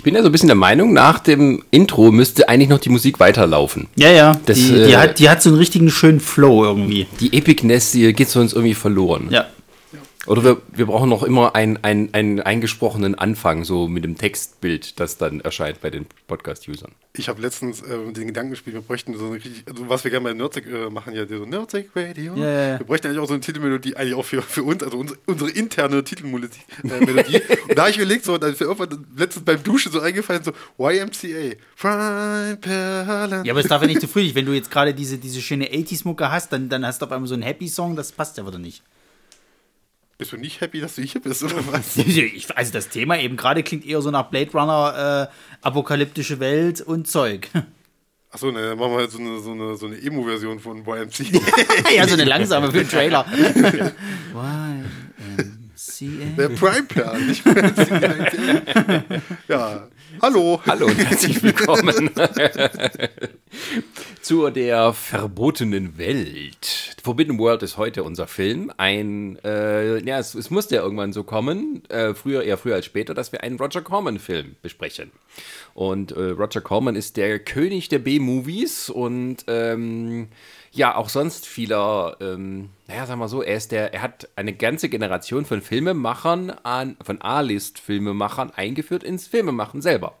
Ich 0.00 0.04
bin 0.04 0.14
ja 0.14 0.22
so 0.22 0.30
ein 0.30 0.32
bisschen 0.32 0.46
der 0.46 0.56
Meinung, 0.56 0.94
nach 0.94 1.18
dem 1.18 1.62
Intro 1.70 2.10
müsste 2.10 2.48
eigentlich 2.48 2.70
noch 2.70 2.78
die 2.78 2.88
Musik 2.88 3.20
weiterlaufen. 3.20 3.86
Ja, 3.96 4.10
ja. 4.10 4.40
Das, 4.46 4.56
die, 4.56 4.72
äh, 4.72 4.86
die, 4.86 4.96
hat, 4.96 5.18
die 5.18 5.28
hat 5.28 5.42
so 5.42 5.50
einen 5.50 5.58
richtigen 5.58 5.90
schönen 5.90 6.20
Flow 6.20 6.64
irgendwie. 6.64 7.06
Die 7.20 7.36
Epicness, 7.36 7.92
die 7.92 8.10
geht 8.14 8.30
sonst 8.30 8.54
irgendwie 8.54 8.72
verloren. 8.72 9.26
Ja. 9.28 9.44
Oder 10.26 10.44
wir, 10.44 10.62
wir 10.70 10.86
brauchen 10.86 11.08
noch 11.08 11.22
immer 11.22 11.54
einen, 11.54 11.82
einen, 11.82 12.12
einen 12.12 12.40
eingesprochenen 12.40 13.14
Anfang, 13.14 13.64
so 13.64 13.88
mit 13.88 14.04
dem 14.04 14.18
Textbild, 14.18 15.00
das 15.00 15.16
dann 15.16 15.40
erscheint 15.40 15.80
bei 15.80 15.88
den 15.88 16.04
Podcast-Usern. 16.26 16.92
Ich 17.16 17.30
habe 17.30 17.40
letztens 17.40 17.80
äh, 17.80 18.12
den 18.12 18.26
Gedanken 18.26 18.50
gespielt, 18.50 18.74
wir 18.74 18.82
bräuchten 18.82 19.16
so 19.16 19.26
eine 19.26 19.36
richtig, 19.36 19.64
also 19.66 19.88
was 19.88 20.04
wir 20.04 20.10
gerne 20.10 20.24
bei 20.24 20.34
Nerdsec 20.34 20.66
äh, 20.66 20.90
machen, 20.90 21.14
ja, 21.14 21.26
so 21.26 21.46
Nerdsec 21.46 21.88
Radio. 21.96 22.36
Ja, 22.36 22.50
ja. 22.50 22.78
Wir 22.78 22.86
bräuchten 22.86 23.06
eigentlich 23.06 23.20
auch 23.20 23.28
so 23.28 23.32
eine 23.32 23.40
Titelmelodie, 23.40 23.96
eigentlich 23.96 24.14
auch 24.14 24.24
für, 24.26 24.42
für 24.42 24.62
uns, 24.62 24.82
also 24.82 24.98
unsere, 24.98 25.18
unsere 25.24 25.50
interne 25.50 26.04
Titelmelodie. 26.04 26.60
Äh. 26.84 26.88
Und 27.68 27.78
da 27.78 27.82
habe 27.82 27.90
ich 27.90 27.96
überlegt, 27.96 28.26
so, 28.26 28.36
dann 28.36 28.52
ist 28.52 28.60
mir 28.60 28.66
irgendwann 28.66 29.06
letztens 29.16 29.44
beim 29.46 29.62
Duschen 29.62 29.90
so 29.90 30.00
eingefallen, 30.00 30.44
so 30.44 30.52
YMCA. 30.78 31.56
Ja, 31.82 33.52
aber 33.52 33.60
es 33.60 33.68
darf 33.68 33.80
ja 33.80 33.88
nicht 33.88 34.02
zu 34.02 34.08
früh. 34.08 34.30
Wenn 34.34 34.44
du 34.44 34.52
jetzt 34.52 34.70
gerade 34.70 34.92
diese, 34.92 35.16
diese 35.16 35.40
schöne 35.40 35.66
80s-Mucke 35.66 36.30
hast, 36.30 36.52
dann, 36.52 36.68
dann 36.68 36.84
hast 36.84 37.00
du 37.00 37.06
auf 37.06 37.12
einmal 37.12 37.26
so 37.26 37.34
einen 37.34 37.42
Happy-Song, 37.42 37.96
das 37.96 38.12
passt 38.12 38.36
ja 38.36 38.46
wieder 38.46 38.58
nicht. 38.58 38.82
Bist 40.20 40.32
du 40.32 40.36
nicht 40.36 40.60
happy, 40.60 40.82
dass 40.82 40.96
du 40.96 41.02
hier 41.02 41.22
bist, 41.22 41.42
oder 41.42 41.66
was? 41.72 41.96
Also 42.54 42.72
das 42.74 42.90
Thema 42.90 43.18
eben 43.18 43.38
gerade 43.38 43.62
klingt 43.62 43.86
eher 43.86 44.02
so 44.02 44.10
nach 44.10 44.24
Blade 44.24 44.50
Runner, 44.52 45.30
äh, 45.30 45.66
apokalyptische 45.66 46.38
Welt 46.40 46.82
und 46.82 47.08
Zeug. 47.08 47.48
Achso, 48.30 48.52
ne, 48.52 48.68
dann 48.68 48.78
machen 48.78 48.92
wir 48.92 48.98
halt 48.98 49.10
so 49.10 49.18
eine, 49.18 49.40
so 49.40 49.52
eine, 49.52 49.76
so 49.78 49.86
eine 49.86 49.96
Emo-Version 49.96 50.60
von 50.60 50.84
YMCA. 50.86 51.40
ja, 51.96 52.06
so 52.06 52.12
eine 52.12 52.24
langsame 52.24 52.70
für 52.70 52.80
den 52.80 52.88
Trailer. 52.90 53.24
Der 55.82 56.50
Prime 56.50 56.82
Perlen, 56.82 57.26
nicht 57.26 57.46
YMCA. 57.46 59.02
Ja, 59.48 59.88
hallo. 60.20 60.60
Hallo 60.66 60.86
und 60.86 60.98
herzlich 60.98 61.42
willkommen 61.42 62.10
zu 64.20 64.50
der 64.50 64.92
verbotenen 64.92 65.96
Welt. 65.96 66.96
Forbidden 67.02 67.38
World 67.38 67.62
ist 67.62 67.78
heute 67.78 68.04
unser 68.04 68.26
Film. 68.26 68.70
Ein, 68.76 69.38
äh, 69.42 70.04
ja, 70.04 70.18
es, 70.18 70.34
es 70.34 70.50
musste 70.50 70.74
ja 70.74 70.82
irgendwann 70.82 71.14
so 71.14 71.24
kommen, 71.24 71.82
äh, 71.88 72.12
früher, 72.12 72.42
eher 72.42 72.58
früher 72.58 72.74
als 72.74 72.84
später, 72.84 73.14
dass 73.14 73.32
wir 73.32 73.42
einen 73.42 73.56
Roger 73.56 73.80
Corman-Film 73.80 74.56
besprechen. 74.60 75.10
Und 75.74 76.12
äh, 76.12 76.30
Roger 76.30 76.60
Corman 76.60 76.96
ist 76.96 77.16
der 77.16 77.38
König 77.38 77.88
der 77.88 78.00
B-Movies 78.00 78.90
und 78.90 79.44
ähm, 79.46 80.28
ja, 80.72 80.94
auch 80.94 81.08
sonst 81.08 81.46
vieler, 81.46 82.16
ähm, 82.20 82.70
naja, 82.86 83.06
sagen 83.06 83.20
wir 83.20 83.28
so, 83.28 83.42
er 83.42 83.56
ist 83.56 83.72
der, 83.72 83.92
er 83.92 84.02
hat 84.02 84.28
eine 84.36 84.52
ganze 84.52 84.88
Generation 84.88 85.44
von 85.44 85.62
Filmemachern 85.62 86.50
an, 86.50 86.96
von 87.02 87.20
A-List-Filmemachern 87.20 88.50
eingeführt 88.50 89.02
ins 89.02 89.26
Filmemachen 89.26 89.82
selber. 89.82 90.18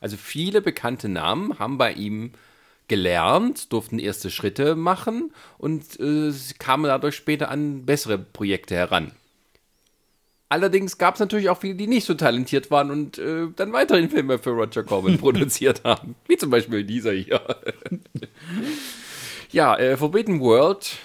Also 0.00 0.16
viele 0.16 0.60
bekannte 0.60 1.08
Namen 1.08 1.58
haben 1.58 1.78
bei 1.78 1.92
ihm 1.92 2.32
gelernt, 2.86 3.72
durften 3.72 3.98
erste 3.98 4.30
Schritte 4.30 4.74
machen 4.74 5.32
und 5.58 6.00
äh, 6.00 6.32
kamen 6.58 6.84
dadurch 6.84 7.16
später 7.16 7.50
an 7.50 7.84
bessere 7.84 8.18
Projekte 8.18 8.74
heran. 8.74 9.12
Allerdings 10.50 10.96
gab 10.96 11.14
es 11.14 11.20
natürlich 11.20 11.50
auch 11.50 11.58
viele, 11.58 11.74
die 11.74 11.86
nicht 11.86 12.06
so 12.06 12.14
talentiert 12.14 12.70
waren 12.70 12.90
und 12.90 13.18
äh, 13.18 13.48
dann 13.54 13.72
weiterhin 13.74 14.08
Filme 14.08 14.38
für 14.38 14.50
Roger 14.50 14.82
Corman 14.82 15.18
produziert 15.20 15.84
haben. 15.84 16.14
Wie 16.26 16.38
zum 16.38 16.48
Beispiel 16.50 16.84
dieser 16.84 17.12
hier. 17.12 17.42
ja, 19.50 19.76
äh, 19.76 19.96
Forbidden 19.96 20.40
World. 20.40 20.96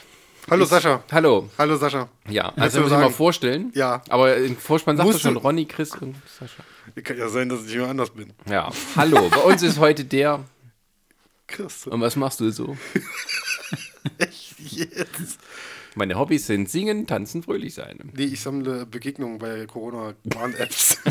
Hallo 0.50 0.66
Sascha. 0.66 1.04
Hallo. 1.12 1.50
Hallo 1.58 1.76
Sascha. 1.76 2.10
Ja, 2.30 2.54
also 2.56 2.82
muss 2.82 2.92
ich 2.92 2.98
mal 2.98 3.10
vorstellen. 3.10 3.72
Ja. 3.76 4.02
Aber 4.10 4.36
im 4.38 4.58
Vorspann 4.58 4.98
du 4.98 5.18
schon 5.18 5.38
Ronny, 5.38 5.66
Chris 5.66 5.96
und 5.96 6.16
Sascha. 6.28 6.64
Kann 7.02 7.18
ja 7.18 7.28
sein, 7.30 7.50
dass 7.50 7.66
ich 7.66 7.72
jemand 7.72 7.92
anders 7.92 8.10
bin. 8.12 8.34
Ja, 8.50 8.70
hallo. 8.96 9.30
Bei 9.30 9.42
uns 9.42 9.62
ist 9.62 9.80
heute 9.80 10.06
der. 10.06 10.44
Chris. 11.48 11.88
Und 11.88 12.02
was 12.02 12.16
machst 12.16 12.40
du 12.40 12.50
so? 12.52 12.78
Echt 14.18 14.56
jetzt? 14.60 15.40
Meine 15.96 16.18
Hobbys 16.18 16.48
sind 16.48 16.70
Singen, 16.70 17.06
Tanzen, 17.06 17.44
fröhlich 17.44 17.76
sein. 17.76 18.00
Nee, 18.16 18.24
ich 18.26 18.42
sammle 18.42 18.86
Begegnungen 18.86 19.38
bei 19.40 19.66
Corona-Warn-Apps. 19.66 21.00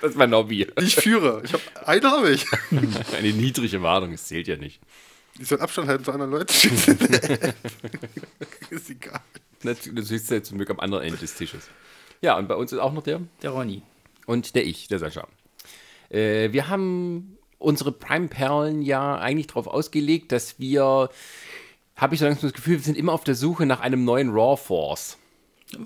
Das 0.00 0.10
ist 0.10 0.16
mein 0.16 0.34
Hobby. 0.34 0.66
ich 0.80 0.96
führe. 0.96 1.42
Ich 1.44 1.52
hab, 1.52 1.60
eine 1.86 2.10
habe 2.10 2.30
ich. 2.32 2.44
Eine 3.16 3.32
niedrige 3.32 3.80
Warnung, 3.82 4.12
es 4.12 4.26
zählt 4.26 4.48
ja 4.48 4.56
nicht. 4.56 4.80
Ich 5.38 5.46
soll 5.46 5.60
Abstand 5.60 5.86
halten 5.88 6.04
zu 6.04 6.10
anderen 6.12 6.32
Leuten. 6.32 6.52
ist 8.70 8.90
egal. 8.90 9.20
Du 9.62 10.02
sitzt 10.02 10.30
ja 10.30 10.42
zum 10.42 10.58
Glück 10.58 10.70
am 10.70 10.80
anderen 10.80 11.04
Ende 11.04 11.18
des 11.18 11.34
Tisches. 11.34 11.68
Ja, 12.20 12.36
und 12.36 12.48
bei 12.48 12.56
uns 12.56 12.72
ist 12.72 12.80
auch 12.80 12.92
noch 12.92 13.04
der 13.04 13.20
Der 13.42 13.50
Ronny. 13.50 13.82
und 14.26 14.54
der 14.56 14.66
ich, 14.66 14.88
der 14.88 14.98
Sascha. 14.98 15.28
Äh, 16.10 16.52
wir 16.52 16.68
haben 16.68 17.38
unsere 17.58 17.92
Prime-Perlen 17.92 18.82
ja 18.82 19.16
eigentlich 19.18 19.46
darauf 19.46 19.68
ausgelegt, 19.68 20.32
dass 20.32 20.58
wir, 20.58 21.10
habe 22.02 22.14
ich 22.14 22.20
so 22.20 22.26
langsam 22.26 22.50
das 22.50 22.52
Gefühl, 22.52 22.74
wir 22.74 22.82
sind 22.82 22.98
immer 22.98 23.12
auf 23.12 23.24
der 23.24 23.36
Suche 23.36 23.64
nach 23.64 23.80
einem 23.80 24.04
neuen 24.04 24.30
Raw 24.30 24.56
Force. 24.56 25.18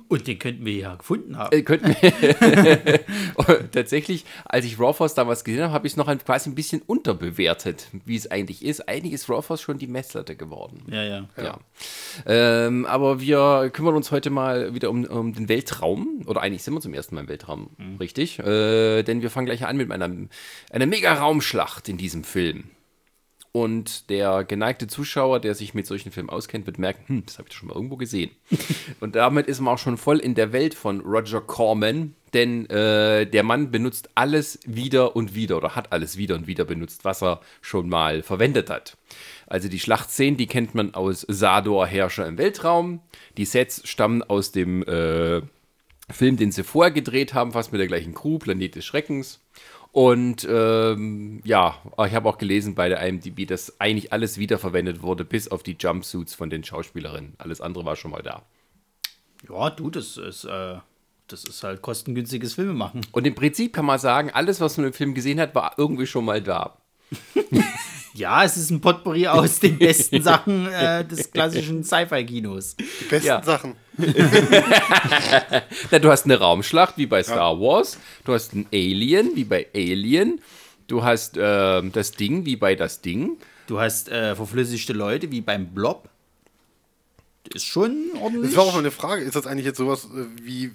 Und 0.09 0.27
den 0.27 0.39
könnten 0.39 0.65
wir 0.65 0.73
ja 0.73 0.95
gefunden 0.97 1.37
haben. 1.37 1.57
Äh, 1.57 1.63
könnten 1.63 1.95
Und 3.37 3.71
Tatsächlich, 3.73 4.25
als 4.45 4.65
ich 4.65 4.81
Raw 4.81 4.93
Force 4.93 5.15
damals 5.15 5.45
gesehen 5.45 5.63
habe, 5.63 5.73
habe 5.73 5.87
ich 5.87 5.93
es 5.93 5.97
noch 5.97 6.09
ein, 6.09 6.19
quasi 6.19 6.51
ein 6.51 6.57
bisschen 6.57 6.83
unterbewertet, 6.83 7.89
wie 8.05 8.17
es 8.17 8.29
eigentlich 8.31 8.65
ist. 8.65 8.89
Eigentlich 8.89 9.13
ist 9.13 9.29
Raw 9.29 9.43
Force 9.43 9.61
schon 9.61 9.79
die 9.79 9.87
Messlatte 9.87 10.35
geworden. 10.35 10.83
Ja, 10.91 11.05
ja. 11.05 11.29
Ja. 11.41 11.59
Ähm, 12.27 12.87
aber 12.87 13.21
wir 13.21 13.71
kümmern 13.73 13.95
uns 13.95 14.11
heute 14.11 14.31
mal 14.31 14.75
wieder 14.75 14.91
um, 14.91 15.05
um 15.05 15.35
den 15.35 15.49
Weltraum. 15.49 16.23
Oder 16.27 16.43
eigentlich 16.43 16.63
sind 16.63 16.75
wir 16.75 16.81
zum 16.81 16.95
ersten 16.95 17.15
Mal 17.15 17.21
im 17.21 17.29
Weltraum, 17.29 17.71
richtig? 18.01 18.41
Äh, 18.41 19.03
denn 19.05 19.23
wir 19.23 19.31
fangen 19.31 19.47
gleich 19.47 19.67
an 19.67 19.77
mit 19.77 19.93
einer, 19.93 20.11
einer 20.71 20.87
Mega-Raumschlacht 20.87 21.89
in 21.89 21.99
diesem 21.99 22.25
Film. 22.25 22.65
Und 23.57 24.11
der 24.11 24.45
geneigte 24.45 24.87
Zuschauer, 24.87 25.41
der 25.41 25.55
sich 25.55 25.73
mit 25.73 25.87
solchen 25.87 26.13
Filmen 26.13 26.29
auskennt, 26.29 26.67
wird 26.67 26.79
merken, 26.79 27.05
hm, 27.07 27.23
das 27.25 27.39
habe 27.39 27.49
ich 27.49 27.55
doch 27.55 27.61
schon 27.61 27.69
mal 27.71 27.75
irgendwo 27.75 27.97
gesehen. 27.97 28.31
und 29.01 29.17
damit 29.17 29.47
ist 29.47 29.61
man 29.61 29.73
auch 29.73 29.79
schon 29.79 29.97
voll 29.97 30.19
in 30.19 30.35
der 30.35 30.53
Welt 30.53 30.75
von 30.75 31.01
Roger 31.01 31.41
Corman, 31.41 32.15
denn 32.35 32.69
äh, 32.69 33.25
der 33.25 33.43
Mann 33.45 33.71
benutzt 33.71 34.11
alles 34.15 34.59
wieder 34.67 35.17
und 35.17 35.35
wieder 35.35 35.57
oder 35.57 35.75
hat 35.75 35.91
alles 35.91 36.19
wieder 36.19 36.35
und 36.35 36.47
wieder 36.47 36.67
benutzt, 36.67 37.07
was 37.07 37.23
er 37.23 37.41
schon 37.63 37.89
mal 37.89 38.23
verwendet 38.23 38.69
hat. 38.69 38.99
Also 39.47 39.71
die 39.71 39.81
Schlachtszenen, 39.81 40.37
die 40.37 40.49
kennt 40.49 40.75
man 40.75 40.93
aus 40.93 41.25
Sador 41.27 41.87
Herrscher 41.87 42.27
im 42.27 42.37
Weltraum. 42.37 43.01
Die 43.39 43.47
Sets 43.47 43.89
stammen 43.89 44.23
aus 44.23 44.53
dem 44.53 44.83
äh, 44.83 45.41
Film, 46.11 46.37
den 46.37 46.53
sie 46.53 46.63
vorher 46.63 46.93
gedreht 46.93 47.33
haben, 47.33 47.53
fast 47.53 47.73
mit 47.73 47.81
der 47.81 47.89
gleichen 47.89 48.13
Crew, 48.13 48.39
Planet 48.39 48.75
des 48.75 48.85
Schreckens. 48.85 49.41
Und 49.97 50.47
ähm, 50.47 51.41
ja, 51.43 51.75
ich 52.07 52.15
habe 52.15 52.29
auch 52.29 52.37
gelesen 52.37 52.75
bei 52.75 52.91
der 52.91 53.01
IMDb, 53.01 53.49
dass 53.49 53.81
eigentlich 53.81 54.13
alles 54.13 54.37
wiederverwendet 54.37 55.01
wurde, 55.01 55.25
bis 55.25 55.49
auf 55.49 55.63
die 55.63 55.75
Jumpsuits 55.81 56.35
von 56.35 56.51
den 56.51 56.63
Schauspielerinnen. 56.63 57.33
Alles 57.39 57.63
andere 57.63 57.87
war 57.87 57.97
schon 57.97 58.11
mal 58.11 58.21
da. 58.21 58.43
Ja, 59.49 59.71
du, 59.71 59.89
das 59.89 60.19
ist, 60.19 60.45
äh, 60.45 60.77
das 61.29 61.45
ist 61.45 61.65
halt 61.65 61.81
kostengünstiges 61.81 62.53
Filmemachen. 62.53 63.07
Und 63.13 63.27
im 63.27 63.35
Prinzip 63.35 63.73
kann 63.73 63.87
man 63.87 63.99
sagen, 63.99 64.29
alles, 64.31 64.61
was 64.61 64.77
man 64.77 64.89
im 64.89 64.93
Film 64.93 65.15
gesehen 65.15 65.41
hat, 65.41 65.55
war 65.55 65.73
irgendwie 65.79 66.07
schon 66.07 66.27
mal 66.27 66.43
da. 66.43 66.77
Ja, 68.15 68.45
es 68.45 68.57
ist 68.57 68.71
ein 68.71 68.81
Potpourri 68.81 69.27
aus 69.27 69.61
den 69.61 69.77
besten 69.79 70.23
Sachen 70.23 70.67
äh, 70.73 71.05
des 71.05 71.31
klassischen 71.33 71.85
Sci-Fi-Kinos. 71.85 72.77
Die 72.77 73.05
besten 73.11 73.27
Ja. 73.27 73.43
Sachen. 73.43 73.75
Na, 75.91 75.99
du 75.99 76.11
hast 76.11 76.25
eine 76.25 76.39
Raumschlacht 76.39 76.97
wie 76.97 77.05
bei 77.07 77.23
Star 77.23 77.61
Wars, 77.61 77.99
du 78.25 78.33
hast 78.33 78.55
ein 78.55 78.67
Alien 78.73 79.37
wie 79.37 79.45
bei 79.45 79.67
Alien, 79.75 80.41
du 80.87 81.05
hast 81.05 81.37
ähm, 81.39 81.93
das 81.93 82.13
Ding 82.13 82.47
wie 82.47 82.57
bei 82.57 82.75
das 82.75 83.03
Ding. 83.03 83.37
Du 83.67 83.81
hast 83.81 84.09
äh, 84.09 84.35
verflüssigte 84.35 84.95
Leute 84.95 85.31
wie 85.31 85.43
beim 85.43 85.67
Blob. 85.67 86.09
Ist 87.53 87.67
schon 87.67 87.97
ordentlich. 88.21 88.53
Das 88.53 88.57
war 88.57 88.65
auch 88.65 88.73
mal 88.73 88.79
eine 88.79 88.91
Frage. 88.91 89.23
Ist 89.23 89.37
das 89.37 89.47
eigentlich 89.47 89.67
jetzt 89.67 89.79
sowas 89.79 90.07
äh, 90.07 90.25
wie, 90.43 90.71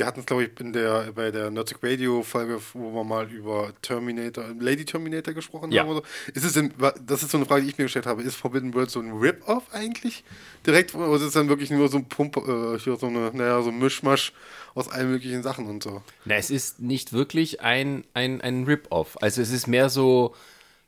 wir 0.00 0.06
hatten 0.06 0.20
es, 0.20 0.26
glaube 0.26 0.44
ich, 0.44 0.50
in 0.60 0.72
der, 0.72 1.12
bei 1.14 1.30
der 1.30 1.50
Nerdic 1.50 1.76
Radio 1.82 2.22
Folge, 2.22 2.58
wo 2.72 2.90
wir 2.94 3.04
mal 3.04 3.30
über 3.30 3.70
Terminator, 3.82 4.44
Lady 4.58 4.86
Terminator 4.86 5.34
gesprochen 5.34 5.70
Ja. 5.72 5.82
haben. 5.82 5.90
Oder 5.90 6.02
so. 6.26 6.32
Ist 6.32 6.44
es 6.56 6.70
wa- 6.78 6.94
das 7.06 7.22
ist 7.22 7.30
so 7.30 7.36
eine 7.36 7.44
Frage, 7.44 7.64
die 7.64 7.68
ich 7.68 7.76
mir 7.76 7.84
gestellt 7.84 8.06
habe. 8.06 8.22
Ist 8.22 8.34
Forbidden 8.36 8.72
World 8.72 8.90
so 8.90 8.98
ein 9.00 9.12
Rip-Off 9.12 9.64
eigentlich? 9.72 10.24
Direkt? 10.66 10.94
Oder 10.94 11.16
ist 11.16 11.22
es 11.22 11.34
dann 11.34 11.50
wirklich 11.50 11.70
nur 11.70 11.88
so 11.88 11.98
ein 11.98 12.06
Pump, 12.08 12.38
äh, 12.38 12.78
hier 12.78 12.96
so 12.96 13.08
eine, 13.08 13.30
naja, 13.34 13.60
so 13.60 13.68
ein 13.68 13.78
Mischmasch 13.78 14.32
aus 14.74 14.88
allen 14.88 15.10
möglichen 15.10 15.42
Sachen 15.42 15.66
und 15.66 15.82
so? 15.82 16.02
Na, 16.24 16.36
es 16.36 16.50
ist 16.50 16.80
nicht 16.80 17.12
wirklich 17.12 17.60
ein, 17.60 18.04
ein, 18.14 18.40
ein 18.40 18.64
Rip-Off. 18.64 19.18
Also 19.22 19.42
es 19.42 19.50
ist 19.50 19.66
mehr 19.66 19.90
so, 19.90 20.34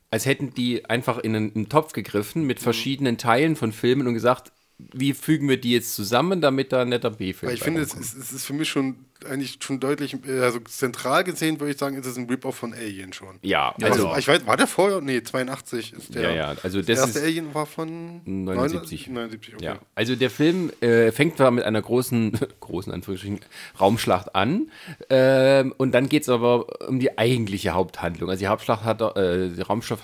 als 0.09 0.25
hätten 0.25 0.55
die 0.55 0.85
einfach 0.89 1.19
in 1.19 1.35
einen, 1.35 1.69
Topf 1.69 1.93
gegriffen 1.93 2.41
Mhm. 2.41 2.47
mit 2.47 2.59
verschiedenen 2.59 3.19
Teilen 3.19 3.55
von 3.55 3.71
Filmen 3.73 4.07
und 4.07 4.15
gesagt, 4.15 4.51
wie 4.93 5.13
fügen 5.13 5.47
wir 5.49 5.57
die 5.59 5.71
jetzt 5.71 5.95
zusammen, 5.95 6.41
damit 6.41 6.71
da 6.73 6.81
ein 6.81 6.89
netter 6.89 7.11
B-Film 7.11 7.47
Weil 7.49 7.55
ich 7.55 7.63
finde, 7.63 7.81
es 7.81 7.93
ist, 7.93 8.17
es 8.17 8.31
ist 8.31 8.45
für 8.45 8.53
mich 8.53 8.69
schon 8.69 8.95
eigentlich 9.29 9.57
schon 9.61 9.79
deutlich, 9.79 10.17
äh, 10.27 10.39
also 10.41 10.59
zentral 10.59 11.23
gesehen 11.23 11.57
würde 11.59 11.71
ich 11.71 11.77
sagen, 11.77 11.95
ist 11.95 12.05
es 12.05 12.17
ein 12.17 12.27
Rip-Off 12.29 12.55
von 12.57 12.73
Alien 12.73 13.13
schon. 13.13 13.39
Ja, 13.41 13.73
Also, 13.81 14.09
also 14.09 14.19
ich 14.19 14.27
weiß, 14.27 14.45
war 14.45 14.57
der 14.57 14.67
vorher? 14.67 14.99
Nee, 14.99 15.23
82 15.23 15.93
ist 15.93 16.13
der. 16.13 16.21
Ja, 16.23 16.31
ja, 16.35 16.55
also 16.61 16.79
das 16.79 16.87
das 16.87 16.99
erste 16.99 17.19
ist- 17.19 17.25
Alien 17.25 17.53
war 17.53 17.65
von 17.65 18.21
79. 18.25 19.07
79, 19.07 19.55
okay. 19.55 19.63
Ja, 19.65 19.79
also 19.95 20.15
der 20.17 20.29
Film 20.29 20.71
äh, 20.81 21.11
fängt 21.13 21.37
zwar 21.37 21.51
mit 21.51 21.63
einer 21.63 21.81
großen, 21.81 22.37
großen 22.59 22.91
Anführungsstrichen, 22.91 23.39
Raumschlacht 23.79 24.35
an 24.35 24.69
ähm, 25.09 25.73
und 25.77 25.93
dann 25.93 26.09
geht 26.09 26.23
es 26.23 26.29
aber 26.29 26.87
um 26.89 26.99
die 26.99 27.17
eigentliche 27.17 27.71
Haupthandlung. 27.71 28.29
Also 28.29 28.39
die 28.41 28.47
Hauptschlacht 28.47 28.83
hat, 28.83 29.01
äh, 29.15 29.49
die 29.49 29.61
Raumschlacht 29.61 30.01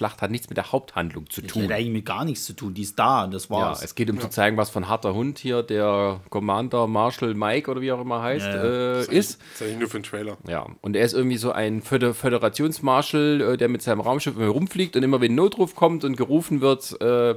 hat 0.00 0.30
nichts 0.30 0.48
mit 0.48 0.56
der 0.56 0.72
Haupthandlung 0.72 1.28
zu 1.30 1.40
Die 1.42 1.46
tun. 1.48 1.64
hat 1.64 1.72
eigentlich 1.72 1.90
mit 1.92 2.06
gar 2.06 2.24
nichts 2.24 2.44
zu 2.44 2.52
tun. 2.54 2.74
Die 2.74 2.82
ist 2.82 2.98
da 2.98 3.24
und 3.24 3.32
das 3.34 3.44
Ja, 3.48 3.56
war's. 3.56 3.82
es 3.82 3.94
geht 3.94 4.10
um 4.10 4.18
zu 4.20 4.28
zeigen, 4.28 4.56
was 4.56 4.70
von 4.70 4.88
harter 4.88 5.14
Hund 5.14 5.38
hier 5.38 5.62
der 5.62 6.20
Commander 6.30 6.86
Marshall 6.86 7.34
Mike 7.34 7.70
oder 7.70 7.80
wie 7.80 7.92
auch 7.92 8.00
immer 8.00 8.22
heißt, 8.22 8.46
Ja, 8.46 8.64
äh, 8.64 8.92
Das 8.94 9.08
ist. 9.08 9.40
ist 9.54 9.62
eigentlich 9.62 9.78
nur 9.78 9.88
für 9.88 9.98
den 9.98 10.04
Trailer. 10.04 10.36
Ja, 10.48 10.66
und 10.80 10.96
er 10.96 11.04
ist 11.04 11.12
irgendwie 11.14 11.36
so 11.36 11.52
ein 11.52 11.82
Föder 11.82 12.14
Föderationsmarschall, 12.14 13.40
äh, 13.40 13.56
der 13.56 13.68
mit 13.68 13.82
seinem 13.82 14.00
Raumschiff 14.00 14.36
immer 14.36 14.48
rumfliegt 14.48 14.96
und 14.96 15.02
immer 15.02 15.20
wenn 15.20 15.34
Notruf 15.34 15.74
kommt 15.74 16.04
und 16.04 16.16
gerufen 16.16 16.60
wird, 16.60 17.00
äh, 17.00 17.34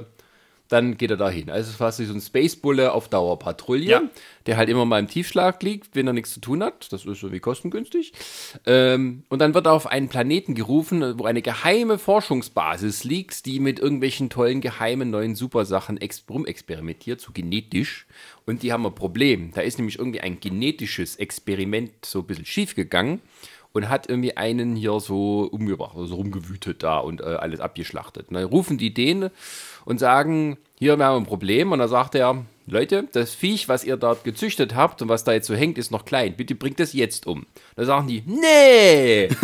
dann 0.68 0.96
geht 0.96 1.10
er 1.10 1.16
dahin. 1.18 1.50
Also 1.50 1.66
es 1.66 1.70
ist 1.72 1.76
quasi 1.78 2.06
so 2.06 2.14
ein 2.14 2.20
Spacebulle 2.20 2.92
auf 2.92 3.08
Dauerpatrouille, 3.08 3.84
Ja. 3.90 4.02
der 4.46 4.56
halt 4.56 4.68
immer 4.70 4.84
mal 4.86 4.98
im 4.98 5.08
Tiefschlag 5.08 5.62
liegt, 5.62 5.94
wenn 5.94 6.06
er 6.06 6.14
nichts 6.14 6.32
zu 6.32 6.40
tun 6.40 6.62
hat. 6.62 6.90
Das 6.92 7.04
ist 7.04 7.22
irgendwie 7.22 7.40
kostengünstig. 7.40 8.12
Ähm, 8.64 9.24
und 9.28 9.40
dann 9.40 9.52
wird 9.54 9.66
er 9.66 9.72
auf 9.72 9.86
einen 9.86 10.08
Planeten 10.08 10.54
gerufen, 10.54 11.18
wo 11.18 11.24
eine 11.26 11.42
geheime 11.42 11.98
Forschungsbasis 11.98 13.04
liegt, 13.04 13.44
die 13.46 13.60
mit 13.60 13.78
irgendwelchen 13.78 14.30
tollen, 14.30 14.60
geheimen 14.62 15.10
neuen 15.10 15.34
Supersachen 15.34 16.00
ex 16.00 16.24
rumexperimentiert, 16.28 17.20
so 17.20 17.32
genetisch. 17.32 18.06
Und 18.46 18.62
die 18.62 18.72
haben 18.72 18.86
ein 18.86 18.94
Problem. 18.94 19.52
Da 19.54 19.60
ist 19.60 19.78
nämlich 19.78 19.98
irgendwie 19.98 20.20
ein 20.20 20.40
genetisches 20.40 21.16
Experiment 21.16 21.92
so 22.04 22.20
ein 22.20 22.26
bisschen 22.26 22.46
schief 22.46 22.74
gegangen 22.74 23.20
und 23.74 23.88
hat 23.88 24.08
irgendwie 24.08 24.36
einen 24.36 24.76
hier 24.76 24.98
so 25.00 25.48
umgebracht, 25.50 25.96
also 25.96 26.14
rumgewütet 26.14 26.82
da 26.84 26.98
und 26.98 27.20
äh, 27.20 27.24
alles 27.24 27.60
abgeschlachtet. 27.60 28.28
Und 28.28 28.34
dann 28.34 28.44
rufen 28.44 28.78
die 28.78 28.94
den 28.94 29.30
und 29.84 29.98
sagen, 29.98 30.56
hier, 30.78 30.96
wir 30.96 31.04
haben 31.04 31.24
ein 31.24 31.26
Problem. 31.26 31.72
Und 31.72 31.80
dann 31.80 31.88
sagt 31.88 32.14
er, 32.14 32.44
Leute, 32.66 33.06
das 33.12 33.34
Viech, 33.34 33.68
was 33.68 33.84
ihr 33.84 33.96
dort 33.98 34.24
gezüchtet 34.24 34.74
habt 34.74 35.02
und 35.02 35.08
was 35.08 35.22
da 35.24 35.32
jetzt 35.32 35.46
so 35.46 35.54
hängt, 35.54 35.76
ist 35.76 35.90
noch 35.90 36.04
klein. 36.06 36.34
Bitte 36.36 36.54
bringt 36.54 36.80
das 36.80 36.94
jetzt 36.94 37.26
um. 37.26 37.44
Da 37.76 37.84
sagen 37.84 38.08
die, 38.08 38.22
nee, 38.26 39.28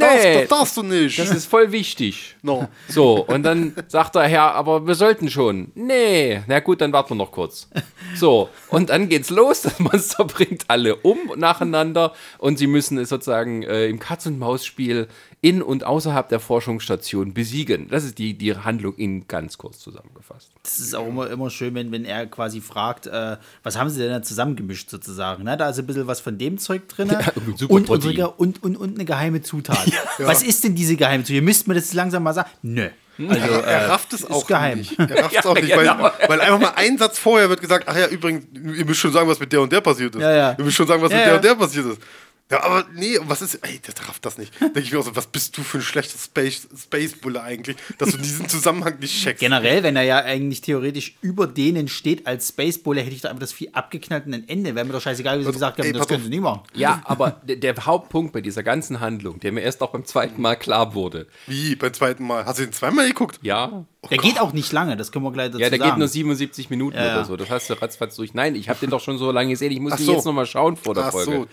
Das, 0.00 0.22
nee, 0.24 0.40
das 0.40 0.48
darfst 0.48 0.76
du 0.76 0.82
nicht. 0.82 1.18
das 1.18 1.30
ist 1.30 1.46
voll 1.46 1.72
wichtig. 1.72 2.36
no. 2.42 2.68
So, 2.88 3.24
und 3.26 3.42
dann 3.42 3.74
sagt 3.88 4.14
der 4.14 4.22
Herr, 4.24 4.54
aber 4.54 4.86
wir 4.86 4.94
sollten 4.94 5.28
schon. 5.30 5.72
Nee, 5.74 6.40
na 6.46 6.60
gut, 6.60 6.80
dann 6.80 6.92
warten 6.92 7.10
wir 7.10 7.16
noch 7.16 7.32
kurz. 7.32 7.68
So, 8.14 8.48
und 8.70 8.90
dann 8.90 9.08
geht's 9.08 9.30
los. 9.30 9.62
Das 9.74 9.78
Monster 9.78 10.24
bringt 10.24 10.64
alle 10.68 10.96
um 10.96 11.18
nacheinander 11.36 12.12
und 12.38 12.58
sie 12.58 12.66
müssen 12.66 12.98
es 12.98 13.08
sozusagen 13.08 13.62
äh, 13.62 13.86
im 13.86 13.98
Katz-und-Maus-Spiel 13.98 15.08
in 15.40 15.62
und 15.62 15.84
außerhalb 15.84 16.28
der 16.28 16.40
Forschungsstation 16.40 17.34
besiegen. 17.34 17.88
Das 17.88 18.04
ist 18.04 18.18
die, 18.18 18.34
die 18.36 18.54
Handlung 18.56 18.94
in 18.96 19.26
ganz 19.28 19.58
kurz 19.58 19.78
zusammengefasst. 19.78 20.50
Das 20.62 20.78
ist 20.80 20.94
auch 20.94 21.06
immer, 21.06 21.30
immer 21.30 21.50
schön, 21.50 21.74
wenn, 21.74 21.92
wenn 21.92 22.04
er 22.04 22.26
quasi 22.26 22.53
fragt, 22.60 23.06
äh, 23.06 23.36
was 23.62 23.78
haben 23.78 23.90
sie 23.90 24.00
denn 24.00 24.10
da 24.10 24.22
zusammengemischt 24.22 24.90
sozusagen. 24.90 25.44
Ne? 25.44 25.56
Da 25.56 25.70
ist 25.70 25.78
ein 25.78 25.86
bisschen 25.86 26.06
was 26.06 26.20
von 26.20 26.38
dem 26.38 26.58
Zeug 26.58 26.88
drin 26.88 27.10
super 27.56 27.72
und, 27.74 27.88
und, 27.90 28.62
und, 28.62 28.76
und 28.76 28.94
eine 28.94 29.04
geheime 29.04 29.42
Zutat. 29.42 29.78
Was 30.18 30.42
ist 30.42 30.64
denn 30.64 30.74
diese 30.74 30.96
geheime 30.96 31.24
Zutat? 31.24 31.36
Ihr 31.36 31.42
müsst 31.42 31.66
mir 31.68 31.74
das 31.74 31.92
langsam 31.92 32.22
mal 32.22 32.32
sagen. 32.32 32.50
Nö. 32.62 32.88
Also, 33.18 33.32
er 33.32 33.62
äh, 33.64 33.84
rafft 33.86 34.12
es 34.12 34.28
auch 34.28 34.46
geheim. 34.46 34.78
nicht. 34.78 34.98
Er 34.98 35.24
rafft 35.24 35.36
es 35.36 35.46
auch 35.46 35.54
nicht, 35.54 35.72
genau. 35.72 35.98
weil, 36.00 36.28
weil 36.28 36.40
einfach 36.40 36.58
mal 36.58 36.72
ein 36.74 36.98
Satz 36.98 37.18
vorher 37.18 37.48
wird 37.48 37.60
gesagt, 37.60 37.84
ach 37.86 37.96
ja, 37.96 38.08
übrigens, 38.08 38.46
ihr 38.54 38.84
müsst 38.84 39.00
schon 39.00 39.12
sagen, 39.12 39.28
was 39.28 39.38
mit 39.38 39.52
der 39.52 39.60
und 39.60 39.70
der 39.70 39.80
passiert 39.80 40.14
ist. 40.16 40.20
Ja, 40.20 40.32
ja. 40.32 40.54
Ihr 40.58 40.64
müsst 40.64 40.76
schon 40.76 40.86
sagen, 40.86 41.00
was 41.00 41.12
Ja, 41.12 41.18
mit 41.18 41.26
der 41.26 41.32
ja. 41.32 41.36
und 41.36 41.44
der 41.44 41.54
passiert 41.54 41.86
ist. 41.86 42.00
Ja, 42.50 42.62
aber 42.62 42.84
nee, 42.94 43.16
was 43.22 43.40
ist, 43.40 43.54
ey, 43.66 43.78
der 43.80 43.94
rafft 44.06 44.26
das 44.26 44.36
nicht. 44.36 44.52
Denke 44.60 44.80
ich 44.80 44.92
mir 44.92 44.98
auch 44.98 45.04
so, 45.04 45.16
was 45.16 45.26
bist 45.28 45.56
du 45.56 45.62
für 45.62 45.78
ein 45.78 45.82
schlechter 45.82 46.18
Space, 46.18 46.68
Space-Bulle 46.78 47.42
eigentlich, 47.42 47.76
dass 47.98 48.10
du 48.10 48.18
diesen 48.18 48.50
Zusammenhang 48.50 48.98
nicht 49.00 49.18
checkst. 49.18 49.40
Generell, 49.40 49.82
wenn 49.82 49.96
er 49.96 50.02
ja 50.02 50.18
eigentlich 50.18 50.60
theoretisch 50.60 51.16
über 51.22 51.46
denen 51.46 51.88
steht 51.88 52.26
als 52.26 52.48
Spacebulle, 52.50 53.00
hätte 53.00 53.14
ich 53.14 53.22
da 53.22 53.28
einfach 53.30 53.40
das 53.40 53.54
Vieh 53.54 53.70
abgeknallt 53.72 54.26
und 54.26 54.34
ein 54.34 54.46
Ende. 54.46 54.74
Wäre 54.74 54.84
mir 54.84 54.92
doch 54.92 55.00
scheißegal, 55.00 55.40
wie 55.40 55.44
sie 55.44 55.52
gesagt 55.52 55.78
haben, 55.78 55.86
ey, 55.86 55.92
das 55.94 56.06
können 56.06 56.22
sie 56.22 56.28
nie 56.28 56.40
machen. 56.40 56.60
Ja, 56.74 57.00
aber 57.04 57.40
der, 57.44 57.56
der 57.56 57.74
Hauptpunkt 57.86 58.34
bei 58.34 58.42
dieser 58.42 58.62
ganzen 58.62 59.00
Handlung, 59.00 59.40
der 59.40 59.50
mir 59.50 59.62
erst 59.62 59.80
auch 59.82 59.90
beim 59.90 60.04
zweiten 60.04 60.42
Mal 60.42 60.56
klar 60.56 60.94
wurde, 60.94 61.26
Wie, 61.46 61.74
beim 61.76 61.94
zweiten 61.94 62.26
Mal? 62.26 62.44
Hast 62.44 62.58
du 62.58 62.64
den 62.64 62.74
zweimal 62.74 63.08
geguckt? 63.08 63.38
ja, 63.40 63.86
Der 64.10 64.18
geht 64.18 64.38
auch 64.38 64.52
nicht 64.52 64.70
lange, 64.70 64.98
das 64.98 65.12
können 65.12 65.24
wir 65.24 65.32
gleich 65.32 65.46
dazu 65.48 65.60
Ja, 65.60 65.70
der 65.70 65.78
sagen. 65.78 65.92
geht 65.92 65.98
nur 65.98 66.08
77 66.08 66.68
Minuten 66.68 66.98
Ja, 66.98 67.06
ja. 67.06 67.14
oder 67.14 67.24
so. 67.24 67.36
Das 67.38 67.48
hast 67.48 67.70
du 67.70 67.80
ratzfatz 67.80 68.16
durch. 68.16 68.34
Nein, 68.34 68.54
ich 68.54 68.68
habe 68.68 68.78
den 68.80 68.90
doch 68.90 69.00
schon 69.00 69.16
so 69.16 69.30
lange 69.32 69.48
gesehen. 69.48 69.72
Ich 69.72 69.80
muss 69.80 69.94
Ach 69.94 69.96
den 69.96 70.04
so. 70.06 70.12
jetzt 70.12 70.26
nochmal 70.26 70.44
schauen 70.44 70.76
vor 70.76 70.92
der 70.94 71.04
Ach 71.06 71.10
Folge. 71.12 71.32
so. 71.32 71.46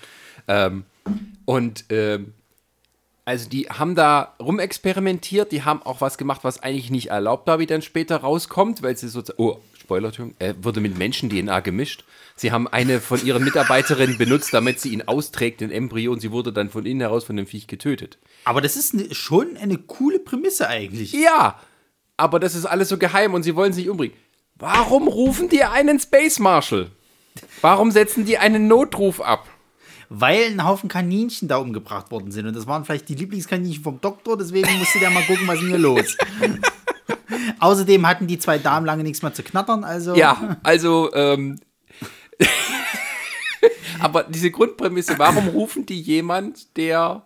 Ähm, 0.48 0.84
und 1.46 1.86
ähm, 1.90 2.34
also 3.26 3.50
die 3.50 3.70
haben 3.70 3.96
da 3.96 4.36
rumexperimentiert. 4.40 5.52
Die 5.52 5.64
haben 5.64 5.82
auch 5.84 6.02
was 6.02 6.18
gemacht, 6.18 6.44
was 6.44 6.62
eigentlich 6.64 6.90
nicht 6.90 7.08
erlaubt 7.08 7.48
war, 7.48 7.60
wie 7.60 7.66
dann 7.66 7.82
später 7.82 8.18
rauskommt, 8.18 8.82
weil 8.82 8.98
sie 8.98 9.08
sozusagen. 9.08 9.42
Oh, 9.44 9.60
Spoiler, 9.80 10.12
äh, 10.40 10.54
wurde 10.62 10.80
mit 10.80 10.98
Menschen-DNA 10.98 11.60
gemischt. 11.60 12.06
Sie 12.36 12.52
haben 12.52 12.68
eine 12.68 13.02
von 13.02 13.26
ihren 13.26 13.44
Mitarbeiterinnen 13.44 14.18
benutzt, 14.18 14.54
damit 14.54 14.80
sie 14.80 14.90
ihn 14.94 15.02
austrägt, 15.02 15.60
den 15.60 15.70
Embryo, 15.70 16.12
und 16.12 16.22
sie 16.22 16.32
wurde 16.32 16.54
dann 16.54 16.70
von 16.70 16.86
innen 16.86 17.02
heraus 17.02 17.26
von 17.26 17.36
dem 17.36 17.46
Viech 17.46 17.68
getötet. 17.68 18.18
Aber 18.46 18.62
das 18.62 18.78
ist 18.78 18.94
ne, 18.94 19.14
schon 19.14 19.58
eine 19.58 19.78
coole 19.78 20.20
Prämisse 20.20 20.68
eigentlich. 20.68 21.12
Ja, 21.14 21.60
aber 22.16 22.40
das 22.40 22.56
ist 22.56 22.66
alles 22.66 22.90
so 22.90 22.98
geheim 22.98 23.34
und 23.34 23.44
sie 23.44 23.56
wollen 23.56 23.74
sich 23.74 23.90
umbringen. 23.90 24.16
Warum 24.56 25.08
rufen 25.08 25.50
die 25.50 25.64
einen 25.64 26.00
Space 26.00 26.40
Marshal? 26.40 26.90
Warum 27.62 27.92
setzen 27.92 28.26
die 28.26 28.38
einen 28.38 28.68
Notruf 28.68 29.20
ab? 29.20 29.48
Weil 30.14 30.48
ein 30.48 30.66
Haufen 30.66 30.90
Kaninchen 30.90 31.48
da 31.48 31.56
umgebracht 31.56 32.12
worden 32.12 32.32
sind. 32.32 32.46
Und 32.46 32.54
das 32.54 32.68
waren 32.68 32.84
vielleicht 32.84 33.08
die 33.08 33.16
Lieblingskaninchen 33.16 33.82
vom 33.82 34.02
Doktor, 34.02 34.38
deswegen 34.38 34.78
musste 34.78 35.00
der 35.00 35.10
mal 35.10 35.24
gucken, 35.24 35.48
was 35.48 35.56
ist 35.56 35.62
denn 35.62 35.70
hier 35.70 35.78
los. 35.78 36.18
Außerdem 37.60 38.06
hatten 38.06 38.28
die 38.28 38.38
zwei 38.38 38.58
Damen 38.58 38.86
lange 38.86 39.04
nichts 39.04 39.22
mehr 39.22 39.34
zu 39.34 39.42
knattern, 39.42 39.86
also. 39.86 40.14
Ja, 40.14 40.58
also, 40.64 41.14
ähm, 41.14 41.62
aber 44.02 44.24
diese 44.24 44.52
Grundprämisse, 44.52 45.18
warum 45.18 45.48
rufen 45.48 45.86
die 45.86 46.02
jemand, 46.02 46.76
der, 46.76 47.26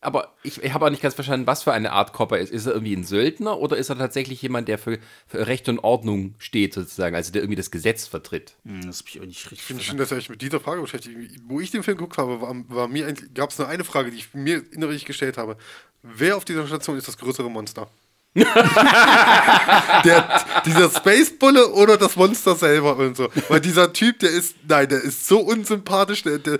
aber 0.00 0.34
ich, 0.42 0.62
ich 0.62 0.72
habe 0.72 0.86
auch 0.86 0.90
nicht 0.90 1.02
ganz 1.02 1.14
verstanden, 1.14 1.46
was 1.46 1.62
für 1.62 1.72
eine 1.72 1.92
Art 1.92 2.12
Kopper 2.12 2.38
ist. 2.38 2.52
Ist 2.52 2.66
er 2.66 2.72
irgendwie 2.72 2.94
ein 2.94 3.04
Söldner 3.04 3.58
oder 3.58 3.76
ist 3.76 3.88
er 3.88 3.98
tatsächlich 3.98 4.40
jemand, 4.42 4.68
der 4.68 4.78
für, 4.78 4.98
für 5.26 5.46
Recht 5.46 5.68
und 5.68 5.78
Ordnung 5.80 6.34
steht, 6.38 6.74
sozusagen, 6.74 7.16
also 7.16 7.32
der 7.32 7.42
irgendwie 7.42 7.56
das 7.56 7.70
Gesetz 7.70 8.06
vertritt? 8.06 8.54
Hm, 8.64 8.82
Das 8.86 9.00
hab 9.00 9.08
ich 9.08 9.20
auch 9.20 9.24
nicht 9.24 9.44
richtig 9.44 9.58
Ich 9.58 9.64
finde 9.64 9.82
schön, 9.82 9.96
dass 9.96 10.12
ihr 10.12 10.16
euch 10.16 10.28
mit 10.28 10.42
dieser 10.42 10.60
Frage 10.60 10.80
beschäftigt. 10.80 11.16
Wo 11.46 11.60
ich 11.60 11.70
den 11.70 11.82
Film 11.82 11.96
geguckt 11.96 12.18
habe, 12.18 12.40
war, 12.40 12.54
war 12.68 12.88
mir 12.88 13.12
gab 13.34 13.50
es 13.50 13.58
nur 13.58 13.68
eine 13.68 13.84
Frage, 13.84 14.10
die 14.10 14.18
ich 14.18 14.34
mir 14.34 14.62
innerlich 14.72 15.04
gestellt 15.04 15.38
habe. 15.38 15.56
Wer 16.02 16.36
auf 16.36 16.44
dieser 16.44 16.66
Station 16.66 16.96
ist 16.96 17.08
das 17.08 17.18
größere 17.18 17.50
Monster? 17.50 17.90
der, 20.04 20.44
dieser 20.66 20.90
Spacebulle 20.90 21.68
oder 21.72 21.96
das 21.96 22.16
Monster 22.16 22.54
selber 22.54 22.96
und 22.96 23.16
so. 23.16 23.28
Weil 23.48 23.60
dieser 23.60 23.92
Typ, 23.92 24.18
der 24.18 24.30
ist, 24.30 24.54
nein, 24.68 24.88
der 24.88 25.02
ist 25.02 25.26
so 25.26 25.40
unsympathisch, 25.40 26.22
der, 26.22 26.38
der, 26.38 26.58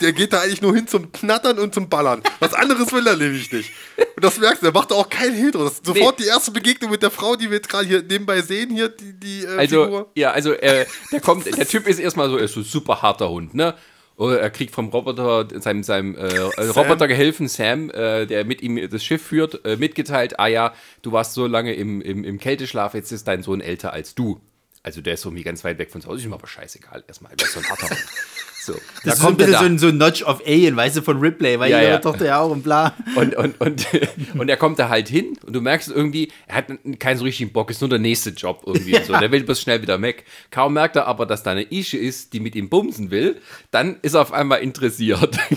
der, 0.00 0.12
geht 0.12 0.32
da 0.32 0.40
eigentlich 0.40 0.62
nur 0.62 0.74
hin 0.74 0.86
zum 0.86 1.12
Knattern 1.12 1.58
und 1.58 1.74
zum 1.74 1.88
Ballern. 1.88 2.22
Was 2.38 2.54
anderes 2.54 2.90
will 2.92 3.06
er 3.06 3.16
nämlich 3.16 3.52
nicht. 3.52 3.70
Und 4.16 4.24
das 4.24 4.38
merkst 4.38 4.62
du, 4.62 4.66
der 4.66 4.74
macht 4.74 4.92
auch 4.92 5.08
kein 5.10 5.34
Hehl 5.34 5.50
draus. 5.50 5.64
Das 5.64 5.74
ist 5.80 5.86
sofort 5.86 6.18
die 6.18 6.26
erste 6.26 6.52
Begegnung 6.52 6.90
mit 6.90 7.02
der 7.02 7.10
Frau, 7.10 7.36
die 7.36 7.50
wir 7.50 7.58
jetzt 7.58 7.68
gerade 7.68 7.86
hier 7.86 8.02
nebenbei 8.02 8.40
sehen, 8.40 8.70
hier, 8.70 8.88
die, 8.88 9.12
die 9.12 9.44
äh, 9.44 9.58
Also, 9.58 9.84
Figur. 9.84 10.10
ja, 10.14 10.30
also 10.30 10.52
äh, 10.52 10.86
der 11.12 11.20
kommt, 11.20 11.46
der 11.46 11.68
Typ 11.68 11.86
ist 11.86 11.98
erstmal 11.98 12.30
so, 12.30 12.38
er 12.38 12.44
ist 12.44 12.54
so 12.54 12.60
ein 12.60 12.64
super 12.64 13.02
harter 13.02 13.28
Hund, 13.28 13.54
ne? 13.54 13.74
Oder 14.20 14.38
er 14.38 14.50
kriegt 14.50 14.74
vom 14.74 14.90
Roboter, 14.90 15.48
seinem, 15.62 15.82
seinem 15.82 16.14
äh, 16.14 16.38
Robotergehilfen 16.60 17.48
Sam, 17.48 17.88
äh, 17.88 18.26
der 18.26 18.44
mit 18.44 18.60
ihm 18.60 18.90
das 18.90 19.02
Schiff 19.02 19.22
führt, 19.22 19.64
äh, 19.64 19.78
mitgeteilt, 19.78 20.38
ah 20.38 20.46
ja, 20.46 20.74
du 21.00 21.12
warst 21.12 21.32
so 21.32 21.46
lange 21.46 21.72
im, 21.72 22.02
im, 22.02 22.22
im 22.24 22.38
Kälteschlaf, 22.38 22.92
jetzt 22.92 23.12
ist 23.12 23.26
dein 23.26 23.42
Sohn 23.42 23.62
älter 23.62 23.94
als 23.94 24.14
du. 24.14 24.38
Also 24.82 25.00
der 25.00 25.14
ist 25.14 25.24
irgendwie 25.24 25.42
ganz 25.42 25.64
weit 25.64 25.78
weg 25.78 25.90
von 25.90 26.02
zu 26.02 26.08
Hause, 26.08 26.18
ist 26.18 26.26
ihm 26.26 26.34
aber 26.34 26.46
scheißegal, 26.46 27.02
erstmal, 27.08 27.34
der 27.34 27.46
ist 27.46 27.54
so 27.54 27.60
ein 27.60 27.68
harter. 27.70 27.96
So. 28.72 28.74
Das 28.74 29.02
da 29.02 29.12
ist 29.12 29.18
so 29.18 29.22
ein 29.22 29.26
kommt 29.26 29.38
bisschen 29.38 29.58
so 29.58 29.64
ein, 29.64 29.78
so 29.78 29.90
Notch 29.90 30.22
of 30.22 30.42
Alien, 30.46 30.76
weißt 30.76 30.96
du, 30.96 31.02
von 31.02 31.18
Ripley, 31.18 31.58
weil 31.58 31.70
Ja, 31.70 31.80
ihre 31.80 31.90
ja. 31.90 31.98
Tochter 31.98 32.26
ja 32.26 32.40
auch 32.40 32.50
und 32.50 32.62
bla. 32.62 32.94
Und, 33.16 33.34
und, 33.34 33.60
und, 33.60 33.86
und 34.38 34.48
er 34.48 34.56
kommt 34.56 34.78
da 34.78 34.88
halt 34.88 35.08
hin 35.08 35.36
und 35.44 35.54
du 35.54 35.60
merkst 35.60 35.88
irgendwie, 35.88 36.30
er 36.46 36.56
hat 36.56 36.66
keinen 36.98 37.18
so 37.18 37.24
richtigen 37.24 37.52
Bock, 37.52 37.70
ist 37.70 37.80
nur 37.80 37.90
der 37.90 37.98
nächste 37.98 38.30
Job 38.30 38.62
irgendwie. 38.66 38.96
und 38.96 39.04
So. 39.04 39.12
Der 39.20 39.32
will 39.32 39.42
bloß 39.42 39.60
schnell 39.60 39.82
wieder 39.82 40.00
weg. 40.00 40.24
Kaum 40.50 40.74
merkt 40.74 40.96
er 40.96 41.06
aber, 41.06 41.26
dass 41.26 41.42
da 41.42 41.50
eine 41.50 41.70
Ische 41.70 41.98
ist, 41.98 42.32
die 42.32 42.40
mit 42.40 42.54
ihm 42.54 42.68
bumsen 42.68 43.10
will, 43.10 43.40
dann 43.70 43.96
ist 44.02 44.14
er 44.14 44.22
auf 44.22 44.32
einmal 44.32 44.60
interessiert. 44.60 45.38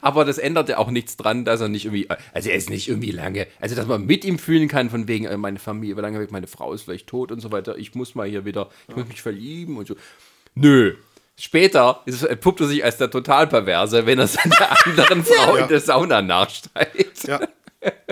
Aber 0.00 0.24
das 0.24 0.38
ändert 0.38 0.68
ja 0.68 0.78
auch 0.78 0.90
nichts 0.90 1.16
dran, 1.16 1.44
dass 1.44 1.60
er 1.60 1.68
nicht 1.68 1.84
irgendwie, 1.84 2.08
also 2.32 2.48
er 2.48 2.56
ist 2.56 2.70
nicht 2.70 2.88
irgendwie 2.88 3.10
lange, 3.10 3.46
also 3.60 3.74
dass 3.74 3.86
man 3.86 4.06
mit 4.06 4.24
ihm 4.24 4.38
fühlen 4.38 4.68
kann, 4.68 4.90
von 4.90 5.08
wegen, 5.08 5.26
äh, 5.26 5.36
meine 5.36 5.58
Familie 5.58 5.96
war 5.96 6.02
lange 6.02 6.18
weg, 6.20 6.30
meine 6.30 6.46
Frau 6.46 6.72
ist 6.72 6.82
vielleicht 6.82 7.06
tot 7.06 7.32
und 7.32 7.40
so 7.40 7.52
weiter, 7.52 7.76
ich 7.76 7.94
muss 7.94 8.14
mal 8.14 8.28
hier 8.28 8.44
wieder, 8.44 8.70
ich 8.88 8.96
muss 8.96 9.08
mich 9.08 9.22
verlieben 9.22 9.76
und 9.76 9.86
so. 9.86 9.96
Nö. 10.54 10.94
Später 11.40 12.02
ist, 12.04 12.22
entpuppt 12.22 12.60
er 12.60 12.66
sich 12.66 12.84
als 12.84 12.98
der 12.98 13.10
Totalperverse, 13.10 14.04
wenn 14.04 14.18
er 14.18 14.26
seiner 14.26 14.68
anderen 14.86 15.24
Frau 15.24 15.56
Ja. 15.56 15.62
in 15.62 15.68
der 15.68 15.80
Sauna 15.80 16.20
nachsteigt. 16.20 17.26
Ja. 17.26 17.40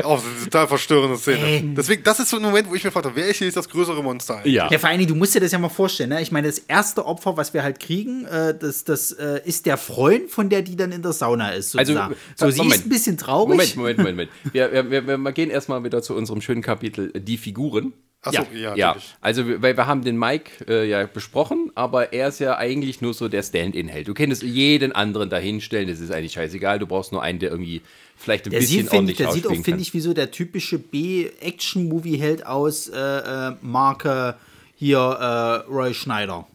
Auch 0.02 0.22
eine 0.24 0.44
total 0.44 0.66
verstörende 0.66 1.18
Szene. 1.18 1.74
Deswegen, 1.76 2.02
das 2.02 2.18
ist 2.20 2.30
so 2.30 2.36
ein 2.36 2.42
Moment, 2.42 2.70
wo 2.70 2.74
ich 2.74 2.82
mir 2.82 2.90
fragte, 2.90 3.10
wer 3.12 3.28
ist 3.28 3.54
das 3.54 3.68
größere 3.68 4.02
Monster? 4.02 4.36
eigentlich? 4.38 4.54
Ja. 4.54 4.70
Ja, 4.70 4.78
vor 4.78 4.88
allen 4.88 4.98
Dingen, 4.98 5.10
du 5.10 5.14
musst 5.14 5.34
dir 5.34 5.40
das 5.40 5.52
ja 5.52 5.58
mal 5.58 5.68
vorstellen, 5.68 6.08
ne? 6.08 6.22
Ich 6.22 6.32
meine, 6.32 6.46
das 6.48 6.58
erste 6.58 7.04
Opfer, 7.04 7.36
was 7.36 7.52
wir 7.52 7.62
halt 7.62 7.78
kriegen, 7.78 8.24
äh, 8.24 8.56
das, 8.58 8.84
das 8.84 9.12
äh, 9.12 9.42
ist 9.44 9.66
der 9.66 9.76
Freund 9.76 10.30
von 10.30 10.48
der, 10.48 10.62
die 10.62 10.74
dann 10.74 10.90
in 10.90 11.02
der 11.02 11.12
Sauna 11.12 11.50
ist, 11.50 11.76
Also, 11.78 11.92
sozusagen. 11.92 12.16
so, 12.34 12.50
sie 12.50 12.58
Moment. 12.58 12.76
ist 12.76 12.86
ein 12.86 12.88
bisschen 12.88 13.18
traurig. 13.18 13.50
Moment, 13.50 13.76
Moment, 13.76 13.98
Moment, 13.98 14.16
Moment. 14.16 14.30
Wir, 14.54 14.72
wir, 14.90 15.06
wir, 15.06 15.18
wir 15.18 15.32
gehen 15.32 15.50
erstmal 15.50 15.84
wieder 15.84 16.00
zu 16.00 16.14
unserem 16.16 16.40
schönen 16.40 16.62
Kapitel 16.62 17.10
äh, 17.14 17.20
Die 17.20 17.36
Figuren. 17.36 17.92
Achso, 18.22 18.42
Ja. 18.52 18.58
ja, 18.74 18.74
Ja, 18.76 18.96
also 19.20 19.46
wir- 19.46 19.62
weil 19.62 19.76
wir 19.76 19.86
haben 19.86 20.02
den 20.02 20.18
Mike 20.18 20.64
äh, 20.68 20.88
ja 20.88 21.06
besprochen, 21.06 21.70
aber 21.76 22.12
er 22.12 22.28
ist 22.28 22.40
ja 22.40 22.56
eigentlich 22.56 23.00
nur 23.00 23.14
so 23.14 23.28
der 23.28 23.42
Stand-in-Held. 23.44 24.08
Du 24.08 24.14
könntest 24.14 24.42
jeden 24.42 24.90
anderen 24.92 25.30
dahinstellen, 25.30 25.88
das 25.88 26.00
ist 26.00 26.10
eigentlich 26.10 26.32
scheißegal. 26.32 26.78
Du 26.80 26.86
brauchst 26.86 27.12
nur 27.12 27.22
einen, 27.22 27.38
der 27.38 27.50
irgendwie 27.52 27.80
vielleicht 28.16 28.46
ein 28.46 28.50
Der 28.50 28.58
bisschen 28.58 28.80
sieht, 28.82 28.90
find, 28.90 28.94
ordentlich 28.94 29.20
ich- 29.20 29.24
der 29.26 29.32
sieht 29.34 29.46
auch, 29.46 29.64
finde 29.64 29.80
ich, 29.82 29.94
wie 29.94 30.00
so 30.00 30.12
der 30.14 30.30
typische 30.32 30.78
B-Action-Movie-Held 30.78 32.46
aus 32.46 32.88
äh, 32.88 32.98
äh, 32.98 33.52
Marke 33.62 34.34
hier 34.74 34.98
äh, 34.98 35.70
Roy 35.72 35.94
Schneider. 35.94 36.46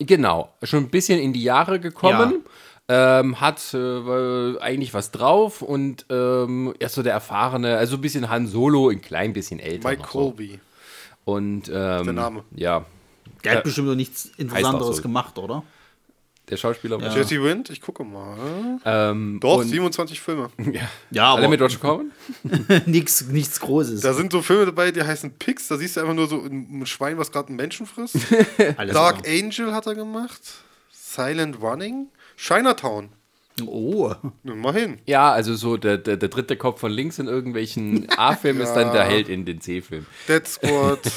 Genau, 0.00 0.52
schon 0.62 0.84
ein 0.84 0.88
bisschen 0.90 1.18
in 1.18 1.32
die 1.32 1.42
Jahre 1.42 1.80
gekommen. 1.80 2.44
Ähm, 2.90 3.38
hat 3.40 3.74
äh, 3.74 4.58
eigentlich 4.60 4.94
was 4.94 5.10
drauf 5.10 5.60
und 5.60 6.06
ähm, 6.08 6.72
er 6.78 6.86
ist 6.86 6.94
so 6.94 7.02
der 7.02 7.12
erfahrene, 7.12 7.76
also 7.76 7.96
ein 7.96 8.00
bisschen 8.00 8.30
Han 8.30 8.46
Solo, 8.46 8.88
ein 8.88 9.02
klein 9.02 9.34
bisschen 9.34 9.60
älter. 9.60 9.86
Mike 9.88 10.02
noch 10.02 10.10
so. 10.12 10.34
Und 11.28 11.68
ähm, 11.68 12.04
Der 12.04 12.12
Name. 12.12 12.44
Ja, 12.54 12.84
Der 13.44 13.52
hat 13.52 13.58
Äh, 13.60 13.62
bestimmt 13.64 13.88
noch 13.88 13.94
nichts 13.94 14.30
Interessanteres 14.38 14.96
so. 14.96 15.02
gemacht, 15.02 15.38
oder? 15.38 15.62
der 16.48 16.56
Schauspieler. 16.56 16.98
war- 16.98 17.14
Jesse 17.14 17.42
Wind, 17.42 17.68
ich 17.68 17.82
gucke 17.82 18.02
mal. 18.04 18.78
Ähm, 18.86 19.38
Doch, 19.38 19.58
und- 19.58 19.68
27 19.68 20.18
Filme. 20.18 20.48
Ja, 21.10 21.34
Alle 21.34 21.46
mit 21.46 21.60
Roger 21.60 21.76
Corman? 21.78 22.10
nix, 22.86 23.26
nichts 23.26 23.60
Großes. 23.60 24.00
Da 24.00 24.14
sind 24.14 24.32
so 24.32 24.40
Filme 24.40 24.64
dabei, 24.64 24.90
die 24.90 25.02
heißen 25.02 25.32
Pix. 25.32 25.68
Da 25.68 25.76
siehst 25.76 25.96
du 25.96 26.00
einfach 26.00 26.14
nur 26.14 26.26
so 26.26 26.36
ein 26.42 26.80
ein 26.80 26.86
Schwein, 26.86 27.18
was 27.18 27.30
gerade 27.32 27.48
einen 27.48 27.56
Menschen 27.56 27.84
frisst. 27.84 28.16
Alles 28.78 28.94
Dark. 28.94 29.28
Angel 29.28 29.74
hat 29.74 29.86
er 29.86 29.94
gemacht. 29.94 30.40
Silent 30.90 31.60
Running. 31.60 32.08
Chinatown. 32.38 33.10
Oh. 33.66 34.14
Nimm 34.42 34.60
mal 34.60 34.74
hin. 34.74 34.98
Ja, 35.06 35.32
also 35.32 35.54
so 35.54 35.76
der, 35.76 35.98
der, 35.98 36.16
der 36.16 36.28
dritte 36.28 36.56
Kopf 36.56 36.80
von 36.80 36.92
links 36.92 37.18
in 37.18 37.26
irgendwelchen 37.26 38.06
A-Filmen 38.16 38.60
ist 38.60 38.74
dann 38.74 38.92
der 38.92 39.04
Held 39.04 39.28
in 39.28 39.44
den 39.44 39.60
C-Filmen. 39.60 40.06
Dead 40.28 40.46
Squad. 40.46 41.00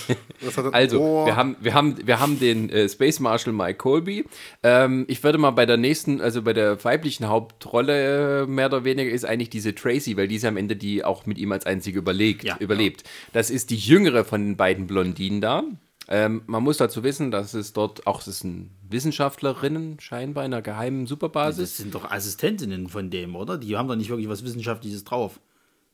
Also, 0.72 1.00
Ohr. 1.00 1.26
wir 1.28 1.36
haben, 1.36 1.56
wir 1.60 1.76
haben, 1.76 1.96
wir 2.04 2.20
haben 2.20 2.40
den 2.40 2.70
äh, 2.72 2.90
Space 2.90 3.20
Marshal 3.20 3.54
Mike 3.54 3.76
Colby. 3.78 4.26
Ähm, 4.64 5.06
ich 5.08 5.24
würde 5.24 5.38
mal 5.38 5.52
bei 5.52 5.68
der 5.68 5.78
nächsten, 5.78 6.20
also 6.20 6.42
bei 6.42 6.54
der 6.54 6.84
weiblichen 6.84 7.28
Hauptrolle 7.28 8.42
äh, 8.44 8.48
mehr 8.48 8.66
oder 8.66 8.84
weniger 8.84 9.12
ist 9.12 9.24
eigentlich 9.24 9.52
diese 9.52 9.76
Tracy, 9.76 10.18
weil 10.18 10.28
die 10.28 10.36
ist 10.38 10.46
am 10.46 10.58
Ende 10.58 10.76
die 10.76 11.04
auch 11.04 11.28
mit 11.28 11.38
ihm 11.38 11.52
als 11.52 11.66
einzige 11.68 12.00
überlegt, 12.00 12.44
Ja. 12.44 12.58
überlebt. 12.60 13.04
Das 13.34 13.52
ist 13.52 13.70
die 13.70 13.78
jüngere 13.78 14.26
von 14.26 14.42
den 14.44 14.58
beiden 14.58 14.88
Blondinen 14.88 15.42
da. 15.42 15.64
Ähm, 16.14 16.42
man 16.46 16.62
muss 16.62 16.76
dazu 16.76 17.04
wissen, 17.06 17.32
dass 17.32 17.54
es 17.54 17.72
dort 17.72 18.06
auch, 18.06 18.26
es 18.28 18.40
sind 18.40 18.70
Wissenschaftlerinnen 18.90 19.98
scheinbar 20.02 20.44
in 20.44 20.54
einer 20.54 20.62
geheimen 20.62 21.06
Superbasis. 21.08 21.70
Das 21.70 21.78
sind 21.78 21.96
doch 21.96 22.12
Assistentinnen 22.12 22.90
von 22.90 23.10
dem, 23.10 23.34
oder? 23.38 23.58
Die 23.58 23.78
haben 23.78 23.88
doch 23.88 23.96
nicht 23.96 24.10
wirklich 24.10 24.28
was 24.28 24.44
Wissenschaftliches 24.44 25.06
drauf. 25.06 25.40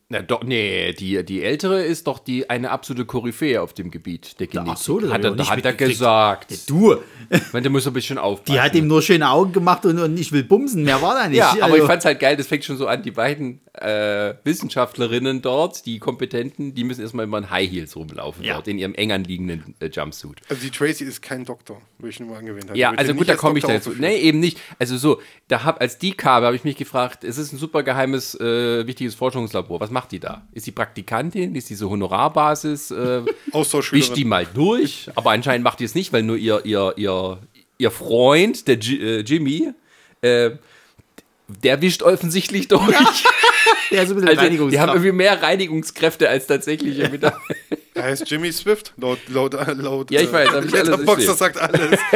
Na 0.09 0.21
doch, 0.21 0.41
nee, 0.43 0.93
die, 0.93 1.23
die 1.25 1.43
ältere 1.43 1.83
ist 1.83 2.07
doch 2.07 2.19
die 2.19 2.49
eine 2.49 2.71
absolute 2.71 3.05
Koryphäe 3.05 3.61
auf 3.61 3.73
dem 3.73 3.91
Gebiet 3.91 4.39
der 4.39 4.47
Genetik. 4.47 4.73
Ach 4.73 4.77
so, 4.77 4.99
das 4.99 5.11
hat 5.11 5.23
er, 5.25 5.35
nicht 5.35 5.51
hat 5.51 5.65
er 5.65 5.73
gesagt. 5.73 6.69
Du, 6.69 6.95
Man, 7.51 7.61
der 7.61 7.69
muss 7.69 7.85
ein 7.85 7.91
bisschen 7.93 8.17
aufpassen. 8.17 8.53
die 8.53 8.61
hat 8.61 8.73
ihm 8.73 8.87
nur 8.87 9.01
schöne 9.01 9.29
Augen 9.29 9.51
gemacht 9.51 9.85
und, 9.85 9.99
und 9.99 10.17
ich 10.17 10.31
will 10.31 10.43
bumsen. 10.45 10.83
Mehr 10.83 11.01
war 11.01 11.13
da 11.13 11.27
nicht. 11.27 11.37
ja, 11.39 11.51
aber 11.51 11.63
Also, 11.65 11.75
ich 11.77 11.83
fand's 11.83 12.05
halt 12.05 12.19
geil, 12.21 12.37
das 12.37 12.47
fängt 12.47 12.63
schon 12.63 12.77
so 12.77 12.87
an, 12.87 13.03
die 13.03 13.11
beiden 13.11 13.59
äh, 13.81 14.35
Wissenschaftlerinnen 14.43 15.41
dort, 15.41 15.85
die 15.85 15.99
Kompetenten, 15.99 16.73
die 16.75 16.83
müssen 16.83 17.01
erstmal 17.01 17.25
immer 17.25 17.37
in 17.37 17.49
High 17.49 17.69
Heels 17.71 17.95
rumlaufen 17.95 18.43
Ja. 18.43 18.55
dort, 18.55 18.67
in 18.67 18.77
ihrem 18.79 18.93
eng 18.95 19.11
anliegenden 19.11 19.75
äh, 19.79 19.87
Jumpsuit. 19.87 20.37
Also 20.49 20.61
die 20.61 20.71
Tracy 20.71 21.03
ist 21.03 21.21
kein 21.21 21.45
Doktor, 21.45 21.81
würde 21.97 22.09
ich 22.09 22.19
nur 22.19 22.29
mal 22.29 22.37
angewähnt 22.39 22.69
haben. 22.69 22.75
Ja, 22.77 22.91
also 22.91 23.13
gut, 23.13 23.27
da 23.27 23.33
als 23.33 23.41
komme 23.41 23.59
ich 23.59 23.63
dazu. 23.65 23.89
aufgeführt. 23.91 23.99
Nee, 23.99 24.17
eben 24.17 24.39
nicht. 24.39 24.59
Also 24.79 24.97
so, 24.97 25.21
da 25.47 25.63
hab, 25.63 25.79
als 25.81 25.97
die 25.97 26.11
kam, 26.11 26.43
habe 26.43 26.55
ich 26.55 26.63
mich 26.63 26.75
gefragt, 26.77 27.23
es 27.23 27.37
ist 27.37 27.53
ein 27.53 27.57
super 27.57 27.83
geheimes, 27.83 28.35
äh, 28.39 28.85
wichtiges 28.87 29.15
Forschungslabor. 29.15 29.79
Was 29.79 29.91
macht 29.91 30.11
die 30.11 30.19
da? 30.19 30.47
Ist 30.51 30.67
die 30.67 30.71
Praktikantin? 30.71 31.55
Ist 31.55 31.69
diese 31.69 31.89
Honorarbasis? 31.89 32.91
Äh, 32.91 33.21
Austauschschülerin. 33.51 34.09
wischt 34.09 34.17
die 34.17 34.25
mal 34.25 34.45
durch, 34.53 35.09
aber 35.15 35.31
anscheinend 35.31 35.63
macht 35.63 35.79
die 35.79 35.85
es 35.85 35.95
nicht, 35.95 36.13
weil 36.13 36.23
nur 36.23 36.37
ihr, 36.37 36.65
ihr, 36.65 36.93
ihr, 36.97 37.39
ihr 37.77 37.91
Freund, 37.91 38.67
der 38.67 38.77
G 38.77 38.95
äh, 38.97 39.19
Jimmy, 39.21 39.69
äh, 40.21 40.51
der 41.63 41.81
wischt 41.81 42.03
offensichtlich 42.03 42.67
durch. 42.69 42.83
der 43.91 44.03
ist 44.03 44.09
ein 44.09 44.15
bisschen 44.15 44.37
Also, 44.37 44.69
die 44.69 44.79
haben 44.79 44.89
irgendwie 44.89 45.11
mehr 45.11 45.41
Reinigungskräfte 45.41 46.29
als 46.29 46.47
tatsächliche 46.47 47.09
Mitarbeiter. 47.09 47.55
Er 47.93 48.03
heißt 48.03 48.29
Jimmy 48.29 48.51
Swift, 48.51 48.93
laut, 48.97 49.19
laut, 49.29 49.53
äh, 49.53 49.73
laut 49.73 50.11
Ja, 50.11 50.21
ich 50.21 50.31
weiß, 50.31 50.49
hab 50.49 50.65
ich 50.65 50.71
gesehen. 50.71 51.05
das 51.05 51.37
sagt 51.37 51.57
alles. 51.59 51.99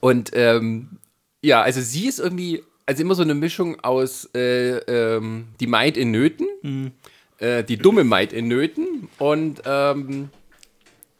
Und 0.00 0.30
ähm, 0.34 0.98
ja, 1.42 1.62
also 1.62 1.80
sie 1.80 2.06
ist 2.08 2.18
irgendwie, 2.18 2.62
also 2.86 3.02
immer 3.02 3.14
so 3.14 3.22
eine 3.22 3.34
Mischung 3.34 3.78
aus 3.80 4.28
äh, 4.34 4.78
ähm, 4.78 5.48
die 5.60 5.66
Maid 5.68 5.96
in 5.96 6.10
Nöten, 6.10 6.92
äh, 7.38 7.62
die 7.62 7.76
dumme 7.76 8.04
Maid 8.04 8.32
in 8.32 8.48
Nöten 8.48 9.08
und 9.18 9.62
ähm, 9.64 10.30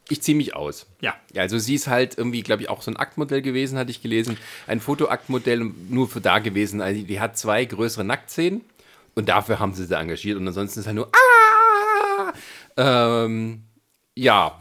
ich 0.09 0.23
ziehe 0.23 0.37
mich 0.37 0.55
aus. 0.55 0.87
Ja. 1.01 1.15
Ja, 1.33 1.43
also 1.43 1.59
sie 1.59 1.75
ist 1.75 1.87
halt 1.87 2.19
irgendwie, 2.19 2.43
glaube 2.43 2.63
ich, 2.63 2.69
auch 2.69 2.83
so 2.83 2.91
ein 2.91 2.97
Aktmodell 2.97 3.43
gewesen, 3.43 3.79
hatte 3.79 3.91
ich 3.91 4.03
gelesen. 4.03 4.37
Ein 4.67 4.81
Fotoaktmodell 4.81 5.73
nur 5.89 6.09
für 6.09 6.21
da 6.21 6.39
gewesen. 6.39 6.81
Also 6.81 7.03
die 7.03 7.21
hat 7.21 7.39
zwei 7.39 7.65
größere 7.65 8.05
Nacktszenen 8.05 8.63
und 9.15 9.29
dafür 9.29 9.59
haben 9.59 9.75
sie 9.75 9.85
sie 9.85 9.97
engagiert 9.97 10.39
und 10.39 10.47
ansonsten 10.47 10.81
ist 10.81 10.87
halt 10.87 10.97
nur 10.97 11.11
ah! 11.13 12.33
ähm, 12.77 13.65
ja, 14.15 14.59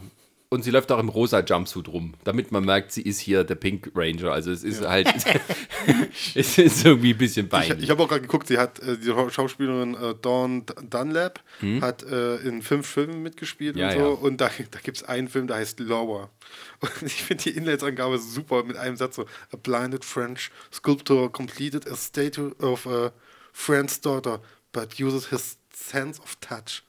und 0.52 0.62
sie 0.62 0.70
läuft 0.70 0.92
auch 0.92 0.98
im 0.98 1.08
rosa 1.08 1.40
Jumpsuit 1.40 1.88
rum, 1.88 2.12
damit 2.24 2.52
man 2.52 2.62
merkt, 2.62 2.92
sie 2.92 3.00
ist 3.00 3.18
hier 3.18 3.42
der 3.42 3.54
Pink 3.54 3.90
Ranger. 3.94 4.32
Also 4.32 4.50
es 4.50 4.62
ist 4.62 4.86
halt, 4.86 5.08
es 6.34 6.58
ist 6.58 6.84
irgendwie 6.84 7.14
ein 7.14 7.18
bisschen 7.18 7.46
Ich, 7.46 7.50
peinlich. 7.50 7.84
ich 7.84 7.88
habe 7.90 8.02
auch 8.02 8.08
gerade 8.08 8.20
geguckt, 8.20 8.48
sie 8.48 8.58
hat, 8.58 8.78
äh, 8.80 8.98
die 8.98 9.06
Schauspielerin 9.30 9.94
äh, 9.94 10.14
Dawn 10.20 10.66
Dunlap 10.90 11.40
hat 11.80 12.02
äh, 12.02 12.36
in 12.46 12.60
fünf 12.60 12.86
Filmen 12.86 13.22
mitgespielt 13.22 13.76
Hm? 13.76 13.80
Ja, 13.80 13.88
und 13.88 13.94
so. 13.94 13.98
ja. 14.00 14.06
Und 14.08 14.40
da, 14.42 14.50
da 14.70 14.78
gibt 14.80 14.98
es 14.98 15.04
einen 15.04 15.28
Film, 15.28 15.46
der 15.46 15.56
heißt 15.56 15.80
Lower. 15.80 16.28
Und 16.80 17.02
ich 17.06 17.22
finde 17.22 17.44
die 17.44 17.50
Inhaltsangabe 17.56 18.18
super 18.18 18.62
mit 18.62 18.76
einem 18.76 18.96
Satz 18.96 19.16
so: 19.16 19.22
A 19.52 19.56
blinded 19.56 20.04
French 20.04 20.50
sculptor 20.70 21.32
completed 21.32 21.90
a 21.90 21.96
statue 21.96 22.52
of 22.60 22.86
a 22.86 23.12
friend's 23.54 24.00
daughter, 24.02 24.42
but 24.72 25.00
uses 25.00 25.30
his 25.30 25.56
sense 25.72 26.20
of 26.20 26.36
touch. 26.40 26.82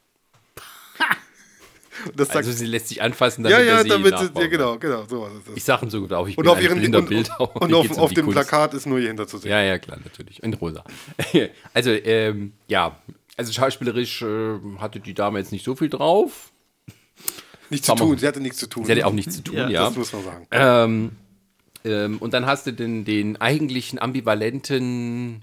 Und 2.05 2.19
das 2.19 2.27
sagt, 2.29 2.37
also 2.37 2.51
sie 2.51 2.65
lässt 2.65 2.87
sich 2.87 3.01
anfassen, 3.01 3.43
ja, 3.45 3.51
damit 3.51 3.67
ja, 3.67 3.83
sie 3.83 3.89
damit, 3.89 4.17
sie- 4.19 4.41
ja, 4.41 4.47
genau, 4.47 4.77
genau, 4.77 5.05
so 5.07 5.25
ist 5.27 5.47
es. 5.49 5.57
Ich 5.57 5.63
sage 5.63 5.89
so 5.89 6.07
auch, 6.09 6.27
ich 6.27 6.37
Und 6.37 6.43
bin 6.43 6.51
auf 6.51 6.61
ihren 6.61 6.79
blinder 6.79 6.99
und, 6.99 7.09
Bildhauer. 7.09 7.61
und 7.61 7.71
Mir 7.71 7.77
auf, 7.77 7.89
um 7.91 7.97
auf 7.99 8.13
dem 8.13 8.25
Kunst. 8.25 8.35
Plakat 8.39 8.73
ist 8.73 8.85
nur 8.85 8.99
ihr 8.99 9.07
hinter 9.07 9.27
zu 9.27 9.37
sehen. 9.37 9.51
Ja, 9.51 9.61
ja, 9.61 9.77
klar, 9.79 9.97
natürlich. 10.03 10.41
In 10.41 10.53
rosa. 10.55 10.83
also, 11.73 11.91
ähm, 11.91 12.53
ja, 12.67 12.97
also 13.37 13.53
schauspielerisch 13.53 14.21
äh, 14.21 14.59
hatte 14.79 14.99
die 14.99 15.13
Dame 15.13 15.39
jetzt 15.39 15.51
nicht 15.51 15.65
so 15.65 15.75
viel 15.75 15.89
drauf. 15.89 16.51
Nichts 17.69 17.87
zu 17.87 17.95
tun, 17.95 18.17
sie 18.17 18.27
hatte 18.27 18.39
nichts 18.41 18.57
zu 18.59 18.67
tun. 18.67 18.85
Sie 18.85 18.91
hatte 18.91 19.05
auch 19.07 19.13
nichts 19.13 19.35
zu 19.35 19.43
tun, 19.43 19.55
Ja, 19.55 19.69
ja. 19.69 19.85
Das 19.85 19.95
muss 19.95 20.13
man 20.13 20.23
sagen. 20.23 20.47
Ähm, 20.51 21.11
ähm, 21.85 22.17
und 22.19 22.33
dann 22.33 22.45
hast 22.45 22.67
du 22.67 22.71
den, 22.73 23.05
den 23.05 23.39
eigentlichen 23.41 23.99
ambivalenten. 23.99 25.41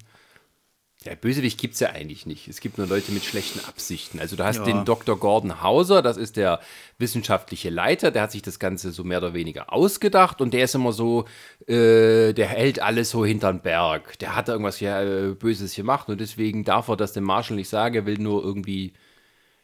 Ja, 1.07 1.15
Bösewicht 1.15 1.59
gibt 1.59 1.75
es 1.75 1.81
ja 1.81 1.89
eigentlich 1.91 2.27
nicht. 2.27 2.47
Es 2.47 2.61
gibt 2.61 2.77
nur 2.77 2.87
Leute 2.87 3.11
mit 3.13 3.25
schlechten 3.25 3.61
Absichten. 3.65 4.21
Also 4.21 4.37
du 4.37 4.45
hast 4.45 4.59
Ja. 4.59 4.65
den 4.65 4.85
Dr. 4.85 5.19
Gordon 5.19 5.63
Hauser, 5.63 6.03
das 6.03 6.19
ist 6.19 6.37
der 6.37 6.61
wissenschaftliche 6.99 7.71
Leiter, 7.71 8.11
der 8.11 8.21
hat 8.21 8.33
sich 8.33 8.43
das 8.43 8.59
Ganze 8.59 8.93
so 8.93 9.03
mehr 9.03 9.17
oder 9.17 9.33
weniger 9.33 9.73
ausgedacht 9.73 10.43
und 10.43 10.53
der 10.53 10.65
ist 10.65 10.75
immer 10.75 10.93
so, 10.93 11.25
äh, 11.67 12.35
der 12.35 12.49
hält 12.49 12.81
alles 12.81 13.09
so 13.09 13.25
hinterm 13.25 13.61
Berg. 13.61 14.19
Der 14.19 14.37
hat 14.37 14.49
da 14.49 14.53
irgendwas 14.53 14.77
hier, 14.77 14.95
äh, 14.99 15.35
Böses 15.35 15.75
gemacht 15.75 16.11
und 16.11 16.21
deswegen 16.21 16.65
darf 16.65 16.89
er 16.89 16.99
das 16.99 17.15
dem 17.15 17.25
Marshall 17.25 17.57
nicht 17.57 17.71
sagen. 17.71 17.95
Er 17.95 18.05
will 18.05 18.19
nur 18.19 18.45
irgendwie. 18.45 18.93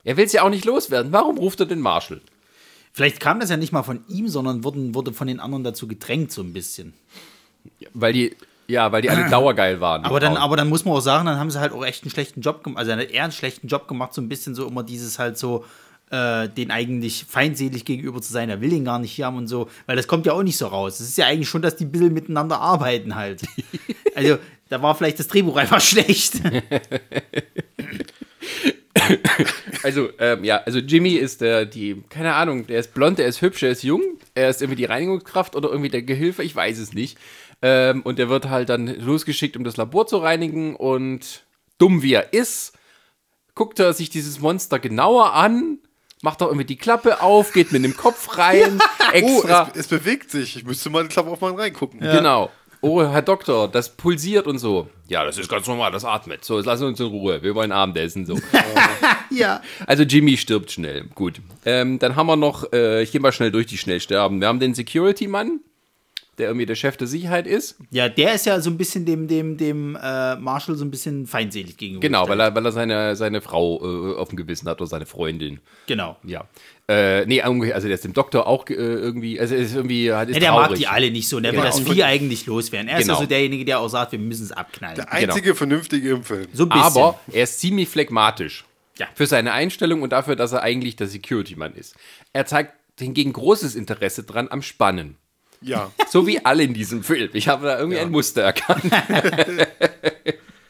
Er 0.04 0.16
will 0.16 0.24
es 0.24 0.32
ja 0.32 0.42
auch 0.42 0.48
nicht 0.50 0.64
loswerden. 0.64 1.12
Warum 1.12 1.36
ruft 1.36 1.60
er 1.60 1.66
den 1.66 1.80
Marshall? 1.80 2.22
Vielleicht 2.94 3.20
kam 3.20 3.40
das 3.40 3.50
ja 3.50 3.58
nicht 3.58 3.72
mal 3.72 3.82
von 3.82 4.04
ihm, 4.08 4.28
sondern 4.28 4.64
wurden, 4.64 4.94
wurde 4.94 5.12
von 5.12 5.26
den 5.26 5.40
anderen 5.40 5.64
dazu 5.64 5.86
gedrängt, 5.86 6.32
so 6.32 6.40
ein 6.40 6.54
bisschen. 6.54 6.94
Weil 7.92 8.14
die, 8.14 8.36
ja, 8.68 8.90
weil 8.92 9.02
die 9.02 9.10
alle 9.10 9.28
dauergeil 9.30 9.80
waren. 9.80 10.04
Aber 10.04 10.20
dann, 10.20 10.34
Frauen. 10.34 10.42
aber 10.42 10.56
dann 10.56 10.68
muss 10.68 10.84
man 10.84 10.94
auch 10.94 11.00
sagen, 11.00 11.26
dann 11.26 11.38
haben 11.38 11.50
sie 11.50 11.60
halt 11.60 11.72
auch 11.72 11.84
echt 11.84 12.04
einen 12.04 12.10
schlechten 12.10 12.40
Job 12.40 12.64
gemacht. 12.64 12.78
Also 12.78 12.92
eher 12.92 13.22
einen 13.22 13.32
schlechten 13.32 13.68
Job 13.68 13.88
gemacht, 13.88 14.14
so 14.14 14.20
ein 14.20 14.28
bisschen 14.28 14.54
so 14.54 14.66
immer 14.66 14.82
dieses 14.82 15.18
halt 15.18 15.38
so, 15.38 15.64
äh, 16.10 16.48
den 16.48 16.70
eigentlich 16.70 17.24
feindselig 17.28 17.84
gegenüber 17.84 18.20
zu 18.20 18.32
sein. 18.32 18.48
Er 18.48 18.60
will 18.60 18.72
ihn 18.72 18.84
gar 18.84 18.98
nicht 18.98 19.12
hier 19.12 19.26
haben 19.26 19.36
und 19.36 19.48
so. 19.48 19.68
Weil 19.86 19.96
das 19.96 20.06
kommt 20.06 20.26
ja 20.26 20.32
auch 20.32 20.42
nicht 20.42 20.56
so 20.56 20.66
raus. 20.66 21.00
Es 21.00 21.08
ist 21.08 21.18
ja 21.18 21.26
eigentlich 21.26 21.48
schon, 21.48 21.62
dass 21.62 21.76
die 21.76 21.84
ein 21.84 21.92
bisschen 21.92 22.14
miteinander 22.14 22.60
arbeiten 22.60 23.14
halt. 23.14 23.42
also 24.14 24.38
da 24.68 24.82
war 24.82 24.94
vielleicht 24.94 25.18
das 25.18 25.28
Drehbuch 25.28 25.56
einfach 25.56 25.80
schlecht. 25.80 26.34
Also, 29.82 30.08
ähm, 30.18 30.42
ja, 30.42 30.62
also 30.64 30.80
Jimmy 30.80 31.14
ist 31.14 31.40
der, 31.40 31.64
die, 31.64 32.02
keine 32.08 32.34
Ahnung, 32.34 32.66
der 32.66 32.80
ist 32.80 32.92
blond, 32.92 33.18
der 33.18 33.26
ist 33.26 33.40
hübsch, 33.40 33.62
er 33.62 33.70
ist 33.70 33.84
jung, 33.84 34.02
er 34.34 34.50
ist 34.50 34.60
irgendwie 34.60 34.76
die 34.76 34.84
Reinigungskraft 34.84 35.54
oder 35.54 35.68
irgendwie 35.68 35.90
der 35.90 36.02
Gehilfe, 36.02 36.42
ich 36.42 36.56
weiß 36.56 36.78
es 36.78 36.92
nicht. 36.92 37.16
Ähm, 37.62 38.02
und 38.02 38.18
der 38.18 38.28
wird 38.28 38.48
halt 38.48 38.68
dann 38.68 38.86
losgeschickt, 38.86 39.56
um 39.56 39.64
das 39.64 39.76
Labor 39.76 40.06
zu 40.06 40.18
reinigen 40.18 40.76
und 40.76 41.44
dumm 41.78 42.02
wie 42.02 42.12
er 42.14 42.32
ist, 42.32 42.72
guckt 43.54 43.78
er 43.78 43.92
sich 43.92 44.10
dieses 44.10 44.40
Monster 44.40 44.78
genauer 44.78 45.32
an, 45.32 45.78
macht 46.22 46.42
auch 46.42 46.48
irgendwie 46.48 46.66
die 46.66 46.76
Klappe 46.76 47.22
auf, 47.22 47.52
geht 47.52 47.72
mit 47.72 47.84
dem 47.84 47.96
Kopf 47.96 48.36
rein, 48.38 48.78
Oh, 49.00 49.12
extra. 49.12 49.70
es, 49.74 49.80
es 49.80 49.86
bewegt 49.88 50.30
sich. 50.30 50.56
Ich 50.56 50.64
müsste 50.64 50.90
mal, 50.90 51.06
Klappe 51.08 51.30
auf 51.30 51.40
mal 51.40 51.54
reingucken. 51.54 52.00
Genau. 52.00 52.50
Oh, 52.82 53.02
Herr 53.02 53.22
Doktor, 53.22 53.68
das 53.68 53.96
pulsiert 53.96 54.46
und 54.46 54.58
so. 54.58 54.88
Ja, 55.08 55.24
das 55.24 55.38
ist 55.38 55.48
ganz 55.48 55.66
normal, 55.66 55.90
das 55.92 56.04
atmet. 56.04 56.44
So, 56.44 56.56
jetzt 56.58 56.66
lassen 56.66 56.82
wir 56.82 56.88
uns 56.88 57.00
in 57.00 57.06
Ruhe. 57.06 57.42
Wir 57.42 57.54
wollen 57.54 57.72
Abendessen. 57.72 58.26
So. 58.26 58.38
ja. 59.30 59.62
Also 59.86 60.02
Jimmy 60.02 60.36
stirbt 60.36 60.70
schnell. 60.70 61.04
Gut. 61.14 61.40
Ähm, 61.64 61.98
dann 61.98 62.16
haben 62.16 62.26
wir 62.26 62.36
noch, 62.36 62.70
äh, 62.72 63.02
ich 63.02 63.12
gehe 63.12 63.20
mal 63.20 63.32
schnell 63.32 63.50
durch 63.50 63.66
die 63.66 63.78
schnell 63.78 64.00
sterben. 64.00 64.40
Wir 64.40 64.48
haben 64.48 64.60
den 64.60 64.74
Security-Mann, 64.74 65.60
der 66.38 66.48
irgendwie 66.48 66.66
der 66.66 66.74
Chef 66.74 66.96
der 66.96 67.06
Sicherheit 67.06 67.46
ist. 67.46 67.76
Ja, 67.90 68.08
der 68.08 68.34
ist 68.34 68.46
ja 68.46 68.60
so 68.60 68.70
ein 68.70 68.76
bisschen 68.76 69.04
dem, 69.06 69.26
dem, 69.28 69.56
dem 69.56 69.96
äh, 69.96 70.36
Marshall 70.36 70.76
so 70.76 70.84
ein 70.84 70.90
bisschen 70.90 71.26
feindselig 71.26 71.76
gegenüber. 71.76 72.00
Genau, 72.00 72.28
weil 72.28 72.38
er, 72.40 72.54
weil 72.54 72.64
er 72.64 72.72
seine, 72.72 73.16
seine 73.16 73.40
Frau 73.40 73.80
äh, 74.12 74.16
auf 74.16 74.28
dem 74.28 74.36
Gewissen 74.36 74.68
hat 74.68 74.80
oder 74.80 74.88
seine 74.88 75.06
Freundin. 75.06 75.60
Genau. 75.86 76.16
Ja. 76.24 76.44
Äh, 76.88 77.26
nee, 77.26 77.40
also 77.42 77.88
der 77.88 77.94
ist 77.94 78.04
dem 78.04 78.12
Doktor 78.12 78.46
auch 78.46 78.68
äh, 78.68 78.74
irgendwie, 78.74 79.40
also 79.40 79.54
er 79.54 79.60
ist 79.62 79.74
irgendwie 79.74 80.12
halt 80.12 80.28
ist 80.28 80.36
Ja, 80.36 80.40
der 80.40 80.50
traurig. 80.50 80.68
mag 80.70 80.78
die 80.78 80.86
alle 80.86 81.10
nicht 81.10 81.28
so. 81.28 81.38
Und 81.38 81.42
der 81.42 81.52
Genau. 81.52 81.64
will 81.64 81.70
das 81.70 81.80
Vieh 81.80 82.04
eigentlich 82.04 82.46
loswerden. 82.46 82.88
Er 82.88 82.98
ist 82.98 83.04
Genau. 83.06 83.14
also 83.16 83.26
derjenige, 83.26 83.64
der 83.64 83.80
auch 83.80 83.88
sagt, 83.88 84.12
wir 84.12 84.18
müssen 84.18 84.44
es 84.44 84.52
abknallen. 84.52 84.96
Der 84.96 85.12
einzige 85.12 85.54
Vernünftige 85.54 86.10
im 86.10 86.22
Film. 86.22 86.46
So 86.52 86.64
ein 86.64 86.68
bisschen. 86.68 86.84
Aber 86.84 87.18
er 87.32 87.42
ist 87.44 87.58
ziemlich 87.60 87.88
phlegmatisch. 87.88 88.64
Ja. 88.98 89.06
Für 89.14 89.26
seine 89.26 89.52
Einstellung 89.52 90.02
und 90.02 90.12
dafür, 90.12 90.36
dass 90.36 90.52
er 90.52 90.62
eigentlich 90.62 90.96
der 90.96 91.06
Security-Mann 91.08 91.74
ist. 91.74 91.96
Er 92.32 92.46
zeigt 92.46 92.72
hingegen 92.98 93.32
großes 93.32 93.74
Interesse 93.74 94.22
dran 94.22 94.48
am 94.50 94.62
Spannen. 94.62 95.16
Ja. 95.66 95.90
So 96.08 96.26
wie 96.26 96.42
alle 96.44 96.62
in 96.62 96.72
diesem 96.72 97.02
Film. 97.02 97.30
Ich 97.34 97.48
habe 97.48 97.66
da 97.66 97.78
irgendwie 97.78 97.98
ein 97.98 98.10
Muster 98.10 98.42
erkannt. 98.42 98.84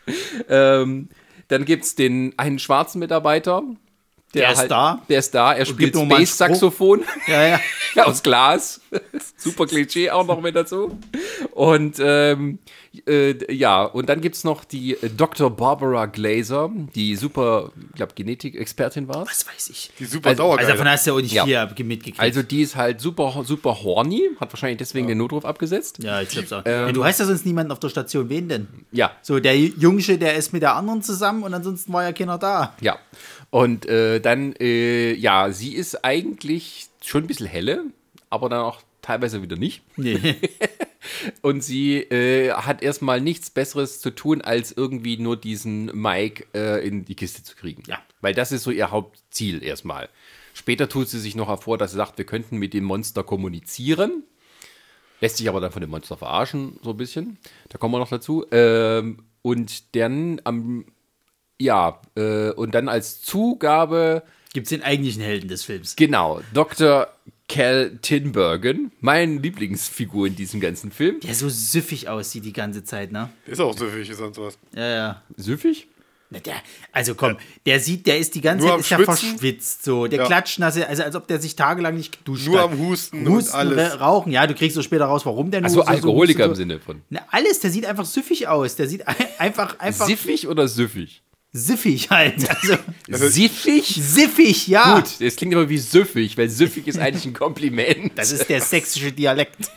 ähm, 0.48 1.08
dann 1.48 1.64
gibt 1.64 1.84
es 1.84 1.94
den 1.94 2.32
einen 2.36 2.58
schwarzen 2.58 2.98
Mitarbeiter. 2.98 3.62
Der 4.36 4.52
ist 4.52 4.68
da. 4.68 5.02
Der 5.08 5.18
ist 5.18 5.34
da. 5.34 5.52
Er 5.54 5.64
spielt. 5.66 5.96
Space-Saxophon 5.96 7.02
ja, 7.26 7.46
ja. 7.48 7.60
aus 8.04 8.22
Glas. 8.22 8.80
Super 9.36 9.66
Klischee 9.66 10.10
auch 10.10 10.26
noch 10.26 10.40
mit 10.40 10.54
dazu. 10.56 10.98
Und 11.52 11.96
ähm, 12.00 12.58
äh, 13.06 13.52
ja, 13.54 13.84
und 13.84 14.08
dann 14.08 14.20
gibt 14.20 14.36
es 14.36 14.44
noch 14.44 14.64
die 14.64 14.96
Dr. 15.16 15.50
Barbara 15.54 16.06
Glaser, 16.06 16.70
die 16.94 17.14
super, 17.16 17.70
ich 17.90 17.96
glaube, 17.96 18.12
Genetik-Expertin 18.14 19.06
war. 19.08 19.26
Was 19.26 19.46
weiß 19.46 19.68
ich. 19.70 19.90
Die 19.98 20.04
super 20.06 20.30
Also- 20.30 20.42
Dauergeile. 20.42 20.66
Also 20.68 20.78
davon 20.78 20.90
hast 20.90 21.06
du 21.06 21.10
ja 21.10 21.16
auch 21.16 21.20
nicht 21.20 21.32
Ja. 21.32 21.68
viel 21.68 21.84
mitgekriegt. 21.84 22.20
Also 22.20 22.42
die 22.42 22.62
ist 22.62 22.76
halt 22.76 23.00
super, 23.00 23.42
super 23.44 23.82
horny, 23.82 24.22
hat 24.40 24.52
wahrscheinlich 24.52 24.78
deswegen 24.78 25.06
den 25.08 25.18
Notruf 25.18 25.44
abgesetzt. 25.44 25.98
ja, 26.02 26.20
ich 26.22 26.30
glaub's 26.30 26.52
auch. 26.52 26.62
Ähm, 26.64 26.86
ja, 26.86 26.92
du 26.92 27.04
hast 27.04 27.20
ja 27.20 27.26
sonst 27.26 27.44
niemanden 27.44 27.72
auf 27.72 27.80
der 27.80 27.88
Station. 27.90 28.28
Wen 28.30 28.48
denn? 28.48 28.66
Ja, 28.92 29.12
So, 29.22 29.38
der 29.40 29.56
Jungsche, 29.58 30.16
der 30.18 30.34
ist 30.34 30.52
mit 30.52 30.62
der 30.62 30.74
anderen 30.74 31.02
zusammen 31.02 31.42
und 31.42 31.52
ansonsten 31.52 31.92
war 31.92 32.02
ja 32.02 32.12
keiner 32.12 32.38
da. 32.38 32.74
Ja. 32.80 32.98
Und 33.50 33.86
äh, 33.86 34.20
dann, 34.20 34.54
äh, 34.60 35.14
ja, 35.14 35.50
sie 35.50 35.74
ist 35.74 36.04
eigentlich 36.04 36.88
schon 37.04 37.24
ein 37.24 37.26
bisschen 37.26 37.46
helle, 37.46 37.84
aber 38.30 38.48
dann 38.48 38.60
auch 38.60 38.82
teilweise 39.02 39.42
wieder 39.42 39.56
nicht. 39.56 39.82
Nee. 39.96 40.18
Und 41.42 41.62
sie 41.62 41.98
äh, 41.98 42.52
hat 42.52 42.82
erstmal 42.82 43.20
nichts 43.20 43.50
Besseres 43.50 44.00
zu 44.00 44.10
tun, 44.10 44.40
als 44.40 44.72
irgendwie 44.72 45.16
nur 45.18 45.36
diesen 45.36 45.86
Mike 45.86 46.46
äh, 46.54 46.86
in 46.86 47.04
die 47.04 47.14
Kiste 47.14 47.44
zu 47.44 47.54
kriegen. 47.54 47.84
Ja. 47.86 47.98
Weil 48.20 48.34
das 48.34 48.50
ist 48.50 48.64
so 48.64 48.70
ihr 48.70 48.90
Hauptziel 48.90 49.62
erstmal. 49.62 50.08
Später 50.52 50.88
tut 50.88 51.08
sie 51.08 51.20
sich 51.20 51.36
noch 51.36 51.48
hervor, 51.48 51.78
dass 51.78 51.92
sie 51.92 51.96
sagt, 51.96 52.18
wir 52.18 52.26
könnten 52.26 52.56
mit 52.56 52.74
dem 52.74 52.84
Monster 52.84 53.22
kommunizieren. 53.22 54.24
Lässt 55.20 55.36
sich 55.36 55.48
aber 55.48 55.60
dann 55.60 55.72
von 55.72 55.80
dem 55.80 55.90
Monster 55.90 56.16
verarschen, 56.16 56.78
so 56.82 56.90
ein 56.90 56.96
bisschen. 56.96 57.38
Da 57.68 57.78
kommen 57.78 57.94
wir 57.94 57.98
noch 57.98 58.08
dazu. 58.08 58.44
Ähm, 58.50 59.18
und 59.42 59.94
dann 59.94 60.40
am, 60.44 60.86
ja, 61.60 62.00
äh, 62.16 62.50
und 62.50 62.74
dann 62.74 62.88
als 62.88 63.22
Zugabe, 63.22 64.22
Gibt's 64.52 64.70
den 64.70 64.82
eigentlichen 64.82 65.22
Helden 65.22 65.48
des 65.48 65.62
Films. 65.64 65.96
genau, 65.96 66.40
Dr. 66.54 67.08
Cal 67.48 67.98
Tinbergen, 68.02 68.90
meine 69.00 69.38
Lieblingsfigur 69.38 70.26
in 70.26 70.34
diesem 70.36 70.58
ganzen 70.60 70.90
Film. 70.90 71.20
Der 71.20 71.34
so 71.34 71.48
süffig 71.48 72.08
aussieht 72.08 72.44
die 72.44 72.52
ganze 72.52 72.82
Zeit, 72.84 73.12
ne? 73.12 73.30
ist 73.46 73.60
auch 73.60 73.76
so 73.76 73.86
wie 73.94 74.04
sonst 74.12 74.38
was. 74.38 74.58
Ja, 74.74 74.88
ja. 74.88 75.22
Süffig? 75.36 75.86
Na, 76.28 76.40
Der, 76.40 76.54
also 76.90 77.14
komm, 77.14 77.36
der 77.66 77.78
sieht, 77.78 78.04
der 78.08 78.18
ist 78.18 78.34
die 78.34 78.40
ganze 78.40 78.64
Nur 78.66 78.72
Zeit 78.74 78.80
ist 78.80 78.90
ja 78.90 78.98
verschwitzt, 78.98 79.84
so. 79.84 80.08
Der 80.08 80.18
Ja. 80.18 80.26
klatscht 80.26 80.58
nasse, 80.58 80.88
also 80.88 81.04
als 81.04 81.14
ob 81.14 81.28
der 81.28 81.40
sich 81.40 81.54
tagelang 81.54 81.96
nicht 81.96 82.18
geduscht 82.18 82.48
Nur 82.48 82.58
hat. 82.62 82.72
am 82.72 82.78
Husten, 82.80 83.28
Husten 83.28 83.52
und 83.52 83.54
alles. 83.54 83.92
Ra- 83.92 84.04
Rauchen, 84.06 84.32
ja, 84.32 84.44
du 84.48 84.54
kriegst 84.54 84.74
so 84.74 84.82
später 84.82 85.04
raus, 85.04 85.24
warum 85.24 85.52
der 85.52 85.60
nur 85.60 85.66
Achso, 85.68 85.80
so- 85.82 85.84
so 85.84 85.88
Alkoholiker 85.88 86.46
im. 86.46 86.56
Sinne 86.56 86.80
von. 86.80 87.02
Na, 87.10 87.20
alles, 87.30 87.60
der 87.60 87.70
sieht 87.70 87.86
einfach 87.86 88.06
süffig 88.06 88.48
aus. 88.48 88.74
Der 88.74 88.88
sieht 88.88 89.06
ein- 89.06 89.14
einfach, 89.38 89.78
einfach 89.78 90.06
Siffig 90.06 90.48
oder 90.48 90.66
süffig? 90.66 91.22
Siffig 91.56 92.10
halt. 92.10 92.34
Also, 93.10 93.28
Siffig? 93.28 93.84
siffig, 93.86 94.66
ja. 94.66 94.96
Gut, 94.96 95.20
das 95.20 95.36
klingt 95.36 95.54
aber 95.54 95.68
wie 95.68 95.78
süffig, 95.78 96.36
weil 96.36 96.48
süffig 96.48 96.88
ist 96.88 96.98
eigentlich 96.98 97.24
ein 97.24 97.34
Kompliment. 97.34 98.10
Das 98.16 98.32
ist 98.32 98.48
der 98.48 98.60
sächsische 98.60 99.12
Dialekt. 99.12 99.70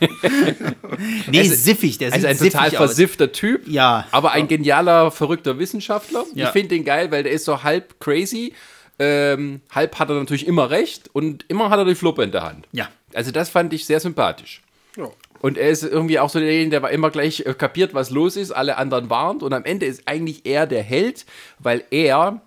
nee, 1.30 1.38
Also- 1.38 1.54
siffig, 1.54 1.98
der 1.98 2.12
also 2.12 2.26
ein 2.26 2.36
total 2.38 2.68
aus. 2.70 2.74
versiffter 2.76 3.30
Typ, 3.32 3.68
Ja. 3.68 4.06
aber 4.10 4.32
ein 4.32 4.48
genialer, 4.48 5.10
verrückter 5.10 5.58
Wissenschaftler. 5.58 6.24
Ja. 6.34 6.46
Ich 6.46 6.52
finde 6.52 6.68
den 6.68 6.84
geil, 6.84 7.10
weil 7.10 7.22
der 7.22 7.32
ist 7.32 7.44
so 7.44 7.62
halb 7.62 8.00
crazy, 8.00 8.52
ähm, 8.98 9.60
halb 9.70 9.98
hat 9.98 10.08
er 10.10 10.16
natürlich 10.16 10.46
immer 10.46 10.70
recht 10.70 11.08
und 11.12 11.44
immer 11.48 11.70
hat 11.70 11.78
er 11.78 11.84
die 11.84 11.94
Fluppe 11.94 12.22
in 12.24 12.32
der 12.32 12.42
Hand. 12.42 12.66
Ja. 12.72 12.88
Also 13.14 13.30
das 13.30 13.48
fand 13.48 13.72
ich 13.72 13.84
sehr 13.86 14.00
sympathisch. 14.00 14.62
Ja. 14.96 15.08
Und 15.40 15.56
er 15.58 15.70
ist 15.70 15.82
irgendwie 15.82 16.18
auch 16.18 16.30
so 16.30 16.38
derjenige, 16.38 16.70
der 16.70 16.82
war 16.82 16.90
immer 16.90 17.10
gleich 17.10 17.40
äh, 17.46 17.54
kapiert, 17.54 17.94
was 17.94 18.10
los 18.10 18.36
ist, 18.36 18.50
alle 18.52 18.76
anderen 18.76 19.08
warnt. 19.10 19.42
Und 19.42 19.52
am 19.52 19.64
Ende 19.64 19.86
ist 19.86 20.02
eigentlich 20.06 20.44
er 20.44 20.66
der 20.66 20.82
Held, 20.82 21.24
weil 21.58 21.84
er, 21.90 22.42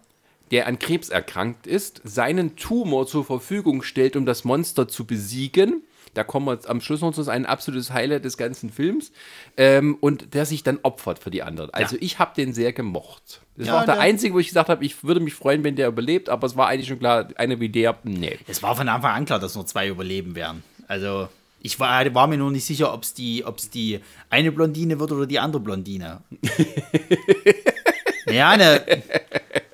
der 0.51 0.67
an 0.67 0.77
Krebs 0.79 1.09
erkrankt 1.09 1.65
ist, 1.67 2.01
seinen 2.03 2.55
Tumor 2.55 3.07
zur 3.07 3.25
Verfügung 3.25 3.81
stellt, 3.83 4.15
um 4.15 4.25
das 4.25 4.43
Monster 4.43 4.87
zu 4.87 5.05
besiegen. 5.05 5.81
Da 6.13 6.23
kommen 6.23 6.45
wir 6.45 6.53
jetzt 6.53 6.69
am 6.69 6.79
Schluss 6.79 7.01
noch 7.01 7.11
zu, 7.11 7.27
ein 7.27 7.47
absolutes 7.47 7.91
Highlight 7.91 8.23
des 8.23 8.37
ganzen 8.37 8.69
Films. 8.69 9.11
Ähm, 9.57 9.97
und 9.99 10.35
der 10.35 10.45
sich 10.45 10.61
dann 10.61 10.77
opfert 10.83 11.17
für 11.17 11.31
die 11.31 11.41
anderen. 11.41 11.71
Also 11.73 11.97
ich 11.99 12.19
habe 12.19 12.35
den 12.35 12.53
sehr 12.53 12.71
gemocht. 12.71 13.41
Das 13.57 13.65
Ja, 13.65 13.73
war 13.73 13.81
auch 13.81 13.85
der 13.85 13.95
der- 13.95 14.03
einzige, 14.03 14.35
wo 14.35 14.39
ich 14.39 14.49
gesagt 14.49 14.69
habe, 14.69 14.85
ich 14.85 15.03
würde 15.03 15.19
mich 15.19 15.33
freuen, 15.33 15.63
wenn 15.63 15.75
der 15.75 15.87
überlebt. 15.87 16.29
Aber 16.29 16.45
es 16.45 16.55
war 16.55 16.67
eigentlich 16.67 16.87
schon 16.89 16.99
klar, 16.99 17.29
eine 17.37 17.59
wie 17.59 17.69
der, 17.69 17.97
nee. 18.03 18.37
Es 18.47 18.61
war 18.61 18.75
von 18.75 18.87
Anfang 18.87 19.15
an 19.15 19.25
klar, 19.25 19.39
dass 19.39 19.55
nur 19.55 19.65
zwei 19.65 19.87
überleben 19.87 20.35
werden. 20.35 20.61
Also, 20.87 21.29
ich 21.63 21.79
war, 21.79 22.13
war 22.13 22.27
mir 22.27 22.37
nur 22.37 22.51
nicht 22.51 22.65
sicher, 22.65 22.93
ob 22.93 23.03
es 23.03 23.13
die, 23.13 23.45
ob's 23.45 23.69
die 23.69 24.01
eine 24.29 24.51
Blondine 24.51 24.99
wird 24.99 25.11
oder 25.13 25.25
die 25.25 25.39
andere 25.39 25.61
Blondine. 25.61 26.21
ja, 28.27 28.49
eine, 28.49 28.83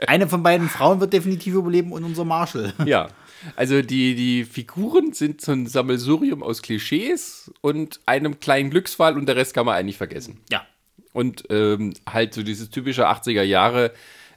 eine 0.07 0.27
von 0.27 0.43
beiden 0.43 0.69
Frauen 0.69 0.99
wird 0.99 1.13
definitiv 1.13 1.55
überleben 1.55 1.91
und 1.91 2.03
unser 2.03 2.25
Marshall. 2.25 2.73
Ja, 2.85 3.09
also 3.55 3.81
die, 3.81 4.13
die 4.13 4.45
Figuren 4.45 5.13
sind 5.13 5.41
so 5.41 5.51
ein 5.51 5.65
Sammelsurium 5.65 6.43
aus 6.43 6.61
Klischees 6.61 7.51
und 7.61 7.99
einem 8.05 8.39
kleinen 8.39 8.69
Glücksfall 8.69 9.17
und 9.17 9.25
der 9.25 9.35
Rest 9.35 9.55
kann 9.55 9.65
man 9.65 9.75
eigentlich 9.75 9.97
vergessen. 9.97 10.41
Ja. 10.51 10.65
Und 11.13 11.45
ähm, 11.49 11.95
halt 12.07 12.35
so 12.35 12.43
dieses 12.43 12.69
typische 12.69 13.09
80er 13.09 13.41
Jahre, 13.41 13.93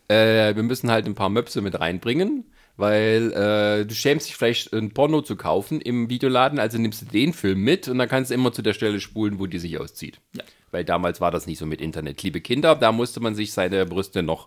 äh, 0.09 0.55
wir 0.55 0.63
müssen 0.63 0.91
halt 0.91 1.05
ein 1.05 1.15
paar 1.15 1.29
Möpse 1.29 1.61
mit 1.61 1.79
reinbringen, 1.79 2.45
weil 2.77 3.33
äh, 3.33 3.87
du 3.87 3.95
schämst 3.95 4.29
dich 4.29 4.37
vielleicht 4.37 4.73
ein 4.73 4.93
Porno 4.93 5.23
zu 5.23 5.37
kaufen 5.37 5.81
im 5.81 6.09
Videoladen, 6.09 6.59
also 6.59 6.79
nimmst 6.79 7.03
du 7.03 7.07
den 7.07 7.33
Film 7.33 7.61
mit 7.61 7.89
und 7.89 7.99
dann 7.99 8.09
kannst 8.09 8.31
du 8.31 8.35
immer 8.35 8.53
zu 8.53 8.63
der 8.63 8.73
Stelle 8.73 9.01
spulen, 9.01 9.39
wo 9.39 9.47
die 9.47 9.59
sich 9.59 9.79
auszieht. 9.79 10.21
Ja. 10.37 10.45
Weil 10.71 10.85
damals 10.85 11.21
war 11.21 11.31
das 11.31 11.47
nicht 11.47 11.59
so 11.59 11.67
mit 11.67 11.81
Internet. 11.81 12.23
Liebe 12.23 12.41
Kinder, 12.41 12.75
da 12.75 12.93
musste 12.93 13.21
man 13.21 13.35
sich 13.35 13.53
seine 13.53 13.85
Brüste 13.85 14.23
noch 14.23 14.47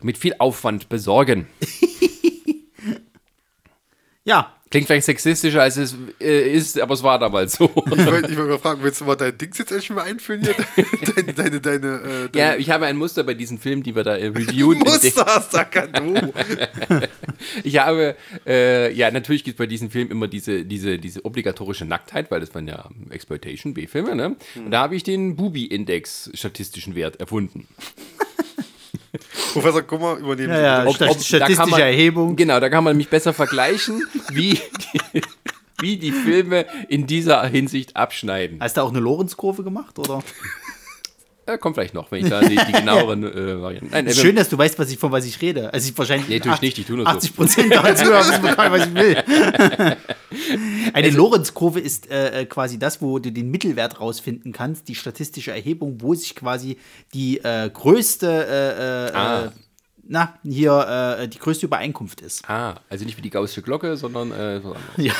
mit 0.00 0.18
viel 0.18 0.34
Aufwand 0.38 0.88
besorgen. 0.88 1.46
Ja, 4.24 4.54
Klingt 4.72 4.86
vielleicht 4.86 5.04
sexistischer, 5.04 5.60
als 5.60 5.76
es 5.76 5.94
äh, 6.18 6.50
ist, 6.50 6.80
aber 6.80 6.94
es 6.94 7.02
war 7.02 7.18
damals 7.18 7.52
so. 7.52 7.66
Ich 7.66 8.06
wollte 8.06 8.32
mal 8.32 8.58
fragen, 8.58 8.82
willst 8.82 9.02
du 9.02 9.04
mal 9.04 9.16
dein 9.16 9.36
Dings 9.36 9.58
jetzt 9.58 9.70
endlich 9.70 9.90
mal 9.90 10.04
einführen 10.04 10.40
hier? 10.40 10.54
deine, 11.14 11.32
deine, 11.34 11.60
deine, 11.60 11.86
äh, 11.86 12.38
Ja, 12.38 12.48
deine 12.52 12.56
ich 12.56 12.70
habe 12.70 12.86
ein 12.86 12.96
Muster 12.96 13.22
bei 13.22 13.34
diesen 13.34 13.58
Filmen, 13.58 13.82
die 13.82 13.94
wir 13.94 14.02
da 14.02 14.16
äh, 14.16 14.28
reviewen. 14.28 14.78
Muster 14.84 15.26
hast 15.26 15.52
du. 15.52 16.32
Ich 17.64 17.78
habe, 17.78 18.16
äh, 18.46 18.90
ja, 18.94 19.10
natürlich 19.10 19.44
gibt 19.44 19.56
es 19.56 19.58
bei 19.58 19.66
diesen 19.66 19.90
Filmen 19.90 20.10
immer 20.10 20.26
diese, 20.26 20.64
diese, 20.64 20.98
diese 20.98 21.22
obligatorische 21.26 21.84
Nacktheit, 21.84 22.30
weil 22.30 22.40
das 22.40 22.54
waren 22.54 22.66
ja 22.66 22.88
Exploitation, 23.10 23.74
B-Filme, 23.74 24.16
ne? 24.16 24.36
Und 24.56 24.70
da 24.70 24.80
habe 24.80 24.96
ich 24.96 25.02
den 25.02 25.36
Bubi-Index 25.36 26.30
statistischen 26.32 26.94
Wert 26.94 27.20
erfunden. 27.20 27.68
Professor 29.52 29.82
Kummer 29.82 30.16
übernehmen 30.16 30.52
Ja, 30.52 30.84
ja, 30.84 30.84
da 30.84 30.92
kann 30.92 31.20
statistische 31.20 31.70
man, 31.70 31.80
Erhebung. 31.80 32.36
Genau, 32.36 32.60
da 32.60 32.68
kann 32.68 32.84
man 32.84 32.92
nämlich 32.94 33.08
besser 33.08 33.32
vergleichen, 33.32 34.02
wie 34.32 34.54
die, 35.12 35.22
wie 35.80 35.96
die 35.96 36.12
Filme 36.12 36.66
in 36.88 37.06
dieser 37.06 37.44
Hinsicht 37.46 37.96
abschneiden. 37.96 38.58
Hast 38.60 38.76
du 38.76 38.80
auch 38.80 38.90
eine 38.90 39.00
Lorenz-Kurve 39.00 39.62
gemacht, 39.62 39.98
oder? 39.98 40.22
Äh, 41.52 41.58
kommt 41.58 41.76
vielleicht 41.76 41.94
noch, 41.94 42.10
wenn 42.10 42.24
ich 42.24 42.30
da 42.30 42.40
die, 42.40 42.56
die 42.56 42.72
genaueren 42.72 43.24
äh, 43.24 43.60
Varianten. 43.60 43.90
Nein, 43.90 44.06
äh, 44.06 44.14
schön, 44.14 44.36
dass 44.36 44.48
du 44.48 44.58
weißt, 44.58 44.78
was 44.78 44.90
ich, 44.90 44.98
von 44.98 45.12
was 45.12 45.24
ich 45.24 45.40
rede. 45.40 45.72
Also 45.72 45.88
ich 45.88 45.96
wahrscheinlich 45.96 46.28
Nee, 46.28 46.40
tue 46.40 46.54
ich 46.54 46.60
nicht, 46.60 46.78
ich 46.78 46.86
tue 46.86 46.96
nur 46.96 47.04
so. 47.06 47.12
80 47.12 47.36
Prozent 47.36 47.72
der 47.72 47.96
Zuhörer 47.96 48.20
wissen 48.20 48.42
was 48.42 48.86
ich 48.86 48.94
will. 48.94 49.16
Eine 50.94 51.06
Also 51.06 51.18
Lorenz-Kurve 51.18 51.80
ist 51.80 52.10
äh, 52.10 52.40
äh, 52.42 52.44
quasi 52.46 52.78
das, 52.78 53.02
wo 53.02 53.18
du 53.18 53.30
den 53.30 53.50
Mittelwert 53.50 54.00
rausfinden 54.00 54.52
kannst, 54.52 54.88
die 54.88 54.94
statistische 54.94 55.50
Erhebung, 55.52 56.00
wo 56.00 56.14
sich 56.14 56.34
quasi 56.34 56.78
die 57.14 57.38
äh, 57.38 57.70
größte, 57.70 59.12
Ah. 59.14 59.52
Na, 60.04 60.38
hier, 60.42 61.18
äh, 61.20 61.28
die 61.28 61.38
größte 61.38 61.66
Übereinkunft 61.66 62.20
ist. 62.20 62.48
ah, 62.48 62.80
also 62.88 63.04
nicht 63.04 63.16
wie 63.16 63.22
die 63.22 63.30
gaußsche 63.30 63.62
Glocke, 63.62 63.96
sondern 63.96 64.32
äh. 64.32 64.60
Ja, 64.96 65.14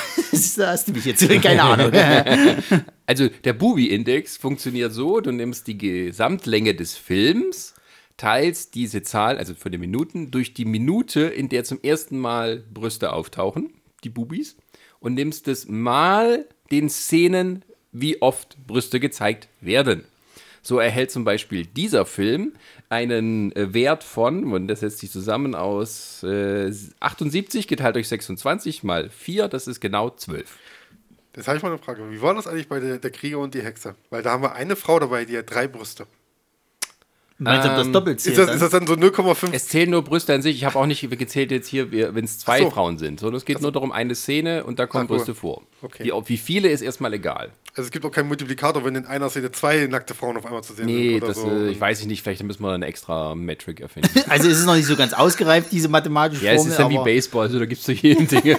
da 0.57 0.67
hast 0.67 0.87
du 0.87 0.91
mich 0.91 1.05
jetzt, 1.05 1.27
keine 1.41 1.63
Ahnung. 1.63 1.91
Also 3.05 3.27
der 3.43 3.51
Bubi-Index 3.51 4.37
funktioniert 4.37 4.93
so, 4.93 5.19
du 5.19 5.31
nimmst 5.31 5.67
die 5.67 5.77
Gesamtlänge 5.77 6.73
des 6.73 6.95
Films, 6.95 7.73
teilst 8.15 8.75
diese 8.75 9.03
Zahl, 9.03 9.37
also 9.37 9.55
für 9.55 9.69
die 9.69 9.77
Minuten, 9.77 10.31
durch 10.31 10.53
die 10.53 10.63
Minute, 10.63 11.21
in 11.21 11.49
der 11.49 11.65
zum 11.65 11.81
ersten 11.81 12.17
Mal 12.17 12.63
Brüste 12.73 13.11
auftauchen, 13.11 13.73
die 14.05 14.09
Bubis, 14.09 14.55
und 15.01 15.15
nimmst 15.15 15.49
es 15.49 15.67
mal 15.67 16.47
den 16.71 16.89
Szenen, 16.89 17.65
wie 17.91 18.21
oft 18.21 18.57
Brüste 18.65 19.01
gezeigt 19.01 19.49
werden. 19.59 20.05
So 20.65 20.79
erhält 20.79 21.11
zum 21.11 21.25
Beispiel 21.25 21.65
dieser 21.65 22.05
Film 22.05 22.53
einen 22.89 23.51
äh, 23.55 23.73
Wert 23.73 24.03
von, 24.03 24.51
und 24.51 24.67
das 24.69 24.79
setzt 24.79 24.99
sich 24.99 25.11
zusammen 25.11 25.55
aus 25.55 26.23
äh, 26.23 26.71
78 27.01 27.67
geteilt 27.67 27.95
durch 27.95 28.07
26 28.07 28.83
mal 28.83 29.09
4, 29.09 29.49
das 29.49 29.67
ist 29.67 29.81
genau 29.81 30.09
12. 30.09 30.49
Jetzt 31.35 31.47
habe 31.47 31.57
ich 31.57 31.63
mal 31.63 31.69
eine 31.69 31.79
Frage. 31.79 32.09
Wie 32.11 32.21
war 32.21 32.33
das 32.33 32.47
eigentlich 32.47 32.69
bei 32.69 32.79
der, 32.79 32.97
der 32.97 33.11
Krieger 33.11 33.39
und 33.39 33.53
die 33.53 33.61
Hexe? 33.61 33.95
Weil 34.09 34.21
da 34.21 34.31
haben 34.31 34.43
wir 34.43 34.53
eine 34.53 34.75
Frau 34.75 34.99
dabei, 34.99 35.25
die 35.25 35.37
hat 35.37 35.53
drei 35.53 35.67
Brüste. 35.67 36.07
Meinst 37.39 37.65
du, 37.65 37.71
ob 37.71 37.75
das 37.77 37.87
Ähm, 37.87 37.93
doppelt 37.93 38.17
Ist 38.17 38.23
zählt? 38.23 38.37
das, 38.37 38.45
dann? 38.45 38.55
ist 38.55 38.61
das 38.61 38.69
dann 38.69 38.87
so 38.87 38.93
0,5? 38.93 39.49
Es 39.51 39.67
zählen 39.67 39.89
nur 39.89 40.03
Brüste 40.03 40.33
an 40.33 40.41
sich. 40.41 40.55
Ich 40.55 40.65
habe 40.65 40.77
auch 40.77 40.85
nicht 40.85 41.09
gezählt 41.17 41.51
jetzt 41.51 41.67
hier, 41.67 41.91
wenn 41.91 42.23
es 42.23 42.39
zwei 42.39 42.59
so. 42.59 42.69
Frauen 42.69 42.97
sind, 42.99 43.19
sondern 43.19 43.37
es 43.37 43.45
geht 43.45 43.61
nur 43.61 43.71
darum, 43.71 43.91
eine 43.91 44.15
Szene 44.15 44.63
und 44.63 44.79
da 44.79 44.85
kommen. 44.85 45.07
Brüste 45.07 45.33
vor. 45.35 45.63
Okay. 45.83 46.05
Wie, 46.05 46.29
wie 46.29 46.37
viele 46.37 46.69
ist 46.69 46.81
erstmal 46.81 47.13
egal. 47.13 47.51
Also 47.75 47.87
es 47.87 47.91
gibt 47.91 48.05
auch 48.05 48.11
keinen 48.11 48.29
Multiplikator, 48.29 48.85
wenn 48.85 48.95
in 48.95 49.05
einer 49.05 49.29
Szene 49.29 49.51
zwei 49.51 49.85
nackte 49.87 50.13
Frauen 50.13 50.37
auf 50.37 50.45
einmal 50.45 50.63
zu 50.63 50.73
sehen 50.73 50.85
Nee, 50.85 51.09
sind 51.09 51.23
oder 51.23 51.27
das, 51.27 51.41
so. 51.41 51.49
äh, 51.49 51.71
ich 51.71 51.81
weiß 51.81 52.05
nicht, 52.05 52.23
vielleicht 52.23 52.41
müssen 52.43 52.63
wir 52.63 52.71
eine 52.71 52.85
extra 52.85 53.35
Metric 53.35 53.81
erfinden. 53.81 54.09
Also 54.29 54.49
es 54.49 54.59
ist 54.59 54.65
noch 54.65 54.75
nicht 54.75 54.85
so 54.85 54.95
ganz 54.95 55.11
ausgereift, 55.11 55.71
diese 55.71 55.89
mathematische 55.89 56.45
ja, 56.45 56.53
es 56.53 56.57
Formel. 56.57 56.71
ist 56.71 56.79
dann 56.79 56.89
wie 56.89 56.97
Baseball, 56.97 57.47
also 57.47 57.59
da 57.59 57.65
gibt 57.65 57.79
es 57.79 57.85
zu 57.85 57.91
jedem 57.91 58.27
Ding. 58.27 58.57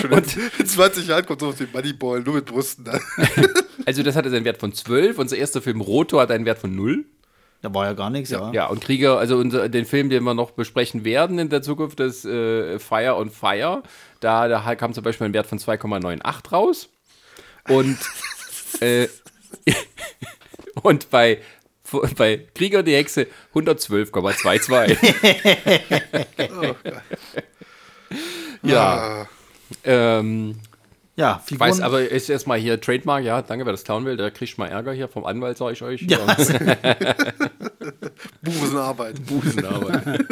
Schon 0.00 0.12
in, 0.12 0.24
in 0.58 0.66
20 0.66 1.06
Jahren 1.06 1.24
kommt 1.24 1.40
so 1.40 1.48
auf 1.48 1.56
den 1.56 1.68
Moneyball, 1.72 2.20
nur 2.20 2.34
mit 2.34 2.46
Brüsten. 2.46 2.84
Dann. 2.84 3.00
also 3.86 4.02
das 4.02 4.16
hatte 4.16 4.28
einen 4.28 4.44
Wert 4.44 4.58
von 4.58 4.72
12. 4.72 5.18
Unser 5.18 5.36
erster 5.36 5.62
Film 5.62 5.80
Rotor 5.80 6.22
hat 6.22 6.30
einen 6.32 6.44
Wert 6.46 6.58
von 6.58 6.74
0. 6.74 7.04
Da 7.62 7.72
war 7.74 7.86
ja 7.86 7.92
gar 7.94 8.10
nichts, 8.10 8.30
ja. 8.30 8.52
Ja, 8.52 8.66
und 8.66 8.80
Krieger, 8.80 9.18
also 9.18 9.36
unser, 9.36 9.68
den 9.68 9.86
Film, 9.86 10.10
den 10.10 10.22
wir 10.24 10.34
noch 10.34 10.52
besprechen 10.52 11.04
werden 11.04 11.38
in 11.38 11.48
der 11.48 11.62
Zukunft, 11.62 12.00
das 12.00 12.24
äh, 12.24 12.78
Fire 12.78 13.16
on 13.16 13.30
Fire, 13.30 13.82
da, 14.20 14.48
da 14.48 14.74
kam 14.74 14.92
zum 14.92 15.04
Beispiel 15.04 15.26
ein 15.26 15.34
Wert 15.34 15.46
von 15.46 15.58
2,98 15.58 16.52
raus. 16.52 16.88
Und, 17.68 17.98
äh, 18.80 19.08
und 20.82 21.10
bei, 21.10 21.40
bei 22.16 22.46
Krieger 22.54 22.80
und 22.80 22.86
die 22.86 22.94
Hexe 22.94 23.26
112,22. 23.54 24.96
ja, 28.62 29.22
Ah, 29.22 29.28
ähm, 29.84 30.56
Ja, 31.16 31.42
ich 31.48 31.58
weiß 31.58 31.76
Figuren. 31.76 31.94
aber, 31.94 32.08
ist 32.08 32.28
erstmal 32.28 32.58
hier 32.58 32.78
Trademark, 32.80 33.24
ja, 33.24 33.40
danke, 33.40 33.64
wer 33.64 33.72
das 33.72 33.84
klauen 33.84 34.04
will, 34.04 34.18
der 34.18 34.30
kriegt 34.30 34.58
mal 34.58 34.66
Ärger 34.66 34.92
hier 34.92 35.08
vom 35.08 35.24
Anwalt, 35.24 35.56
sage 35.56 35.72
ich 35.72 35.82
euch. 35.82 36.02
ja, 36.02 36.18
Busenarbeit. 38.42 39.24
Busenarbeit. 39.24 40.26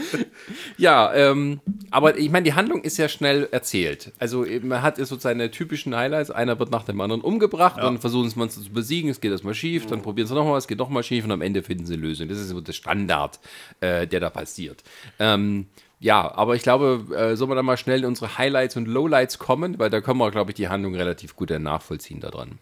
ja, 0.76 1.12
ähm, 1.14 1.60
aber 1.90 2.18
ich 2.18 2.30
meine, 2.30 2.44
die 2.44 2.52
Handlung 2.52 2.82
ist 2.82 2.98
ja 2.98 3.08
schnell 3.08 3.48
erzählt. 3.50 4.12
Also 4.18 4.44
man 4.62 4.82
hat 4.82 4.98
so 4.98 5.18
seine 5.18 5.50
typischen 5.50 5.96
Highlights. 5.96 6.30
Einer 6.30 6.58
wird 6.58 6.70
nach 6.70 6.84
dem 6.84 7.00
anderen 7.00 7.22
umgebracht, 7.22 7.78
dann 7.78 7.98
versuchen 7.98 8.26
das 8.26 8.36
Monster 8.36 8.62
zu 8.62 8.70
besiegen, 8.70 9.10
es 9.10 9.20
geht 9.20 9.32
erstmal 9.32 9.54
schief, 9.54 9.86
dann 9.86 10.02
probieren 10.02 10.28
sie 10.28 10.34
nochmal, 10.34 10.58
es 10.58 10.68
geht 10.68 10.78
nochmal 10.78 11.02
schief 11.02 11.24
und 11.24 11.30
am 11.30 11.42
Ende 11.42 11.62
finden 11.62 11.86
sie 11.86 11.94
eine 11.94 12.02
Lösung. 12.02 12.28
Das 12.28 12.38
ist 12.38 12.48
so 12.48 12.60
der 12.60 12.72
Standard, 12.72 13.40
äh, 13.80 14.06
der 14.06 14.20
da 14.20 14.28
passiert. 14.30 14.82
Ähm, 15.18 15.66
ja, 16.02 16.34
aber 16.34 16.56
ich 16.56 16.62
glaube, 16.62 17.06
äh, 17.16 17.36
sollen 17.36 17.50
wir 17.50 17.54
dann 17.54 17.64
mal 17.64 17.76
schnell 17.76 18.00
in 18.00 18.06
unsere 18.06 18.36
Highlights 18.36 18.76
und 18.76 18.86
Lowlights 18.86 19.38
kommen, 19.38 19.78
weil 19.78 19.88
da 19.88 20.00
können 20.00 20.18
wir, 20.18 20.32
glaube 20.32 20.50
ich, 20.50 20.56
die 20.56 20.68
Handlung 20.68 20.96
relativ 20.96 21.36
gut 21.36 21.50
dann 21.50 21.62
nachvollziehen 21.62 22.18
da 22.18 22.30
dran. 22.30 22.58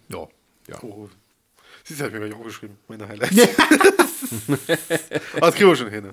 ja. 0.68 0.76
Oh. 0.82 1.08
Siehst 1.82 2.02
du, 2.02 2.06
ich 2.06 2.12
mir 2.12 2.20
gleich 2.20 2.34
aufgeschrieben, 2.34 2.76
meine 2.86 3.08
Highlights. 3.08 3.36
Das 5.40 5.54
kriegen 5.54 5.70
wir 5.70 5.76
schon 5.76 5.88
hin. 5.88 6.10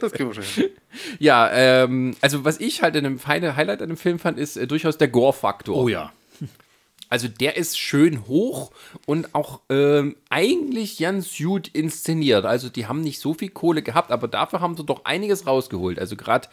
Das 0.00 0.12
kriegen 0.12 0.28
wir 0.30 0.34
schon 0.34 0.44
hin. 0.44 0.70
Ja, 1.18 1.50
ähm, 1.52 2.16
also 2.20 2.44
was 2.44 2.60
ich 2.60 2.82
halt 2.82 2.94
in 2.94 3.04
einem 3.04 3.18
feine 3.18 3.56
Highlight 3.56 3.82
an 3.82 3.88
dem 3.88 3.96
Film 3.96 4.20
fand, 4.20 4.38
ist 4.38 4.56
äh, 4.56 4.66
durchaus 4.66 4.96
der 4.96 5.08
Gore-Faktor. 5.08 5.76
Oh 5.76 5.88
ja. 5.88 6.12
Also 7.12 7.28
der 7.28 7.58
ist 7.58 7.78
schön 7.78 8.26
hoch 8.26 8.70
und 9.04 9.34
auch 9.34 9.60
ähm, 9.68 10.16
eigentlich 10.30 10.96
ganz 10.96 11.36
gut 11.36 11.68
inszeniert. 11.68 12.46
Also 12.46 12.70
die 12.70 12.86
haben 12.86 13.02
nicht 13.02 13.20
so 13.20 13.34
viel 13.34 13.50
Kohle 13.50 13.82
gehabt, 13.82 14.10
aber 14.10 14.28
dafür 14.28 14.62
haben 14.62 14.78
sie 14.78 14.84
doch 14.84 15.04
einiges 15.04 15.46
rausgeholt. 15.46 15.98
Also 15.98 16.16
gerade 16.16 16.48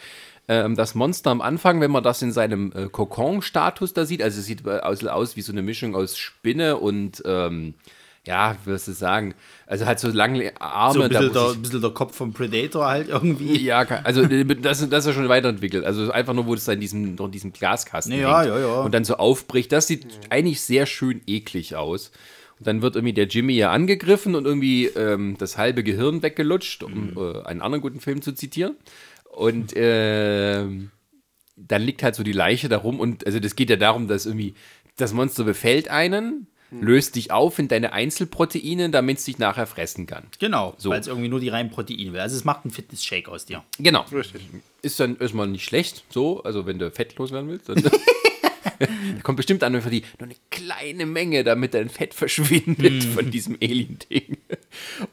ähm, 0.50 0.76
das 0.76 0.96
Monster 0.96 1.32
am 1.32 1.40
Anfang, 1.40 1.80
wenn 1.80 1.92
man 1.92 2.04
das 2.04 2.22
in 2.22 2.34
seinem 2.34 2.74
äh, 2.76 2.90
Kokon-Status 2.90 3.94
da 3.94 4.04
sieht, 4.04 4.22
also 4.22 4.38
es 4.38 4.48
sieht 4.48 4.68
äh, 4.68 4.80
aus, 4.80 5.02
aus 5.06 5.38
wie 5.38 5.42
so 5.44 5.54
eine 5.54 5.62
Mischung 5.62 5.96
aus 5.96 6.18
Spinne 6.18 6.76
und 6.76 7.24
ähm, 7.26 7.76
ja, 8.26 8.56
wie 8.64 8.72
wirst 8.72 8.88
du 8.88 8.92
sagen, 8.92 9.34
also 9.66 9.86
halt 9.86 10.00
so 10.00 10.10
lange 10.10 10.52
Arme. 10.62 10.94
So 10.94 11.02
ein 11.04 11.10
bisschen, 11.10 11.34
der, 11.34 11.42
ich- 11.50 11.56
ein 11.56 11.62
bisschen 11.62 11.82
der 11.82 11.90
Kopf 11.92 12.16
vom 12.16 12.34
Predator 12.34 12.86
halt 12.88 13.10
irgendwie. 13.10 13.58
ja, 13.64 13.80
also 14.04 14.22
äh, 14.24 14.44
das, 14.46 14.88
das 14.90 15.06
ist 15.06 15.08
ja 15.08 15.14
schon 15.14 15.30
weiterentwickelt. 15.30 15.86
Also 15.86 16.12
einfach 16.12 16.34
nur, 16.34 16.46
wo 16.46 16.54
es 16.54 16.66
da 16.66 16.74
in 16.74 16.80
diesem, 16.82 17.16
noch 17.16 17.26
in 17.26 17.32
diesem 17.32 17.54
Glaskasten 17.54 18.14
Ja, 18.14 18.42
hängt 18.42 18.50
ja, 18.54 18.60
ja. 18.60 18.82
und 18.82 18.94
dann 18.94 19.04
so 19.06 19.16
aufbricht. 19.18 19.72
Das 19.72 19.88
sieht 19.88 20.06
eigentlich 20.30 20.62
sehr 20.62 20.86
schön 20.86 21.22
eklig 21.28 21.76
aus. 21.76 22.12
Und 22.60 22.68
dann 22.68 22.82
wird 22.82 22.96
irgendwie 22.98 23.14
der 23.14 23.28
Jimmy 23.28 23.54
ja 23.54 23.72
angegriffen 23.72 24.36
und 24.36 24.46
irgendwie 24.46 24.88
ähm, 24.88 25.36
das 25.40 25.58
halbe 25.58 25.82
Gehirn 25.84 26.22
weggelutscht, 26.22 26.84
um 26.84 27.18
äh, 27.18 27.42
einen 27.46 27.62
anderen 27.62 27.82
guten 27.82 28.02
Film 28.02 28.22
zu 28.22 28.34
zitieren. 28.34 28.76
Und 29.32 29.72
ähm, 29.76 30.92
dann 31.56 31.82
liegt 31.82 32.04
halt 32.04 32.16
so 32.16 32.24
die 32.24 32.32
Leiche 32.34 32.68
da 32.70 32.78
rum 32.78 33.00
und 33.00 33.26
also 33.26 33.40
das 33.40 33.56
geht 33.56 33.70
ja 33.70 33.76
darum, 33.76 34.08
dass 34.08 34.26
irgendwie 34.26 34.56
das 34.98 35.14
Monster 35.14 35.44
befällt 35.46 35.88
einen, 35.90 36.48
löst 36.72 37.16
dich 37.16 37.32
auf 37.32 37.58
in 37.60 37.68
deine 37.68 37.94
Einzelproteine, 37.94 38.90
damit 38.90 39.18
es 39.18 39.26
dich 39.26 39.40
nachher 39.40 39.66
fressen 39.68 40.06
kann. 40.06 40.24
Genau, 40.40 40.76
So. 40.78 40.90
weil 40.92 41.00
es 41.00 41.08
irgendwie 41.08 41.30
nur 41.30 41.40
die 41.40 41.50
reinen 41.50 41.70
Proteine 41.70 42.14
will. 42.14 42.20
Also 42.20 42.36
es 42.36 42.44
macht 42.46 42.64
einen 42.66 42.72
Fitness-Shake 42.72 43.28
aus 43.30 43.46
dir. 43.46 43.64
Genau. 43.80 44.06
Richtig. 44.12 44.42
Ist 44.82 45.00
dann 45.00 45.18
erstmal 45.20 45.48
nicht 45.48 45.66
schlecht, 45.66 46.04
so, 46.10 46.44
also 46.44 46.66
wenn 46.66 46.80
du 46.80 46.90
fettlos 46.92 47.32
werden 47.32 47.50
willst. 47.50 47.70
Dann 47.70 47.82
da 47.82 47.90
kommt 49.24 49.38
bestimmt 49.38 49.64
an 49.64 49.82
für 49.82 49.90
die 49.90 50.04
nur 50.20 50.28
eine 50.30 50.36
kleine 50.52 51.06
Menge, 51.06 51.44
damit 51.44 51.74
dein 51.74 51.90
Fett 51.90 52.14
verschwindet 52.14 53.04
von 53.04 53.30
diesem 53.32 53.58
Alien-Ding. 53.62 54.38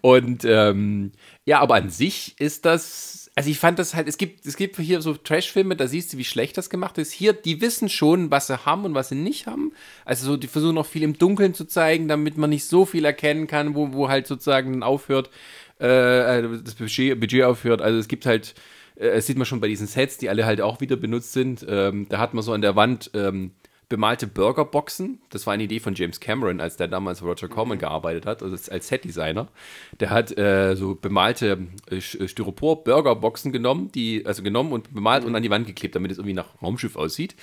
Und 0.00 0.44
ähm, 0.44 1.12
ja, 1.44 1.60
aber 1.60 1.76
an 1.76 1.90
sich 1.90 2.34
ist 2.38 2.64
das, 2.64 3.25
also 3.36 3.50
ich 3.50 3.58
fand 3.58 3.78
das 3.78 3.94
halt, 3.94 4.08
es 4.08 4.16
gibt, 4.16 4.46
es 4.46 4.56
gibt 4.56 4.76
hier 4.78 5.02
so 5.02 5.12
Trash-Filme, 5.12 5.76
da 5.76 5.86
siehst 5.86 6.12
du, 6.12 6.16
wie 6.16 6.24
schlecht 6.24 6.56
das 6.56 6.70
gemacht 6.70 6.96
ist. 6.96 7.12
Hier, 7.12 7.34
die 7.34 7.60
wissen 7.60 7.90
schon, 7.90 8.30
was 8.30 8.46
sie 8.46 8.64
haben 8.64 8.86
und 8.86 8.94
was 8.94 9.10
sie 9.10 9.14
nicht 9.14 9.46
haben. 9.46 9.72
Also 10.06 10.24
so, 10.24 10.36
die 10.38 10.46
versuchen 10.46 10.74
noch 10.74 10.86
viel 10.86 11.02
im 11.02 11.18
Dunkeln 11.18 11.52
zu 11.52 11.66
zeigen, 11.66 12.08
damit 12.08 12.38
man 12.38 12.48
nicht 12.48 12.64
so 12.64 12.86
viel 12.86 13.04
erkennen 13.04 13.46
kann, 13.46 13.74
wo, 13.74 13.92
wo 13.92 14.08
halt 14.08 14.26
sozusagen 14.26 14.82
aufhört, 14.82 15.28
äh, 15.78 16.42
das 16.64 16.76
Budget, 16.76 17.20
Budget 17.20 17.44
aufhört. 17.44 17.82
Also 17.82 17.98
es 17.98 18.08
gibt 18.08 18.24
halt 18.24 18.54
äh, 18.96 19.16
das 19.16 19.26
sieht 19.26 19.36
man 19.36 19.46
schon 19.46 19.60
bei 19.60 19.68
diesen 19.68 19.86
Sets, 19.86 20.18
die 20.18 20.28
alle 20.28 20.46
halt 20.46 20.60
auch 20.60 20.80
wieder 20.80 20.96
benutzt 20.96 21.32
sind. 21.32 21.64
Ähm, 21.68 22.06
da 22.08 22.18
hat 22.18 22.34
man 22.34 22.42
so 22.42 22.52
an 22.52 22.62
der 22.62 22.76
Wand 22.76 23.10
ähm, 23.14 23.52
bemalte 23.88 24.26
Burgerboxen. 24.26 25.20
Das 25.30 25.46
war 25.46 25.54
eine 25.54 25.62
Idee 25.62 25.78
von 25.78 25.94
James 25.94 26.18
Cameron, 26.18 26.60
als 26.60 26.76
der 26.76 26.88
damals 26.88 27.22
Roger 27.22 27.48
Corman 27.48 27.78
gearbeitet 27.78 28.26
hat, 28.26 28.42
also 28.42 28.56
als 28.70 28.88
Setdesigner. 28.88 29.48
Der 30.00 30.10
hat 30.10 30.36
äh, 30.36 30.74
so 30.74 30.96
bemalte 30.96 31.66
äh, 31.90 32.00
Styropor-Burgerboxen 32.00 33.52
genommen, 33.52 33.92
die, 33.92 34.26
also 34.26 34.42
genommen 34.42 34.72
und 34.72 34.92
bemalt 34.92 35.24
und 35.24 35.36
an 35.36 35.42
die 35.42 35.50
Wand 35.50 35.66
geklebt, 35.66 35.94
damit 35.94 36.10
es 36.10 36.18
irgendwie 36.18 36.34
nach 36.34 36.60
Raumschiff 36.60 36.96
aussieht. 36.96 37.36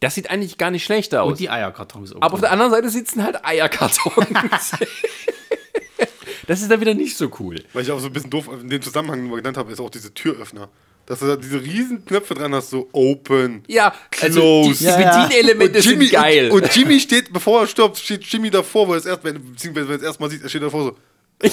Das 0.00 0.14
sieht 0.14 0.30
eigentlich 0.30 0.56
gar 0.56 0.70
nicht 0.70 0.84
schlecht 0.84 1.14
aus. 1.14 1.32
Und 1.32 1.40
die 1.40 1.50
Eierkartons. 1.50 2.16
Aber 2.16 2.34
auf 2.34 2.40
der 2.40 2.52
anderen 2.52 2.70
Seite 2.70 2.88
sitzen 2.88 3.22
halt 3.22 3.44
Eierkartons. 3.44 4.72
das 6.46 6.62
ist 6.62 6.70
dann 6.70 6.80
wieder 6.80 6.94
nicht 6.94 7.16
so 7.18 7.30
cool. 7.38 7.62
Weil 7.74 7.82
ich 7.82 7.90
auch 7.90 8.00
so 8.00 8.06
ein 8.06 8.12
bisschen 8.12 8.30
doof 8.30 8.48
in 8.60 8.70
dem 8.70 8.80
Zusammenhang 8.80 9.26
nur 9.26 9.36
genannt 9.36 9.58
habe, 9.58 9.70
ist 9.70 9.80
auch 9.80 9.90
diese 9.90 10.14
Türöffner. 10.14 10.70
Dass 11.12 11.18
du 11.18 11.26
da 11.26 11.36
diese 11.36 11.60
riesen 11.60 12.06
Knöpfe 12.06 12.32
dran 12.32 12.54
hast, 12.54 12.70
so 12.70 12.88
open. 12.90 13.64
Ja, 13.68 13.92
also 14.22 14.62
die, 14.62 14.70
Close. 14.70 14.82
Ja, 14.82 14.98
ja. 14.98 15.26
Bedienelemente 15.26 15.76
Und 15.76 15.84
Jimmy, 15.84 16.06
sind 16.06 16.14
geil. 16.14 16.50
Und, 16.50 16.62
und 16.62 16.74
Jimmy 16.74 16.98
steht, 17.00 17.30
bevor 17.30 17.60
er 17.60 17.66
stirbt, 17.66 17.98
steht 17.98 18.24
Jimmy 18.24 18.48
davor, 18.48 18.88
er 18.88 18.96
es 18.96 19.04
erst, 19.04 19.22
wenn, 19.22 19.34
beziehungsweise 19.52 19.88
wenn 19.88 19.96
er 19.96 20.00
es 20.00 20.04
erstmal 20.04 20.30
sieht, 20.30 20.42
er 20.42 20.48
steht 20.48 20.62
davor 20.62 20.84
so. 20.84 20.96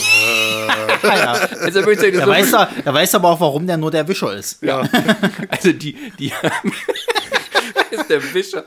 also, 1.60 1.76
würde 1.82 1.92
ich 1.92 2.00
sagen, 2.00 2.20
Er 2.20 2.26
so 2.26 2.32
weiß, 2.32 2.52
da, 2.52 2.72
er 2.86 2.94
weiß 2.94 3.16
aber 3.16 3.32
auch, 3.32 3.42
warum 3.42 3.68
der 3.68 3.76
nur 3.76 3.92
der 3.92 4.08
Wischer 4.08 4.34
ist. 4.34 4.64
Ja. 4.64 4.88
Also 5.50 5.74
die, 5.74 5.94
die 6.18 6.32
ist 7.92 8.10
der 8.10 8.34
Wischer. 8.34 8.64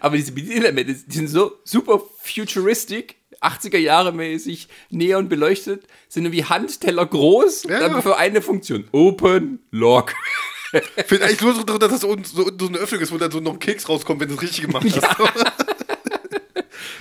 Aber 0.00 0.16
diese 0.16 0.32
Bedienelemente, 0.32 0.94
die 0.94 1.14
sind 1.14 1.28
so 1.28 1.58
super 1.62 2.00
futuristic, 2.22 3.16
80er 3.42 3.78
Jahre 3.78 4.12
mäßig, 4.12 4.68
neon 4.90 5.28
beleuchtet, 5.28 5.84
sind 6.08 6.24
irgendwie 6.24 6.44
Handteller 6.44 7.06
groß, 7.06 7.64
Ja. 7.64 7.84
aber 7.86 8.02
für 8.02 8.16
eine 8.16 8.42
Funktion. 8.42 8.84
Open, 8.92 9.60
Lock. 9.70 10.12
Finde 11.06 11.24
eigentlich 11.26 11.40
nur 11.40 11.54
so, 11.54 11.62
dass 11.62 11.90
das 11.90 12.00
so, 12.00 12.16
so, 12.22 12.50
so 12.58 12.66
eine 12.66 12.78
Öffnung 12.78 13.00
ist, 13.00 13.12
wo 13.12 13.18
dann 13.18 13.30
so 13.30 13.40
noch 13.40 13.52
ein 13.54 13.58
Keks 13.58 13.88
rauskommt, 13.88 14.20
wenn 14.20 14.28
du 14.28 14.34
es 14.34 14.42
richtig 14.42 14.66
gemacht 14.66 14.84
hast. 14.84 15.16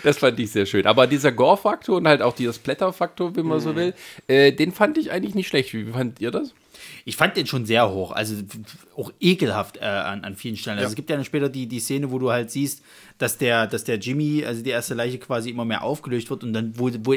Das 0.04 0.20
fand 0.20 0.40
ich 0.40 0.52
sehr 0.52 0.68
schön. 0.68 0.86
Aber 0.86 1.08
dieser 1.08 1.32
Gore-Faktor 1.32 1.98
und 1.98 2.08
halt 2.08 2.22
auch 2.22 2.36
dieser 2.36 2.54
Splatter-Faktor, 2.54 3.36
wenn 3.36 3.48
man 3.48 3.60
so 3.60 3.76
will, 3.76 3.96
äh, 4.28 4.52
den 4.52 4.72
fand 4.72 5.00
ich 5.00 5.12
eigentlich 5.12 5.34
nicht 5.34 5.48
schlecht. 5.48 5.74
Wie 5.74 5.84
fandet 5.86 6.22
ihr 6.22 6.30
das? 6.30 6.54
Ich 7.06 7.16
fand 7.16 7.36
den 7.38 7.48
schon 7.48 7.66
sehr 7.66 7.90
hoch, 7.92 8.12
also 8.12 8.36
auch 8.96 9.12
ekelhaft 9.20 9.78
äh, 9.78 9.86
an, 9.86 10.24
an 10.24 10.36
vielen 10.36 10.58
Stellen. 10.58 10.78
Also 10.78 10.86
Ja. 10.86 10.90
es 10.90 10.96
gibt 10.96 11.10
ja 11.10 11.16
dann 11.16 11.26
später 11.26 11.50
die, 11.50 11.66
die 11.68 11.80
Szene, 11.80 12.12
wo 12.12 12.20
du 12.20 12.30
halt 12.30 12.52
siehst, 12.52 12.84
dass 13.18 13.38
der, 13.38 13.68
dass 13.68 13.84
der 13.84 13.98
Jimmy, 13.98 14.44
also 14.46 14.62
die 14.62 14.72
erste 14.72 14.94
Leiche 14.94 15.18
quasi 15.20 15.50
immer 15.50 15.66
mehr 15.66 15.84
aufgelöst 15.84 16.30
wird 16.30 16.44
und 16.44 16.54
dann, 16.54 16.74
wo, 16.78 16.90
wo 17.04 17.16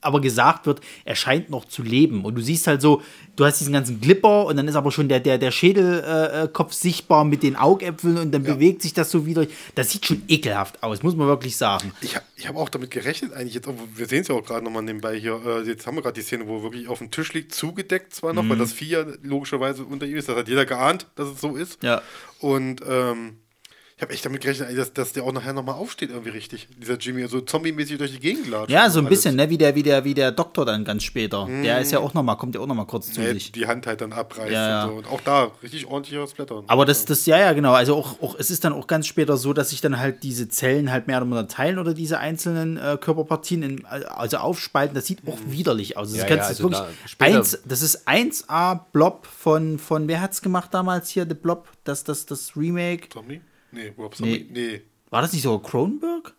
aber 0.00 0.20
gesagt 0.20 0.66
wird, 0.66 0.80
er 1.04 1.14
scheint 1.14 1.50
noch 1.50 1.66
zu 1.66 1.82
leben. 1.82 2.24
Und 2.24 2.34
du 2.34 2.40
siehst 2.40 2.66
halt 2.66 2.80
so, 2.80 3.02
du 3.36 3.44
hast 3.44 3.60
diesen 3.60 3.72
ganzen 3.72 4.00
Glipper 4.00 4.46
und 4.46 4.56
dann 4.56 4.66
ist 4.68 4.76
aber 4.76 4.92
schon 4.92 5.08
der, 5.08 5.20
der, 5.20 5.38
der 5.38 5.50
Schädelkopf 5.50 6.72
äh, 6.72 6.74
sichtbar 6.74 7.24
mit 7.24 7.42
den 7.42 7.56
Augäpfeln 7.56 8.16
und 8.16 8.32
dann 8.32 8.42
bewegt 8.42 8.82
sich 8.82 8.94
das 8.94 9.10
so 9.10 9.26
wieder. 9.26 9.46
Das 9.74 9.90
sieht 9.90 10.06
schon 10.06 10.22
ekelhaft 10.28 10.82
aus, 10.82 11.02
muss 11.02 11.16
man 11.16 11.26
wirklich 11.26 11.56
sagen. 11.56 11.92
Ich 12.00 12.16
habe 12.16 12.24
ich 12.36 12.48
hab 12.48 12.56
auch 12.56 12.68
damit 12.68 12.90
gerechnet, 12.90 13.34
eigentlich 13.34 13.54
jetzt, 13.54 13.68
wir 13.68 14.06
sehen 14.06 14.22
es 14.22 14.28
ja 14.28 14.34
auch 14.34 14.44
gerade 14.44 14.64
nochmal 14.64 14.82
nebenbei 14.82 15.18
hier, 15.18 15.40
äh, 15.44 15.68
jetzt 15.68 15.86
haben 15.86 15.96
wir 15.96 16.02
gerade 16.02 16.14
die 16.14 16.22
Szene, 16.22 16.46
wo 16.46 16.62
wirklich 16.62 16.88
auf 16.88 16.98
dem 16.98 17.10
Tisch 17.10 17.32
liegt, 17.34 17.54
zugedeckt 17.54 18.14
zwar 18.14 18.32
noch, 18.32 18.48
weil 18.48 18.56
das 18.56 18.72
Vieh 18.72 18.88
ja 18.88 19.04
logischerweise 19.22 19.84
unter 19.84 20.06
ihm 20.06 20.16
ist, 20.16 20.28
das 20.28 20.36
hat 20.36 20.48
jeder 20.48 20.64
geahnt, 20.64 21.06
dass 21.16 21.28
es 21.28 21.40
so 21.40 21.56
ist. 21.56 21.82
Ja. 21.82 22.00
Und 22.38 22.80
ähm, 22.88 23.36
ich 24.00 24.02
habe 24.02 24.14
echt 24.14 24.24
damit 24.24 24.40
gerechnet, 24.40 24.78
dass, 24.78 24.94
dass 24.94 25.12
der 25.12 25.24
auch 25.24 25.32
nachher 25.32 25.52
nochmal 25.52 25.74
aufsteht 25.74 26.08
irgendwie 26.08 26.30
richtig, 26.30 26.68
dieser 26.80 26.96
Jimmy, 26.96 27.26
so 27.28 27.42
zombie-mäßig 27.42 27.98
durch 27.98 28.12
die 28.12 28.18
Gegend 28.18 28.48
latscht. 28.48 28.70
Ja, 28.70 28.88
so 28.88 29.00
ein 29.00 29.04
alles. 29.06 29.18
bisschen, 29.18 29.36
ne, 29.36 29.50
wie 29.50 29.58
der, 29.58 29.74
wie 29.74 29.82
der, 29.82 30.04
wie 30.04 30.14
der 30.14 30.32
Doktor 30.32 30.64
dann 30.64 30.86
ganz 30.86 31.02
später. 31.02 31.46
Der 31.62 31.82
ist 31.82 31.92
ja 31.92 31.98
auch 31.98 32.14
nochmal, 32.14 32.38
kommt 32.38 32.54
ja 32.54 32.62
auch 32.62 32.66
nochmal 32.66 32.86
kurz 32.86 33.12
zu 33.12 33.20
Nee, 33.20 33.34
sich. 33.34 33.52
die 33.52 33.66
Hand 33.66 33.86
halt 33.86 34.00
dann 34.00 34.14
abreißt 34.14 34.50
Ja, 34.50 34.68
ja. 34.68 34.84
und 34.84 34.90
so. 34.90 34.96
Und 34.96 35.06
auch 35.08 35.20
da 35.20 35.50
richtig 35.62 35.86
ordentlicher 35.86 36.26
Splatter. 36.26 36.64
Aber 36.66 36.86
das, 36.86 37.04
das, 37.04 37.26
ja, 37.26 37.38
ja, 37.38 37.52
genau. 37.52 37.74
Also 37.74 37.94
auch, 37.94 38.22
auch, 38.22 38.36
es 38.38 38.50
ist 38.50 38.64
dann 38.64 38.72
auch 38.72 38.86
ganz 38.86 39.06
später 39.06 39.36
so, 39.36 39.52
dass 39.52 39.68
sich 39.68 39.82
dann 39.82 39.98
halt 39.98 40.22
diese 40.22 40.48
Zellen 40.48 40.90
halt 40.90 41.06
mehr 41.06 41.18
oder 41.18 41.26
weniger 41.26 41.48
teilen 41.48 41.78
oder 41.78 41.92
diese 41.92 42.18
einzelnen 42.18 42.78
äh, 42.78 42.96
Körperpartien 42.98 43.62
in, 43.62 43.84
also 43.84 44.38
aufspalten. 44.38 44.94
Das 44.94 45.04
sieht 45.04 45.18
auch 45.28 45.36
widerlich 45.46 45.98
aus. 45.98 46.08
Das, 46.08 46.20
Ja, 46.20 46.24
kannst, 46.24 46.38
ja, 46.44 46.48
also 46.48 46.62
wirklich 46.70 47.16
da 47.18 47.24
eins, 47.26 47.58
das 47.66 47.82
ist 47.82 48.08
1A 48.08 48.80
Blob 48.92 49.26
von, 49.26 49.78
von, 49.78 50.08
wer 50.08 50.22
hat's 50.22 50.40
gemacht 50.40 50.72
damals 50.72 51.10
hier, 51.10 51.26
The 51.28 51.34
Blob, 51.34 51.68
das, 51.84 52.02
das, 52.02 52.24
das 52.24 52.56
Remake. 52.56 53.10
Zombie? 53.10 53.42
Nee, 53.72 53.92
Rob 53.96 54.14
Zombie? 54.14 54.48
Nee. 54.50 54.82
War 55.10 55.22
das 55.22 55.32
nicht 55.32 55.42
so 55.42 55.58
Cronenberg? 55.58 56.34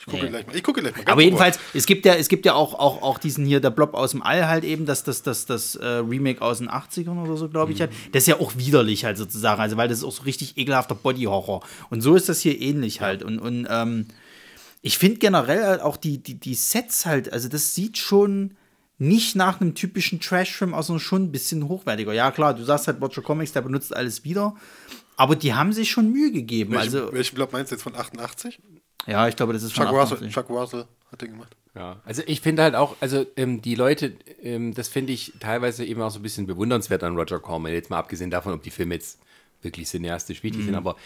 Ich 0.00 0.06
gucke 0.06 0.28
gleich 0.28 0.46
mal. 0.46 0.56
Ich 0.56 0.62
gucke 0.62 0.80
gleich 0.80 0.96
mal. 0.96 1.12
Aber 1.12 1.20
jedenfalls, 1.20 1.58
es 1.74 1.84
gibt 1.84 2.06
ja, 2.06 2.14
es 2.14 2.28
gibt 2.28 2.46
ja 2.46 2.54
auch, 2.54 2.72
auch, 2.72 3.02
auch 3.02 3.18
diesen 3.18 3.44
hier, 3.44 3.60
der 3.60 3.68
Blob 3.68 3.92
aus 3.92 4.12
dem 4.12 4.22
All 4.22 4.48
halt 4.48 4.64
eben, 4.64 4.86
das, 4.86 5.04
das, 5.04 5.22
das, 5.22 5.44
das 5.44 5.74
äh, 5.76 5.86
Remake 5.86 6.40
aus 6.40 6.58
den 6.58 6.70
80ern 6.70 7.22
oder 7.22 7.36
so, 7.36 7.50
glaube 7.50 7.72
ich 7.72 7.80
halt. 7.82 7.92
Das 8.12 8.22
ist 8.22 8.26
ja 8.28 8.40
auch 8.40 8.56
widerlich 8.56 9.04
halt 9.04 9.18
sozusagen, 9.18 9.60
also 9.60 9.76
weil 9.76 9.88
das 9.88 9.98
ist 9.98 10.04
auch 10.04 10.12
so 10.12 10.22
richtig 10.22 10.56
ekelhafter 10.56 10.94
Body-Horror. 10.94 11.60
Und 11.90 12.00
so 12.00 12.14
ist 12.14 12.30
das 12.30 12.40
hier 12.40 12.58
ähnlich 12.58 13.02
halt. 13.02 13.22
Und, 13.22 13.40
und 13.40 13.68
ähm, 13.68 14.06
ich 14.80 14.96
finde 14.96 15.18
generell 15.18 15.64
halt 15.64 15.82
auch 15.82 15.98
die, 15.98 16.16
die, 16.16 16.34
die 16.34 16.54
Sets 16.54 17.04
halt, 17.04 17.30
also 17.30 17.48
das 17.50 17.74
sieht 17.74 17.98
schon 17.98 18.56
nicht 19.00 19.34
nach 19.34 19.60
einem 19.60 19.74
typischen 19.74 20.20
Trash-Film 20.20 20.74
aus, 20.74 20.88
sondern 20.88 21.00
schon 21.00 21.24
ein 21.24 21.32
bisschen 21.32 21.66
hochwertiger. 21.66 22.12
Ja, 22.12 22.30
klar, 22.30 22.54
du 22.54 22.62
sagst 22.62 22.86
halt 22.86 23.00
Watcher 23.00 23.22
Comics, 23.22 23.52
der 23.52 23.62
benutzt 23.62 23.96
alles 23.96 24.24
wieder. 24.24 24.54
Aber 25.16 25.36
die 25.36 25.54
haben 25.54 25.72
sich 25.72 25.90
schon 25.90 26.12
Mühe 26.12 26.30
gegeben. 26.30 26.74
Welchen, 26.74 26.96
also, 26.96 27.12
welchen 27.12 27.34
Blob 27.34 27.52
meinst 27.52 27.72
du 27.72 27.76
jetzt 27.76 27.82
von 27.82 27.96
88? 27.96 28.60
ja, 29.06 29.26
ich 29.26 29.36
glaube, 29.36 29.54
das 29.54 29.62
ist 29.62 29.72
von 29.72 29.86
Chuck 29.86 29.94
Russell, 29.94 30.18
88. 30.18 30.34
Chuck 30.34 30.50
Russell 30.50 30.84
hat 31.10 31.22
den 31.22 31.30
gemacht. 31.30 31.56
Ja, 31.74 31.96
also 32.04 32.22
ich 32.26 32.42
finde 32.42 32.62
halt 32.62 32.74
auch, 32.74 32.96
also 33.00 33.24
ähm, 33.36 33.62
die 33.62 33.74
Leute, 33.74 34.12
ähm, 34.42 34.74
das 34.74 34.88
finde 34.88 35.14
ich 35.14 35.32
teilweise 35.40 35.82
eben 35.84 36.02
auch 36.02 36.10
so 36.10 36.18
ein 36.18 36.22
bisschen 36.22 36.46
bewundernswert 36.46 37.02
an 37.02 37.16
Roger 37.16 37.38
Corman, 37.38 37.72
jetzt 37.72 37.88
mal 37.88 37.98
abgesehen 37.98 38.30
davon, 38.30 38.52
ob 38.52 38.62
die 38.62 38.70
Filme 38.70 38.92
jetzt 38.94 39.18
wirklich 39.62 39.88
cineastisch 39.88 40.42
wichtig 40.42 40.64
sind, 40.64 40.74
aber 40.74 40.96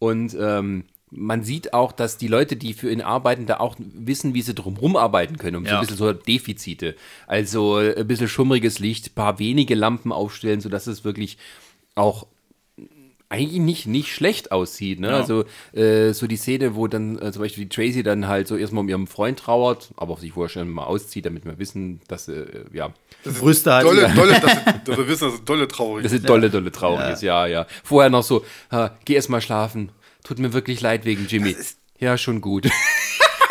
Und 0.00 0.36
ähm, 0.36 0.82
man 1.12 1.44
sieht 1.44 1.74
auch, 1.74 1.92
dass 1.92 2.16
die 2.18 2.26
Leute, 2.26 2.56
die 2.56 2.72
für 2.72 2.90
ihn 2.90 3.02
arbeiten, 3.02 3.46
da 3.46 3.58
auch 3.60 3.76
wissen, 3.78 4.34
wie 4.34 4.42
sie 4.42 4.54
drumherum 4.54 4.96
arbeiten 4.96 5.38
können, 5.38 5.58
um 5.58 5.64
so 5.64 5.70
Ja. 5.70 5.76
ein 5.76 5.80
bisschen 5.82 5.98
so 5.98 6.12
Defizite. 6.12 6.96
Also 7.28 7.78
äh, 7.78 8.00
ein 8.00 8.08
bisschen 8.08 8.26
schummriges 8.28 8.80
Licht, 8.80 9.14
paar 9.14 9.38
wenige 9.38 9.76
Lampen 9.76 10.10
aufstellen, 10.10 10.60
sodass 10.60 10.88
es 10.88 11.04
wirklich 11.04 11.38
auch 11.94 12.26
eigentlich 13.32 13.60
nicht, 13.60 13.86
nicht 13.86 14.14
schlecht 14.14 14.52
aussieht. 14.52 15.00
Ne? 15.00 15.08
Ja. 15.08 15.16
Also 15.16 15.44
äh, 15.72 16.12
so 16.12 16.26
die 16.26 16.36
Szene, 16.36 16.74
wo 16.74 16.86
dann 16.86 17.18
äh, 17.18 17.32
zum 17.32 17.42
Beispiel 17.42 17.64
die 17.64 17.68
Tracy 17.70 18.02
dann 18.02 18.28
halt 18.28 18.46
so 18.46 18.56
erstmal 18.56 18.82
um 18.82 18.88
ihrem 18.90 19.06
Freund 19.06 19.38
trauert, 19.38 19.90
aber 19.96 20.18
sich 20.18 20.32
vorher 20.32 20.50
schon 20.50 20.68
mal 20.68 20.84
auszieht, 20.84 21.24
damit 21.24 21.46
wir 21.46 21.58
wissen, 21.58 22.00
dass 22.08 22.28
äh, 22.28 22.44
ja, 22.72 22.92
Brüste 23.24 23.72
halt. 23.72 23.86
Dolle, 23.86 24.12
dolle, 24.14 24.32
dass, 24.40 24.84
dass 24.84 24.98
wir 24.98 25.08
wissen, 25.08 25.28
dass 25.28 25.34
es 25.34 25.44
dolle 25.44 25.66
traurig 25.66 26.02
das 26.02 26.12
ist. 26.12 26.20
ist 26.20 26.28
dolle, 26.28 26.50
dolle 26.50 26.70
traurig 26.70 27.14
ist, 27.14 27.22
ja, 27.22 27.46
ja. 27.46 27.66
Vorher 27.82 28.10
noch 28.10 28.22
so, 28.22 28.44
geh 29.06 29.14
erst 29.14 29.30
mal 29.30 29.40
schlafen. 29.40 29.92
Tut 30.24 30.38
mir 30.38 30.52
wirklich 30.52 30.80
leid 30.82 31.04
wegen 31.04 31.26
Jimmy. 31.26 31.56
Ja, 31.98 32.18
schon 32.18 32.40
gut. 32.40 32.68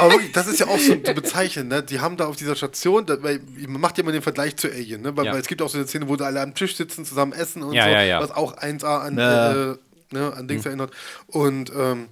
Aber 0.01 0.11
wirklich, 0.13 0.31
das 0.31 0.47
ist 0.47 0.59
ja 0.59 0.67
auch 0.67 0.77
so 0.79 0.95
zu 0.95 1.13
bezeichnen, 1.13 1.67
ne? 1.67 1.81
Die 1.83 1.99
haben 1.99 2.17
da 2.17 2.25
auf 2.25 2.35
dieser 2.35 2.55
Station, 2.55 3.05
da, 3.05 3.21
weil 3.23 3.39
man 3.67 3.79
macht 3.81 3.97
ja 3.97 4.03
immer 4.03 4.11
den 4.11 4.21
Vergleich 4.21 4.55
zu 4.57 4.69
Alien, 4.69 5.01
ne? 5.01 5.15
Weil, 5.15 5.25
Ja. 5.25 5.33
weil 5.33 5.41
es 5.41 5.47
gibt 5.47 5.61
auch 5.61 5.69
so 5.69 5.77
eine 5.77 5.87
Szene, 5.87 6.07
wo 6.09 6.15
da 6.15 6.25
alle 6.25 6.41
am 6.41 6.53
Tisch 6.55 6.75
sitzen, 6.75 7.05
zusammen 7.05 7.33
essen 7.33 7.63
und 7.63 7.73
Ja, 7.73 7.85
so, 7.85 7.89
ja, 7.91 8.03
ja. 8.03 8.19
was 8.21 8.31
auch 8.31 8.57
1A 8.57 8.99
an, 9.01 9.17
Ja. 9.17 9.71
äh, 9.71 9.75
ne, 10.11 10.33
an 10.35 10.47
Dings 10.47 10.65
erinnert. 10.65 10.91
Und 11.27 11.71
ähm, 11.75 12.07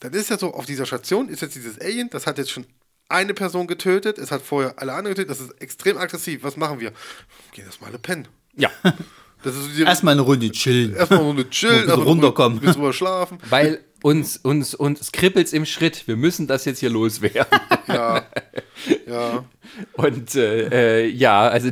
dann 0.00 0.12
ist 0.12 0.30
ja 0.30 0.38
so, 0.38 0.52
auf 0.54 0.66
dieser 0.66 0.86
Station 0.86 1.28
ist 1.28 1.42
jetzt 1.42 1.54
dieses 1.54 1.80
Alien, 1.80 2.10
das 2.10 2.26
hat 2.26 2.38
jetzt 2.38 2.50
schon 2.50 2.66
eine 3.08 3.34
Person 3.34 3.66
getötet, 3.66 4.18
es 4.18 4.30
hat 4.30 4.42
vorher 4.42 4.74
alle 4.78 4.92
anderen 4.92 5.14
getötet, 5.14 5.30
das 5.30 5.40
ist 5.40 5.60
extrem 5.60 5.98
aggressiv. 5.98 6.42
Was 6.42 6.56
machen 6.56 6.80
wir? 6.80 6.92
Gehen 7.52 7.66
erstmal 7.66 7.90
alle 7.90 7.98
pennen. 7.98 8.26
ja. 8.56 8.70
Das 9.42 9.54
ist 9.54 9.62
so 9.64 9.68
die, 9.76 9.82
Erstmal 9.82 10.12
eine 10.12 10.22
Runde 10.22 10.50
chillen. 10.52 10.96
erstmal 10.96 11.20
eine 11.20 11.50
Chill, 11.50 11.68
Ein 11.68 11.74
bisschen 11.74 11.88
erstmal 11.90 12.06
runterkommen. 12.08 12.56
Ein 12.56 12.60
bisschen 12.60 12.74
drüber 12.76 12.92
schlafen. 12.94 13.36
Weil 13.50 13.84
uns, 14.04 14.36
uns, 14.36 14.74
uns 14.74 15.12
kribbelt's 15.12 15.54
im 15.54 15.64
Schritt. 15.64 16.06
Wir 16.06 16.16
müssen 16.16 16.46
das 16.46 16.66
jetzt 16.66 16.80
hier 16.80 16.90
loswerden. 16.90 17.46
Ja. 17.88 18.26
Ja. 19.06 19.44
Und 19.94 20.34
äh, 20.34 21.04
äh, 21.04 21.06
ja, 21.06 21.48
also 21.48 21.70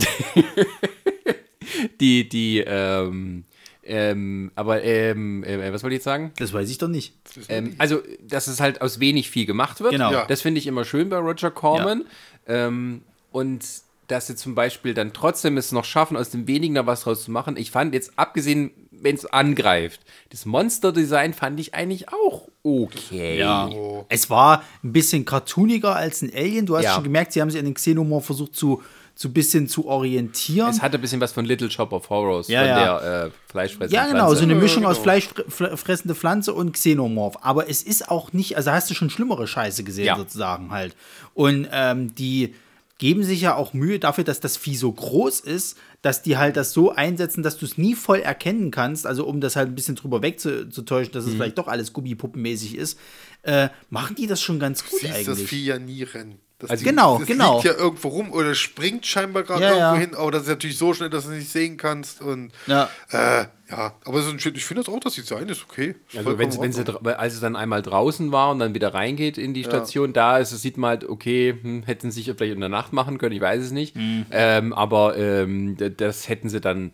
die, 2.00 2.28
die, 2.28 2.60
ähm, 2.60 3.44
ähm, 3.82 4.50
aber 4.54 4.82
ähm, 4.82 5.44
äh, 5.44 5.72
was 5.72 5.82
wollte 5.82 5.94
ich 5.94 5.98
jetzt 5.98 6.04
sagen? 6.04 6.32
Das 6.38 6.52
weiß 6.54 6.70
ich 6.70 6.78
doch 6.78 6.88
nicht. 6.88 7.14
Ähm, 7.48 7.74
also, 7.78 8.00
dass 8.22 8.46
es 8.46 8.60
halt 8.60 8.80
aus 8.80 9.00
wenig 9.00 9.28
viel 9.28 9.44
gemacht 9.44 9.80
wird. 9.80 9.92
Genau. 9.92 10.12
Ja. 10.12 10.24
Das 10.24 10.40
finde 10.40 10.60
ich 10.60 10.66
immer 10.66 10.84
schön 10.84 11.10
bei 11.10 11.18
Roger 11.18 11.50
Corman. 11.50 12.04
Ähm, 12.46 13.02
und 13.30 13.64
dass 14.06 14.28
sie 14.28 14.36
zum 14.36 14.54
Beispiel 14.54 14.94
dann 14.94 15.12
trotzdem 15.12 15.58
es 15.58 15.72
noch 15.72 15.84
schaffen, 15.84 16.16
aus 16.16 16.30
dem 16.30 16.46
wenigen 16.46 16.74
da 16.76 16.86
was 16.86 17.02
draus 17.02 17.24
zu 17.24 17.30
machen. 17.30 17.56
Ich 17.56 17.70
fand 17.70 17.92
jetzt, 17.92 18.12
abgesehen 18.16 18.70
wenn 19.02 19.14
es 19.16 19.26
angreift. 19.26 20.00
Das 20.30 20.46
Monster-Design 20.46 21.34
fand 21.34 21.58
ich 21.60 21.74
eigentlich 21.74 22.08
auch 22.10 22.48
okay. 22.62 23.38
Ja. 23.38 23.68
Es 24.08 24.30
war 24.30 24.62
ein 24.84 24.92
bisschen 24.92 25.24
cartooniger 25.24 25.94
als 25.96 26.22
ein 26.22 26.32
Alien. 26.34 26.66
Du 26.66 26.76
hast 26.76 26.84
Ja. 26.84 26.94
schon 26.94 27.04
gemerkt, 27.04 27.32
sie 27.32 27.40
haben 27.40 27.50
sich 27.50 27.58
an 27.58 27.64
den 27.66 27.74
Xenomorph 27.74 28.24
versucht 28.24 28.54
zu, 28.54 28.82
zu 29.14 29.32
bisschen 29.32 29.68
zu 29.68 29.86
orientieren. 29.86 30.70
Es 30.70 30.80
hatte 30.80 30.96
ein 30.98 31.00
bisschen 31.00 31.20
was 31.20 31.32
von 31.32 31.44
Little 31.44 31.70
Shop 31.70 31.92
of 31.92 32.08
Horrors, 32.08 32.48
Ja, 32.48 32.60
von 32.60 32.68
ja. 32.68 33.00
der 33.00 33.24
äh, 33.26 33.30
fleischfressenden 33.50 33.94
Ja, 33.94 34.06
genau, 34.06 34.26
Pflanze. 34.26 34.36
so 34.36 34.42
eine 34.44 34.54
Mischung 34.54 34.86
aus 34.86 35.02
genau. 35.02 35.18
fleischfressende 35.48 36.14
Pflanze 36.14 36.54
und 36.54 36.72
Xenomorph. 36.72 37.36
Aber 37.42 37.68
es 37.68 37.82
ist 37.82 38.08
auch 38.08 38.32
nicht, 38.32 38.56
also 38.56 38.70
hast 38.70 38.88
du 38.90 38.94
schon 38.94 39.10
schlimmere 39.10 39.46
Scheiße 39.46 39.84
gesehen, 39.84 40.06
Ja. 40.06 40.16
sozusagen 40.16 40.70
halt. 40.70 40.94
Und 41.34 41.68
ähm, 41.72 42.14
die 42.14 42.54
geben 42.98 43.24
sich 43.24 43.40
ja 43.40 43.56
auch 43.56 43.74
Mühe 43.74 43.98
dafür, 43.98 44.22
dass 44.24 44.38
das 44.40 44.56
Vieh 44.56 44.76
so 44.76 44.92
groß 44.92 45.40
ist, 45.40 45.76
dass 46.02 46.22
die 46.22 46.36
halt 46.36 46.56
das 46.56 46.72
so 46.72 46.92
einsetzen, 46.92 47.42
dass 47.42 47.56
du 47.58 47.64
es 47.64 47.78
nie 47.78 47.94
voll 47.94 48.18
erkennen 48.18 48.70
kannst, 48.70 49.06
also 49.06 49.24
um 49.26 49.40
das 49.40 49.56
halt 49.56 49.68
ein 49.68 49.74
bisschen 49.74 49.94
drüber 49.94 50.20
wegzutäuschen, 50.20 51.10
Mhm. 51.10 51.14
dass 51.14 51.24
es 51.26 51.34
vielleicht 51.34 51.58
doch 51.58 51.68
alles 51.68 51.92
Gummipuppenmäßig 51.92 52.76
ist, 52.76 52.98
äh, 53.42 53.68
machen 53.88 54.16
die 54.16 54.26
das 54.26 54.42
schon 54.42 54.58
ganz 54.58 54.82
gut 54.88 55.00
Siehst 55.00 55.12
das 55.26 55.28
eigentlich. 55.28 55.48
Vieh 55.48 55.64
ja 55.64 55.78
nie 55.78 56.02
rennen. 56.02 56.38
Das 56.62 56.70
Also- 56.70 56.84
Genau, 56.84 57.18
das 57.18 57.26
genau. 57.26 57.54
liegt 57.60 57.64
ja 57.66 57.72
irgendwo 57.74 58.08
rum 58.08 58.32
oder 58.32 58.54
springt 58.54 59.04
scheinbar 59.04 59.42
gerade 59.42 59.62
Ja, 59.62 59.68
irgendwo 59.70 59.94
ja. 59.94 59.96
hin, 59.96 60.14
aber 60.14 60.30
das 60.30 60.42
ist 60.44 60.48
natürlich 60.48 60.78
so 60.78 60.94
schnell, 60.94 61.10
dass 61.10 61.24
du 61.24 61.30
es 61.32 61.36
nicht 61.38 61.50
sehen 61.50 61.76
kannst. 61.76 62.22
Und 62.22 62.52
Ja. 62.66 62.88
äh, 63.10 63.46
ja, 63.68 63.94
aber 64.04 64.18
es 64.20 64.26
ist 64.26 64.32
ein, 64.32 64.38
schön- 64.40 64.54
ich 64.54 64.64
finde 64.64 64.82
das 64.84 64.92
auch, 64.94 65.00
das 65.00 65.14
Design 65.14 65.48
ist 65.48 65.64
okay. 65.68 65.96
Ist 66.08 66.18
Also 66.18 66.38
wenn, 66.38 66.56
wenn 66.60 66.72
sie, 66.72 66.84
als 67.18 67.34
es 67.34 67.40
dann 67.40 67.56
einmal 67.56 67.82
draußen 67.82 68.30
war 68.32 68.50
und 68.52 68.60
dann 68.60 68.74
wieder 68.74 68.94
reingeht 68.94 69.38
in 69.38 69.54
die 69.54 69.64
Station, 69.64 70.12
da 70.12 70.38
ist 70.38 70.52
es, 70.52 70.62
sieht 70.62 70.76
man 70.76 70.90
halt, 70.90 71.04
okay, 71.08 71.58
hm, 71.60 71.82
hätten 71.82 72.10
sie 72.10 72.22
sich 72.22 72.34
vielleicht 72.36 72.54
in 72.54 72.60
der 72.60 72.68
Nacht 72.68 72.92
machen 72.92 73.18
können, 73.18 73.34
ich 73.34 73.40
weiß 73.42 73.62
es 73.62 73.70
nicht. 73.72 73.96
Ähm, 74.30 74.72
aber 74.72 75.16
ähm, 75.18 75.76
das 75.96 76.28
hätten 76.28 76.48
sie 76.48 76.60
dann, 76.60 76.92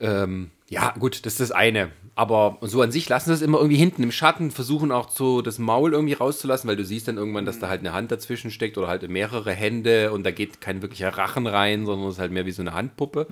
ähm, 0.00 0.50
ja 0.68 0.94
gut, 0.98 1.24
das 1.24 1.34
ist 1.34 1.40
das 1.40 1.52
eine. 1.52 1.90
Aber 2.14 2.58
so 2.62 2.82
an 2.82 2.90
sich 2.90 3.08
lassen 3.08 3.30
sie 3.30 3.34
es 3.34 3.42
immer 3.42 3.58
irgendwie 3.58 3.76
hinten 3.76 4.02
im 4.02 4.12
Schatten, 4.12 4.50
versuchen 4.50 4.90
auch 4.90 5.08
so 5.08 5.40
das 5.40 5.58
Maul 5.58 5.92
irgendwie 5.92 6.14
rauszulassen, 6.14 6.68
weil 6.68 6.76
du 6.76 6.84
siehst 6.84 7.06
dann 7.06 7.16
irgendwann, 7.16 7.46
dass 7.46 7.60
da 7.60 7.68
halt 7.68 7.80
eine 7.80 7.92
Hand 7.92 8.10
dazwischen 8.10 8.50
steckt 8.50 8.76
oder 8.76 8.88
halt 8.88 9.08
mehrere 9.08 9.52
Hände 9.52 10.12
und 10.12 10.24
da 10.24 10.30
geht 10.30 10.60
kein 10.60 10.82
wirklicher 10.82 11.16
Rachen 11.16 11.46
rein, 11.46 11.86
sondern 11.86 12.08
es 12.08 12.14
ist 12.14 12.20
halt 12.20 12.32
mehr 12.32 12.44
wie 12.44 12.50
so 12.50 12.62
eine 12.62 12.74
Handpuppe. 12.74 13.26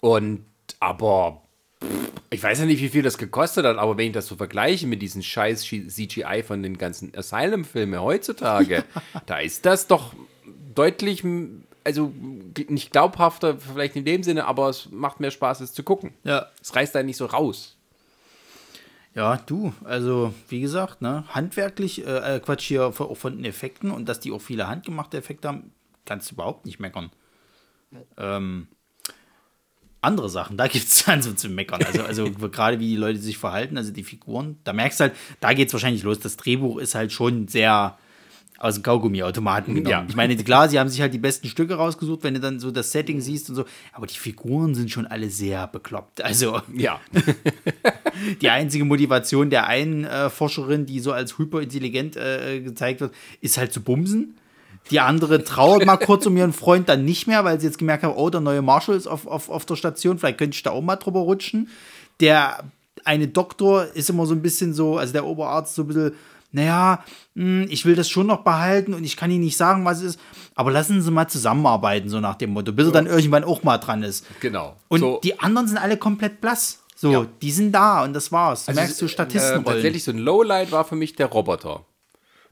Und 0.00 0.44
aber 0.80 1.42
ich 2.30 2.42
weiß 2.42 2.58
ja 2.58 2.66
nicht, 2.66 2.82
wie 2.82 2.88
viel 2.88 3.02
das 3.02 3.18
gekostet 3.18 3.64
hat, 3.64 3.78
aber 3.78 3.96
wenn 3.96 4.08
ich 4.08 4.12
das 4.12 4.26
so 4.26 4.36
vergleiche 4.36 4.86
mit 4.86 5.00
diesen 5.00 5.22
scheiß 5.22 5.62
CGI 5.62 6.42
von 6.46 6.62
den 6.62 6.76
ganzen 6.76 7.14
Asylum-Filmen 7.16 8.00
heutzutage, 8.00 8.84
da 9.26 9.38
ist 9.38 9.64
das 9.64 9.86
doch 9.86 10.12
deutlich, 10.74 11.24
also 11.88 12.12
nicht 12.68 12.92
glaubhafter, 12.92 13.56
vielleicht 13.58 13.96
in 13.96 14.04
dem 14.04 14.22
Sinne, 14.22 14.44
aber 14.44 14.68
es 14.68 14.90
macht 14.90 15.20
mehr 15.20 15.30
Spaß, 15.30 15.62
es 15.62 15.72
zu 15.72 15.82
gucken. 15.82 16.12
Ja. 16.22 16.48
Es 16.60 16.76
reißt 16.76 16.94
da 16.94 17.02
nicht 17.02 17.16
so 17.16 17.24
raus. 17.24 17.78
Ja, 19.14 19.38
du, 19.38 19.72
also 19.84 20.34
wie 20.48 20.60
gesagt, 20.60 21.00
ne, 21.00 21.24
handwerklich, 21.28 22.06
äh, 22.06 22.36
äh, 22.36 22.40
Quatsch 22.40 22.64
hier 22.68 22.92
von, 22.92 23.16
von 23.16 23.36
den 23.36 23.46
Effekten 23.46 23.90
und 23.90 24.06
dass 24.06 24.20
die 24.20 24.32
auch 24.32 24.40
viele 24.40 24.68
handgemachte 24.68 25.16
Effekte 25.16 25.48
haben, 25.48 25.72
kannst 26.04 26.30
du 26.30 26.34
überhaupt 26.34 26.66
nicht 26.66 26.78
meckern. 26.78 27.10
Ähm, 28.18 28.68
andere 30.02 30.28
Sachen, 30.28 30.58
da 30.58 30.68
gibt 30.68 30.86
es 30.86 31.04
dann 31.06 31.22
so 31.22 31.32
zu 31.32 31.48
meckern. 31.48 31.82
Also, 31.82 32.02
also 32.02 32.30
gerade 32.30 32.80
wie 32.80 32.88
die 32.88 32.96
Leute 32.96 33.18
sich 33.18 33.38
verhalten, 33.38 33.78
also 33.78 33.92
die 33.92 34.04
Figuren, 34.04 34.58
da 34.64 34.74
merkst 34.74 35.00
du 35.00 35.04
halt, 35.04 35.14
da 35.40 35.54
geht 35.54 35.68
es 35.68 35.72
wahrscheinlich 35.72 36.02
los. 36.02 36.20
Das 36.20 36.36
Drehbuch 36.36 36.78
ist 36.78 36.94
halt 36.94 37.10
schon 37.10 37.48
sehr 37.48 37.98
aus 38.58 38.74
dem 38.74 38.82
Kaugummiautomaten 38.82 39.74
genommen. 39.74 39.90
Ja. 39.90 40.04
Ich 40.08 40.16
meine, 40.16 40.36
klar, 40.36 40.68
sie 40.68 40.78
haben 40.78 40.88
sich 40.88 41.00
halt 41.00 41.14
die 41.14 41.18
besten 41.18 41.46
Stücke 41.48 41.74
rausgesucht, 41.74 42.24
wenn 42.24 42.34
du 42.34 42.40
dann 42.40 42.58
so 42.58 42.70
das 42.70 42.90
Setting 42.90 43.20
siehst 43.20 43.48
und 43.48 43.54
so, 43.56 43.64
aber 43.92 44.06
die 44.06 44.18
Figuren 44.18 44.74
sind 44.74 44.90
schon 44.90 45.06
alle 45.06 45.30
sehr 45.30 45.66
bekloppt. 45.68 46.22
Also, 46.22 46.60
Ja. 46.74 47.00
die 48.42 48.50
einzige 48.50 48.84
Motivation 48.84 49.48
der 49.50 49.68
einen 49.68 50.04
äh, 50.04 50.28
Forscherin, 50.28 50.86
die 50.86 50.98
so 51.00 51.12
als 51.12 51.38
hyperintelligent 51.38 52.16
äh, 52.16 52.60
gezeigt 52.60 53.00
wird, 53.00 53.14
ist 53.40 53.56
halt 53.58 53.72
zu 53.72 53.80
bumsen. 53.80 54.34
Die 54.90 55.00
andere 55.00 55.44
trauert 55.44 55.84
mal 55.84 55.96
kurz 55.96 56.26
um 56.26 56.36
ihren 56.36 56.52
Freund 56.52 56.88
dann 56.88 57.04
nicht 57.04 57.26
mehr, 57.26 57.44
weil 57.44 57.60
sie 57.60 57.66
jetzt 57.66 57.78
gemerkt 57.78 58.02
hat, 58.02 58.14
oh, 58.16 58.30
der 58.30 58.40
neue 58.40 58.62
Marshall 58.62 58.96
ist 58.96 59.06
auf, 59.06 59.26
auf, 59.26 59.50
auf 59.50 59.66
der 59.66 59.76
Station, 59.76 60.18
vielleicht 60.18 60.38
könnte 60.38 60.56
ich 60.56 60.62
da 60.62 60.70
auch 60.70 60.80
mal 60.80 60.96
drüber 60.96 61.20
rutschen. 61.20 61.68
Der 62.20 62.64
eine 63.04 63.28
Doktor 63.28 63.84
ist 63.94 64.10
immer 64.10 64.26
so 64.26 64.34
ein 64.34 64.42
bisschen 64.42 64.72
so, 64.74 64.96
also 64.96 65.12
der 65.12 65.26
Oberarzt 65.26 65.74
so 65.74 65.82
ein 65.82 65.88
bisschen, 65.88 66.12
naja, 66.50 67.04
hm, 67.34 67.66
ich 67.68 67.84
will 67.84 67.94
das 67.94 68.08
schon 68.08 68.26
noch 68.26 68.42
behalten 68.44 68.94
und 68.94 69.04
ich 69.04 69.16
kann 69.16 69.30
Ihnen 69.30 69.44
nicht 69.44 69.56
sagen, 69.56 69.84
was 69.84 69.98
es 69.98 70.14
ist, 70.16 70.20
aber 70.54 70.70
lassen 70.70 71.02
Sie 71.02 71.10
mal 71.10 71.28
zusammenarbeiten, 71.28 72.08
so 72.08 72.20
nach 72.20 72.36
dem 72.36 72.50
Motto, 72.50 72.72
bis 72.72 72.86
er 72.86 72.92
dann 72.92 73.06
irgendwann 73.06 73.44
auch 73.44 73.62
mal 73.62 73.78
dran 73.78 74.02
ist. 74.02 74.24
Genau. 74.40 74.76
Und 74.88 75.00
So- 75.00 75.20
die 75.22 75.38
anderen 75.40 75.68
sind 75.68 75.76
alle 75.78 75.96
komplett 75.96 76.40
blass. 76.40 76.82
So, 76.96 77.12
Ja. 77.12 77.26
die 77.42 77.52
sind 77.52 77.72
da 77.72 78.02
und 78.02 78.12
das 78.12 78.32
war's. 78.32 78.64
Du 78.64 78.70
Also, 78.70 78.80
merkst 78.80 79.00
du 79.00 79.04
äh, 79.04 79.08
Statistenrollen. 79.08 79.64
tatsächlich 79.64 80.02
so 80.02 80.10
ein 80.10 80.18
Lowlight 80.18 80.72
war 80.72 80.84
für 80.84 80.96
mich 80.96 81.14
der 81.14 81.26
Roboter. 81.26 81.84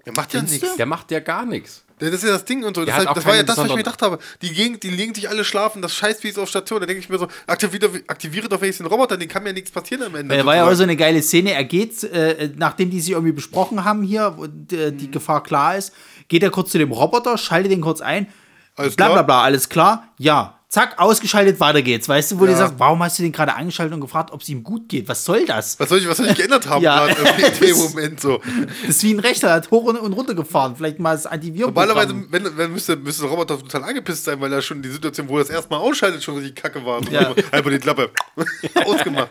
Der 0.05 0.13
macht 0.15 0.33
ja 0.35 0.43
nichts. 0.43 0.77
Der 0.77 0.87
macht 0.87 1.11
ja 1.11 1.19
gar 1.19 1.45
nichts. 1.45 1.85
Das 1.99 2.11
ist 2.11 2.25
ja 2.25 2.31
das 2.31 2.45
Ding 2.45 2.63
und 2.65 2.77
so. 2.77 2.85
Das, 2.85 2.95
hat 2.95 3.07
halt, 3.07 3.17
das 3.17 3.25
war 3.25 3.35
ja 3.37 3.43
das, 3.43 3.57
was 3.57 3.65
ich 3.65 3.71
mir 3.71 3.79
gedacht 3.79 4.03
habe. 4.03 4.19
Die, 4.43 4.53
gegen, 4.53 4.79
die 4.79 4.91
legen 4.91 5.15
sich 5.15 5.29
alle 5.31 5.45
schlafen, 5.45 5.81
das 5.81 5.95
scheiß 5.95 6.23
wie 6.25 6.29
es 6.29 6.37
auf 6.39 6.49
Station. 6.49 6.81
Da 6.81 6.87
denke 6.87 7.01
ich 7.01 7.09
mir 7.09 7.19
so, 7.19 7.27
aktiviere, 7.47 7.89
aktiviere 8.07 8.49
doch 8.49 8.61
wenigstens 8.61 8.85
den 8.87 8.93
Roboter, 8.93 9.17
den 9.17 9.29
kann 9.29 9.43
mir 9.43 9.53
nichts 9.55 9.71
passieren 9.71 10.03
am 10.05 10.15
Ende. 10.15 10.37
Da 10.37 10.45
war 10.45 10.57
ja 10.57 10.69
auch 10.69 10.75
so 10.75 10.83
eine 10.83 10.97
geile 10.97 11.23
Szene. 11.23 11.53
Er 11.53 11.65
geht, 11.65 12.05
äh, 12.05 12.51
nachdem 12.57 12.91
die 12.91 13.01
sich 13.01 13.13
irgendwie 13.13 13.33
besprochen 13.33 13.85
haben 13.85 14.03
hier 14.03 14.35
und 14.37 14.73
äh, 14.73 14.91
Mhm. 14.91 14.99
die 14.99 15.11
Gefahr 15.11 15.43
klar 15.43 15.77
ist, 15.77 15.95
geht 16.29 16.43
er 16.43 16.51
kurz 16.51 16.71
zu 16.71 16.79
dem 16.79 16.93
Roboter, 16.93 17.39
schaltet 17.39 17.73
den 17.73 17.81
kurz 17.81 18.01
ein. 18.03 18.27
Alles 18.75 18.95
bla 18.95 19.09
bla 19.09 19.23
bla, 19.23 19.43
alles 19.43 19.69
klar? 19.69 20.09
Ja. 20.19 20.53
Zack, 20.69 20.99
ausgeschaltet, 20.99 21.61
weiter 21.61 21.81
geht's. 21.81 22.09
Weißt 22.09 22.33
du, 22.33 22.41
wo 22.41 22.45
du 22.45 22.51
Ja. 22.51 22.59
sagst, 22.59 22.75
warum 22.79 23.01
hast 23.01 23.17
du 23.19 23.23
den 23.23 23.31
gerade 23.31 23.55
angeschaltet 23.55 23.95
und 23.95 24.01
gefragt, 24.01 24.33
ob 24.33 24.43
es 24.43 24.49
ihm 24.49 24.65
gut 24.65 24.89
geht? 24.89 25.09
Was 25.09 25.25
soll 25.25 25.47
das? 25.47 25.79
Was 25.79 25.89
soll 25.89 25.99
ich, 26.01 26.09
was 26.09 26.17
soll 26.17 26.27
ich 26.27 26.35
geändert 26.35 26.67
haben 26.69 26.83
Ja. 26.83 27.07
in 27.07 27.15
dem 27.61 27.77
Moment 27.79 28.21
so? 28.21 28.41
Das 28.83 28.97
ist 28.97 29.03
wie 29.05 29.15
ein 29.15 29.21
Rechter, 29.21 29.53
hat 29.53 29.71
hoch 29.71 29.85
und, 29.85 29.97
und 29.97 30.13
runter 30.13 30.35
gefahren. 30.35 30.75
Vielleicht 30.77 30.99
mal 30.99 31.13
das 31.13 31.25
Antiviren. 31.25 31.73
Normalerweise 31.73 32.15
wenn, 32.31 32.57
wenn 32.59 32.73
müsste, 32.73 32.97
müsste 32.97 33.23
der 33.23 33.31
Roboter 33.31 33.59
total 33.61 33.85
angepisst 33.85 34.25
sein, 34.25 34.41
weil 34.41 34.53
er 34.53 34.61
schon 34.61 34.83
die 34.83 34.89
Situation, 34.91 35.29
wo 35.29 35.37
er 35.39 35.45
es 35.45 35.51
erstmal 35.51 35.79
ausschaltet, 35.79 36.25
schon 36.25 36.35
richtig 36.35 36.57
kacke 36.57 36.85
war. 36.85 37.01
Ja. 37.13 37.33
Einfach 37.53 37.71
die 37.71 37.79
Klappe 37.79 38.11
ausgemacht. 38.85 39.31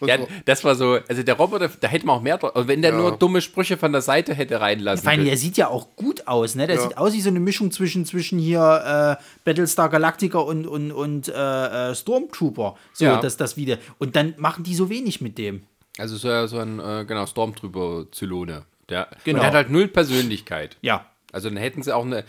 Und 0.00 0.08
Ja, 0.08 0.18
so. 0.18 0.28
das 0.46 0.64
war 0.64 0.74
so, 0.74 0.98
also 1.06 1.22
der 1.22 1.34
Roboter, 1.34 1.68
da 1.80 1.86
hätte 1.88 2.06
man 2.06 2.16
auch 2.16 2.22
mehr, 2.22 2.38
drauf- 2.38 2.52
wenn 2.54 2.80
der 2.80 2.92
Ja. 2.92 2.96
nur 2.96 3.12
dumme 3.18 3.42
Sprüche 3.42 3.76
von 3.76 3.92
der 3.92 4.00
Seite 4.00 4.32
hätte 4.32 4.60
reinlassen 4.60 5.02
Vor 5.02 5.10
allem, 5.10 5.18
können. 5.18 5.28
der 5.28 5.36
sieht 5.36 5.58
ja 5.58 5.68
auch 5.68 5.88
gut 5.96 6.26
aus, 6.26 6.54
ne? 6.54 6.66
Der 6.66 6.76
Ja. 6.76 6.82
sieht 6.82 6.96
aus 6.96 7.12
wie 7.12 7.20
so 7.20 7.28
eine 7.28 7.40
Mischung 7.40 7.70
zwischen, 7.72 8.06
zwischen 8.06 8.38
hier 8.38 9.18
äh, 9.20 9.22
Battlestar 9.44 9.90
Galactica 9.90 10.38
und, 10.38 10.66
und, 10.72 10.90
und 10.92 11.28
äh, 11.28 11.90
äh, 11.90 11.94
Stormtrooper. 11.94 12.76
So, 12.92 13.04
Ja. 13.04 13.20
dass 13.20 13.36
das 13.36 13.56
wieder. 13.56 13.78
Und 13.98 14.16
dann 14.16 14.34
machen 14.38 14.64
die 14.64 14.74
so 14.74 14.88
wenig 14.90 15.20
mit 15.20 15.38
dem. 15.38 15.62
Also 15.98 16.16
so, 16.16 16.46
so 16.46 16.58
ein, 16.58 16.80
äh, 16.80 17.04
genau, 17.06 17.26
Stormtrooper-Zylone. 17.26 18.64
Der, 18.88 19.08
Genau. 19.24 19.38
der 19.40 19.46
hat 19.48 19.54
halt 19.54 19.70
null 19.70 19.88
Persönlichkeit. 19.88 20.76
Ja. 20.82 21.06
Also 21.32 21.48
dann 21.48 21.56
hätten 21.58 21.82
sie 21.82 21.94
auch 21.94 22.04
eine. 22.04 22.24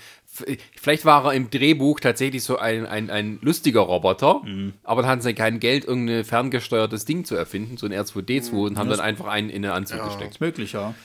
Vielleicht 0.79 1.05
war 1.05 1.25
er 1.25 1.33
im 1.33 1.49
Drehbuch 1.51 1.99
tatsächlich 1.99 2.43
so 2.43 2.57
ein, 2.57 2.85
ein, 2.87 3.09
ein 3.11 3.37
lustiger 3.41 3.81
Roboter, 3.81 4.41
Mhm. 4.45 4.73
aber 4.83 5.01
dann 5.03 5.11
hatten 5.11 5.21
sie 5.21 5.33
kein 5.35 5.59
Geld, 5.59 5.85
irgendein 5.85 6.23
ferngesteuertes 6.23 7.05
Ding 7.05 7.23
zu 7.25 7.35
erfinden, 7.35 7.77
so 7.77 7.85
ein 7.85 7.91
R2D2, 7.93 8.51
Mhm. 8.53 8.59
und 8.59 8.77
haben 8.79 8.89
dann 8.89 8.99
einfach 8.99 9.27
einen 9.27 9.49
in 9.49 9.61
den 9.61 9.71
Anzug 9.71 10.03
gesteckt. 10.05 10.31
Ist 10.35 10.41
möglich, 10.41 10.73
ja. 10.73 10.95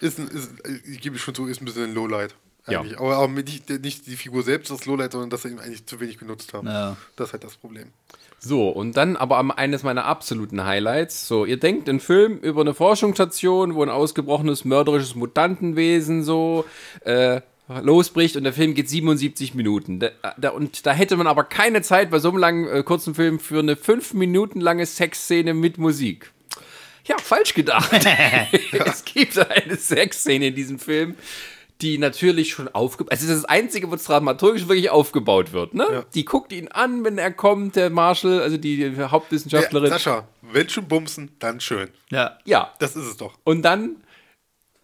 ist, 0.00 0.18
ein, 0.20 0.28
ist, 0.28 0.52
ich 0.88 1.00
gebe 1.00 1.18
schon 1.18 1.34
zu, 1.34 1.46
ist 1.46 1.60
ein 1.60 1.64
bisschen 1.64 1.84
ein 1.84 1.94
Lowlight. 1.94 2.34
Ja. 2.70 2.80
Eigentlich. 2.80 2.98
Aber, 2.98 3.16
aber 3.16 3.28
nicht, 3.28 3.68
nicht 3.68 4.06
die 4.06 4.16
Figur 4.16 4.42
selbst 4.42 4.70
das 4.70 4.86
Lowlight, 4.86 5.12
sondern 5.12 5.30
dass 5.30 5.42
sie 5.42 5.48
ihn 5.48 5.58
eigentlich 5.58 5.86
zu 5.86 6.00
wenig 6.00 6.18
genutzt 6.18 6.52
haben. 6.54 6.66
Ja. 6.66 6.96
Das 7.16 7.28
ist 7.28 7.32
halt 7.32 7.44
das 7.44 7.56
Problem. 7.56 7.88
So, 8.38 8.70
und 8.70 8.96
dann 8.96 9.16
aber 9.16 9.36
am- 9.36 9.50
eines 9.50 9.82
meiner 9.82 10.06
absoluten 10.06 10.64
Highlights. 10.64 11.28
So, 11.28 11.44
ihr 11.44 11.58
denkt, 11.58 11.88
ein 11.90 12.00
Film 12.00 12.38
über 12.38 12.62
eine 12.62 12.72
Forschungsstation, 12.72 13.74
wo 13.74 13.82
ein 13.82 13.90
ausgebrochenes 13.90 14.64
mörderisches 14.64 15.14
Mutantenwesen 15.14 16.24
so 16.24 16.64
äh, 17.04 17.42
losbricht 17.82 18.36
und 18.36 18.44
der 18.44 18.54
Film 18.54 18.74
geht 18.74 18.88
77 18.88 19.54
Minuten. 19.54 20.00
Da, 20.00 20.10
da, 20.38 20.50
und 20.50 20.86
da 20.86 20.92
hätte 20.92 21.16
man 21.18 21.26
aber 21.26 21.44
keine 21.44 21.82
Zeit 21.82 22.10
bei 22.10 22.18
so 22.18 22.30
einem 22.30 22.38
langen, 22.38 22.66
äh, 22.68 22.82
kurzen 22.82 23.14
Film 23.14 23.38
für 23.38 23.58
eine 23.58 23.76
fünf 23.76 24.14
Minuten 24.14 24.60
lange 24.60 24.86
Sexszene 24.86 25.52
mit 25.52 25.76
Musik. 25.76 26.32
Ja, 27.04 27.16
falsch 27.18 27.52
gedacht. 27.54 27.90
es 28.72 29.04
gibt 29.04 29.38
eine 29.38 29.76
Sexszene 29.76 30.46
in 30.48 30.54
diesem 30.54 30.78
Film, 30.78 31.14
die 31.82 31.98
natürlich 31.98 32.50
schon 32.52 32.68
aufgebaut, 32.68 33.12
also 33.12 33.26
das 33.26 33.36
ist 33.36 33.42
das 33.44 33.50
Einzige, 33.50 33.90
wo 33.90 33.94
es 33.94 34.04
dramaturgisch 34.04 34.68
wirklich 34.68 34.90
aufgebaut 34.90 35.52
wird, 35.52 35.74
ne? 35.74 36.04
Die 36.14 36.24
guckt 36.24 36.52
ihn 36.52 36.68
an, 36.68 37.04
wenn 37.04 37.18
er 37.18 37.32
kommt, 37.32 37.76
der 37.76 37.90
Marshall, 37.90 38.40
also 38.40 38.56
die 38.56 38.76
Ja, 38.78 39.10
Hauptwissenschaftlerin. 39.10 39.90
Sascha, 39.90 40.28
wenn 40.42 40.68
schon 40.68 40.86
bumsen, 40.88 41.30
dann 41.38 41.60
schön. 41.60 41.88
Ja. 42.10 42.38
Ja, 42.44 42.72
Das 42.78 42.96
ist 42.96 43.06
es 43.06 43.16
doch. 43.16 43.34
und 43.44 43.62
dann 43.62 43.96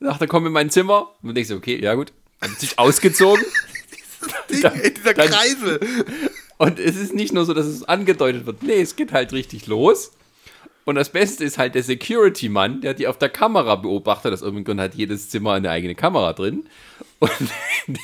sagt 0.01 0.21
er, 0.21 0.27
komm 0.27 0.47
in 0.47 0.53
mein 0.53 0.71
Zimmer. 0.71 1.13
Und 1.23 1.35
denkst 1.35 1.49
du, 1.51 1.57
okay, 1.57 1.81
ja 1.83 1.95
gut. 1.95 2.13
Hat 2.41 2.51
sich 2.61 2.79
ausgezogen. 2.79 3.45
Ding, 4.51 4.61
Dann- 4.63 4.75
ey, 4.81 4.93
dieser 4.93 5.15
dann- 5.15 5.29
Kreisel. 5.29 5.81
Und 6.59 6.79
es 6.81 6.97
ist 6.97 7.15
nicht 7.15 7.33
nur 7.35 7.45
so, 7.45 7.53
dass 7.55 7.67
es 7.67 7.85
angedeutet 7.85 8.47
wird. 8.47 8.63
Nee, 8.63 8.81
es 8.81 8.97
geht 8.97 9.13
halt 9.13 9.33
richtig 9.33 9.67
los. 9.67 10.13
Und 10.87 10.95
das 10.95 11.11
Beste 11.11 11.45
ist 11.45 11.59
halt 11.59 11.75
der 11.75 11.83
Security-Mann, 11.83 12.81
der 12.81 12.95
die 12.95 13.09
auf 13.09 13.19
der 13.19 13.29
Kamera 13.29 13.75
beobachtet. 13.75 14.33
Aus 14.33 14.41
irgendeinem 14.41 14.65
Grund 14.65 14.81
hat 14.81 14.95
jedes 14.95 15.29
Zimmer 15.29 15.55
eine 15.55 15.69
eigene 15.69 15.97
Kamera 15.97 16.33
drin. 16.33 16.69
Und 17.19 17.31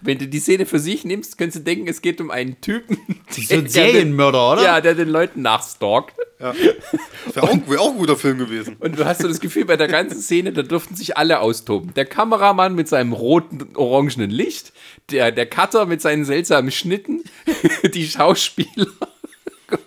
Wenn 0.00 0.16
du 0.16 0.28
die 0.28 0.38
Szene 0.38 0.64
für 0.64 0.78
sich 0.78 1.04
nimmst, 1.04 1.38
könntest 1.38 1.58
du 1.58 1.64
denken, 1.64 1.88
es 1.88 2.02
geht 2.02 2.20
um 2.20 2.30
einen 2.30 2.60
Typen. 2.60 2.98
So 3.30 3.54
ein 3.54 3.68
Serienmörder, 3.68 4.52
oder? 4.52 4.62
Ja, 4.62 4.80
der 4.80 4.94
den 4.94 5.08
Leuten 5.08 5.42
nachstalkt. 5.42 6.14
Wäre 6.38 7.48
auch, 7.48 7.68
wär 7.68 7.80
auch 7.80 7.90
ein 7.90 7.98
guter 7.98 8.16
Film 8.16 8.38
gewesen. 8.38 8.76
Und 8.78 8.98
du 8.98 9.04
hast 9.04 9.22
so 9.22 9.28
das 9.28 9.40
Gefühl, 9.40 9.64
bei 9.64 9.76
der 9.76 9.88
ganzen 9.88 10.20
Szene, 10.20 10.52
da 10.52 10.62
durften 10.62 10.94
sich 10.94 11.16
alle 11.16 11.40
austoben. 11.40 11.94
Der 11.94 12.04
Kameramann 12.04 12.74
mit 12.74 12.88
seinem 12.88 13.12
roten, 13.12 13.74
orangenen 13.74 14.30
Licht, 14.30 14.72
der, 15.10 15.32
der 15.32 15.46
Cutter 15.46 15.86
mit 15.86 16.00
seinen 16.00 16.24
seltsamen 16.24 16.70
Schnitten, 16.70 17.24
die 17.94 18.06
Schauspieler 18.06 18.86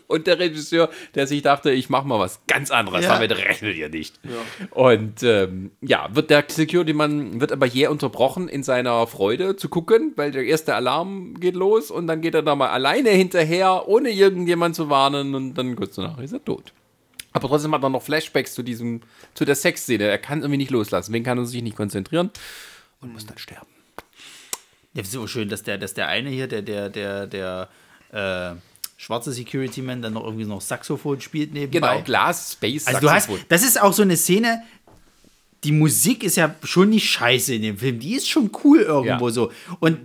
und 0.07 0.27
der 0.27 0.39
Regisseur, 0.39 0.89
der 1.15 1.27
sich 1.27 1.41
dachte, 1.41 1.71
ich 1.71 1.89
mach 1.89 2.03
mal 2.03 2.19
was 2.19 2.41
ganz 2.47 2.71
anderes, 2.71 3.03
Ja. 3.03 3.13
damit 3.13 3.31
rechnet 3.35 3.75
ihr 3.75 3.89
nicht. 3.89 4.19
Und 4.71 5.23
ähm, 5.23 5.71
ja, 5.81 6.07
wird 6.13 6.29
der 6.29 6.43
Security-Mann 6.47 7.39
wird 7.41 7.51
aber 7.51 7.65
jäh 7.65 7.87
unterbrochen 7.87 8.47
in 8.47 8.63
seiner 8.63 9.07
Freude 9.07 9.55
zu 9.55 9.69
gucken, 9.69 10.13
weil 10.15 10.31
der 10.31 10.43
erste 10.45 10.75
Alarm 10.75 11.35
geht 11.39 11.55
los 11.55 11.91
und 11.91 12.07
dann 12.07 12.21
geht 12.21 12.35
er 12.35 12.41
da 12.43 12.55
mal 12.55 12.69
alleine 12.69 13.09
hinterher, 13.09 13.87
ohne 13.87 14.09
irgendjemand 14.09 14.75
zu 14.75 14.89
warnen 14.89 15.35
und 15.35 15.53
dann 15.55 15.75
kurz 15.75 15.95
danach 15.95 16.19
ist 16.19 16.33
er 16.33 16.43
tot. 16.43 16.73
Aber 17.33 17.47
trotzdem 17.49 17.73
hat 17.73 17.83
er 17.83 17.89
noch 17.89 18.01
Flashbacks 18.01 18.53
zu 18.53 18.63
diesem, 18.63 19.01
zu 19.33 19.43
der 19.43 19.55
Sexszene. 19.55 20.05
Er 20.05 20.17
kann 20.17 20.39
irgendwie 20.39 20.57
nicht 20.57 20.71
loslassen, 20.71 21.11
deswegen 21.11 21.25
kann 21.25 21.37
er 21.37 21.45
sich 21.45 21.61
nicht 21.61 21.75
konzentrieren 21.75 22.29
und 23.01 23.11
muss 23.11 23.25
dann 23.25 23.37
sterben. 23.37 23.67
Ja, 24.93 25.01
ist 25.01 25.11
so 25.11 25.27
schön, 25.27 25.49
dass 25.49 25.63
der, 25.63 25.77
dass 25.77 25.93
der 25.93 26.07
eine 26.07 26.29
hier, 26.29 26.47
der, 26.47 26.61
der, 26.61 26.89
der, 26.89 27.27
der 27.27 27.67
äh, 28.13 28.55
schwarze 28.97 29.31
Security-Man, 29.31 30.01
dann 30.01 30.13
noch 30.13 30.23
irgendwie 30.23 30.45
noch 30.45 30.61
Saxophon 30.61 31.19
spielt 31.21 31.53
nebenbei. 31.53 31.95
Genau, 31.95 32.03
Glas, 32.03 32.53
Space, 32.53 32.87
Also 32.87 32.99
du 33.01 33.09
hast, 33.11 33.29
das 33.49 33.63
ist 33.63 33.81
auch 33.81 33.93
so 33.93 34.01
eine 34.03 34.17
Szene, 34.17 34.63
die 35.63 35.71
Musik 35.71 36.23
ist 36.23 36.37
ja 36.37 36.55
schon 36.63 36.89
nicht 36.89 37.09
scheiße 37.09 37.55
in 37.55 37.61
dem 37.63 37.77
Film, 37.77 37.99
die 37.99 38.15
ist 38.15 38.29
schon 38.29 38.51
cool 38.63 38.81
irgendwo 38.81 39.27
Ja. 39.27 39.33
so. 39.33 39.51
Und 39.79 39.97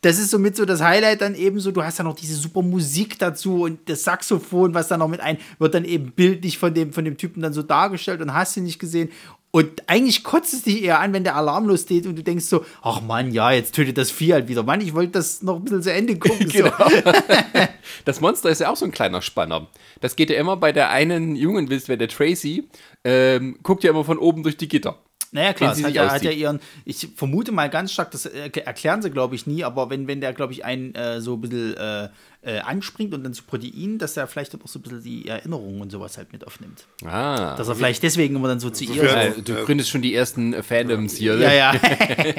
das 0.00 0.18
ist 0.18 0.30
somit 0.30 0.56
so 0.56 0.64
das 0.64 0.80
Highlight 0.80 1.20
dann 1.20 1.34
eben 1.34 1.58
so, 1.58 1.72
du 1.72 1.82
hast 1.82 1.98
ja 1.98 2.04
noch 2.04 2.14
diese 2.14 2.36
super 2.36 2.62
Musik 2.62 3.18
dazu 3.18 3.64
und 3.64 3.88
das 3.88 4.04
Saxophon, 4.04 4.72
was 4.74 4.88
dann 4.88 5.00
noch 5.00 5.08
mit 5.08 5.20
ein, 5.20 5.38
wird 5.58 5.74
dann 5.74 5.84
eben 5.84 6.12
bildlich 6.12 6.58
von 6.58 6.72
dem, 6.72 6.92
von 6.92 7.04
dem 7.04 7.16
Typen 7.16 7.42
dann 7.42 7.52
so 7.52 7.62
dargestellt 7.62 8.20
und 8.20 8.32
hast 8.32 8.56
du 8.56 8.60
nicht 8.60 8.78
gesehen. 8.78 9.10
Und 9.50 9.88
eigentlich 9.88 10.24
kotzt 10.24 10.52
es 10.52 10.62
dich 10.62 10.82
eher 10.82 11.00
an, 11.00 11.14
wenn 11.14 11.24
der 11.24 11.34
Alarm 11.34 11.66
losgeht 11.66 12.06
und 12.06 12.16
du 12.16 12.22
denkst 12.22 12.44
so, 12.44 12.64
ach 12.82 13.00
Mann, 13.00 13.32
ja, 13.32 13.50
jetzt 13.50 13.74
tötet 13.74 13.96
das 13.96 14.10
Vieh 14.10 14.34
halt 14.34 14.46
wieder. 14.46 14.62
Mann, 14.62 14.82
ich 14.82 14.94
wollte 14.94 15.12
das 15.12 15.42
noch 15.42 15.56
ein 15.56 15.64
bisschen 15.64 15.82
zu 15.82 15.92
Ende 15.92 16.18
gucken. 16.18 16.48
Genau. 16.48 16.72
Das 18.04 18.20
Monster 18.20 18.50
ist 18.50 18.60
ja 18.60 18.70
auch 18.70 18.76
so 18.76 18.84
ein 18.84 18.90
kleiner 18.90 19.22
Spanner. 19.22 19.66
Das 20.00 20.14
geht 20.14 20.30
ja 20.30 20.38
immer 20.38 20.56
bei 20.56 20.72
der 20.72 20.90
einen 20.90 21.36
jungen 21.36 21.68
Wildwär, 21.70 21.96
der 21.96 22.08
Tracy, 22.08 22.68
ähm, 23.04 23.58
guckt 23.62 23.82
ja 23.82 23.90
immer 23.90 24.04
von 24.04 24.18
oben 24.18 24.42
durch 24.42 24.56
die 24.56 24.68
Gitter. 24.68 24.98
Naja, 25.32 25.52
klar, 25.52 25.72
es 25.72 25.82
hat 25.82 25.92
ja, 25.92 26.10
hat 26.10 26.22
ja 26.22 26.30
ihren, 26.30 26.60
ich 26.84 27.08
vermute 27.14 27.52
mal 27.52 27.68
ganz 27.68 27.92
stark, 27.92 28.10
das 28.10 28.26
erklären 28.26 29.02
sie, 29.02 29.10
glaube 29.10 29.34
ich, 29.34 29.46
nie, 29.46 29.62
aber 29.64 29.90
wenn, 29.90 30.06
wenn 30.08 30.20
der, 30.20 30.32
glaube 30.32 30.52
ich, 30.52 30.64
einen 30.64 30.94
äh, 30.94 31.20
so 31.20 31.34
ein 31.34 31.40
bisschen 31.42 31.76
äh, 31.76 32.08
äh, 32.42 32.60
anspringt 32.60 33.12
und 33.14 33.24
dann 33.24 33.34
zu 33.34 33.42
Protein, 33.42 33.98
dass 33.98 34.16
er 34.16 34.26
vielleicht 34.26 34.54
dann 34.54 34.62
auch 34.62 34.68
so 34.68 34.78
ein 34.78 34.82
bisschen 34.82 35.02
die 35.02 35.28
Erinnerungen 35.28 35.80
und 35.80 35.90
sowas 35.90 36.16
halt 36.16 36.32
mit 36.32 36.46
aufnimmt. 36.46 36.86
Ah. 37.04 37.56
Dass 37.56 37.68
er 37.68 37.74
vielleicht 37.74 38.02
deswegen 38.02 38.36
immer 38.36 38.48
dann 38.48 38.60
so 38.60 38.70
zu 38.70 38.84
ihr 38.84 38.94
Sofern- 39.02 39.34
so. 39.34 39.40
Du 39.42 39.54
gründest 39.64 39.90
schon 39.90 40.02
die 40.02 40.14
ersten 40.14 40.62
Fandoms 40.62 41.16
hier. 41.16 41.36
Ja, 41.36 41.52
ja. 41.52 41.74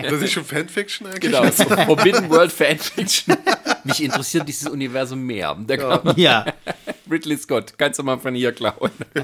Das 0.09 0.21
ist 0.21 0.31
schon 0.31 0.45
Fanfiction 0.45 1.07
eigentlich. 1.07 1.21
Genau, 1.21 1.43
so 1.51 1.65
Forbidden 1.65 2.29
World 2.29 2.51
Fanfiction. 2.51 3.35
Mich 3.83 4.03
interessiert 4.03 4.47
dieses 4.47 4.67
Universum 4.67 5.21
mehr. 5.21 5.55
Da 5.67 5.77
kann 5.77 6.13
ja. 6.17 6.45
Ridley 7.11 7.37
Scott, 7.37 7.73
kannst 7.77 7.99
du 7.99 8.03
mal 8.03 8.17
von 8.19 8.35
hier 8.35 8.51
klauen. 8.51 8.91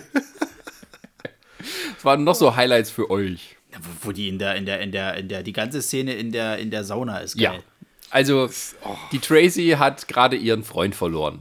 Waren 2.05 2.23
noch 2.23 2.35
so 2.35 2.55
Highlights 2.55 2.89
für 2.91 3.09
euch? 3.09 3.57
Wo, 4.01 4.07
wo 4.07 4.11
die 4.13 4.29
in 4.29 4.39
der, 4.39 4.55
in 4.55 4.65
der, 4.65 4.79
in 4.81 4.91
der, 4.91 5.15
in 5.17 5.27
der, 5.27 5.43
die 5.43 5.51
ganze 5.53 5.81
Szene 5.81 6.13
in 6.13 6.31
der, 6.31 6.57
in 6.59 6.71
der 6.71 6.83
Sauna 6.83 7.17
ist 7.19 7.37
Ja. 7.39 7.51
geil. 7.51 7.63
Also, 8.11 8.49
die 9.11 9.19
Tracy 9.19 9.75
hat 9.77 10.07
gerade 10.07 10.35
ihren 10.37 10.63
Freund 10.63 10.95
verloren. 10.95 11.39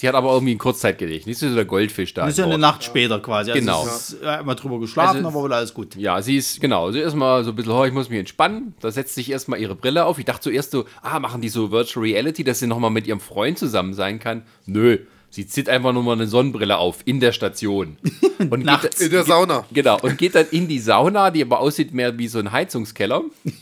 Die 0.00 0.08
hat 0.08 0.14
aber 0.14 0.32
irgendwie 0.32 0.54
ein 0.54 0.58
Kurzzeitgedächtnis. 0.58 1.40
Nicht 1.42 1.50
so 1.50 1.54
der 1.54 1.64
Goldfisch 1.66 2.14
da. 2.14 2.22
Das 2.22 2.32
ist 2.32 2.38
ja 2.38 2.46
eine. 2.46 2.56
Nacht 2.58 2.82
später 2.84 3.20
quasi. 3.20 3.50
Also 3.50 3.60
Genau. 3.60 3.86
Es 3.86 4.10
ist, 4.12 4.22
ja, 4.22 4.36
immer 4.40 4.54
drüber 4.54 4.80
geschlafen, 4.80 5.18
Also- 5.18 5.28
aber 5.28 5.42
wohl 5.42 5.52
alles 5.52 5.72
gut. 5.74 5.94
Ja, 5.96 6.20
sie 6.22 6.36
ist, 6.36 6.60
genau, 6.60 6.90
sie 6.90 7.00
ist 7.00 7.14
mal 7.14 7.44
so 7.44 7.50
ein 7.50 7.56
bisschen, 7.56 7.72
oh, 7.72 7.84
ich 7.84 7.92
muss 7.92 8.08
mich 8.08 8.18
entspannen. 8.18 8.74
Da 8.80 8.90
setzt 8.90 9.14
sich 9.14 9.30
erstmal 9.30 9.60
ihre 9.60 9.76
Brille 9.76 10.04
auf. 10.06 10.18
Ich 10.18 10.24
dachte 10.24 10.40
zuerst 10.40 10.70
so, 10.72 10.86
ah, 11.02 11.18
machen 11.20 11.42
die 11.42 11.50
so 11.50 11.70
Virtual 11.70 12.02
Reality, 12.04 12.44
dass 12.44 12.58
sie 12.60 12.66
nochmal 12.66 12.90
mit 12.90 13.06
ihrem 13.06 13.20
Freund 13.20 13.58
zusammen 13.58 13.92
sein 13.94 14.18
kann. 14.18 14.42
Nö, 14.66 14.98
sie 15.30 15.46
zieht 15.46 15.68
einfach 15.68 15.92
nur 15.92 16.02
mal 16.02 16.12
eine 16.12 16.26
Sonnenbrille 16.26 16.76
auf 16.78 16.98
in 17.06 17.20
der 17.20 17.32
Station. 17.32 17.96
Und 18.38 18.64
Nachts. 18.64 18.98
Geht, 18.98 19.06
In 19.06 19.12
der 19.12 19.24
Sauna. 19.24 19.64
genau, 19.72 19.98
und 20.00 20.16
geht 20.18 20.34
dann 20.34 20.46
in 20.50 20.66
die 20.66 20.78
Sauna, 20.78 21.30
die 21.30 21.42
aber 21.42 21.60
aussieht 21.60 21.92
mehr 21.94 22.16
wie 22.18 22.26
so 22.28 22.38
ein 22.38 22.52
Heizungskeller. 22.52 23.22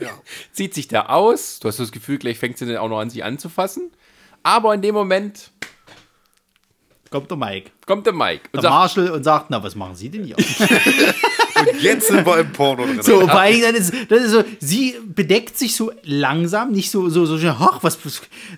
Ja. 0.00 0.10
Zieht 0.52 0.74
sich 0.74 0.88
da 0.88 1.06
aus. 1.06 1.60
Du 1.60 1.68
hast 1.68 1.78
das 1.78 1.92
Gefühl, 1.92 2.18
gleich 2.18 2.38
fängt 2.38 2.58
sie 2.58 2.66
dann 2.66 2.76
auch 2.78 2.88
noch 2.88 2.98
an, 2.98 3.10
sich 3.10 3.22
anzufassen. 3.24 3.90
Aber 4.42 4.74
in 4.74 4.82
dem 4.82 4.94
Moment 4.94 5.50
Kommt 7.10 7.30
der 7.30 7.36
Mike. 7.38 7.70
kommt 7.86 8.04
der 8.06 8.12
Mike 8.12 8.42
und 8.52 8.54
Der 8.54 8.62
sagt, 8.62 8.74
Marshall 8.74 9.10
und 9.10 9.22
sagt, 9.22 9.46
na, 9.50 9.62
was 9.62 9.74
machen 9.76 9.94
Sie 9.94 10.08
denn 10.10 10.24
hier? 10.24 10.36
Und 11.72 11.82
jetzt 11.82 12.08
sind 12.08 12.26
wir 12.26 12.38
im 12.38 12.52
Porno 12.52 12.84
drin. 12.84 13.02
So, 13.02 13.20
vor 13.20 13.40
allen 13.40 13.52
Dingen, 13.54 13.64
dann 13.66 13.74
ist, 13.74 13.92
das 14.08 14.22
ist 14.24 14.30
so, 14.32 14.44
sie 14.60 14.96
bedeckt 15.06 15.58
sich 15.58 15.74
so 15.76 15.92
langsam, 16.02 16.72
nicht 16.72 16.90
so, 16.90 17.08
so, 17.08 17.24
so, 17.26 17.36
ach, 17.48 17.78
was, 17.82 17.98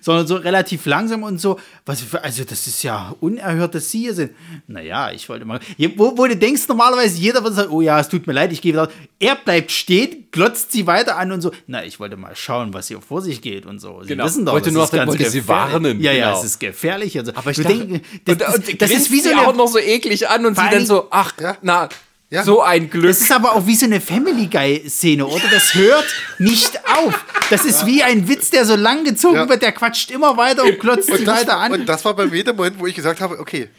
sondern 0.01 0.27
so 0.27 0.35
relativ 0.35 0.85
langsam 0.85 1.23
und 1.23 1.39
so, 1.39 1.59
was, 1.85 2.03
also 2.21 2.43
das 2.43 2.67
ist 2.67 2.83
ja 2.83 3.15
unerhört, 3.19 3.75
dass 3.75 3.91
sie 3.91 3.99
hier 4.01 4.13
sind. 4.13 4.31
Naja, 4.67 5.11
ich 5.11 5.27
wollte 5.29 5.45
mal, 5.45 5.59
wo, 5.95 6.17
wo 6.17 6.25
du 6.27 6.35
denkst, 6.35 6.67
normalerweise 6.67 7.17
jeder 7.17 7.43
würde 7.43 7.55
sagen, 7.55 7.71
oh 7.71 7.81
ja, 7.81 7.99
es 7.99 8.09
tut 8.09 8.27
mir 8.27 8.33
leid, 8.33 8.51
ich 8.51 8.61
gehe 8.61 8.73
wieder. 8.73 8.89
Er 9.19 9.35
bleibt 9.35 9.71
stehen, 9.71 10.25
glotzt 10.31 10.71
sie 10.71 10.85
weiter 10.87 11.17
an 11.17 11.31
und 11.31 11.41
so, 11.41 11.51
na, 11.67 11.83
ich 11.83 11.99
wollte 11.99 12.17
mal 12.17 12.35
schauen, 12.35 12.73
was 12.73 12.87
hier 12.87 13.01
vor 13.01 13.21
sich 13.21 13.41
geht 13.41 13.65
und 13.65 13.79
so. 13.79 14.01
Sie 14.03 14.09
Genau. 14.09 14.25
wissen 14.25 14.45
doch, 14.45 14.53
Wollte 14.53 14.65
das 14.65 14.73
nur 14.73 14.83
ist 14.83 14.89
auf- 14.89 14.95
ganz 14.95 15.09
wollte 15.09 15.29
sie 15.29 15.47
warnen, 15.47 15.99
Ja, 16.01 16.11
ja, 16.11 16.27
genau. 16.27 16.39
es 16.39 16.45
ist 16.45 16.59
gefährlich. 16.59 17.17
Also, 17.17 17.31
aber 17.35 17.51
ich 17.51 17.57
du 17.57 17.63
dachte, 17.63 17.77
denk- 17.85 18.03
das, 18.25 18.33
und, 18.33 18.41
das, 18.41 18.55
und 18.69 18.81
das 18.81 18.91
ist 18.91 19.11
wie 19.11 19.17
so 19.21 19.29
sie 19.29 19.35
eine, 19.35 19.47
auch 19.47 19.55
noch 19.55 19.67
so 19.67 19.79
eklig 19.79 20.27
an 20.29 20.45
und 20.45 20.55
sie 20.57 20.63
dann 20.71 20.85
so, 20.85 21.07
ach, 21.09 21.33
na, 21.61 21.89
Ja. 22.29 22.43
so 22.43 22.61
ein 22.61 22.89
Glück. 22.89 23.07
Das 23.07 23.21
ist 23.21 23.31
aber 23.31 23.53
auch 23.55 23.65
wie 23.67 23.75
so 23.75 23.85
eine 23.85 24.01
Family 24.01 24.47
Guy-Szene, 24.47 25.25
oder? 25.25 25.43
Das 25.49 25.73
hört 25.75 26.05
nicht 26.39 26.77
auf. 26.85 27.23
Das 27.49 27.63
ist 27.63 27.85
wie 27.85 28.03
ein 28.03 28.27
Witz, 28.27 28.49
der 28.49 28.65
so 28.65 28.75
lang 28.75 29.05
gezogen 29.05 29.35
Ja. 29.35 29.47
wird, 29.49 29.61
der 29.61 29.71
quatscht 29.71 30.11
immer 30.11 30.35
weiter 30.35 30.63
und 30.65 30.77
klotzt 30.79 31.09
Und 31.09 31.25
das, 31.25 31.39
weiter 31.41 31.57
an. 31.57 31.71
und 31.71 31.85
das 31.87 32.03
war 32.03 32.13
bei 32.15 32.25
mir 32.25 32.43
der 32.43 32.53
Moment, 32.53 32.77
wo 32.79 32.85
ich 32.87 32.95
gesagt 32.95 33.21
habe, 33.21 33.39
okay, 33.39 33.69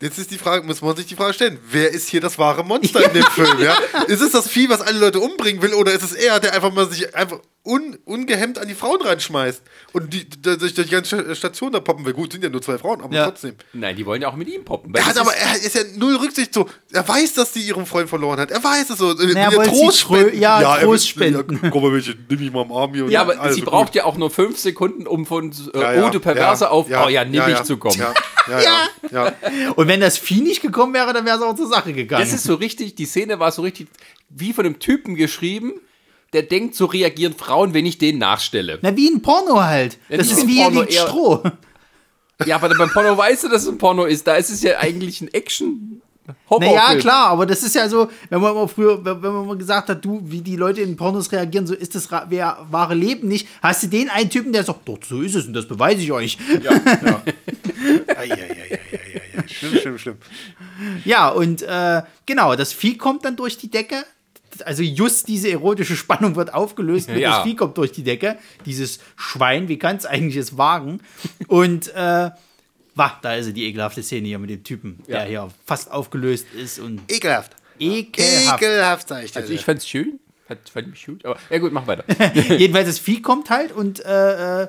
jetzt 0.00 0.16
ist 0.18 0.30
die 0.30 0.38
Frage, 0.38 0.64
muss 0.64 0.80
man 0.80 0.94
sich 0.94 1.06
die 1.06 1.16
Frage 1.16 1.32
stellen, 1.34 1.58
wer 1.70 1.90
ist 1.90 2.08
hier 2.08 2.20
das 2.20 2.38
wahre 2.38 2.62
Monster 2.64 3.04
in 3.04 3.14
dem 3.14 3.24
Film? 3.24 3.58
Ja? 3.60 3.76
Ist 4.06 4.20
es 4.20 4.30
das 4.30 4.48
Vieh, 4.48 4.68
was 4.68 4.80
alle 4.80 4.98
Leute 5.00 5.18
umbringen 5.18 5.60
will, 5.60 5.74
oder 5.74 5.92
ist 5.92 6.02
es 6.04 6.12
er, 6.12 6.38
der 6.38 6.54
einfach 6.54 6.72
mal 6.72 6.88
sich 6.88 7.12
einfach 7.16 7.40
un, 7.64 7.96
ungehemmt 8.04 8.58
an 8.58 8.66
die 8.66 8.74
Frauen 8.74 9.00
reinschmeißt 9.02 9.62
und 9.92 10.12
die, 10.12 10.28
die, 10.28 10.40
durch 10.58 10.74
die 10.74 10.84
ganze 10.86 11.34
Station 11.36 11.70
da 11.72 11.78
poppen 11.80 12.04
will? 12.04 12.12
Gut, 12.12 12.32
sind 12.32 12.42
ja 12.42 12.50
nur 12.50 12.60
zwei 12.60 12.76
Frauen, 12.76 13.00
aber 13.00 13.14
Ja. 13.14 13.26
trotzdem. 13.26 13.54
Nein, 13.72 13.94
die 13.96 14.04
wollen 14.04 14.20
ja 14.20 14.28
auch 14.28 14.34
mit 14.36 14.48
ihm 14.48 14.64
poppen. 14.64 14.92
Er 14.94 15.06
hat 15.06 15.12
das 15.16 15.18
aber, 15.22 15.32
er 15.34 15.54
ist 15.56 15.74
ja 15.76 15.82
null 15.96 16.16
Rücksicht 16.16 16.52
so. 16.52 16.68
Er 16.92 17.06
weiß, 17.06 17.34
dass 17.34 17.54
sie 17.54 17.60
ihren 17.62 17.86
Freund 17.86 18.08
verloren 18.08 18.40
hat. 18.40 18.50
Er 18.50 18.62
weiß 18.62 18.90
es 18.90 18.98
so. 18.98 19.06
Wollte 19.16 19.28
sie 19.28 19.78
Trost 19.80 20.00
spenden? 20.00 20.40
ja, 20.40 20.60
er 20.60 20.80
will- 20.80 20.86
Trost 20.88 21.08
spenden. 21.08 21.60
Ja, 21.62 21.70
komm 21.70 21.82
mal, 21.82 21.92
Mädchen, 21.92 22.26
nimm 22.28 22.40
mich 22.40 22.52
mal 22.52 22.62
am 22.62 22.72
Arm 22.72 22.94
hier. 22.94 23.04
und 23.04 23.10
ja, 23.10 23.20
aber 23.22 23.52
sie 23.52 23.60
gut. 23.60 23.70
braucht 23.70 23.94
ja 23.94 24.04
auch 24.04 24.16
nur 24.16 24.30
fünf 24.30 24.58
Sekunden, 24.58 25.06
um 25.06 25.24
von 25.24 25.52
äh, 25.74 25.78
Ja, 25.80 25.92
ja, 25.94 26.06
Oh, 26.06 26.10
du 26.10 26.18
Perverse 26.20 26.64
ja, 26.64 26.70
auf 26.70 26.86
Oh 26.88 27.08
ja, 27.08 27.24
nimm 27.24 27.44
mich 27.44 27.54
ja, 27.58 27.62
zu 27.64 27.76
kommen. 27.76 27.96
Ja, 27.98 28.12
ja, 28.50 28.60
ja. 28.60 28.88
ja. 29.12 29.70
Und 29.76 29.86
wenn 29.86 30.00
das 30.00 30.18
Vieh 30.18 30.40
nicht 30.40 30.62
gekommen 30.62 30.94
wäre, 30.94 31.12
dann 31.12 31.24
wäre 31.24 31.36
es 31.36 31.42
auch 31.42 31.54
zur 31.54 31.68
Sache 31.68 31.92
gegangen. 31.92 32.24
Das 32.24 32.32
ist 32.34 32.42
so 32.42 32.54
richtig, 32.54 32.96
die 32.96 33.06
Szene 33.06 33.38
war 33.38 33.52
so 33.52 33.62
richtig 33.62 33.86
wie 34.30 34.52
von 34.52 34.66
einem 34.66 34.80
Typen 34.80 35.14
geschrieben, 35.14 35.74
der 36.32 36.42
denkt, 36.42 36.74
so 36.74 36.86
reagieren 36.86 37.34
Frauen, 37.34 37.74
wenn 37.74 37.84
ich 37.86 37.98
denen 37.98 38.18
nachstelle. 38.18 38.78
Na, 38.82 38.96
wie 38.96 39.08
ein 39.10 39.20
Porno 39.22 39.62
halt. 39.62 39.98
Ja, 40.08 40.16
Das 40.18 40.30
ist 40.30 40.46
wie 40.46 40.60
Porno 40.62 40.80
liegt 40.80 40.92
eher- 40.94 41.06
Stroh. 41.06 41.42
Ja, 42.46 42.56
aber 42.56 42.70
beim 42.76 42.90
Porno 42.90 43.16
weißt 43.16 43.44
du, 43.44 43.48
dass 43.48 43.62
es 43.62 43.68
ein 43.68 43.78
Porno 43.78 44.04
ist. 44.04 44.26
Da 44.26 44.34
ist 44.36 44.50
es 44.50 44.62
ja 44.62 44.78
eigentlich 44.78 45.20
ein 45.20 45.28
action 45.32 46.00
horrorfilm 46.48 46.74
Naja, 46.74 46.98
klar, 47.00 47.26
aber 47.28 47.46
das 47.46 47.62
ist 47.62 47.74
ja 47.74 47.88
so, 47.88 48.08
wenn 48.30 48.40
man 48.40 48.54
mal 48.54 48.66
früher, 48.68 49.04
wenn 49.04 49.20
man 49.20 49.46
mal 49.46 49.56
gesagt 49.56 49.88
hat, 49.88 50.04
du, 50.04 50.20
wie 50.24 50.40
die 50.40 50.56
Leute 50.56 50.80
in 50.80 50.96
Pornos 50.96 51.30
reagieren, 51.32 51.66
so 51.66 51.74
ist 51.74 51.94
das 51.94 52.10
wahre 52.10 52.94
Leben 52.94 53.28
nicht. 53.28 53.46
Hast 53.62 53.82
du 53.82 53.86
den 53.88 54.08
einen 54.08 54.30
Typen, 54.30 54.52
der 54.52 54.64
sagt, 54.64 54.88
doch, 54.88 54.98
so 55.06 55.20
ist 55.20 55.34
es 55.34 55.46
und 55.46 55.52
das 55.52 55.66
beweise 55.68 56.00
ich 56.02 56.10
euch. 56.12 56.38
Eieieiei. 58.16 58.80
Schlimm, 59.48 59.76
schlimm, 59.78 59.98
schlimm. 59.98 60.16
Ja, 61.04 61.28
und 61.28 61.62
äh, 61.62 62.02
genau, 62.26 62.54
das 62.56 62.72
Vieh 62.72 62.96
kommt 62.96 63.24
dann 63.24 63.36
durch 63.36 63.58
die 63.58 63.70
Decke. 63.70 64.04
Also 64.64 64.82
just 64.82 65.28
diese 65.28 65.50
erotische 65.50 65.96
Spannung 65.96 66.36
wird 66.36 66.52
aufgelöst, 66.52 67.08
mit 67.10 67.18
Ja. 67.18 67.36
das 67.38 67.42
Vieh 67.44 67.56
kommt 67.56 67.78
durch 67.78 67.92
die 67.92 68.02
Decke. 68.02 68.36
Dieses 68.66 68.98
Schwein, 69.16 69.68
wie 69.68 69.78
kann 69.78 69.96
es 69.96 70.04
eigentlich 70.06 70.36
es 70.36 70.58
wagen? 70.58 71.00
Und 71.48 71.88
äh, 71.94 72.30
wah, 72.94 73.18
da 73.22 73.34
ist 73.34 73.46
sie, 73.46 73.52
die 73.52 73.64
ekelhafte 73.64 74.02
Szene 74.02 74.28
hier 74.28 74.38
mit 74.38 74.50
dem 74.50 74.62
Typen, 74.64 74.98
Ja. 75.06 75.18
der 75.20 75.24
hier 75.26 75.48
fast 75.64 75.90
aufgelöst 75.90 76.46
ist 76.54 76.78
und 76.78 77.00
Ekelhaft. 77.10 77.52
ekelhaft. 77.78 78.62
Ekelhaft, 78.62 79.08
sag 79.08 79.24
ich 79.24 79.32
dir. 79.32 79.40
Also 79.40 79.52
ich 79.52 79.64
fand's 79.64 79.88
schön. 79.88 80.18
Hat, 80.48 80.68
fand 80.68 80.90
mich 80.90 81.06
gut. 81.06 81.24
Aber 81.24 81.36
ja 81.50 81.58
gut, 81.58 81.72
mach 81.72 81.86
weiter. 81.86 82.04
Jedenfalls 82.58 82.88
das 82.88 82.98
Vieh 82.98 83.22
kommt 83.22 83.48
halt 83.48 83.72
und 83.72 84.04
äh, 84.04 84.64
äh, 84.64 84.68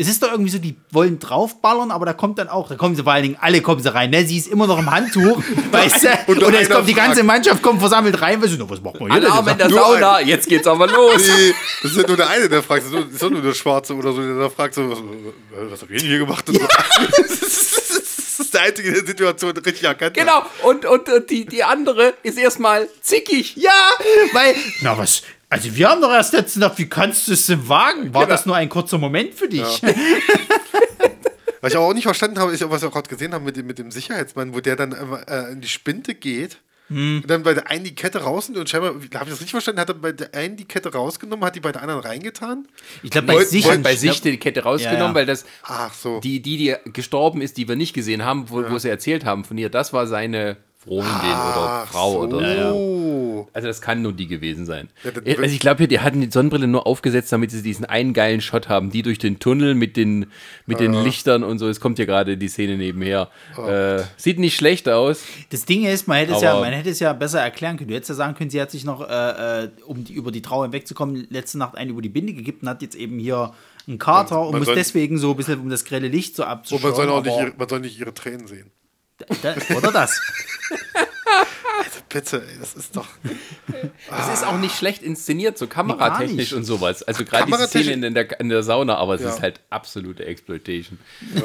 es 0.00 0.08
ist 0.08 0.22
doch 0.22 0.30
irgendwie 0.30 0.50
so, 0.50 0.58
die 0.58 0.76
wollen 0.92 1.18
draufballern, 1.18 1.90
aber 1.90 2.06
da 2.06 2.12
kommt 2.12 2.38
dann 2.38 2.48
auch, 2.48 2.68
da 2.68 2.76
kommen 2.76 2.94
sie 2.94 3.02
vor 3.02 3.12
allen 3.12 3.24
Dingen, 3.24 3.36
alle 3.40 3.60
kommen 3.60 3.82
sie 3.82 3.92
rein, 3.92 4.10
ne? 4.10 4.24
Sie 4.24 4.38
ist 4.38 4.46
immer 4.46 4.68
noch 4.68 4.78
im 4.78 4.88
Handtuch, 4.88 5.42
weißt 5.72 6.04
du? 6.04 6.08
Und 6.28 6.42
Und, 6.44 6.54
jetzt 6.54 6.70
kommt 6.70 6.88
die 6.88 6.94
ganze. 6.94 7.24
Mannschaft 7.24 7.60
kommt 7.62 7.80
versammelt 7.80 8.20
rein, 8.22 8.40
weißt 8.40 8.54
du, 8.54 8.58
na, 8.60 8.70
was 8.70 8.80
macht 8.80 9.00
man 9.00 9.10
hier 9.10 9.20
denn? 9.20 9.30
Alarm 9.30 9.48
in 9.48 9.58
der 9.58 9.70
Sauna, 9.70 10.20
jetzt 10.20 10.48
geht's 10.48 10.66
aber 10.68 10.86
los. 10.86 11.22
Nee, 11.38 11.52
das 11.82 11.90
ist 11.90 11.96
ja 11.98 12.06
nur 12.06 12.16
der 12.16 12.28
eine, 12.28 12.48
der 12.48 12.62
fragt, 12.62 12.84
das 12.84 13.12
ist 13.12 13.22
doch 13.22 13.30
nur 13.30 13.42
der 13.42 13.54
Schwarze 13.54 13.94
oder 13.94 14.12
so, 14.12 14.22
der 14.22 14.38
da 14.38 14.48
fragt 14.48 14.74
so, 14.74 14.88
was, 14.88 14.98
was 15.70 15.82
habt 15.82 15.90
ihr 15.90 15.98
denn 15.98 16.06
hier 16.08 16.18
gemacht? 16.18 16.48
Und 16.48 16.54
so. 16.60 16.66
das 16.66 18.38
ist 18.38 18.54
der 18.54 18.62
einzige, 18.62 18.92
der 18.92 19.02
die 19.02 19.08
Situation 19.08 19.50
richtig 19.50 19.82
erkannt. 19.82 20.14
Genau, 20.14 20.42
und, 20.62 20.84
und, 20.86 21.08
äh, 21.08 21.20
die, 21.28 21.44
die 21.44 21.64
andere 21.64 22.14
ist 22.22 22.38
erstmal 22.38 22.88
zickig. 23.02 23.56
Ja, 23.56 23.72
weil, 24.32 24.54
na 24.80 24.96
was, 24.96 25.22
also 25.50 25.74
wir 25.76 25.88
haben 25.88 26.00
doch 26.02 26.12
erst 26.12 26.32
letztens 26.32 26.54
gedacht, 26.54 26.78
wie 26.78 26.88
kannst 26.88 27.28
du 27.28 27.32
es 27.32 27.46
denn 27.46 27.68
wagen? 27.68 28.12
War 28.14 28.24
Genau. 28.24 28.34
das 28.34 28.46
nur 28.46 28.56
ein 28.56 28.68
kurzer 28.68 28.98
Moment 28.98 29.34
für 29.34 29.48
dich? 29.48 29.62
Was 31.60 31.72
ich 31.72 31.76
aber 31.76 31.86
auch 31.86 31.94
nicht 31.94 32.04
verstanden 32.04 32.38
habe, 32.38 32.52
ist, 32.52 32.68
was 32.70 32.82
wir 32.82 32.88
auch 32.88 32.92
gerade 32.92 33.08
gesehen 33.08 33.34
haben 33.34 33.44
mit 33.44 33.56
dem, 33.56 33.66
mit 33.66 33.78
dem 33.80 33.90
Sicherheitsmann, 33.90 34.54
wo 34.54 34.60
der 34.60 34.76
dann 34.76 34.92
äh, 34.92 35.50
in 35.50 35.60
die 35.60 35.66
Spinte 35.68 36.14
geht. 36.14 36.58
Hm. 36.88 37.20
Und 37.22 37.28
dann 37.28 37.42
bei 37.42 37.52
der 37.52 37.68
einen 37.68 37.82
die 37.82 37.96
Kette 37.96 38.20
rausnimmt 38.22 38.60
und 38.60 38.70
scheinbar, 38.70 38.90
habe 38.94 39.04
ich 39.04 39.10
das 39.10 39.32
richtig 39.32 39.50
verstanden, 39.50 39.80
hat 39.80 39.88
er 39.88 39.94
bei 39.96 40.12
der 40.12 40.32
einen 40.34 40.56
die 40.56 40.64
Kette 40.66 40.92
rausgenommen, 40.92 41.44
hat 41.44 41.56
die 41.56 41.60
bei 41.60 41.72
der 41.72 41.82
anderen 41.82 42.00
reingetan? 42.00 42.68
Ich 43.02 43.10
glaube, 43.10 43.26
bei 43.26 43.34
Wollt- 43.34 43.48
sich, 43.48 43.66
Bei 43.82 43.92
ich 43.92 43.98
sich 43.98 44.20
die 44.22 44.38
Kette 44.38 44.62
rausgenommen, 44.62 45.00
Ja, 45.00 45.06
ja. 45.08 45.14
weil 45.16 45.26
das 45.26 45.44
Ach 45.64 45.92
so. 45.92 46.20
die, 46.20 46.40
die, 46.40 46.56
die 46.58 46.76
gestorben 46.92 47.40
ist, 47.42 47.56
die 47.56 47.66
wir 47.66 47.74
nicht 47.76 47.92
gesehen 47.92 48.24
haben, 48.24 48.48
wo, 48.50 48.70
wo 48.70 48.78
sie 48.78 48.88
erzählt 48.88 49.24
haben 49.24 49.44
von 49.44 49.58
ihr, 49.58 49.68
das 49.68 49.92
war 49.92 50.06
seine 50.06 50.58
Freundin 50.88 51.30
oder 51.30 51.84
Ach 51.84 51.86
Frau 51.88 52.12
so. 52.12 52.18
oder 52.20 52.70
so. 52.72 53.48
Also 53.52 53.68
das 53.68 53.80
kann 53.80 54.02
nur 54.02 54.12
die 54.12 54.26
gewesen 54.26 54.66
sein. 54.66 54.88
Ja, 55.04 55.10
das- 55.12 55.24
also 55.38 55.42
ich 55.54 55.60
glaube, 55.60 55.86
die 55.88 56.00
hatten 56.00 56.20
die 56.20 56.30
Sonnenbrille 56.30 56.66
nur 56.66 56.86
aufgesetzt, 56.86 57.32
damit 57.32 57.50
sie 57.52 57.62
diesen 57.62 57.84
einen 57.84 58.12
geilen 58.12 58.40
Shot 58.40 58.68
haben, 58.68 58.90
die 58.90 59.02
durch 59.02 59.18
den 59.18 59.38
Tunnel 59.38 59.74
mit 59.74 59.96
den, 59.96 60.26
mit 60.66 60.80
den 60.80 60.92
Lichtern 60.92 61.44
und 61.44 61.58
so. 61.58 61.68
Es 61.68 61.80
kommt 61.80 61.98
ja 61.98 62.04
gerade 62.04 62.36
die 62.36 62.48
Szene 62.48 62.76
nebenher. 62.76 63.28
Äh, 63.56 64.02
sieht 64.16 64.38
nicht 64.38 64.56
schlecht 64.56 64.88
aus. 64.88 65.22
Das 65.50 65.64
Ding 65.64 65.84
ist, 65.86 66.08
man 66.08 66.18
hätte, 66.18 66.32
es 66.34 66.42
ja, 66.42 66.58
man 66.58 66.72
hätte 66.72 66.90
es 66.90 66.98
ja 66.98 67.12
besser 67.12 67.40
erklären 67.40 67.76
können. 67.76 67.88
Du 67.88 67.94
hättest 67.94 68.10
ja 68.10 68.14
sagen 68.16 68.34
können, 68.34 68.50
sie 68.50 68.60
hat 68.60 68.70
sich 68.70 68.84
noch, 68.84 69.08
äh, 69.08 69.64
äh, 69.64 69.68
um 69.86 70.02
die, 70.04 70.12
über 70.14 70.30
die 70.32 70.42
Trauer 70.42 70.64
hinwegzukommen, 70.64 71.26
letzte 71.30 71.58
Nacht 71.58 71.76
einen 71.76 71.90
über 71.90 72.02
die 72.02 72.08
Binde 72.08 72.32
gegeben 72.32 72.58
und 72.62 72.68
hat 72.68 72.82
jetzt 72.82 72.96
eben 72.96 73.18
hier 73.18 73.52
einen 73.86 73.98
Kater 73.98 74.42
und 74.42 74.50
man 74.52 74.60
muss 74.60 74.66
soll- 74.66 74.74
deswegen 74.74 75.16
so 75.18 75.30
ein 75.30 75.36
bisschen 75.36 75.60
um 75.60 75.70
das 75.70 75.84
grelle 75.84 76.08
Licht 76.08 76.36
so 76.36 76.42
Und 76.42 76.48
abzuschauen. 76.50 76.82
man 76.90 76.94
soll 76.94 77.08
auch 77.08 77.24
nicht 77.24 77.38
ihre, 77.38 77.52
man 77.56 77.68
soll 77.68 77.80
nicht 77.80 77.98
ihre 77.98 78.12
Tränen 78.12 78.46
sehen. 78.46 78.70
Da, 79.18 79.26
oder 79.76 79.92
das. 79.92 80.20
Also 81.78 82.00
bitte, 82.08 82.42
das 82.58 82.74
ist 82.74 82.96
doch. 82.96 83.06
Es 84.18 84.28
ist 84.34 84.44
auch 84.44 84.56
nicht 84.58 84.74
schlecht 84.76 85.02
inszeniert, 85.02 85.56
so 85.58 85.66
kameratechnisch 85.68 86.52
und 86.54 86.64
sowas. 86.64 87.02
Also 87.02 87.24
gerade 87.24 87.44
Kameratechnisch- 87.44 87.82
Szene 87.92 88.06
in 88.06 88.14
der, 88.14 88.40
in 88.40 88.48
der 88.48 88.62
Sauna, 88.64 88.96
aber 88.96 89.14
es 89.14 89.20
Ja. 89.20 89.28
ist 89.28 89.42
halt 89.42 89.60
absolute 89.70 90.24
Exploitation. 90.24 90.98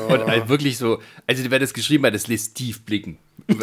Und 0.08 0.26
halt 0.26 0.48
wirklich 0.50 0.78
so, 0.78 1.02
also 1.28 1.44
wer 1.50 1.60
das 1.60 1.74
geschrieben 1.74 2.06
hat, 2.06 2.16
das 2.16 2.28
lässt 2.28 2.56
tief 2.56 2.82
blicken. 2.84 3.20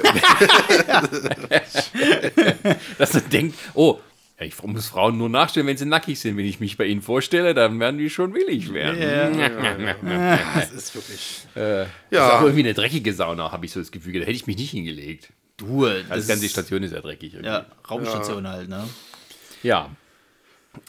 Dass 2.98 3.14
man 3.14 3.30
denkt, 3.30 3.58
oh, 3.74 3.98
ja, 4.40 4.46
ich 4.46 4.60
muss 4.62 4.88
Frauen 4.88 5.18
nur 5.18 5.28
nachstellen, 5.28 5.66
wenn 5.66 5.76
sie 5.76 5.84
nackig 5.84 6.18
sind. 6.18 6.36
Wenn 6.36 6.46
ich 6.46 6.58
mich 6.60 6.76
bei 6.78 6.86
ihnen 6.86 7.02
vorstelle, 7.02 7.52
dann 7.54 7.78
werden 7.78 7.98
die 7.98 8.08
schon 8.10 8.32
willig 8.34 8.72
werden. 8.72 8.98
Das 10.54 10.72
ist 10.72 10.94
wirklich. 10.94 11.42
Das 11.54 11.86
ist 11.86 11.92
Ja. 12.10 12.38
auch 12.38 12.42
irgendwie 12.42 12.60
eine 12.60 12.74
dreckige 12.74 13.12
Sauna, 13.12 13.52
habe 13.52 13.66
ich 13.66 13.72
so 13.72 13.80
das 13.80 13.90
Gefühl. 13.92 14.14
Da 14.14 14.20
hätte 14.20 14.30
ich 14.32 14.46
mich 14.46 14.56
nicht 14.56 14.70
hingelegt. 14.70 15.28
Du, 15.56 15.84
Also 15.84 16.02
das 16.08 16.22
die 16.24 16.28
ganze 16.28 16.48
Station 16.48 16.82
ist 16.82 16.92
ja 16.94 17.00
dreckig. 17.00 17.34
Irgendwie. 17.34 17.50
ja, 17.50 17.66
Raumstation 17.90 18.48
halt, 18.48 18.68
ne? 18.70 18.88
Ja. 19.62 19.90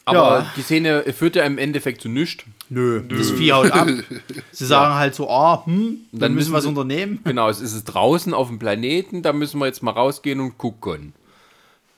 Aber 0.05 0.17
Ja. 0.39 0.53
die 0.55 0.61
Szene 0.61 1.03
führt 1.11 1.35
ja 1.35 1.43
im 1.43 1.57
Endeffekt 1.57 2.01
zu 2.01 2.07
nichts. 2.07 2.45
Nö. 2.69 3.01
Das 3.09 3.31
Vieh 3.31 3.51
haut 3.51 3.71
ab. 3.71 3.87
Sie 4.51 4.65
sagen 4.65 4.93
halt 4.95 5.13
so, 5.15 5.29
ah, 5.29 5.65
hm, 5.65 5.97
dann, 6.11 6.19
Dann 6.21 6.35
müssen 6.35 6.53
wir 6.53 6.61
sie- 6.61 6.67
unternehmen. 6.69 7.19
Genau, 7.25 7.49
es 7.49 7.59
ist 7.59 7.83
draußen 7.85 8.33
auf 8.33 8.47
dem 8.47 8.59
Planeten, 8.59 9.23
da 9.23 9.33
müssen 9.33 9.59
wir 9.59 9.65
jetzt 9.65 9.83
mal 9.83 9.91
rausgehen 9.91 10.39
und 10.39 10.57
gucken. 10.57 11.13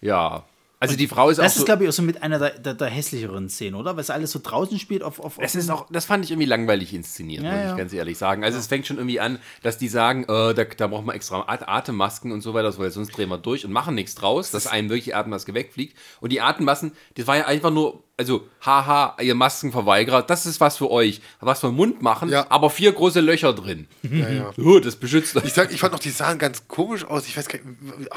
Ja. 0.01 0.43
Also 0.83 0.97
die 0.97 1.07
Frau 1.07 1.29
ist 1.29 1.37
Das 1.37 1.45
auch 1.45 1.47
ist, 1.55 1.59
so, 1.59 1.65
glaube 1.65 1.83
ich, 1.83 1.89
auch 1.89 1.93
so 1.93 2.01
mit 2.03 2.21
einer 2.21 2.39
der, 2.39 2.51
der, 2.59 2.73
der 2.73 2.87
hässlicheren 2.87 3.49
Szenen, 3.49 3.75
oder? 3.75 3.95
Weil 3.95 4.01
es 4.01 4.09
alles 4.09 4.31
so 4.31 4.39
draußen 4.43 4.77
spielt 4.79 5.01
auf. 5.03 5.19
auf, 5.19 5.37
es 5.39 5.55
ist 5.55 5.69
auch, 5.71 5.87
das 5.91 6.05
fand 6.05 6.25
ich 6.25 6.31
irgendwie 6.31 6.47
langweilig 6.47 6.93
inszeniert, 6.93 7.43
Ja, 7.43 7.51
muss 7.51 7.59
ja. 7.63 7.71
ich 7.71 7.77
ganz 7.77 7.93
ehrlich 7.93 8.17
sagen. 8.17 8.43
Also 8.43 8.57
es 8.59 8.67
fängt 8.67 8.85
schon 8.85 8.97
irgendwie 8.97 9.19
an, 9.19 9.39
dass 9.61 9.77
die 9.77 9.87
sagen, 9.87 10.23
äh, 10.23 10.53
da, 10.53 10.63
da 10.65 10.87
braucht 10.87 11.05
man 11.05 11.15
extra 11.15 11.43
At- 11.47 11.67
Atemmasken 11.67 12.31
und 12.31 12.41
so 12.41 12.53
weiter, 12.53 12.77
weil 12.77 12.91
sonst 12.91 13.15
drehen 13.15 13.29
wir 13.29 13.37
durch 13.37 13.65
und 13.65 13.71
machen 13.71 13.95
nichts 13.95 14.15
draus, 14.15 14.51
dass 14.51 14.67
einem 14.67 14.89
wirklich 14.89 15.05
die 15.05 15.15
Atemmaske 15.15 15.53
wegfliegt. 15.53 15.97
Und 16.21 16.31
die 16.31 16.41
Atemmasken, 16.41 16.91
das 17.15 17.27
war 17.27 17.37
ja 17.37 17.45
einfach 17.45 17.71
nur, 17.71 18.03
also 18.23 18.47
haha, 18.65 19.15
ihr 19.21 19.35
Maskenverweigerer, 19.35 20.21
das 20.23 20.45
ist 20.45 20.59
was 20.61 20.77
für 20.77 20.89
euch. 20.89 21.21
Was 21.39 21.59
für 21.59 21.67
den 21.67 21.75
Mund 21.75 22.01
machen, 22.01 22.29
Ja. 22.29 22.45
aber 22.49 22.69
vier 22.69 22.91
große 22.93 23.19
Löcher 23.19 23.53
drin. 23.53 23.87
Ja, 24.03 24.29
ja. 24.29 24.51
Oh, 24.63 24.79
das 24.79 24.95
beschützt 24.95 25.35
euch. 25.35 25.45
Ich, 25.45 25.53
sag, 25.53 25.71
ich 25.73 25.79
fand 25.79 25.93
auch, 25.93 25.99
die 25.99 26.09
sahen 26.09 26.37
ganz 26.39 26.67
komisch 26.67 27.03
aus. 27.05 27.27
Ich 27.27 27.35
weiß 27.35 27.47
gar 27.49 27.59
nicht, 27.59 27.67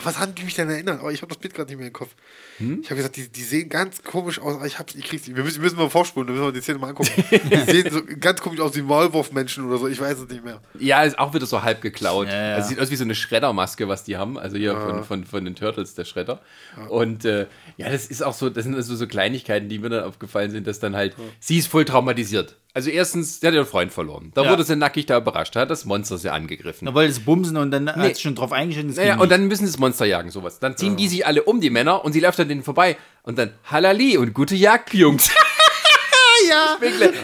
was 0.03 0.19
haben 0.19 0.35
die 0.35 0.45
mich 0.45 0.55
denn 0.55 0.71
erinnert? 0.71 1.01
Aber 1.01 1.11
ich 1.13 1.23
habe 1.23 1.29
das 1.29 1.39
Bild 1.39 1.55
gerade 1.55 1.69
nicht 1.71 1.79
mehr 1.79 1.89
im 1.89 1.93
Kopf. 1.93 2.11
Hm? 2.59 2.81
Ich 2.83 2.91
habe 2.91 2.97
gesagt, 2.97 3.17
die, 3.17 3.29
die 3.29 3.43
sehen 3.43 3.69
ganz 3.69 4.03
komisch 4.03 4.39
aus. 4.39 4.65
Ich 4.65 4.79
hab's, 4.79 4.95
ich 4.95 5.05
krieg's 5.05 5.27
nicht. 5.27 5.37
Wir 5.37 5.43
müssen, 5.45 5.57
wir 5.57 5.63
müssen 5.65 5.77
mal 5.77 5.91
vorspulen, 5.91 6.29
dann 6.29 6.37
müssen 6.37 6.47
wir 6.49 6.53
die 6.53 6.61
Szene 6.61 6.79
mal 6.79 6.89
angucken. 6.91 7.11
Die 7.31 7.71
sehen 7.73 7.91
so 7.91 8.01
ganz 8.21 8.41
komisch 8.41 8.61
aus 8.61 8.75
wie 8.77 8.83
Maulwurfmenschen 8.83 9.67
oder 9.67 9.79
so. 9.79 9.89
Ich 9.89 10.01
weiß 10.01 10.19
es 10.19 10.29
nicht 10.29 10.45
mehr. 10.45 10.61
Ja, 10.79 11.03
ist 11.03 11.19
auch 11.19 11.35
wieder 11.35 11.47
so 11.47 11.63
halb 11.63 11.81
geklaut. 11.81 12.29
Ja, 12.29 12.51
ja. 12.51 12.55
Also 12.57 12.69
sieht 12.69 12.81
aus 12.81 12.91
wie 12.91 12.97
so 12.97 13.05
eine 13.05 13.15
Schreddermaske, 13.15 13.89
was 13.89 14.05
die 14.05 14.17
haben. 14.17 14.39
Also 14.39 14.57
hier 14.57 14.77
von, 14.79 15.05
von, 15.05 15.25
von 15.25 15.45
den 15.45 15.55
Turtles, 15.55 15.95
der 15.95 16.05
Schredder. 16.05 16.41
Und 16.89 17.25
äh, 17.25 17.47
ja, 17.77 17.91
das 17.91 18.07
ist 18.07 18.23
auch 18.23 18.35
so, 18.35 18.49
das 18.51 18.65
sind 18.65 18.75
also 18.75 18.95
so 18.95 19.07
Kleinigkeiten, 19.07 19.69
die 19.69 19.79
mir 19.79 19.89
dann 19.89 19.96
aufgefallen 20.05 20.51
sind, 20.51 20.67
dass 20.67 20.81
dann 20.81 20.95
halt, 20.97 21.15
sie 21.41 21.59
ist 21.59 21.69
voll 21.69 21.85
traumatisiert. 21.85 22.57
Also 22.75 22.91
erstens, 22.91 23.41
sie 23.41 23.47
hat 23.47 23.55
ihren 23.55 23.65
Freund 23.67 23.91
verloren. 23.93 24.33
Da 24.35 24.43
Ja. 24.45 24.51
wurde 24.51 24.63
sie 24.65 24.77
nackig 24.77 25.07
da 25.07 25.17
überrascht, 25.17 25.57
da 25.57 25.61
hat 25.61 25.71
das 25.71 25.85
Monster 25.87 26.19
sie 26.19 26.29
angegriffen. 26.31 26.85
Da 26.85 26.93
wollte 26.93 27.11
es 27.13 27.21
bumsen 27.21 27.57
und 27.57 27.71
dann 27.71 27.89
hat 27.91 28.13
es 28.13 28.21
schon 28.21 28.35
drauf 28.35 28.53
eingestellt. 28.53 28.91
das 28.91 28.97
Naja, 28.97 29.15
und 29.15 29.21
nicht. 29.21 29.31
dann 29.33 29.47
müssen 29.49 29.65
sie 29.67 29.73
das 29.73 29.79
Monster 29.81 30.05
jagen, 30.05 30.31
sowas. 30.31 30.59
Dann 30.59 30.77
ziehen 30.77 30.97
die 30.97 31.09
sich 31.09 31.27
alle 31.27 31.43
um, 31.45 31.61
die 31.61 31.71
Männer, 31.71 32.05
und 32.05 32.13
sie 32.13 32.21
läuft 32.21 32.39
an 32.39 32.49
denen 32.49 32.63
vorbei. 32.63 32.97
Und 33.23 33.39
dann 33.39 33.53
Halali 33.65 34.19
und 34.19 34.35
gute 34.35 34.55
Jagd, 34.57 34.93
Jungs. 34.93 35.31
ja. 36.51 36.79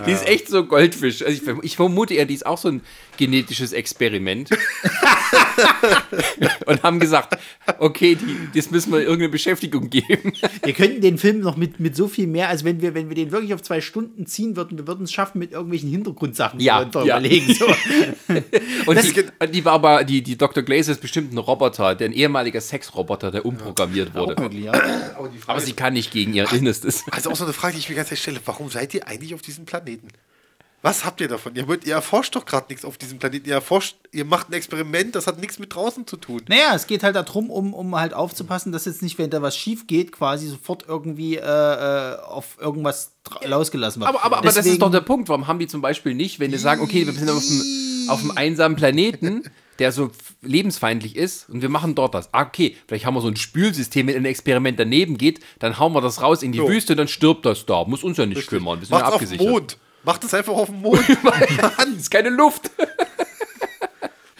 Die 0.07 0.11
ist 0.13 0.27
echt 0.27 0.49
so 0.49 0.65
Goldfisch. 0.65 1.23
Also 1.23 1.33
ich, 1.43 1.65
ich 1.65 1.77
vermute 1.77 2.15
eher, 2.15 2.25
die 2.25 2.35
ist 2.35 2.47
auch 2.47 2.59
so 2.59 2.69
ein 2.69 2.81
genetisches 3.23 3.73
Experiment. 3.73 4.51
und 6.67 6.83
haben 6.83 6.99
gesagt, 6.99 7.39
okay, 7.79 8.17
die, 8.17 8.59
das 8.59 8.73
müssen 8.73 8.91
wir 8.91 8.99
irgendeine 8.99 9.29
Beschäftigung 9.29 9.91
geben. 9.91 10.33
Wir 10.65 10.73
könnten 10.73 11.01
den 11.01 11.19
Film 11.19 11.39
noch 11.39 11.57
mit, 11.57 11.79
mit 11.79 11.95
so 11.95 12.09
viel 12.09 12.27
mehr, 12.27 12.49
als 12.49 12.65
wenn 12.65 12.83
wir, 12.83 12.95
wenn 12.95 13.09
wir 13.09 13.15
den 13.15 13.31
wirklich 13.31 13.55
auf 13.55 13.63
zwei 13.63 13.81
Stunden 13.81 14.27
ziehen 14.27 14.57
würden, 14.57 14.77
wir 14.77 14.89
würden 14.89 15.05
es 15.05 15.13
schaffen 15.13 15.39
mit 15.39 15.53
irgendwelchen 15.53 15.89
Hintergrundsachen, 15.89 16.59
die 16.59 16.65
Ja, 16.65 16.81
wir 16.81 16.87
uns 16.87 16.95
da 16.95 17.05
ja. 17.05 17.19
überlegen. 17.19 17.55
So. 17.55 17.67
Und 18.87 18.97
Das 18.97 19.07
die, 19.53 19.65
war 19.65 19.75
aber, 19.75 20.03
die, 20.03 20.23
die 20.23 20.37
Dr. 20.37 20.65
Glaze 20.65 20.91
ist 20.91 21.01
bestimmt 21.01 21.33
ein 21.33 21.39
Roboter, 21.39 21.95
der 21.95 22.09
ein 22.09 22.13
ehemaliger 22.13 22.61
Sexroboter, 22.61 23.31
der 23.31 23.47
umprogrammiert 23.47 24.15
wurde. 24.15 24.41
Möglich, 24.41 24.65
ja. 24.65 24.73
Aber 25.47 25.61
sie 25.61 25.75
kann 25.75 25.93
nicht 25.93 26.11
gegen 26.11 26.35
ihr 26.35 26.53
Innerstes. 26.53 27.05
Also 27.13 27.31
auch 27.31 27.37
so 27.37 27.45
eine 27.45 27.53
Frage, 27.53 27.75
die 27.75 27.81
ich 27.81 27.89
mir 27.89 27.95
ganz 27.95 28.09
ehrlich 28.09 28.23
stelle. 28.23 28.41
Warum 28.45 28.69
seid 28.69 28.95
ihr 28.95 29.07
eigentlich 29.07 29.35
auf 29.35 29.43
diesem 29.43 29.65
Planeten? 29.65 30.09
Was 30.83 31.05
habt 31.05 31.21
ihr 31.21 31.29
davon? 31.29 31.55
Ihr, 31.55 31.69
wollt, 31.69 31.85
ihr 31.87 31.95
erforscht 31.95 32.35
doch 32.35 32.45
gerade 32.45 32.67
nichts 32.69 32.85
auf 32.85 32.99
diesem 32.99 33.21
Planeten. 33.21 33.49
Ihr 33.49 33.55
erforscht, 33.55 33.97
ihr 34.11 34.25
macht 34.25 34.51
ein 34.51 34.53
Experiment, 34.55 35.15
das 35.15 35.29
hat 35.29 35.39
nichts 35.39 35.61
mit 35.61 35.73
draußen 35.73 36.09
zu 36.09 36.17
tun. 36.17 36.43
Naja, 36.49 36.75
es 36.75 36.89
geht 36.89 37.05
halt 37.05 37.15
darum, 37.15 37.51
um, 37.51 37.73
um 37.73 37.95
halt 37.95 38.15
aufzupassen, 38.15 38.73
dass 38.73 38.85
jetzt 38.87 39.01
nicht, 39.01 39.17
wenn 39.17 39.31
da 39.31 39.41
was 39.43 39.57
schief 39.57 39.87
geht, 39.87 40.11
quasi 40.11 40.49
sofort 40.49 40.85
irgendwie 40.89 41.37
äh, 41.37 41.41
äh, 41.41 42.19
auf 42.23 42.57
irgendwas 42.61 43.13
losgelassen 43.45 44.01
wird. 44.01 44.09
Aber, 44.09 44.25
aber, 44.25 44.39
aber 44.39 44.47
das 44.51 44.67
ist 44.67 44.83
doch 44.83 44.91
der 44.91 45.03
Punkt. 45.03 45.29
Warum 45.29 45.47
haben 45.47 45.61
die 45.61 45.69
zum 45.69 45.83
Beispiel 45.83 46.15
nicht, 46.15 46.41
wenn 46.41 46.51
die 46.51 46.59
sagen, 46.59 46.83
okay, 46.83 47.07
wir 47.07 47.13
sind 47.13 47.31
auf 47.31 47.45
einem, 47.49 48.09
auf 48.09 48.21
einem 48.21 48.31
einsamen 48.33 48.77
Planeten, 48.77 49.45
der 49.79 49.93
so 49.93 50.11
lebensfeindlich 50.43 51.15
ist 51.15 51.49
und 51.49 51.63
wir 51.63 51.69
machen 51.69 51.95
dort 51.95 52.15
das. 52.15 52.29
Ah, 52.35 52.43
okay, 52.43 52.77
vielleicht 52.89 53.07
haben 53.07 53.15
wir 53.15 53.21
so 53.21 53.29
ein 53.29 53.37
Spülsystem, 53.37 54.09
wenn 54.09 54.17
ein 54.17 54.25
Experiment 54.25 54.81
daneben 54.81 55.17
geht, 55.17 55.39
dann 55.61 55.79
hauen 55.79 55.93
wir 55.93 56.01
das 56.01 56.21
raus 56.21 56.43
in 56.43 56.51
die 56.51 56.59
So. 56.59 56.69
Wüste, 56.69 56.97
dann 56.97 57.07
stirbt 57.07 57.47
das 57.47 57.67
da. 57.67 57.85
Muss 57.85 58.03
uns 58.03 58.17
ja 58.19 58.27
nicht 58.27 58.49
kümmern. 58.49 58.81
Wir 58.81 58.87
sind 58.87 58.97
ja 58.97 59.03
Macht's 59.05 59.15
auf 59.15 59.21
dem 59.21 59.27
abgesichert. 59.29 59.49
Mond. 59.53 59.79
Macht 60.05 60.25
es 60.25 60.35
einfach 60.35 60.53
auf 60.55 60.67
dem 60.67 60.81
Mond. 60.83 61.25
Mann, 61.25 61.97
ist 61.97 62.11
keine 62.11 62.31
Luft. 62.31 62.71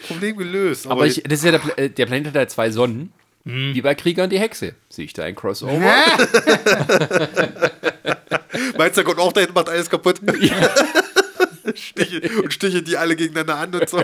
Problem 0.07 0.35
gelöst. 0.37 0.87
Aber 0.87 1.05
ich, 1.07 1.23
das 1.23 1.39
ist 1.39 1.45
ja 1.45 1.51
der, 1.51 1.59
Pla- 1.59 1.77
äh, 1.77 1.89
der 1.89 2.05
Planet 2.05 2.27
hat 2.27 2.35
ja 2.35 2.47
zwei 2.47 2.69
Sonnen. 2.71 3.13
Mhm. 3.45 3.73
Wie 3.73 3.81
bei 3.81 3.95
Krieger 3.95 4.23
und 4.23 4.29
die 4.31 4.39
Hexe. 4.39 4.75
Sehe 4.89 5.05
ich 5.05 5.13
da 5.13 5.23
ein 5.23 5.35
Crossover? 5.35 5.79
Meinst 8.77 8.97
du, 8.97 9.01
der 9.01 9.03
kommt 9.03 9.19
auch 9.19 9.31
dahin 9.33 9.53
macht 9.53 9.69
alles 9.69 9.89
kaputt? 9.89 10.19
Stiche, 11.75 12.21
und 12.41 12.53
stiche 12.53 12.81
die 12.83 12.97
alle 12.97 13.15
gegeneinander 13.15 13.55
an 13.57 13.73
und 13.75 13.89
so. 13.89 14.03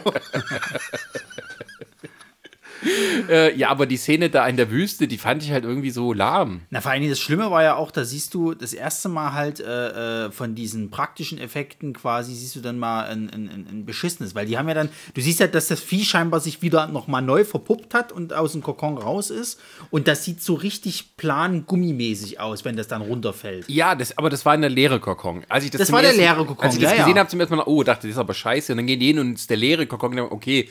Äh, 3.30 3.56
ja, 3.56 3.70
aber 3.70 3.86
die 3.86 3.98
Szene 3.98 4.30
da 4.30 4.48
in 4.48 4.58
der 4.58 4.72
Wüste, 4.72 5.08
die 5.08 5.18
fand 5.18 5.44
ich 5.44 5.52
halt 5.52 5.64
irgendwie 5.64 5.92
so 5.92 6.14
lahm. 6.14 6.62
Na, 6.70 6.82
vor 6.82 6.92
allen 6.92 7.02
Dingen 7.02 7.12
das 7.12 7.20
Schlimme 7.20 7.52
war 7.52 7.62
ja 7.64 7.76
auch, 7.76 7.92
da 7.92 8.04
siehst 8.04 8.34
du 8.34 8.56
das 8.56 8.74
erste 8.74 9.08
Mal 9.10 9.34
halt 9.34 9.60
äh, 9.60 10.26
äh, 10.26 10.32
von 10.32 10.56
diesen 10.56 10.90
praktischen 10.90 11.38
Effekten 11.38 11.94
quasi, 11.94 12.34
siehst 12.34 12.56
du 12.56 12.62
dann 12.62 12.80
mal 12.80 13.06
ein, 13.06 13.30
ein, 13.30 13.68
ein, 13.70 13.86
beschissenes, 13.86 14.34
weil 14.34 14.46
die 14.46 14.58
haben 14.58 14.68
ja 14.68 14.74
dann, 14.74 14.90
du 15.14 15.22
siehst 15.22 15.42
ja, 15.42 15.48
dass 15.48 15.68
das 15.68 15.80
Vieh 15.82 16.06
scheinbar 16.06 16.40
sich 16.40 16.62
wieder 16.62 16.88
nochmal 16.88 17.22
neu 17.22 17.44
verpuppt 17.44 17.94
hat 17.94 18.12
und 18.12 18.34
aus 18.34 18.54
dem 18.54 18.64
Kokon 18.64 18.98
raus 18.98 19.30
ist 19.30 19.60
und 19.92 20.08
das 20.08 20.24
sieht 20.24 20.42
so 20.42 20.56
richtig 20.56 21.18
plan 21.18 21.66
gummimäßig 21.66 22.40
aus, 22.40 22.66
wenn 22.66 22.78
das 22.78 22.88
dann 22.88 23.02
runterfällt. 23.02 23.66
Ja, 23.70 23.96
das, 23.96 24.18
aber 24.18 24.30
das 24.30 24.46
war 24.46 24.56
in 24.56 24.62
der 24.62 24.70
leere 24.70 25.00
Kokon. 25.00 25.44
Als 25.50 25.66
ich 25.66 25.72
das, 25.72 25.80
Das 25.80 25.92
war 25.92 26.02
der 26.02 26.14
leere 26.14 26.46
Kokon, 26.46 26.66
Als 26.66 26.76
ich 26.76 26.82
das 26.82 26.92
ja, 26.92 26.98
gesehen 26.98 27.16
ja. 27.16 27.20
habe, 27.20 27.30
zum 27.30 27.40
ersten 27.40 27.56
Mal, 27.56 27.64
oh, 27.66 27.84
dachte, 27.84 28.08
das 28.08 28.16
ist 28.16 28.20
aber 28.20 28.34
scheiße. 28.34 28.74
Und 28.74 28.78
dann 28.78 28.88
gehen 28.88 29.00
die 29.00 29.08
hin 29.08 29.20
und 29.20 29.34
es 29.34 29.42
ist 29.42 29.50
der 29.50 29.58
leere 29.58 29.86
Kokon. 29.86 30.20
Okay, 30.20 30.70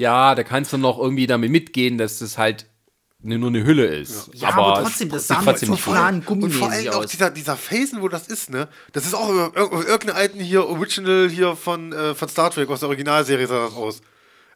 ja, 0.00 0.34
da 0.34 0.42
kannst 0.42 0.72
du 0.72 0.78
noch 0.78 0.98
irgendwie 0.98 1.26
damit 1.26 1.50
mitgehen, 1.50 1.98
dass 1.98 2.18
das 2.20 2.38
halt 2.38 2.66
ne- 3.22 3.38
nur 3.38 3.50
eine 3.50 3.64
Hülle 3.64 3.84
ist. 3.86 4.30
Ja, 4.32 4.48
aber 4.54 4.82
trotzdem, 4.82 5.08
es 5.08 5.14
das 5.14 5.26
sah 5.28 5.42
trotzdem 5.42 5.66
so 5.68 5.72
nicht 5.74 5.86
aus. 5.86 5.94
Und 6.30 6.50
vor 6.52 6.70
allem 6.70 6.88
auch 6.88 7.04
dieser, 7.04 7.30
dieser 7.30 7.56
Phasen, 7.56 8.00
wo 8.00 8.08
das 8.08 8.26
ist, 8.26 8.48
ne? 8.50 8.68
Das 8.92 9.04
ist 9.04 9.14
auch 9.14 9.28
über, 9.28 9.48
über 9.48 9.86
irgendeinen 9.86 10.16
alten 10.16 10.40
hier, 10.40 10.66
Original 10.66 11.28
hier 11.28 11.54
von, 11.54 11.92
äh, 11.92 12.14
von 12.14 12.28
Star 12.28 12.50
Trek 12.50 12.68
aus 12.70 12.80
der 12.80 12.88
Originalserie 12.88 13.46
sah 13.46 13.64
das 13.66 13.74
aus. 13.74 14.00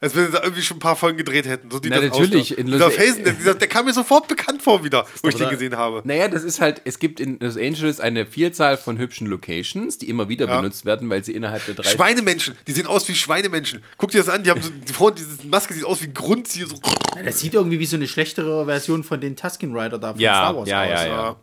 Als 0.01 0.15
wenn 0.15 0.27
sie 0.27 0.33
da 0.33 0.43
irgendwie 0.43 0.63
schon 0.63 0.77
ein 0.77 0.81
paar 0.81 0.97
Folgen 0.97 1.17
gedreht 1.17 1.47
hätten. 1.47 1.71
So 1.71 1.79
sieht 1.79 1.91
Na, 1.91 2.01
das 2.01 2.11
natürlich, 2.11 2.59
in 2.59 2.67
dieser 2.67 2.91
Phasen, 2.91 3.25
der, 3.25 3.33
dieser, 3.33 3.55
der 3.55 3.69
kam 3.69 3.87
mir 3.87 3.93
sofort 3.93 4.29
bekannt 4.29 4.63
vor 4.63 4.85
wieder, 4.85 5.07
wo 5.23 5.29
ich 5.29 5.35
den 5.35 5.49
gesehen 5.49 5.77
habe. 5.77 6.03
Naja, 6.05 6.29
das 6.29 6.45
ist 6.45 6.61
halt, 6.61 6.83
es 6.85 6.99
gibt 6.99 7.21
in 7.21 7.39
Los 7.41 7.57
Angeles 7.57 8.01
eine 8.01 8.27
Vielzahl 8.27 8.77
von 8.77 8.99
hübschen 8.99 9.27
Locations, 9.27 9.97
die 9.99 10.09
immer 10.09 10.29
wieder 10.29 10.47
Ja. 10.47 10.57
benutzt 10.61 10.85
werden, 10.85 11.09
weil 11.09 11.25
sie 11.25 11.33
innerhalb 11.33 11.65
der 11.67 11.75
drei 11.75 11.89
Schweinemenschen, 11.89 12.55
die 12.67 12.73
sehen 12.73 12.87
aus 12.87 13.09
wie 13.09 13.15
Schweinemenschen. 13.15 13.83
Guck 13.97 14.11
dir 14.11 14.19
das 14.19 14.29
an, 14.29 14.43
die 14.43 14.51
haben 14.51 14.61
so, 14.61 14.71
die 14.71 14.93
Frauen, 14.93 15.15
diese 15.15 15.47
Maske 15.47 15.73
sieht 15.75 15.85
aus 15.85 16.03
wie 16.03 16.07
ein 16.07 16.15
Grundziel. 16.15 16.67
So. 16.67 16.77
Das 17.25 17.41
sieht 17.41 17.55
irgendwie 17.55 17.79
wie 17.79 17.87
so 17.87 17.97
eine 17.97 18.07
schlechtere 18.07 18.67
Version 18.67 19.05
von 19.05 19.21
den 19.21 19.37
Tusken 19.37 19.77
Rider 19.77 19.99
da 19.99 20.13
von 20.13 20.21
ja, 20.21 20.35
Star 20.35 20.57
Wars 20.57 20.69
ja, 20.69 20.83
aus. 20.83 20.89
ja, 20.89 21.07
ja. 21.07 21.37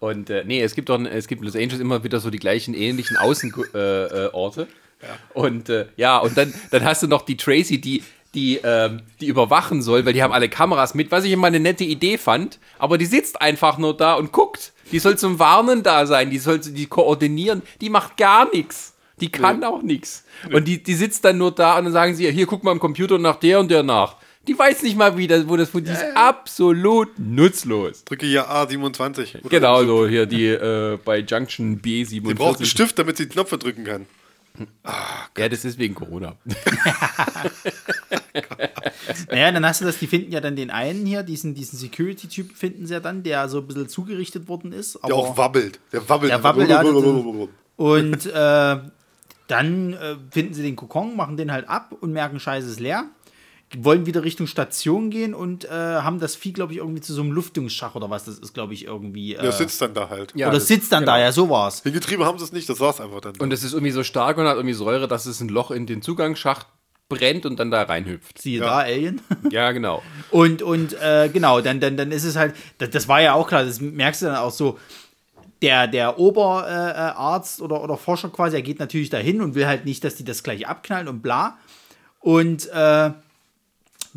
Und 0.00 0.30
äh, 0.30 0.44
nee, 0.44 0.62
es 0.62 0.74
gibt 0.74 0.88
doch, 0.88 1.00
es 1.04 1.26
gibt 1.26 1.40
in 1.40 1.46
Los 1.46 1.56
Angeles 1.56 1.80
immer 1.80 2.04
wieder 2.04 2.20
so 2.20 2.30
die 2.30 2.38
gleichen 2.38 2.74
ähnlichen 2.74 3.16
Außenorte. 3.16 4.60
Äh, 4.60 4.64
äh. 4.64 4.66
Und 5.34 5.68
äh, 5.68 5.86
ja, 5.96 6.18
und 6.18 6.36
dann, 6.36 6.52
dann 6.70 6.84
hast 6.84 7.02
du 7.02 7.06
noch 7.06 7.22
die 7.22 7.36
Tracy, 7.36 7.80
die, 7.80 8.02
die, 8.34 8.60
ähm, 8.62 9.02
die 9.20 9.26
überwachen 9.26 9.82
soll, 9.82 10.04
weil 10.04 10.12
die 10.12 10.22
haben 10.22 10.32
alle 10.32 10.48
Kameras 10.48 10.94
mit, 10.94 11.10
was 11.10 11.24
ich 11.24 11.32
immer 11.32 11.46
eine 11.46 11.60
nette 11.60 11.84
Idee 11.84 12.18
fand, 12.18 12.58
aber 12.78 12.98
die 12.98 13.06
sitzt 13.06 13.40
einfach 13.40 13.78
nur 13.78 13.96
da 13.96 14.14
und 14.14 14.32
guckt. 14.32 14.72
Die 14.92 14.98
soll 14.98 15.18
zum 15.18 15.38
Warnen 15.38 15.82
da 15.82 16.06
sein, 16.06 16.30
die 16.30 16.38
soll 16.38 16.58
die 16.58 16.86
koordinieren, 16.86 17.62
die 17.80 17.90
macht 17.90 18.16
gar 18.16 18.50
nichts. 18.52 18.94
Die 19.20 19.30
kann 19.32 19.64
auch 19.64 19.82
nichts. 19.82 20.24
Und 20.52 20.68
die, 20.68 20.80
die 20.80 20.94
sitzt 20.94 21.24
dann 21.24 21.38
nur 21.38 21.50
da 21.52 21.76
und 21.76 21.84
dann 21.84 21.92
sagen 21.92 22.14
sie, 22.14 22.30
hier 22.30 22.46
guck 22.46 22.62
mal 22.62 22.70
im 22.70 22.78
Computer 22.78 23.18
nach 23.18 23.36
der 23.36 23.58
und 23.58 23.68
der 23.68 23.82
nach. 23.82 24.14
Die 24.46 24.56
weiß 24.58 24.82
nicht 24.84 24.96
mal, 24.96 25.16
wie 25.18 25.26
das, 25.26 25.48
wo 25.48 25.56
das, 25.56 25.74
wo 25.74 25.80
die 25.80 25.90
ist 25.90 26.04
absolut 26.14 27.18
nutzlos. 27.18 28.04
Drücke 28.04 28.26
hier 28.26 28.48
A27. 28.48 29.40
Oder 29.40 29.48
Genau, 29.50 29.84
so. 29.84 30.06
hier 30.08 30.24
die 30.26 30.46
äh, 30.46 30.98
bei 31.04 31.18
Junction 31.18 31.82
B47. 31.82 32.10
Die 32.10 32.34
braucht 32.34 32.58
einen 32.58 32.66
Stift, 32.66 32.98
damit 32.98 33.16
sie 33.16 33.24
die 33.24 33.32
Knöpfe 33.32 33.58
drücken 33.58 33.84
kann. 33.84 34.06
Ja, 35.36 35.48
das 35.48 35.64
ist 35.64 35.78
wegen 35.78 35.94
Corona. 35.94 36.36
Naja, 39.30 39.52
dann 39.52 39.66
hast 39.66 39.80
du 39.80 39.84
das, 39.84 39.98
die 39.98 40.06
finden 40.06 40.32
ja 40.32 40.40
dann 40.40 40.56
den 40.56 40.70
einen 40.70 41.06
hier, 41.06 41.22
diesen, 41.22 41.54
diesen 41.54 41.78
Security-Typen 41.78 42.54
finden 42.54 42.86
sie 42.86 42.94
ja 42.94 43.00
dann, 43.00 43.22
der 43.22 43.48
so 43.48 43.58
ein 43.58 43.66
bisschen 43.66 43.88
zugerichtet 43.88 44.48
worden 44.48 44.72
ist. 44.72 44.98
Der 45.06 45.14
auch 45.14 45.36
wabbelt. 45.36 45.80
Der 45.92 46.08
wabbelt. 46.08 46.30
Der 46.30 46.42
wabbelt, 46.42 46.70
ja, 46.70 46.82
Und 47.76 48.26
äh, 48.26 48.90
dann 49.46 49.92
äh, 49.94 50.16
finden 50.30 50.54
sie 50.54 50.62
den 50.62 50.76
Kokon, 50.76 51.16
machen 51.16 51.36
den 51.36 51.50
halt 51.50 51.68
ab 51.68 51.94
und 51.98 52.12
merken, 52.12 52.38
scheiße 52.38 52.68
ist 52.68 52.80
leer. 52.80 53.06
Wollen 53.76 54.06
wieder 54.06 54.24
Richtung 54.24 54.46
Station 54.46 55.10
gehen 55.10 55.34
und 55.34 55.66
äh, 55.66 55.68
haben 55.70 56.20
das 56.20 56.36
Vieh, 56.36 56.52
glaube 56.52 56.72
ich, 56.72 56.78
irgendwie 56.78 57.02
zu 57.02 57.12
so 57.12 57.20
einem 57.20 57.32
Lüftungsschacht 57.32 57.94
oder 57.96 58.08
was 58.08 58.24
das 58.24 58.38
ist, 58.38 58.54
glaube 58.54 58.72
ich, 58.72 58.84
irgendwie. 58.86 59.34
Äh, 59.34 59.42
Der 59.42 59.52
sitzt 59.52 59.82
dann 59.82 59.92
da 59.92 60.08
halt. 60.08 60.32
Ja, 60.34 60.48
oder 60.48 60.56
das- 60.58 60.68
sitzt 60.68 60.90
dann 60.92 61.04
da, 61.04 61.18
ja, 61.18 61.32
so 61.32 61.50
war's. 61.50 61.82
Den 61.82 61.92
Getriebe 61.92 62.24
haben 62.24 62.38
sie 62.38 62.44
es 62.44 62.52
nicht, 62.52 62.68
das 62.68 62.80
war's 62.80 62.98
einfach 63.00 63.20
dann. 63.20 63.34
Und 63.38 63.52
es 63.52 63.62
ist 63.64 63.74
irgendwie 63.74 63.90
so 63.92 64.02
stark 64.02 64.38
und 64.38 64.46
hat 64.46 64.56
irgendwie 64.56 64.72
Säure, 64.74 65.06
dass 65.06 65.26
es 65.26 65.40
ein 65.40 65.48
Loch 65.50 65.70
in 65.70 65.84
den 65.86 66.00
Zugangsschacht 66.00 66.66
brennt 67.10 67.44
und 67.46 67.58
dann 67.58 67.70
da 67.70 67.82
reinhüpft. 67.82 68.40
Siehe 68.40 68.60
Ja. 68.60 68.66
da, 68.66 68.78
Alien. 68.78 69.20
Ja, 69.50 69.72
genau. 69.72 70.02
Und, 70.30 70.62
und 70.62 70.94
äh, 71.00 71.28
genau, 71.32 71.60
dann, 71.60 71.78
dann, 71.80 71.96
dann 71.98 72.10
ist 72.10 72.24
es 72.24 72.36
halt, 72.36 72.54
das, 72.78 72.90
das 72.90 73.06
war 73.08 73.20
ja 73.20 73.34
auch 73.34 73.48
klar, 73.48 73.64
das 73.64 73.80
merkst 73.80 74.22
du 74.22 74.26
dann 74.26 74.36
auch 74.36 74.50
so, 74.50 74.78
der, 75.60 75.86
der 75.88 76.18
Oberarzt 76.18 76.96
äh, 76.96 77.18
Arzt 77.18 77.60
oder, 77.62 77.82
oder 77.82 77.96
Forscher 77.96 78.28
quasi, 78.30 78.56
er 78.56 78.62
geht 78.62 78.78
natürlich 78.78 79.10
dahin 79.10 79.40
und 79.42 79.54
will 79.54 79.66
halt 79.66 79.84
nicht, 79.84 80.04
dass 80.04 80.14
die 80.14 80.24
das 80.24 80.42
gleich 80.42 80.66
abknallen 80.68 81.08
und 81.08 81.20
bla. 81.20 81.58
Und 82.20 82.66
äh, 82.72 83.10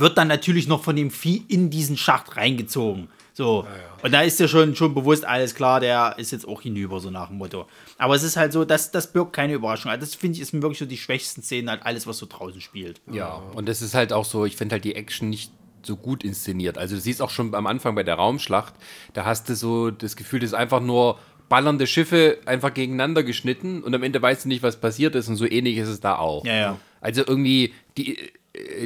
wird 0.01 0.17
dann 0.17 0.27
natürlich 0.27 0.67
noch 0.67 0.83
von 0.83 0.95
dem 0.95 1.11
Vieh 1.11 1.45
in 1.47 1.69
diesen 1.69 1.95
Schacht 1.95 2.35
reingezogen. 2.35 3.07
So. 3.33 3.65
Und 4.03 4.13
da 4.13 4.21
ist 4.21 4.39
ja 4.39 4.47
schon, 4.47 4.75
schon 4.75 4.93
bewusst, 4.93 5.25
alles 5.25 5.55
klar, 5.55 5.79
der 5.79 6.15
ist 6.17 6.31
jetzt 6.31 6.47
auch 6.47 6.61
hinüber, 6.61 6.99
so 6.99 7.09
nach 7.09 7.29
dem 7.29 7.37
Motto. 7.37 7.67
Aber 7.97 8.15
es 8.15 8.23
ist 8.23 8.35
halt 8.35 8.51
so, 8.51 8.65
das, 8.65 8.91
das 8.91 9.13
birgt 9.13 9.33
keine 9.33 9.53
Überraschung. 9.53 9.89
Also 9.89 10.01
das 10.01 10.15
finde 10.15 10.35
ich, 10.35 10.41
ist 10.41 10.53
mir 10.53 10.61
wirklich 10.61 10.79
so 10.79 10.85
die 10.85 10.97
schwächsten 10.97 11.41
Szenen, 11.41 11.69
halt 11.69 11.83
alles, 11.83 12.05
was 12.07 12.17
so 12.17 12.25
draußen 12.27 12.59
spielt. 12.59 12.99
Ja, 13.09 13.41
und 13.55 13.69
das 13.69 13.81
ist 13.81 13.93
halt 13.93 14.11
auch 14.11 14.25
so, 14.25 14.45
ich 14.45 14.57
finde 14.57 14.73
halt 14.73 14.83
die 14.83 14.95
Action 14.95 15.29
nicht 15.29 15.51
so 15.83 15.95
gut 15.95 16.23
inszeniert. 16.23 16.77
Also 16.77 16.95
du 16.95 17.01
siehst 17.01 17.21
auch 17.21 17.29
schon 17.29 17.55
am 17.55 17.67
Anfang 17.67 17.95
bei 17.95 18.03
der 18.03 18.15
Raumschlacht, 18.15 18.73
da 19.13 19.25
hast 19.25 19.49
du 19.49 19.55
so 19.55 19.91
das 19.91 20.15
Gefühl, 20.15 20.39
das 20.39 20.51
ist 20.51 20.55
einfach 20.55 20.81
nur 20.81 21.17
ballernde 21.49 21.87
Schiffe 21.87 22.37
einfach 22.45 22.73
gegeneinander 22.73 23.23
geschnitten 23.23 23.83
und 23.83 23.93
am 23.93 24.03
Ende 24.03 24.21
weißt 24.21 24.45
du 24.45 24.49
nicht, 24.49 24.63
was 24.63 24.79
passiert 24.79 25.15
ist 25.15 25.27
und 25.27 25.35
so 25.35 25.45
ähnlich 25.45 25.77
ist 25.77 25.89
es 25.89 25.99
da 25.99 26.17
auch. 26.17 26.45
Ja, 26.45 26.55
ja. 26.55 26.77
Also 27.01 27.23
irgendwie 27.25 27.73
die, 27.97 28.31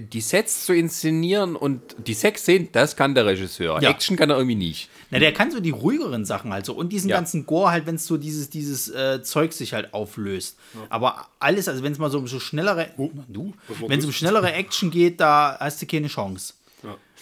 die 0.02 0.22
Sets 0.22 0.66
zu 0.66 0.74
inszenieren 0.74 1.56
und 1.56 1.82
die 2.06 2.14
Sexszenen, 2.14 2.70
das 2.72 2.96
kann 2.96 3.16
der 3.16 3.26
Regisseur. 3.26 3.82
Ja. 3.82 3.90
Action 3.90 4.16
kann 4.18 4.30
er 4.30 4.38
irgendwie 4.38 4.56
nicht. 4.56 4.90
Na, 5.12 5.20
der 5.20 5.34
kann 5.34 5.52
so 5.52 5.60
die 5.60 5.70
ruhigeren 5.70 6.26
Sachen 6.26 6.52
halt 6.52 6.66
so 6.66 6.74
und 6.74 6.92
diesen 6.92 7.10
Ja. 7.10 7.18
ganzen 7.18 7.46
Gore 7.46 7.72
halt, 7.72 7.86
wenn 7.86 7.96
es 7.96 8.06
so 8.08 8.18
dieses, 8.18 8.50
dieses 8.50 8.90
äh, 8.90 9.22
Zeug 9.24 9.54
sich 9.54 9.74
halt 9.74 9.94
auflöst. 9.94 10.58
Aber 10.90 11.28
alles, 11.40 11.68
also 11.70 11.84
wenn 11.84 11.92
es 11.92 12.00
mal 12.00 12.10
so 12.10 12.18
um 12.18 12.28
so 12.28 12.40
schnellere, 12.40 12.90
du, 13.28 13.54
war 13.68 13.90
wenn 13.90 14.00
es 14.00 14.06
um 14.06 14.12
schnellere 14.12 14.52
Action 14.54 14.90
geht, 14.92 15.20
da 15.20 15.58
hast 15.60 15.82
du 15.82 15.86
keine 15.86 16.08
Chance. 16.08 16.54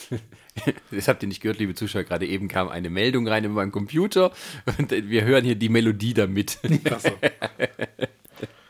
Das 0.92 1.08
habt 1.08 1.24
ihr 1.24 1.28
nicht 1.28 1.42
gehört, 1.42 1.58
liebe 1.58 1.74
Zuschauer. 1.74 2.04
Gerade 2.04 2.28
eben 2.28 2.48
kam 2.48 2.70
eine 2.70 2.92
Meldung 2.92 3.28
rein 3.28 3.44
in 3.44 3.54
meinem 3.54 3.72
Computer 3.72 4.32
und 4.78 4.92
wir 4.92 5.24
hören 5.24 5.44
hier 5.44 5.56
die 5.56 5.68
Melodie 5.68 6.14
damit. 6.14 6.60
Achso. 6.92 7.10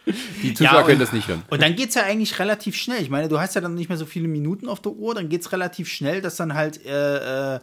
Die 0.06 0.54
Zuschauer 0.54 0.74
Ja, 0.74 0.80
und- 0.82 0.86
können 0.88 1.00
das 1.00 1.14
nicht 1.14 1.28
hören. 1.28 1.44
Und 1.50 1.62
dann 1.62 1.76
geht 1.76 1.90
es 1.90 1.96
ja 1.96 2.04
eigentlich 2.04 2.38
relativ 2.40 2.76
schnell. 2.76 3.02
Ich 3.02 3.10
meine, 3.10 3.30
du 3.30 3.40
hast 3.40 3.56
ja 3.56 3.62
dann 3.62 3.76
nicht 3.76 3.88
mehr 3.90 3.98
so 3.98 4.06
viele 4.06 4.28
Minuten 4.28 4.68
auf 4.68 4.82
der 4.82 4.92
Uhr, 4.92 5.16
dann 5.16 5.30
geht 5.30 5.42
es 5.42 5.52
relativ 5.52 5.88
schnell, 5.90 6.22
dass 6.22 6.36
dann 6.36 6.54
halt 6.54 6.86
äh, 6.86 7.56
äh, 7.56 7.60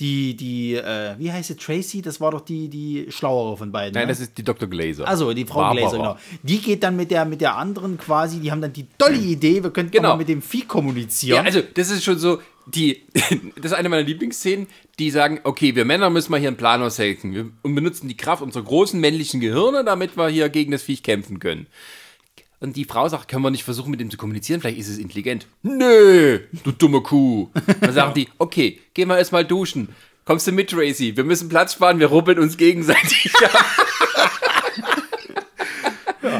die, 0.00 0.34
die, 0.34 0.74
äh, 0.74 1.14
wie 1.18 1.30
heißt 1.30 1.48
sie, 1.48 1.56
Tracy, 1.56 2.02
das 2.02 2.20
war 2.20 2.30
doch 2.32 2.40
die, 2.40 2.68
die 2.68 3.06
schlauere 3.10 3.56
von 3.56 3.70
beiden. 3.70 3.94
Nein, 3.94 4.04
ne? 4.04 4.08
das 4.08 4.20
ist 4.20 4.36
die 4.36 4.42
Dr. 4.42 4.68
Glaser. 4.68 5.06
Also 5.06 5.32
die 5.32 5.44
Frau 5.44 5.60
Barbara. 5.60 5.80
Glaser, 5.80 5.96
genau. 5.98 6.16
Die 6.42 6.58
geht 6.58 6.82
dann 6.82 6.96
mit 6.96 7.10
der, 7.10 7.24
mit 7.24 7.40
der 7.40 7.56
anderen 7.56 7.98
quasi, 7.98 8.40
die 8.40 8.50
haben 8.50 8.60
dann 8.60 8.72
die 8.72 8.86
tolle 8.98 9.18
Idee, 9.18 9.62
wir 9.62 9.70
könnten 9.70 9.92
Genau. 9.92 10.16
mit 10.16 10.28
dem 10.28 10.42
Vieh 10.42 10.62
kommunizieren. 10.62 11.36
Ja, 11.36 11.42
also 11.42 11.60
das 11.74 11.90
ist 11.90 12.02
schon 12.02 12.18
so, 12.18 12.40
die, 12.66 13.02
das 13.56 13.66
ist 13.66 13.72
eine 13.74 13.88
meiner 13.88 14.02
Lieblingsszenen, 14.02 14.66
die 14.98 15.10
sagen, 15.10 15.40
okay, 15.44 15.76
wir 15.76 15.84
Männer 15.84 16.10
müssen 16.10 16.32
mal 16.32 16.40
hier 16.40 16.48
einen 16.48 16.56
Plan 16.56 16.82
aushelfen 16.82 17.52
und 17.62 17.74
benutzen 17.74 18.08
die 18.08 18.16
Kraft 18.16 18.42
unserer 18.42 18.64
großen 18.64 18.98
männlichen 18.98 19.40
Gehirne, 19.40 19.84
damit 19.84 20.16
wir 20.16 20.28
hier 20.28 20.48
gegen 20.48 20.72
das 20.72 20.82
Viech 20.82 21.02
kämpfen 21.02 21.38
können. 21.38 21.66
Und 22.62 22.76
die 22.76 22.84
Frau 22.84 23.08
sagt, 23.08 23.26
können 23.26 23.42
wir 23.42 23.50
nicht 23.50 23.64
versuchen, 23.64 23.90
mit 23.90 24.00
ihm 24.00 24.08
zu 24.08 24.16
kommunizieren? 24.16 24.60
Vielleicht 24.60 24.78
ist 24.78 24.88
es 24.88 24.98
intelligent. 24.98 25.48
Nö, 25.62 26.38
du 26.62 26.70
dumme 26.70 27.00
Kuh. 27.00 27.50
Dann 27.80 27.92
sagen 27.92 28.14
die, 28.14 28.28
okay, 28.38 28.78
gehen 28.94 29.08
wir 29.08 29.18
erstmal 29.18 29.44
duschen. 29.44 29.88
Kommst 30.24 30.46
du 30.46 30.52
mit, 30.52 30.70
Tracy? 30.70 31.16
Wir 31.16 31.24
müssen 31.24 31.48
Platz 31.48 31.72
sparen, 31.72 31.98
wir 31.98 32.06
rubbeln 32.06 32.38
uns 32.38 32.56
gegenseitig 32.56 33.34
ab. 33.44 33.64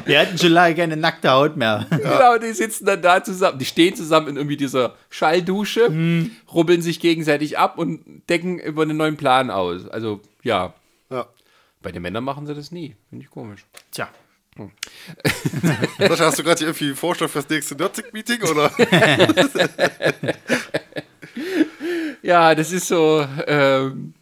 Wir 0.07 0.21
hatten 0.21 0.39
schon 0.39 0.53
lange 0.53 0.77
keine 0.77 0.97
nackte 0.97 1.29
Haut 1.33 1.57
mehr. 1.57 1.87
Genau, 1.91 2.39
die 2.39 2.53
sitzen 2.53 2.87
dann 2.87 3.03
da 3.03 3.25
zusammen. 3.25 3.59
Die 3.59 3.65
stehen 3.65 3.97
zusammen 3.97 4.29
in 4.29 4.37
irgendwie 4.37 4.57
dieser 4.57 4.95
Schalldusche, 5.11 6.29
rubbeln 6.53 6.83
sich 6.83 7.01
gegenseitig 7.01 7.59
ab 7.59 7.79
und 7.79 8.23
decken 8.29 8.61
über 8.61 8.83
einen 8.83 8.97
neuen 8.97 9.17
Plan 9.17 9.51
aus. 9.51 9.89
Also, 9.89 10.21
ja. 10.45 10.73
Ja. 11.11 11.27
Bei 11.83 11.91
den 11.91 12.03
Männern 12.03 12.23
machen 12.23 12.47
sie 12.47 12.55
das 12.55 12.71
nie. 12.71 12.95
Finde 13.11 13.25
ich 13.25 13.31
komisch. 13.31 13.65
Tja. 13.91 14.09
Sascha, 15.99 16.27
hast 16.27 16.39
du 16.39 16.43
gerade 16.43 16.59
hier 16.59 16.69
irgendwie 16.69 16.87
einen 16.87 16.97
Vorschlag 16.97 17.29
fürs 17.31 17.49
nächste 17.49 17.75
Nerdsig-Meeting? 17.75 18.43
Oder? 18.43 18.71
Ja, 22.23 22.55
das 22.55 22.71
ist 22.71 22.87
so, 22.87 23.27
ähm, 23.49 24.15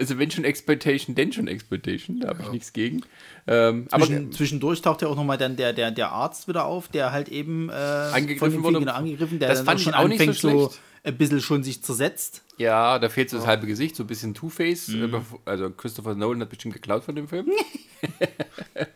also 0.00 0.18
wenn 0.18 0.28
schon 0.30 0.44
Exploitation, 0.44 1.14
denn 1.14 1.32
schon 1.32 1.46
Exploitation. 1.46 2.18
Da 2.20 2.28
habe 2.30 2.42
ich 2.42 2.50
nichts 2.50 2.72
gegen. 2.72 3.02
Ähm, 3.46 3.86
aber 3.92 4.06
Zwischen, 4.06 4.32
zwischendurch 4.32 4.82
taucht 4.82 5.02
ja 5.02 5.08
auch 5.08 5.14
nochmal 5.14 5.38
dann 5.38 5.54
der, 5.56 5.72
der, 5.72 5.92
der 5.92 6.10
Arzt 6.10 6.48
wieder 6.48 6.64
auf, 6.64 6.88
der 6.88 7.12
halt 7.12 7.28
eben 7.28 7.68
äh, 7.68 7.72
Angegriffen 7.72 8.38
von 8.38 8.50
dem 8.52 8.62
wurde. 8.64 8.78
Genau 8.80 8.92
angegriffen, 8.94 9.38
der 9.38 9.50
Das 9.50 9.58
dann 9.58 9.66
fand 9.66 9.80
schon 9.82 9.92
ich 9.92 9.98
auch 9.98 10.08
nicht 10.08 10.18
so 10.18 10.24
anfängt, 10.24 10.40
so, 10.40 10.68
schlecht. 10.68 10.80
ein 11.04 11.16
bisschen 11.16 11.40
schon 11.40 11.62
sich 11.62 11.80
zersetzt. 11.82 12.42
ja, 12.58 12.98
da 12.98 13.08
fehlt 13.08 13.30
so 13.30 13.36
das 13.36 13.46
halbe 13.46 13.66
Gesicht, 13.68 13.94
so 13.94 14.02
ein 14.02 14.06
bisschen 14.08 14.34
Two-Face. 14.34 14.88
äh, 14.88 15.06
bevor- 15.06 15.38
Also 15.44 15.70
Christopher 15.70 16.16
Nolan 16.16 16.40
hat 16.40 16.48
bestimmt 16.50 16.74
geklaut 16.74 17.04
von 17.04 17.14
dem 17.14 17.28
Film. 17.28 17.46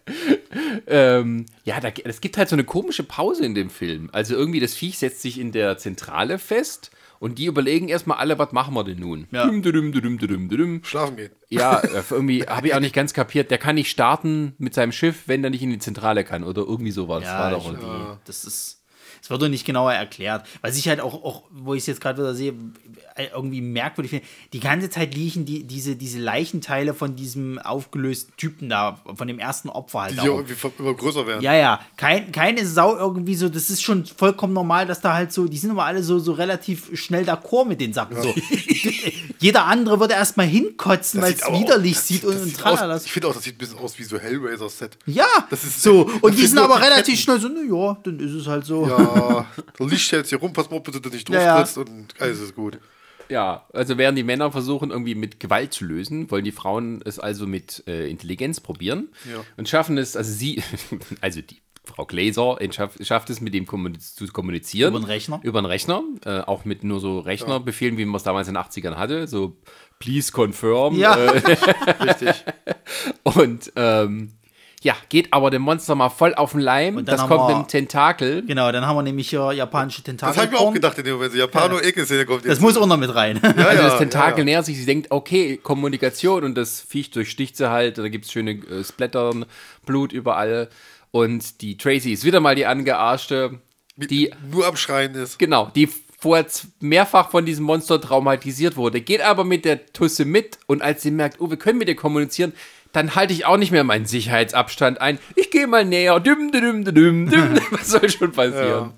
ähm, 0.87 1.47
ja, 1.65 1.81
da, 1.81 1.91
es 2.05 2.21
gibt 2.21 2.39
halt 2.39 2.49
so 2.49 2.57
eine 2.57 2.65
komische 2.65 3.03
Pause 3.03 3.45
in 3.45 3.55
dem 3.55 3.71
Film. 3.71 4.09
Also 4.13 4.35
irgendwie 4.35 4.61
das 4.61 4.75
Viech 4.75 4.99
setzt 4.99 5.23
sich 5.23 5.39
in 5.39 5.53
der 5.53 5.79
Zentrale 5.79 6.39
fest 6.39 6.91
Und 7.21 7.39
die 7.39 7.47
überlegen 7.47 7.89
erstmal 7.89 8.19
alle, 8.19 8.39
was 8.39 8.53
machen 8.53 8.75
wir 8.75 8.85
denn 8.85 9.01
nun? 9.01 9.27
Ja. 9.33 9.47
Düm, 9.47 9.63
düm, 9.63 10.49
düm. 10.49 10.85
Schlafen 10.85 11.17
gehen. 11.17 11.31
Ja, 11.49 11.81
äh, 11.81 12.03
irgendwie 12.11 12.45
habe 12.45 12.69
ich 12.69 12.75
auch 12.75 12.81
nicht 12.81 12.95
ganz 12.95 13.13
kapiert. 13.13 13.51
Der 13.51 13.59
kann 13.59 13.75
nicht 13.75 13.91
starten 13.91 14.55
mit 14.59 14.75
seinem 14.75 14.93
Schiff, 14.93 15.25
wenn 15.27 15.43
er 15.43 15.51
nicht 15.51 15.63
in 15.63 15.71
die 15.71 15.79
Zentrale 15.79 16.25
kann 16.25 16.45
oder 16.45 16.63
irgendwie 16.63 16.93
sowas. 16.93 17.25
war 17.25 17.51
doch 17.51 17.67
irgendwie. 17.67 17.87
irgendwie. 17.87 18.19
Das 18.25 18.45
ist. 18.45 18.77
Es 19.21 19.31
wird 19.31 19.43
doch 19.43 19.49
nicht 19.49 19.67
genauer 19.67 19.93
erklärt. 19.93 20.47
Was 20.61 20.77
ich 20.77 20.89
halt 20.89 21.01
auch, 21.01 21.25
auch 21.25 21.43
wo 21.51 21.75
ich 21.75 21.81
es 21.81 21.87
jetzt 21.87 22.01
gerade 22.01 22.19
wieder 22.19 22.35
sehe, 22.35 22.53
äh, 22.53 22.55
irgendwie 23.33 23.61
merkwürdig 23.61 24.11
finde, 24.11 24.27
die 24.53 24.61
ganze 24.61 24.91
Zeit 24.91 25.15
liegen 25.15 25.45
die, 25.45 25.65
diese, 25.65 25.97
diese 25.97 26.19
Leichenteile 26.19 26.95
von 26.95 27.17
diesem 27.17 27.59
aufgelösten 27.59 28.35
Typen 28.37 28.69
da, 28.69 29.01
von 29.15 29.27
dem 29.29 29.39
ersten 29.39 29.69
Opfer 29.69 30.03
halt 30.03 30.15
Die 30.15 30.21
auch. 30.21 30.25
ja 30.25 30.31
irgendwie 30.33 30.55
immer 30.79 30.95
größer 30.95 31.27
werden. 31.27 31.43
Ja, 31.43 31.55
ja. 31.55 31.81
Kein, 31.97 32.33
keine 32.33 32.67
Sau 32.67 32.97
irgendwie 32.97 33.35
so, 33.35 33.49
das 33.49 33.71
ist 33.71 33.83
schon 33.83 34.05
vollkommen 34.07 34.53
normal, 34.53 34.87
dass 34.87 35.01
da 35.01 35.15
halt 35.15 35.33
so, 35.33 35.47
die 35.49 35.59
sind 35.59 35.71
immer 35.71 35.85
alle 35.85 36.03
so, 36.03 36.19
so 36.19 36.33
relativ 36.33 36.91
schnell 36.99 37.25
d'accord 37.29 37.67
mit 37.67 37.81
den 37.81 37.93
Sachen. 37.93 38.21
So. 38.23 38.35
Jeder 39.41 39.67
andere 39.67 40.01
würde 40.01 40.15
erstmal 40.15 40.47
hinkotzen, 40.47 41.21
weil 41.23 41.33
es 41.35 41.43
aber 41.43 41.57
auch- 41.57 41.61
widerlich 41.61 41.95
das 41.95 42.07
sieht 42.09 42.25
das 42.25 42.31
und, 42.35 42.43
und 42.43 42.45
sieht 42.49 42.65
aus. 42.65 43.05
Ich 43.05 43.13
finde 43.13 43.29
auch, 43.29 43.35
das 43.35 43.45
sieht 43.45 43.55
ein 43.55 43.59
bisschen 43.59 43.79
aus 43.79 43.99
wie 43.99 44.05
so 44.05 44.19
Hellraiser-Set. 44.19 44.99
Ja, 45.07 45.27
Das 45.51 45.65
ist- 45.65 45.83
so. 45.83 46.05
das 46.13 46.15
Und 46.23 46.39
die 46.39 46.47
sind 46.47 46.59
aber 46.59 46.81
relativ 46.81 47.19
schnell 47.21 47.41
so, 47.41 47.49
na 47.49 47.63
ja, 47.63 47.97
dann 48.03 48.19
ist 48.21 48.33
es 48.33 48.47
halt 48.47 48.65
so. 48.65 48.87
Ja, 48.87 49.47
du 49.77 49.87
liegst 49.87 50.11
jetzt 50.11 50.29
hier 50.29 50.39
rum, 50.39 50.53
pass 50.53 50.71
mal, 50.71 50.81
bitte, 50.81 51.01
dass 51.01 51.11
du 51.11 51.17
nicht 51.17 51.29
Ja, 51.29 51.41
ja. 51.41 51.57
drauf 51.57 51.73
trittst 51.75 51.79
und 51.79 52.15
alles 52.21 52.41
ist 52.41 52.55
gut. 52.55 52.79
Ja, 53.29 53.67
also 53.73 53.99
während 53.99 54.17
die 54.19 54.23
Männer 54.23 54.51
versuchen, 54.51 54.91
irgendwie 54.91 55.15
mit 55.15 55.41
Gewalt 55.41 55.73
zu 55.73 55.85
lösen, 55.85 56.31
wollen 56.31 56.45
die 56.45 56.53
Frauen 56.53 57.01
es 57.05 57.19
also 57.19 57.47
mit 57.47 57.85
äh, 57.87 58.09
Intelligenz 58.11 58.61
probieren 58.61 59.09
Ja. 59.31 59.41
und 59.57 59.69
schaffen 59.69 59.99
es, 59.99 60.17
also 60.17 60.33
sie, 60.33 60.63
also 61.21 61.41
die 61.41 61.61
Frau 61.85 62.05
Gläser 62.05 62.59
schafft, 62.71 63.05
schafft 63.07 63.31
es, 63.31 63.41
mit 63.41 63.55
dem 63.55 63.67
kommuniz 63.67 64.15
zu 64.15 64.27
kommunizieren. 64.27 64.91
Über 64.93 65.01
den 65.01 65.07
Rechner? 65.07 65.41
Über 65.43 65.63
den 65.63 65.67
Rechner, 65.67 66.03
äh, 66.25 66.41
auch 66.41 66.65
mit 66.65 66.85
nur 66.85 67.01
so 67.01 67.19
Rechnerbefehlen, 67.21 67.97
wie 67.97 68.05
man 68.05 68.17
es 68.17 68.23
damals 68.23 68.47
in 68.49 68.55
den 68.55 68.63
80ern 68.63 68.97
hatte, 68.97 69.27
so 69.27 69.57
please 69.99 70.31
confirm. 70.31 70.97
Ja. 70.99 71.17
Äh, 71.17 71.57
Richtig. 72.05 72.45
und 73.23 73.73
ähm, 73.77 74.33
ja, 74.83 74.95
geht 75.09 75.33
aber 75.33 75.51
dem 75.51 75.63
Monster 75.63 75.95
mal 75.97 76.09
voll 76.09 76.35
auf 76.37 76.53
den 76.53 76.61
Leim. 76.61 76.97
Und 76.97 77.09
dann 77.09 77.17
Das 77.19 77.27
kommt 77.27 77.49
wir- 77.49 77.57
mit 77.59 77.67
dem 77.67 77.69
Tentakel. 77.69 78.45
Genau, 78.47 78.71
dann 78.71 78.87
haben 78.87 78.97
wir 78.97 79.03
nämlich 79.03 79.29
hier 79.29 79.51
japanische 79.53 80.03
Tentakel. 80.03 80.35
Das 80.37 80.43
habe 80.45 80.55
ich 80.55 80.61
mir 80.61 80.65
auch 80.67 80.73
gedacht 80.73 80.97
in 80.99 81.05
dem 81.05 81.15
Moment. 81.17 81.35
Japano 81.35 81.81
Ekel-Szene 81.81 82.25
kommt 82.27 82.45
jetzt. 82.45 82.53
Das 82.53 82.61
muss 82.61 82.77
auch 82.77 82.87
noch 82.87 82.97
mit 82.97 83.13
rein. 83.13 83.41
ja, 83.43 83.49
Also 83.51 83.61
ja, 83.61 83.89
das 83.89 83.99
Tentakel 83.99 84.33
ja, 84.33 84.39
ja. 84.39 84.45
nähert 84.45 84.67
sich, 84.67 84.79
sie 84.79 84.87
denkt, 84.87 85.11
okay, 85.11 85.57
Kommunikation 85.61 86.45
und 86.45 86.55
das 86.55 86.81
Viech 86.81 87.11
durchsticht 87.11 87.57
sie 87.57 87.69
halt, 87.71 87.99
da 87.99 88.09
gibt 88.09 88.27
es 88.27 88.33
schöne 88.33 88.53
äh, 88.53 88.85
Splattern, 88.85 89.47
Blut 89.85 90.13
überall 90.13 90.69
und 91.11 91.61
die 91.61 91.77
Tracy 91.77 92.13
ist 92.13 92.25
wieder 92.25 92.39
mal 92.39 92.55
die 92.55 92.67
angearschte, 92.67 93.59
die, 93.97 94.31
Nur 94.49 94.67
am 94.67 94.77
Schreien 94.77 95.15
ist. 95.17 95.39
genau, 95.41 95.73
die 95.75 95.89
vorher 96.21 96.49
z- 96.49 96.67
mehrfach 96.81 97.31
von 97.31 97.47
diesem 97.47 97.65
Monster 97.65 98.01
traumatisiert 98.01 98.77
wurde, 98.77 99.01
geht 99.01 99.21
aber 99.21 99.45
mit 99.45 99.65
der 99.65 99.87
Tusse 99.87 100.25
mit 100.25 100.59
und 100.67 100.83
als 100.83 101.03
sie 101.03 101.13
merkt, 101.13 101.41
oh, 101.41 101.49
wir 101.49 101.57
können 101.57 101.79
mit 101.79 101.89
ihr 101.89 101.95
kommunizieren, 101.97 102.53
dann 102.93 103.15
halte 103.15 103.33
ich 103.35 103.45
auch 103.47 103.57
nicht 103.57 103.71
mehr 103.71 103.85
meinen 103.85 104.07
Sicherheitsabstand 104.07 105.01
ein. 105.01 105.19
Ich 105.37 105.51
gehe 105.51 105.67
mal 105.67 105.85
näher. 105.85 106.19
Düm, 106.21 106.51
düm, 106.51 106.85
düm, 106.85 106.95
düm, 106.95 107.31
düm. 107.31 107.59
Was 107.71 107.89
soll 107.89 108.09
schon 108.11 108.33
passieren? 108.33 108.93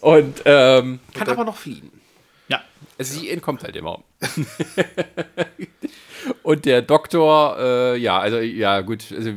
Und 0.00 0.42
ähm, 0.44 0.98
kann 1.14 1.28
aber 1.28 1.44
noch 1.44 1.56
fliehen. 1.56 1.90
Ja. 2.48 2.60
Also 2.98 3.18
sie 3.18 3.30
entkommt 3.30 3.62
halt 3.62 3.76
immer. 3.76 4.02
Und 6.42 6.64
der 6.66 6.82
Doktor, 6.82 7.56
äh, 7.58 7.96
ja, 7.98 8.18
also 8.18 8.38
ja, 8.38 8.80
gut, 8.80 9.12
also, 9.16 9.32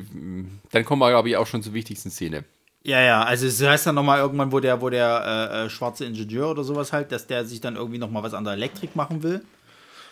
dann 0.71 0.85
kommen 0.85 1.01
wir, 1.01 1.09
glaube 1.09 1.29
ich, 1.29 1.37
auch 1.37 1.47
schon 1.47 1.63
zur 1.63 1.73
wichtigsten 1.73 2.11
Szene. 2.11 2.43
Ja, 2.85 3.01
ja, 3.01 3.23
also 3.23 3.47
es 3.47 3.61
heißt 3.61 3.87
dann 3.87 3.95
nochmal 3.95 4.19
irgendwann, 4.19 4.51
wo 4.51 4.59
der, 4.59 4.79
wo 4.79 4.91
der 4.91 5.49
äh, 5.51 5.65
äh, 5.65 5.69
schwarze 5.71 6.05
Ingenieur 6.05 6.51
oder 6.51 6.63
sowas 6.63 6.93
halt, 6.93 7.11
dass 7.11 7.25
der 7.25 7.43
sich 7.43 7.59
dann 7.59 7.77
irgendwie 7.77 7.97
nochmal 7.97 8.21
was 8.21 8.35
an 8.35 8.43
der 8.43 8.53
Elektrik 8.53 8.95
machen 8.95 9.23
will. 9.23 9.41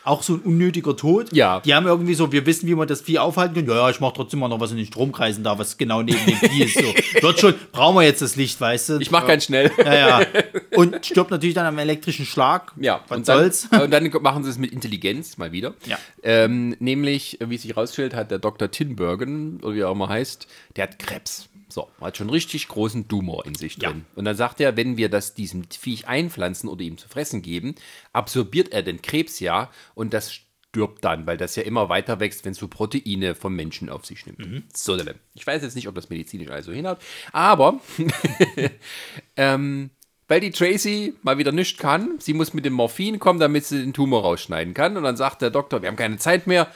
Auch 0.06 0.24
so 0.24 0.34
ein 0.34 0.40
unnötiger 0.40 0.98
Tod. 0.98 1.32
Ja. 1.32 1.60
Die 1.62 1.74
haben 1.74 1.86
irgendwie 1.86 2.16
so, 2.16 2.32
wir 2.32 2.46
wissen, 2.48 2.68
wie 2.68 2.74
man 2.74 2.88
das 2.88 3.02
Vieh 3.02 3.20
aufhalten 3.20 3.54
kann. 3.54 3.68
Ja, 3.68 3.76
ja, 3.76 3.90
ich 3.92 4.00
mach 4.00 4.12
trotzdem 4.12 4.40
mal 4.40 4.48
noch 4.48 4.60
was 4.60 4.72
in 4.72 4.78
den 4.78 4.88
Stromkreisen 4.88 5.44
da, 5.44 5.58
was 5.58 5.78
genau 5.78 6.02
neben 6.02 6.26
dem 6.26 6.36
Vieh 6.36 6.64
ist. 6.64 6.74
So. 6.74 6.94
Dort 7.22 7.40
schon, 7.40 7.54
brauchen 7.72 7.96
wir 7.96 8.02
jetzt 8.02 8.24
das 8.24 8.36
Licht, 8.36 8.60
weißt 8.60 8.90
du? 8.90 8.98
Ich 8.98 9.12
mache 9.12 9.28
ganz 9.28 9.46
schnell. 9.46 9.72
ja, 9.78 10.20
ja. 10.20 10.28
Und 10.76 11.06
stirbt 11.06 11.30
natürlich 11.30 11.56
dann 11.56 11.68
am 11.68 11.78
elektrischen 11.78 12.26
Schlag. 12.26 12.74
Ja, 12.82 13.02
was 13.08 13.18
und 13.20 13.30
dann, 13.30 13.38
soll's? 13.38 13.70
und 13.72 13.92
dann 13.92 14.10
machen 14.22 14.44
sie 14.44 14.50
es 14.50 14.58
mit 14.58 14.74
Intelligenz 14.74 15.38
mal 15.38 15.52
wieder. 15.52 15.76
Ja. 15.86 15.98
Ähm, 16.24 16.76
nämlich, 16.80 17.38
wie 17.40 17.56
es 17.56 17.62
sich 17.62 17.78
rausstellt, 17.78 18.16
hat 18.16 18.32
der 18.32 18.40
Dr. 18.40 18.72
Tinbergen, 18.72 19.62
oder 19.62 19.76
wie 19.76 19.80
er 19.82 19.90
auch 19.90 19.94
immer 19.94 20.10
heißt, 20.10 20.48
der 20.76 20.84
hat 20.84 21.00
Krebs. 21.00 21.48
So, 21.74 21.90
hat 22.00 22.18
schon 22.18 22.30
richtig 22.30 22.68
großen 22.68 23.08
Tumor 23.08 23.48
in 23.48 23.56
sich 23.56 23.78
Ja. 23.78 23.90
drin. 23.90 24.06
Und 24.16 24.26
dann 24.26 24.36
sagt 24.36 24.60
er, 24.60 24.78
wenn 24.78 24.96
wir 24.96 25.10
das 25.10 25.34
diesem 25.34 25.64
Viech 25.72 26.08
einpflanzen 26.08 26.70
oder 26.70 26.82
ihm 26.84 27.00
zu 27.00 27.10
fressen 27.10 27.42
geben, 27.42 27.74
absorbiert 28.12 28.72
er 28.72 28.84
den 28.84 29.02
Krebs 29.02 29.40
ja 29.40 29.72
und 29.96 30.14
das 30.14 30.32
stirbt 30.34 31.04
dann, 31.04 31.26
weil 31.26 31.38
das 31.38 31.56
ja 31.56 31.64
immer 31.64 31.90
weiter 31.90 32.20
wächst, 32.20 32.46
wenn 32.46 32.52
es 32.52 32.60
so 32.60 32.68
Proteine 32.68 33.34
vom 33.34 33.56
Menschen 33.56 33.90
auf 33.90 34.06
sich 34.06 34.24
nimmt. 34.28 34.40
Mhm. 34.40 34.64
So, 34.72 34.96
ich 35.34 35.48
weiß 35.48 35.64
jetzt 35.64 35.76
nicht, 35.76 35.88
ob 35.88 35.96
das 35.96 36.10
medizinisch 36.10 36.50
also 36.50 36.72
hinhaut, 36.72 37.00
aber 37.32 37.80
ähm, 39.36 39.90
weil 40.28 40.40
die 40.40 40.52
Tracy 40.52 41.16
mal 41.22 41.38
wieder 41.38 41.52
nichts 41.52 41.80
kann. 41.80 42.16
Sie 42.20 42.34
muss 42.34 42.54
mit 42.54 42.66
dem 42.66 42.74
Morphin 42.74 43.20
kommen, 43.20 43.40
damit 43.40 43.66
sie 43.66 43.82
den 43.82 43.94
Tumor 43.94 44.22
rausschneiden 44.22 44.74
kann. 44.74 44.96
Und 44.96 45.04
dann 45.04 45.18
sagt 45.18 45.42
der 45.42 45.50
Doktor, 45.50 45.82
wir 45.82 45.90
haben 45.90 45.96
keine 45.96 46.18
Zeit 46.18 46.48
mehr. 46.48 46.68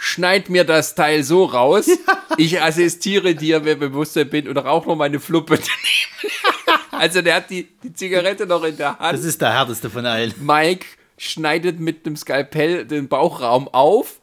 Schneid 0.00 0.48
mir 0.48 0.64
das 0.64 0.94
Teil 0.94 1.22
so 1.22 1.44
raus. 1.44 1.88
Ich 2.36 2.62
assistiere 2.62 3.34
dir, 3.34 3.64
wer 3.64 3.74
Bewusstsein 3.74 4.30
bin 4.30 4.46
und 4.46 4.56
rauch 4.58 4.86
noch 4.86 4.94
meine 4.94 5.18
Fluppe 5.18 5.56
daneben. 5.56 6.80
also 6.92 7.20
der 7.20 7.34
hat 7.34 7.50
die, 7.50 7.66
die 7.82 7.92
Zigarette 7.92 8.46
noch 8.46 8.62
in 8.62 8.76
der 8.76 8.96
Hand. 8.96 9.18
Das 9.18 9.24
ist 9.24 9.40
der 9.40 9.54
härteste 9.54 9.90
von 9.90 10.06
allen. 10.06 10.32
Mike 10.38 10.86
schneidet 11.16 11.80
mit 11.80 12.06
dem 12.06 12.14
Skalpell 12.14 12.84
den 12.84 13.08
Bauchraum 13.08 13.66
auf, 13.66 14.20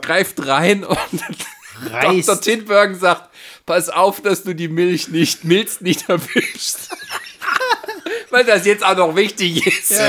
greift 0.00 0.46
rein 0.46 0.82
und 0.82 0.98
Reißt. 1.92 2.28
Dr. 2.28 2.40
Tinbergen 2.40 2.98
sagt, 2.98 3.30
pass 3.66 3.88
auf, 3.88 4.20
dass 4.20 4.42
du 4.42 4.54
die 4.54 4.68
Milch 4.68 5.08
nicht, 5.08 5.44
Milz 5.44 5.80
nicht 5.80 6.08
erwischst. 6.08 6.90
Weil 8.30 8.44
das 8.44 8.66
jetzt 8.66 8.84
auch 8.84 8.96
noch 8.96 9.14
wichtig 9.14 9.66
ist. 9.66 10.00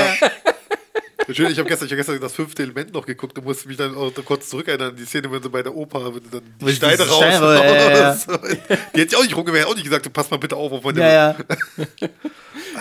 Schön, 1.32 1.50
ich 1.52 1.58
habe 1.58 1.68
gestern, 1.68 1.86
ich 1.86 1.92
hab 1.92 1.96
gestern 1.98 2.20
das 2.20 2.32
fünfte 2.32 2.62
Element 2.62 2.92
noch 2.92 3.06
geguckt 3.06 3.38
und 3.38 3.44
musste 3.44 3.68
mich 3.68 3.76
dann 3.76 3.94
auch 3.94 4.10
kurz 4.24 4.48
zurückerinnern 4.48 4.90
an 4.90 4.96
die 4.96 5.04
Szene, 5.04 5.30
wenn 5.30 5.42
sie 5.42 5.48
bei 5.48 5.62
der 5.62 5.74
Oper 5.74 6.12
wenn 6.14 6.22
sie 6.24 6.30
dann 6.30 6.42
die 6.60 6.72
Steine 6.74 7.02
raus. 7.08 7.18
Steine- 7.18 7.54
ja, 7.54 7.64
ja, 7.64 7.90
ja. 7.98 8.16
Die 8.94 9.00
hätte 9.00 9.14
ich 9.14 9.16
auch 9.16 9.22
nicht 9.22 9.36
rumgewehrt, 9.36 9.66
auch 9.66 9.74
nicht 9.74 9.84
gesagt, 9.84 10.06
du 10.06 10.10
pass 10.10 10.30
mal 10.30 10.38
bitte 10.38 10.56
auf, 10.56 10.72
auf 10.72 10.82
meine. 10.82 11.00
Ja, 11.00 11.36
ja. 11.36 11.36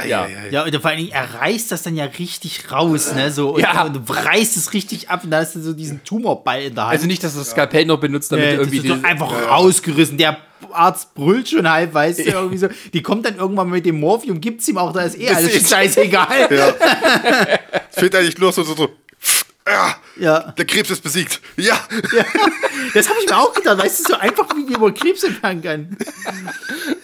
Ja. 0.06 0.28
Ja, 0.52 0.64
und 0.64 0.76
vor 0.78 0.90
allen 0.90 1.00
Dingen, 1.00 1.12
er 1.12 1.34
reißt 1.42 1.72
das 1.72 1.84
dann 1.84 1.96
ja 1.96 2.06
richtig 2.06 2.72
raus, 2.72 3.14
ne? 3.14 3.32
So, 3.32 3.50
und, 3.56 3.62
Ja. 3.62 3.84
und 3.84 4.10
reißt 4.10 4.56
es 4.58 4.74
richtig 4.74 5.10
ab 5.10 5.24
und 5.24 5.32
da 5.32 5.40
hast 5.40 5.56
du 5.56 5.62
so 5.62 5.74
diesen 5.74 6.04
Tumorball 6.04 6.64
in 6.64 6.76
der 6.76 6.86
Hand. 6.86 6.94
Also 6.94 7.08
nicht, 7.08 7.24
dass 7.24 7.34
du 7.34 7.40
das 7.40 7.52
Skalpell 7.52 7.86
noch 7.86 8.00
benutzt, 8.00 8.32
damit 8.32 8.46
Nee, 8.46 8.52
du 8.56 8.62
irgendwie 8.62 8.88
das 8.88 8.98
ist 8.98 9.04
doch 9.04 9.10
einfach 9.10 9.50
rausgerissen. 9.50 10.18
Der 10.18 10.38
Arzt 10.74 11.14
brüllt 11.14 11.50
schon 11.50 11.70
halb, 11.70 11.94
weißt 11.94 12.20
du, 12.20 12.24
irgendwie 12.24 12.58
so. 12.58 12.68
Die 12.94 13.02
kommt 13.02 13.26
dann 13.26 13.36
irgendwann 13.38 13.70
mit 13.70 13.86
dem 13.86 14.00
Morphium, 14.00 14.40
gibt's 14.42 14.68
ihm 14.68 14.78
auch, 14.78 14.94
da 14.94 15.02
ist 15.02 15.18
eh 15.20 15.30
alles 15.30 15.54
ist- 15.56 15.70
scheißegal. 15.70 16.48
Es 17.92 18.00
fehlt 18.00 18.16
eigentlich 18.16 18.38
nur 18.38 18.52
so, 18.52 18.64
so, 18.64 18.76
so. 18.76 18.90
Ja, 19.68 19.96
Ja. 20.20 20.52
der 20.58 20.66
Krebs 20.66 20.90
ist 20.92 21.02
besiegt. 21.02 21.42
Ja. 21.58 21.80
Das 22.94 23.10
habe 23.10 23.20
ich 23.22 23.30
mir 23.30 23.38
auch 23.38 23.54
gedacht, 23.54 23.78
weißt 23.78 24.00
du, 24.00 24.14
so 24.14 24.20
einfach, 24.20 24.48
wie 24.56 24.78
man 24.78 24.94
Krebs 24.94 25.24
entfernen 25.24 25.62
kann. 25.62 25.98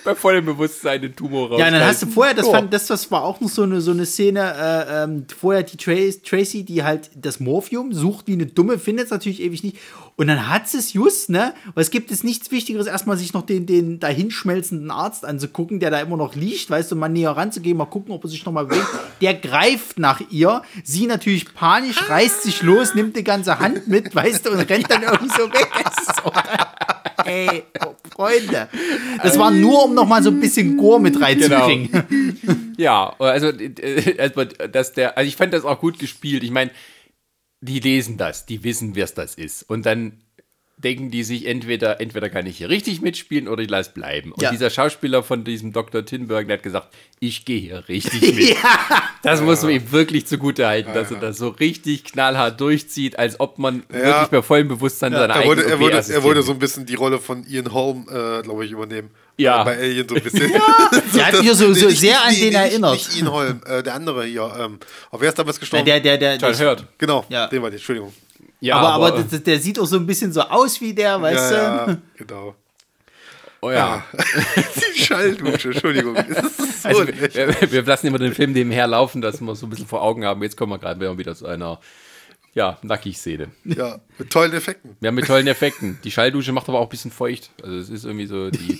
bei 0.03 0.15
vollem 0.15 0.45
Bewusstsein 0.45 1.01
den 1.01 1.15
Tumor 1.15 1.49
raus. 1.49 1.59
Ja, 1.59 1.69
dann 1.71 1.81
hast 1.83 2.03
du 2.03 2.07
vorher, 2.07 2.33
das, 2.33 2.45
Ja. 2.45 2.51
fand, 2.53 2.73
das, 2.73 2.87
das 2.87 3.09
war 3.11 3.23
auch 3.23 3.41
noch 3.41 3.49
so 3.49 3.63
eine, 3.63 3.81
so 3.81 3.91
eine 3.91 4.05
Szene, 4.05 4.41
äh, 4.57 5.03
ähm, 5.03 5.25
vorher 5.39 5.63
die 5.63 5.77
Trace, 5.77 6.21
Tracy, 6.21 6.63
die 6.63 6.83
halt 6.83 7.09
das 7.15 7.39
Morphium 7.39 7.93
sucht 7.93 8.27
wie 8.27 8.33
eine 8.33 8.45
Dumme, 8.45 8.77
findet 8.79 9.05
es 9.05 9.11
natürlich 9.11 9.41
ewig 9.41 9.63
nicht. 9.63 9.77
Und 10.17 10.27
dann 10.27 10.47
hat 10.49 10.69
sie 10.69 10.77
es 10.77 10.93
just, 10.93 11.29
ne? 11.29 11.53
Weil 11.73 11.81
es 11.81 11.91
gibt 11.91 12.09
es 12.09 12.23
nichts 12.23 12.49
Wichtigeres, 12.49 12.87
erstmal 12.87 13.17
sich 13.17 13.33
noch 13.33 13.41
den, 13.45 13.65
den 13.65 13.99
dahinschmelzenden 13.99 14.89
Arzt 14.89 15.25
anzugucken, 15.25 15.81
der 15.81 15.91
da 15.91 15.99
immer 15.99 16.15
noch 16.15 16.35
liegt, 16.35 16.69
weißt 16.69 16.91
du, 16.91 16.95
mal 16.95 17.09
näher 17.09 17.31
ranzugehen, 17.31 17.75
mal 17.77 17.83
gucken, 17.85 18.13
ob 18.13 18.23
er 18.23 18.29
sich 18.29 18.45
nochmal 18.45 18.65
bewegt. 18.65 18.87
Der 19.19 19.33
greift 19.33 19.99
nach 19.99 20.21
ihr, 20.29 20.61
sie 20.85 21.05
natürlich 21.07 21.53
panisch, 21.53 22.09
reißt 22.09 22.43
sich 22.43 22.61
los, 22.61 22.95
nimmt 22.95 23.04
die 23.13 23.23
ganze 23.23 23.59
Hand 23.59 23.87
mit, 23.87 24.13
weißt 24.13 24.45
du, 24.45 24.51
und 24.51 24.59
rennt 24.59 24.89
dann 24.89 25.03
irgendwie 25.03 25.29
so 25.29 25.51
weg. 25.51 25.69
Ey, 27.25 27.63
oh, 27.83 27.95
Freunde. 28.13 28.69
Das 29.23 29.39
war 29.39 29.49
nur, 29.49 29.85
um 29.85 29.95
nochmal 29.95 30.21
so 30.21 30.29
ein 30.29 30.39
bisschen 30.39 30.77
Gore 30.77 31.01
mit 31.01 31.19
reinzubringen. 31.19 32.75
Ja, 32.77 33.15
also, 33.17 33.47
äh, 33.49 34.15
also, 34.19 34.43
dass 34.43 34.93
der, 34.93 35.17
also 35.17 35.27
ich 35.27 35.35
fand 35.35 35.53
das 35.53 35.63
auch 35.63 35.79
gut 35.79 35.97
gespielt. 35.97 36.43
Ich 36.43 36.51
meine, 36.51 36.71
die 37.61 37.79
lesen 37.79 38.17
das, 38.17 38.45
die 38.45 38.63
wissen, 38.63 38.95
wer 38.95 39.05
es 39.05 39.13
das 39.13 39.35
ist. 39.35 39.63
Und 39.63 39.85
dann 39.85 40.21
denken 40.77 41.09
die 41.09 41.23
sich 41.23 41.47
entweder, 41.47 42.01
entweder 42.01 42.29
kann 42.29 42.45
ich 42.45 42.57
hier 42.57 42.69
richtig 42.69 43.01
mitspielen 43.01 43.47
oder 43.47 43.63
ich 43.63 43.69
lasse 43.69 43.91
bleiben. 43.91 44.33
Und 44.33 44.41
Ja. 44.41 44.51
dieser 44.51 44.69
Schauspieler 44.69 45.23
von 45.23 45.43
diesem 45.45 45.71
Dr. 45.71 46.05
Tinberg, 46.05 46.47
der 46.47 46.57
hat 46.57 46.63
gesagt, 46.63 46.93
ich 47.19 47.45
gehe 47.45 47.59
hier 47.59 47.87
richtig 47.87 48.21
mit. 48.35 48.57
Das 49.23 49.41
muss 49.41 49.61
man 49.61 49.71
ihm 49.71 49.91
wirklich 49.91 50.27
zugute 50.27 50.67
halten, 50.67 50.93
dass 50.93 51.11
er 51.11 51.17
das 51.19 51.37
so 51.37 51.47
richtig 51.49 52.03
knallhart 52.03 52.59
durchzieht, 52.59 53.17
als 53.17 53.39
ob 53.39 53.57
man 53.57 53.83
wirklich 53.89 54.27
bei 54.27 54.41
vollem 54.41 54.67
Bewusstsein 54.67 55.13
seiner 55.13 55.33
Er 55.33 55.39
eigenen 55.41 55.67
er, 55.69 55.79
wollte, 55.79 56.13
er 56.13 56.23
wollte 56.23 56.41
so 56.43 56.51
ein 56.51 56.59
bisschen 56.59 56.85
die 56.85 56.95
Rolle 56.95 57.19
von 57.19 57.45
Ian 57.47 57.71
Holm, 57.73 58.05
äh, 58.09 58.41
glaube 58.41 58.65
ich, 58.65 58.71
übernehmen. 58.71 59.09
Ja. 59.37 59.61
Äh, 59.61 59.65
Bei 59.65 59.77
Alien 59.77 60.07
so 60.09 60.15
ein 60.15 60.23
bisschen. 60.23 60.51
Der 61.15 61.25
hat 61.27 61.41
mich 61.41 61.51
so- 61.53 61.73
so 61.73 61.89
sehr 61.89 62.23
an 62.23 62.33
den 62.35 62.53
erinnert. 62.53 62.93
Nicht, 62.93 63.07
nicht 63.09 63.17
Ian 63.21 63.31
Holm, 63.31 63.61
äh, 63.65 63.81
der 63.81 63.93
andere 63.95 64.25
hier. 64.25 64.53
Ähm, 64.59 64.79
auf 65.11 65.19
wer 65.21 65.29
ist 65.29 65.39
damals 65.39 65.59
gestorben? 65.59 65.85
Der, 65.85 65.99
der, 65.99 66.17
der, 66.17 66.37
der, 66.37 66.53
Hurt. 66.59 66.85
genau, 66.97 67.25
Ja. 67.29 67.47
den 67.47 67.61
war 67.61 67.69
die, 67.69 67.77
Entschuldigung. 67.77 68.13
Ja, 68.59 68.77
aber, 68.77 69.07
aber, 69.09 69.23
das- 69.23 69.43
der 69.43 69.59
sieht 69.59 69.79
auch 69.79 69.85
so 69.85 69.97
ein 69.97 70.05
bisschen 70.05 70.31
so 70.33 70.41
aus 70.41 70.79
wie 70.81 70.93
der, 70.93 71.21
weißt 71.21 71.51
du? 71.51 71.55
Ja, 71.55 71.87
ja, 71.87 71.97
genau. 72.17 72.55
oh 73.61 73.71
ja. 73.71 74.03
Die 74.95 75.01
Schalldusche, 75.01 75.69
Entschuldigung. 75.69 76.15
Das 76.15 76.45
ist 76.59 76.81
so 76.83 76.89
Also, 76.89 77.07
wir, 77.07 77.71
wir, 77.71 77.83
lassen 77.83 78.07
immer 78.07 78.19
den 78.19 78.33
Film 78.33 78.51
nebenher 78.53 78.87
laufen, 78.87 79.21
dass 79.21 79.41
wir 79.41 79.55
so 79.55 79.65
ein 79.65 79.69
bisschen 79.69 79.87
vor 79.87 80.01
Augen 80.01 80.25
haben. 80.25 80.41
Jetzt 80.43 80.55
kommen 80.57 80.71
wir 80.71 80.79
gerade 80.79 81.17
wieder 81.17 81.35
zu 81.35 81.45
einer 81.47 81.79
ja, 82.53 82.77
Nackig-Szene. 82.83 83.49
ja, 83.65 83.99
mit 84.17 84.29
tollen 84.29 84.53
Effekten. 84.53 84.95
Wir 85.01 85.09
haben 85.09 85.15
mit 85.15 85.27
tollen 85.27 85.47
Effekten. 85.47 85.99
Die 86.03 86.11
Schalldusche 86.11 86.53
macht 86.53 86.69
aber 86.69 86.79
auch 86.79 86.83
ein 86.85 86.89
bisschen 86.89 87.11
feucht. 87.11 87.49
Also 87.61 87.75
es 87.77 87.89
ist 87.89 88.05
irgendwie 88.05 88.27
so 88.27 88.49
die. 88.49 88.79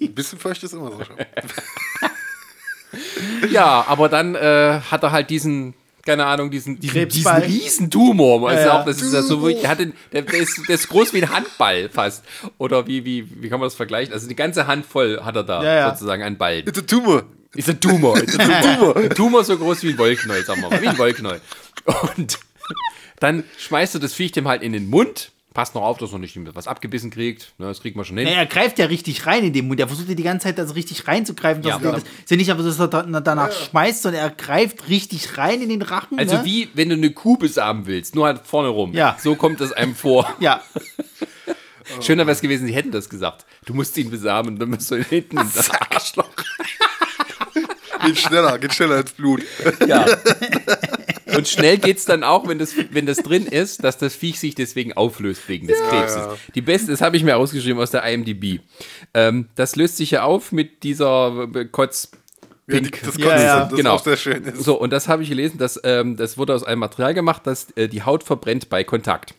Ein 0.00 0.14
bisschen 0.14 0.38
feucht 0.38 0.62
ist 0.62 0.72
immer 0.72 0.90
so 0.90 1.04
schon. 1.04 1.16
ja, 3.50 3.84
aber 3.86 4.08
dann 4.08 4.34
äh, 4.34 4.80
hat 4.90 5.02
er 5.02 5.12
halt 5.12 5.28
diesen, 5.28 5.74
keine 6.06 6.26
Ahnung, 6.26 6.50
diesen, 6.50 6.78
diesen, 6.80 7.08
diesen 7.08 7.24
Krebsball. 7.24 7.42
riesen 7.42 7.90
Tumor. 7.90 8.48
Also 8.48 8.60
Ja, 8.60 8.66
ja. 8.66 8.80
auch, 8.80 8.84
das 8.84 9.00
ist 9.00 9.12
ja 9.12 9.22
so, 9.22 9.40
wirklich- 9.42 9.60
der, 9.62 9.70
hat 9.70 9.78
den, 9.80 9.92
der, 10.12 10.22
der, 10.22 10.40
ist, 10.40 10.60
der 10.68 10.74
ist 10.74 10.88
groß 10.88 11.12
wie 11.14 11.22
ein 11.22 11.30
Handball 11.30 11.88
fast. 11.88 12.24
Oder 12.58 12.86
wie, 12.86 13.04
wie, 13.04 13.26
wie 13.42 13.48
kann 13.48 13.60
man 13.60 13.66
das 13.66 13.74
vergleichen? 13.74 14.12
Also 14.12 14.28
die 14.28 14.36
ganze 14.36 14.66
Hand 14.66 14.84
voll 14.86 15.20
hat 15.22 15.36
er 15.36 15.44
da 15.44 15.62
Ja, 15.62 15.74
ja. 15.74 15.90
sozusagen 15.94 16.22
an 16.22 16.36
Ball. 16.36 16.58
It's 16.60 16.78
a 16.78 16.82
tumor. 16.82 17.24
Ist 17.54 17.68
ein 17.70 17.78
Tumor. 17.80 18.18
Ist 18.20 18.38
ein 18.40 18.62
Tumor. 18.78 18.96
ein 18.96 19.10
Tumor 19.10 19.44
so 19.44 19.56
groß 19.56 19.82
wie 19.84 19.90
ein 19.90 19.98
Wollknäuel, 19.98 20.44
sagen 20.44 20.60
wir 20.62 20.70
mal. 20.70 20.82
Wie 20.82 20.88
ein 20.88 20.98
Wollknäuel. 20.98 21.40
Und 22.16 22.38
dann 23.20 23.44
schmeißt 23.58 23.94
du 23.94 24.00
das 24.00 24.12
Viech 24.12 24.32
dem 24.32 24.48
halt 24.48 24.62
in 24.62 24.72
den 24.72 24.88
Mund. 24.90 25.30
Passt 25.54 25.74
noch 25.76 25.82
auf, 25.82 25.98
dass 25.98 26.12
er 26.12 26.18
nicht 26.18 26.36
was 26.54 26.66
abgebissen 26.66 27.10
kriegt. 27.10 27.54
Ne, 27.58 27.66
das 27.66 27.80
kriegt 27.80 27.94
man 27.96 28.04
schon 28.04 28.16
hin. 28.18 28.26
Nee, 28.26 28.34
er 28.34 28.44
greift 28.44 28.76
ja 28.80 28.86
richtig 28.86 29.24
rein 29.24 29.44
in 29.44 29.52
den 29.52 29.68
Mund. 29.68 29.78
Er 29.78 29.86
versucht 29.86 30.08
ja 30.08 30.14
die 30.16 30.22
ganze 30.24 30.48
Zeit, 30.48 30.58
das 30.58 30.74
richtig 30.74 31.06
reinzugreifen. 31.06 31.62
Dass 31.62 31.70
Ja, 31.70 31.78
er 31.78 31.84
ja. 31.84 31.92
das, 31.92 32.02
ist 32.02 32.30
ja 32.30 32.36
nicht 32.36 32.50
aber, 32.50 32.64
dass 32.64 32.80
er 32.80 32.88
da- 32.88 33.02
danach 33.20 33.52
schmeißt, 33.52 34.02
sondern 34.02 34.22
er 34.22 34.30
greift 34.30 34.88
richtig 34.88 35.38
rein 35.38 35.62
in 35.62 35.68
den 35.68 35.82
Rachen. 35.82 36.18
Also 36.18 36.38
ne? 36.38 36.44
wie 36.44 36.68
wenn 36.74 36.88
du 36.88 36.96
eine 36.96 37.10
Kuh 37.12 37.36
besamen 37.36 37.86
willst, 37.86 38.16
nur 38.16 38.26
halt 38.26 38.40
vorne 38.44 38.68
rum. 38.68 38.94
Ja. 38.94 39.16
So 39.22 39.36
kommt 39.36 39.60
es 39.60 39.72
einem 39.72 39.94
vor. 39.94 40.28
Ja, 40.40 40.60
Schöner 42.00 42.26
wäre 42.26 42.32
es 42.34 42.40
gewesen, 42.40 42.66
sie 42.66 42.74
hätten 42.74 42.90
das 42.90 43.08
gesagt. 43.08 43.44
Du 43.66 43.74
musst 43.74 43.96
ihn 43.98 44.10
besamen, 44.10 44.58
dann 44.58 44.70
musst 44.70 44.90
du 44.90 44.96
ihn 44.96 45.04
hinten 45.04 45.38
in 45.38 45.50
das 45.54 45.70
Arschloch. 45.90 46.30
Geht 48.06 48.18
schneller, 48.18 48.58
geht 48.58 48.74
schneller 48.74 48.98
ins 49.00 49.12
Blut. 49.12 49.42
Ja. 49.86 50.06
Und 51.36 51.48
schnell 51.48 51.78
geht's 51.78 52.04
dann 52.04 52.22
auch, 52.22 52.46
wenn 52.46 52.58
das, 52.58 52.74
wenn 52.90 53.06
das 53.06 53.16
drin 53.18 53.46
ist, 53.46 53.82
dass 53.82 53.98
das 53.98 54.14
Viech 54.14 54.38
sich 54.38 54.54
deswegen 54.54 54.92
auflöst 54.92 55.48
wegen 55.48 55.66
des 55.66 55.78
Krebses. 55.80 56.16
ja. 56.16 56.36
Die 56.54 56.60
beste, 56.60 56.92
das 56.92 57.00
habe 57.00 57.16
ich 57.16 57.24
mir 57.24 57.36
ausgeschrieben 57.36 57.80
aus 57.82 57.90
der 57.90 58.04
IMDb. 58.04 58.60
Ähm, 59.14 59.48
das 59.56 59.74
löst 59.74 59.96
sich 59.96 60.12
ja 60.12 60.22
auf 60.22 60.52
mit 60.52 60.82
dieser 60.84 61.48
äh, 61.54 61.64
Kotz. 61.64 62.10
Ja, 62.68 62.80
die, 62.80 62.90
das 62.90 63.16
Ja, 63.18 63.40
ja. 63.40 63.64
das 63.64 63.76
Genau. 63.76 63.94
auch 63.94 64.04
sehr 64.04 64.16
schön 64.16 64.44
ist. 64.44 64.62
So, 64.62 64.78
und 64.78 64.90
das 64.92 65.08
habe 65.08 65.22
ich 65.24 65.28
gelesen, 65.28 65.58
dass, 65.58 65.80
ähm, 65.82 66.16
das 66.16 66.38
wurde 66.38 66.54
aus 66.54 66.62
einem 66.62 66.78
Material 66.80 67.14
gemacht, 67.14 67.42
das 67.44 67.70
äh, 67.72 67.88
die 67.88 68.02
Haut 68.04 68.22
verbrennt 68.22 68.68
bei 68.68 68.84
Kontakt. 68.84 69.34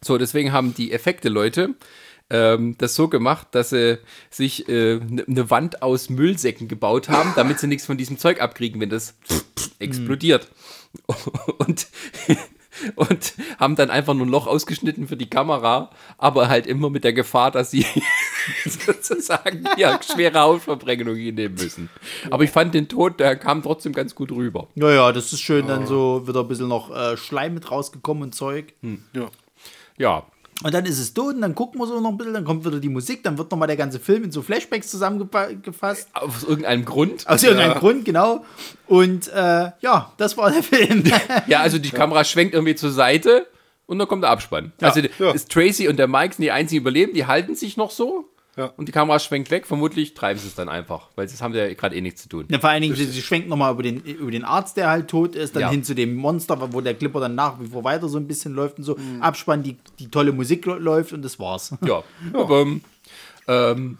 So, 0.00 0.16
deswegen 0.16 0.52
haben 0.52 0.74
die 0.74 0.92
Effekte-Leute 0.92 1.74
ähm, 2.30 2.76
das 2.78 2.94
so 2.94 3.08
gemacht, 3.08 3.48
dass 3.52 3.70
sie 3.70 3.98
sich 4.30 4.68
eine 4.68 5.24
ne 5.26 5.50
Wand 5.50 5.82
aus 5.82 6.10
Müllsäcken 6.10 6.68
gebaut 6.68 7.08
haben, 7.08 7.32
damit 7.36 7.58
sie 7.58 7.66
nichts 7.66 7.86
von 7.86 7.96
diesem 7.96 8.18
Zeug 8.18 8.40
abkriegen, 8.40 8.80
wenn 8.80 8.90
das 8.90 9.16
explodiert. 9.78 10.48
Und, 11.58 11.86
und 12.96 13.34
haben 13.58 13.76
dann 13.76 13.90
einfach 13.90 14.14
nur 14.14 14.26
ein 14.26 14.30
Loch 14.30 14.46
ausgeschnitten 14.46 15.08
für 15.08 15.16
die 15.16 15.28
Kamera, 15.28 15.90
aber 16.16 16.48
halt 16.48 16.66
immer 16.66 16.90
mit 16.90 17.04
der 17.04 17.12
Gefahr, 17.12 17.50
dass 17.50 17.70
sie 17.70 17.84
sozusagen 18.64 19.64
ja, 19.76 20.00
schwere 20.02 20.40
Hautverbrennung 20.40 21.16
hinnehmen 21.16 21.56
müssen. 21.56 21.90
Aber 22.30 22.44
ich 22.44 22.50
fand 22.50 22.74
den 22.74 22.88
Tod, 22.88 23.20
der 23.20 23.36
kam 23.36 23.62
trotzdem 23.62 23.92
ganz 23.92 24.14
gut 24.14 24.30
rüber. 24.30 24.68
ja, 24.74 24.90
ja, 24.90 25.12
das 25.12 25.32
ist 25.32 25.40
schön. 25.40 25.66
Dann 25.66 25.86
so 25.86 26.26
wird 26.26 26.36
ein 26.36 26.48
bisschen 26.48 26.68
noch 26.68 26.94
äh, 26.94 27.16
Schleim 27.16 27.54
mit 27.54 27.70
rausgekommen 27.70 28.22
und 28.22 28.34
Zeug. 28.34 28.72
Ja. 29.12 29.30
Ja, 29.98 30.26
Und 30.64 30.74
dann 30.74 30.86
ist 30.86 30.98
es 30.98 31.14
tot 31.14 31.36
und 31.36 31.40
dann 31.40 31.54
gucken 31.54 31.80
wir 31.80 31.86
so 31.86 32.00
noch 32.00 32.10
ein 32.10 32.18
bisschen, 32.18 32.34
dann 32.34 32.44
kommt 32.44 32.64
wieder 32.64 32.80
die 32.80 32.88
Musik, 32.88 33.22
dann 33.22 33.38
wird 33.38 33.50
nochmal 33.50 33.68
der 33.68 33.76
ganze 33.76 34.00
Film 34.00 34.24
in 34.24 34.32
so 34.32 34.42
Flashbacks 34.42 34.88
zusammengefasst. 34.88 36.08
aus 36.12 36.42
irgendeinem 36.42 36.84
Grund. 36.84 37.28
Aus 37.28 37.44
irgendeinem 37.44 37.78
Grund, 37.78 38.04
genau. 38.04 38.44
Und 38.88 39.28
äh, 39.28 39.70
ja, 39.80 40.12
das 40.16 40.36
war 40.36 40.50
der 40.50 40.62
Film. 40.62 41.04
Ja, 41.46 41.60
also 41.60 41.78
die 41.78 41.90
Kamera 41.90 42.24
schwenkt 42.24 42.54
irgendwie 42.54 42.74
zur 42.74 42.90
Seite 42.90 43.46
und 43.86 43.98
dann 43.98 44.08
kommt 44.08 44.22
der 44.24 44.30
Abspann. 44.30 44.72
also 44.80 45.00
ja. 45.18 45.30
ist 45.32 45.50
Tracy 45.50 45.88
und 45.88 45.96
der 45.96 46.08
Mike 46.08 46.34
sind 46.34 46.42
die 46.42 46.50
einzigen 46.50 46.80
Überleben, 46.80 47.14
die 47.14 47.26
halten 47.26 47.54
sich 47.54 47.76
noch 47.76 47.90
so. 47.90 48.28
Ja. 48.58 48.72
Und 48.76 48.88
die 48.88 48.92
Kamera 48.92 49.18
schwenkt 49.20 49.50
weg, 49.52 49.66
vermutlich 49.66 50.14
treiben 50.14 50.38
sie 50.40 50.48
es 50.48 50.54
dann 50.56 50.68
einfach, 50.68 51.08
weil 51.14 51.26
das 51.28 51.40
haben 51.40 51.52
sie 51.52 51.60
ja 51.60 51.72
gerade 51.74 51.94
eh 51.96 52.00
nichts 52.00 52.22
zu 52.22 52.28
tun. 52.28 52.44
Ja, 52.50 52.58
vor 52.58 52.70
allen 52.70 52.82
Dingen, 52.82 52.96
sie, 52.96 53.04
sie 53.04 53.22
schwenkt 53.22 53.48
nochmal 53.48 53.72
über 53.72 53.84
den, 53.84 54.00
über 54.00 54.30
den 54.32 54.44
Arzt, 54.44 54.76
der 54.76 54.90
halt 54.90 55.08
tot 55.08 55.36
ist, 55.36 55.54
dann 55.54 55.62
Ja. 55.62 55.70
hin 55.70 55.84
zu 55.84 55.94
dem 55.94 56.16
Monster, 56.16 56.58
wo 56.72 56.80
der 56.80 56.94
Clipper 56.94 57.20
dann 57.20 57.36
nach 57.36 57.60
wie 57.60 57.66
vor 57.68 57.84
weiter 57.84 58.08
so 58.08 58.18
ein 58.18 58.26
bisschen 58.26 58.52
läuft 58.54 58.78
und 58.78 58.84
so. 58.84 58.96
Mhm. 58.96 59.22
Abspann, 59.22 59.62
die, 59.62 59.76
die 60.00 60.08
tolle 60.10 60.32
Musik 60.32 60.66
läuft 60.66 61.12
und 61.12 61.24
das 61.24 61.38
war's. 61.38 61.72
Ja. 61.86 62.02
Aber, 62.34 62.62
ähm, 62.62 62.80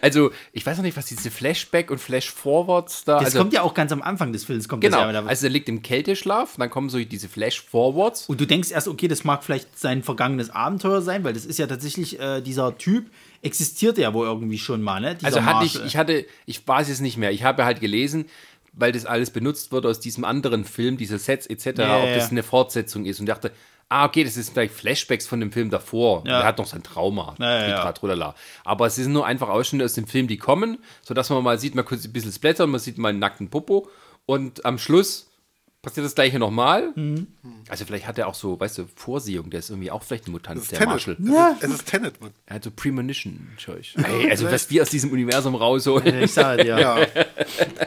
also, 0.00 0.30
ich 0.52 0.66
weiß 0.66 0.78
noch 0.78 0.84
nicht, 0.84 0.96
was 0.96 1.06
diese 1.06 1.30
Flashback 1.30 1.90
und 1.90 1.98
Flashforwards 1.98 3.04
da. 3.04 3.16
Das 3.18 3.26
also, 3.26 3.38
kommt 3.38 3.52
ja 3.52 3.62
auch 3.62 3.74
ganz 3.74 3.92
am 3.92 4.02
Anfang 4.02 4.32
des 4.32 4.44
Films. 4.44 4.68
Kommt 4.68 4.82
Genau. 4.82 4.98
Das 4.98 5.06
ja, 5.06 5.22
da- 5.22 5.28
Also, 5.28 5.46
er 5.46 5.50
liegt 5.50 5.68
im 5.68 5.82
Kälteschlaf, 5.82 6.56
dann 6.58 6.70
kommen 6.70 6.88
so 6.88 6.98
diese 6.98 7.28
Flashforwards. 7.28 8.28
und 8.28 8.40
du 8.40 8.46
denkst 8.46 8.70
erst, 8.70 8.88
okay, 8.88 9.06
das 9.06 9.24
mag 9.24 9.44
vielleicht 9.44 9.78
sein 9.78 10.02
vergangenes 10.02 10.50
Abenteuer 10.50 11.02
sein, 11.02 11.24
weil 11.24 11.34
das 11.34 11.44
ist 11.44 11.58
ja 11.58 11.66
tatsächlich, 11.66 12.18
äh, 12.18 12.40
dieser 12.40 12.76
Typ 12.78 13.10
existierte 13.42 14.02
ja 14.02 14.14
wohl 14.14 14.26
irgendwie 14.26 14.58
schon 14.58 14.82
mal, 14.82 15.00
ne? 15.00 15.14
Dieser 15.14 15.26
Also 15.26 15.44
hatte 15.44 15.66
ich, 15.66 15.84
ich 15.84 15.96
hatte, 15.96 16.26
ich 16.46 16.66
weiß 16.66 16.88
es 16.88 17.00
nicht 17.00 17.16
mehr. 17.16 17.32
Ich 17.32 17.44
habe 17.44 17.64
halt 17.64 17.80
gelesen, 17.80 18.26
weil 18.72 18.92
das 18.92 19.06
alles 19.06 19.30
benutzt 19.30 19.72
wird 19.72 19.86
aus 19.86 20.00
diesem 20.00 20.24
anderen 20.24 20.64
Film, 20.64 20.96
diese 20.96 21.18
Sets 21.18 21.46
etc., 21.46 21.78
Ja, 21.78 22.02
ob 22.02 22.14
das 22.14 22.30
eine 22.30 22.42
Fortsetzung 22.42 23.04
ist 23.04 23.20
und 23.20 23.26
dachte, 23.26 23.52
ah, 23.92 24.04
okay, 24.06 24.24
das 24.24 24.36
ist 24.36 24.50
vielleicht 24.50 24.74
Flashbacks 24.74 25.26
von 25.26 25.40
dem 25.40 25.52
Film 25.52 25.70
davor. 25.70 26.24
Ja. 26.26 26.38
Der 26.38 26.46
hat 26.46 26.58
noch 26.58 26.66
sein 26.66 26.82
Trauma. 26.82 27.34
Ja, 27.38 27.68
ja, 27.68 27.68
ja. 27.68 28.34
Aber 28.64 28.86
es 28.86 28.94
sind 28.94 29.12
nur 29.12 29.26
einfach 29.26 29.48
Ausschnitte 29.48 29.84
aus 29.84 29.94
dem 29.94 30.06
Film, 30.06 30.28
die 30.28 30.38
kommen, 30.38 30.78
sodass 31.02 31.30
man 31.30 31.42
mal 31.42 31.58
sieht, 31.58 31.74
man 31.74 31.84
kurz 31.84 32.04
ein 32.04 32.12
bisschen 32.12 32.32
Splatter, 32.32 32.66
man 32.66 32.80
sieht 32.80 32.98
mal 32.98 33.10
einen 33.10 33.18
nackten 33.18 33.50
Popo 33.50 33.88
und 34.26 34.64
am 34.64 34.78
Schluss 34.78 35.31
passiert 35.82 36.06
das 36.06 36.14
gleiche 36.14 36.38
nochmal. 36.38 36.90
Mhm. 36.94 37.26
Also 37.68 37.84
vielleicht 37.84 38.06
hat 38.06 38.16
er 38.16 38.28
auch 38.28 38.34
so, 38.34 38.58
weißt 38.60 38.78
du, 38.78 38.84
Vorsehung, 38.94 39.50
der 39.50 39.58
ist 39.58 39.70
irgendwie 39.70 39.90
auch 39.90 40.02
vielleicht 40.04 40.28
ein 40.28 40.32
Mutant, 40.32 40.58
Es 40.58 40.64
ist 40.64 40.72
der 40.72 40.78
Tenet. 40.78 40.92
Marshall. 40.94 41.16
Es, 41.20 41.62
ist, 41.62 41.64
es 41.64 41.74
ist 41.80 41.86
Tenet, 41.90 42.20
Mann. 42.20 42.30
Er 42.46 42.54
hat 42.56 42.64
so 42.64 42.70
Premonition, 42.70 43.48
Zeug. 43.58 43.94
Ey, 43.96 44.30
also 44.30 44.50
was 44.50 44.70
wir 44.70 44.82
aus 44.82 44.90
diesem 44.90 45.10
Universum 45.10 45.54
rausholen. 45.56 46.22
Ich 46.22 46.32
sag 46.32 46.58
dir. 46.62 46.78
Ja. 46.78 46.98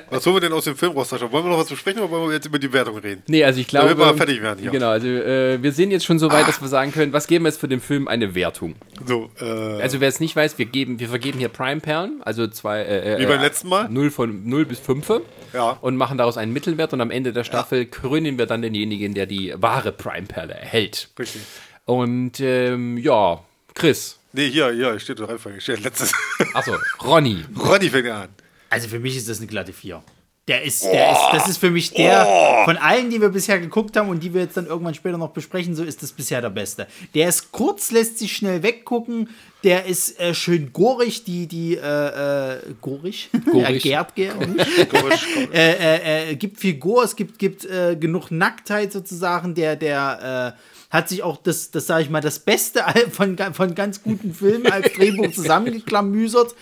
Was 0.09 0.25
holen 0.25 0.35
wir 0.35 0.41
denn 0.41 0.53
aus 0.53 0.65
dem 0.65 0.75
Film 0.75 0.91
raus, 0.93 1.09
Sascha? 1.09 1.31
Wollen 1.31 1.45
wir 1.45 1.51
noch 1.51 1.57
was 1.59 1.69
besprechen 1.69 2.01
oder 2.01 2.11
wollen 2.11 2.27
wir 2.27 2.33
jetzt 2.35 2.45
über 2.45 2.59
die 2.59 2.71
Wertung 2.73 2.97
reden? 2.97 3.23
Nee, 3.27 3.43
also 3.43 3.59
ich 3.59 3.67
glaube. 3.67 3.87
Damit 3.87 3.99
wir 3.99 4.05
mal 4.07 4.17
fertig 4.17 4.41
werden 4.41 4.59
hier. 4.61 4.71
Genau, 4.71 4.89
also 4.89 5.07
äh, 5.07 5.61
wir 5.61 5.71
sind 5.71 5.91
jetzt 5.91 6.05
schon 6.05 6.19
so 6.19 6.29
weit, 6.31 6.47
dass 6.47 6.61
wir 6.61 6.67
sagen 6.67 6.91
können, 6.91 7.13
was 7.13 7.27
geben 7.27 7.45
wir 7.45 7.49
jetzt 7.49 7.59
für 7.59 7.67
den 7.67 7.79
Film 7.81 8.07
eine 8.07 8.35
Wertung? 8.35 8.75
So, 9.05 9.29
äh, 9.39 9.45
Also 9.81 9.99
wer 10.01 10.09
es 10.09 10.19
nicht 10.19 10.35
weiß, 10.35 10.57
wir 10.57 10.65
geben, 10.65 10.99
wir 10.99 11.07
vergeben 11.09 11.39
hier 11.39 11.49
Prime-Perlen, 11.49 12.21
also 12.23 12.47
zwei. 12.47 12.83
Äh, 12.83 13.19
Wie 13.19 13.25
beim 13.25 13.41
letzten 13.41 13.69
Mal? 13.69 13.87
0 13.89 14.11
von 14.11 14.47
0 14.49 14.65
bis 14.65 14.79
5 14.79 15.05
Ja. 15.53 15.77
und 15.81 15.95
machen 15.97 16.17
daraus 16.17 16.37
einen 16.37 16.51
Mittelwert 16.53 16.91
und 16.93 17.01
am 17.01 17.11
Ende 17.11 17.31
der 17.33 17.43
Staffel 17.43 17.84
krönen 17.85 18.37
wir 18.37 18.45
dann 18.45 18.61
denjenigen, 18.61 19.13
der 19.13 19.25
die 19.25 19.53
wahre 19.55 19.91
Prime-Perle 19.91 20.53
erhält. 20.53 21.09
richtig. 21.17 21.41
Und 21.85 22.39
ähm, 22.39 22.97
ja, 22.97 23.43
Chris. 23.73 24.19
Nee, 24.33 24.49
hier, 24.49 24.71
hier, 24.71 24.99
steht 24.99 25.19
doch 25.19 25.29
einfach. 25.29 25.51
Steht 25.59 25.83
letztes. 25.83 26.11
Achso, 26.53 26.75
Ronny. 27.03 27.45
Ronny 27.57 27.89
fängt 27.89 28.07
an. 28.07 28.29
Also 28.69 28.87
für 28.87 28.99
mich 28.99 29.15
ist 29.15 29.29
das 29.29 29.37
eine 29.37 29.47
glatte 29.47 29.71
4. 29.71 30.03
Der 30.47 30.61
ist, 30.61 30.83
der 30.83 31.11
ist, 31.11 31.21
das 31.31 31.49
ist 31.49 31.57
für 31.57 31.71
mich 31.71 31.91
der 31.91 32.63
von 32.65 32.77
allen, 32.77 33.09
die 33.09 33.19
wir 33.19 33.29
bisher 33.29 33.59
geguckt 33.59 33.97
haben 33.97 34.09
und 34.09 34.21
die 34.21 34.31
wir 34.31 34.41
jetzt 34.41 34.55
dann 34.55 34.67
irgendwann 34.67 34.93
später 34.93 35.17
noch 35.17 35.31
besprechen, 35.31 35.75
so 35.75 35.83
ist 35.83 36.03
das 36.03 36.11
bisher 36.11 36.39
der 36.39 36.51
beste. 36.51 36.85
Der 37.15 37.29
ist 37.29 37.51
kurz, 37.51 37.89
lässt 37.89 38.19
sich 38.19 38.35
schnell 38.35 38.61
weggucken. 38.61 39.29
Der 39.65 39.85
ist 39.85 40.19
äh, 40.19 40.35
schön 40.35 40.71
gorig, 40.73 41.23
die, 41.23 41.47
die, 41.47 41.75
äh, 41.75 42.53
äh, 42.53 42.59
gorig? 42.81 43.31
Gorig. 43.51 43.83
ja, 43.83 44.03
Gerd, 44.03 44.15
Gerd. 44.15 44.37
äh, 45.51 45.71
äh, 45.71 46.31
äh, 46.31 46.35
gibt 46.35 46.59
viel 46.59 46.75
Gore, 46.75 47.03
es 47.05 47.15
gibt, 47.15 47.39
gibt 47.39 47.67
genug 47.99 48.29
Nacktheit 48.29 48.93
sozusagen. 48.93 49.55
Der, 49.55 49.75
der 49.75 50.55
hat 50.91 51.09
sich 51.09 51.23
auch 51.23 51.37
das, 51.37 51.71
das 51.71 51.87
sage 51.87 52.03
ich 52.03 52.09
mal, 52.11 52.21
das 52.21 52.37
Beste 52.37 52.83
von, 53.11 53.35
von 53.53 53.73
ganz 53.73 54.03
guten 54.03 54.35
Filmen 54.35 54.67
als 54.67 54.93
Drehbuch 54.93 55.31
zusammengeklamüsert. 55.31 56.55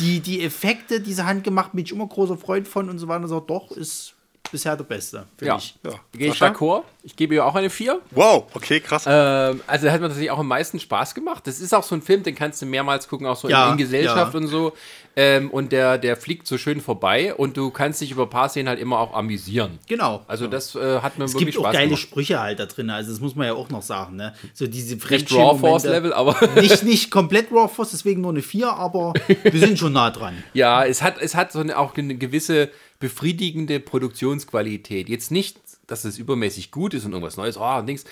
Die, 0.00 0.20
die 0.20 0.42
Effekte, 0.42 1.00
diese 1.00 1.26
handgemacht, 1.26 1.72
bin 1.72 1.84
ich 1.84 1.92
immer 1.92 2.06
großer 2.06 2.38
Freund 2.38 2.66
von 2.66 2.88
und 2.88 2.98
so 2.98 3.06
weiter. 3.06 3.24
und 3.24 3.28
So, 3.28 3.40
doch, 3.40 3.70
ist 3.70 4.15
bisher 4.48 4.76
der 4.76 4.84
beste, 4.84 5.24
finde 5.36 5.48
Ja. 5.48 5.56
ich. 5.56 5.76
Ja. 5.84 5.90
Gehe 6.12 6.28
ich 6.28 6.40
d'accord. 6.40 6.82
Ich 7.02 7.14
gebe 7.14 7.34
ihr 7.34 7.44
auch 7.46 7.54
eine 7.54 7.70
4. 7.70 8.00
Wow, 8.10 8.44
okay, 8.54 8.80
krass. 8.80 9.04
Ähm, 9.06 9.60
also 9.66 9.90
hat 9.90 10.00
mir 10.00 10.08
tatsächlich 10.08 10.30
auch 10.32 10.38
am 10.40 10.48
meisten 10.48 10.80
Spaß 10.80 11.14
gemacht. 11.14 11.46
Das 11.46 11.60
ist 11.60 11.72
auch 11.74 11.84
so 11.84 11.94
ein 11.94 12.02
Film, 12.02 12.22
den 12.24 12.34
kannst 12.34 12.60
du 12.62 12.66
mehrmals 12.66 13.06
gucken, 13.08 13.26
auch 13.26 13.36
so 13.36 13.48
Ja, 13.48 13.66
in, 13.66 13.72
in 13.72 13.78
Gesellschaft 13.78 14.34
ja. 14.34 14.40
und 14.40 14.48
so. 14.48 14.72
Ähm, 15.18 15.50
und 15.50 15.72
der, 15.72 15.96
der 15.96 16.16
fliegt 16.16 16.46
so 16.46 16.58
schön 16.58 16.80
vorbei 16.82 17.34
und 17.34 17.56
du 17.56 17.70
kannst 17.70 18.00
dich 18.02 18.10
über 18.10 18.24
ein 18.24 18.30
paar 18.30 18.50
Szenen 18.50 18.68
halt 18.68 18.78
immer 18.78 18.98
auch 18.98 19.14
amüsieren. 19.14 19.78
Genau. 19.86 20.22
Also 20.26 20.46
das 20.46 20.74
äh, 20.74 20.98
hat 21.00 21.16
mir 21.16 21.24
es 21.24 21.32
wirklich 21.32 21.54
gibt 21.54 21.58
auch 21.58 21.62
Spaß 21.68 21.72
geile 21.74 21.86
gemacht. 21.86 22.02
Sprüche 22.02 22.40
halt 22.40 22.58
da 22.58 22.66
drin. 22.66 22.90
Also 22.90 23.12
das 23.12 23.20
muss 23.20 23.34
man 23.34 23.46
ja 23.46 23.54
auch 23.54 23.70
noch 23.70 23.80
sagen. 23.82 24.16
Ne? 24.16 24.34
So 24.52 24.66
diese 24.66 24.96
Nicht 24.96 25.32
Raw 25.32 25.58
Force. 25.58 25.84
Level, 25.84 26.12
aber 26.12 26.36
Nicht, 26.60 26.82
nicht 26.82 27.10
komplett 27.10 27.50
Raw 27.50 27.68
Force, 27.68 27.92
deswegen 27.92 28.20
nur 28.20 28.32
eine 28.32 28.42
4, 28.42 28.68
aber 28.68 29.14
wir 29.42 29.58
sind 29.60 29.78
schon 29.78 29.94
nah 29.94 30.10
dran. 30.10 30.42
ja, 30.52 30.84
es 30.84 31.00
hat, 31.02 31.16
es 31.18 31.34
hat 31.34 31.50
so 31.52 31.60
eine, 31.60 31.78
auch 31.78 31.96
eine 31.96 32.16
gewisse 32.16 32.68
befriedigende 32.98 33.80
Produktionsqualität. 33.80 35.08
Jetzt 35.08 35.30
nicht, 35.30 35.58
dass 35.86 36.04
es 36.04 36.18
übermäßig 36.18 36.70
gut 36.70 36.94
ist 36.94 37.04
und 37.04 37.12
irgendwas 37.12 37.36
Neues, 37.36 37.56
oh, 37.56 37.78
und 37.78 37.86
Dings, 37.86 38.04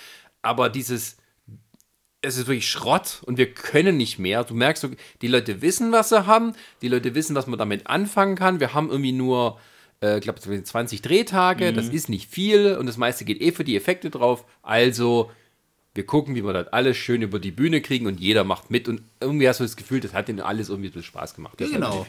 aber 0.43 0.68
dieses, 0.68 1.16
es 2.20 2.37
ist 2.37 2.47
wirklich 2.47 2.68
Schrott 2.68 3.22
und 3.24 3.39
wir 3.39 3.53
können 3.53 3.97
nicht 3.97 4.18
mehr. 4.18 4.45
Du 4.45 4.55
merkst, 4.55 4.89
die 5.22 5.28
Leute 5.28 5.62
wissen, 5.62 5.93
was 5.93 6.11
sie 6.11 6.26
haben, 6.26 6.53
die 6.82 6.89
Leute 6.89 7.14
wissen, 7.14 7.35
was 7.35 7.47
man 7.47 7.59
damit 7.59 7.87
anfangen 7.87 8.37
kann. 8.37 8.61
Wir 8.61 8.74
haben 8.74 8.91
irgendwie 8.91 9.12
nur, 9.12 9.59
äh, 10.01 10.20
glaube 10.20 10.41
20 10.41 11.03
Drehtage, 11.03 11.72
das 11.72 11.89
ist 11.89 12.09
nicht 12.09 12.30
viel 12.30 12.76
und 12.76 12.87
das 12.87 12.97
meiste 12.97 13.24
geht 13.24 13.41
eh 13.41 13.53
für 13.53 13.64
die 13.64 13.76
Effekte 13.76 14.11
drauf. 14.11 14.45
Also, 14.62 15.30
wir 15.95 16.07
gucken, 16.07 16.35
wie 16.35 16.45
wir 16.45 16.53
das 16.53 16.68
alles 16.68 16.97
schön 16.97 17.22
über 17.22 17.39
die 17.39 17.53
Bühne 17.53 17.80
kriegen 17.80 18.07
und 18.07 18.20
jeder 18.20 18.45
macht 18.45 18.70
mit 18.70 18.89
und 18.89 19.03
irgendwie 19.20 19.49
hast 19.49 19.61
du 19.61 19.64
das 19.64 19.76
Gefühl, 19.76 20.01
das 20.01 20.12
hat 20.12 20.28
ihnen 20.28 20.41
alles 20.41 20.68
irgendwie 20.68 20.89
ein 20.89 20.93
bisschen 20.93 21.05
Spaß 21.05 21.35
gemacht. 21.35 21.61
Das 21.61 21.70
genau. 21.70 22.07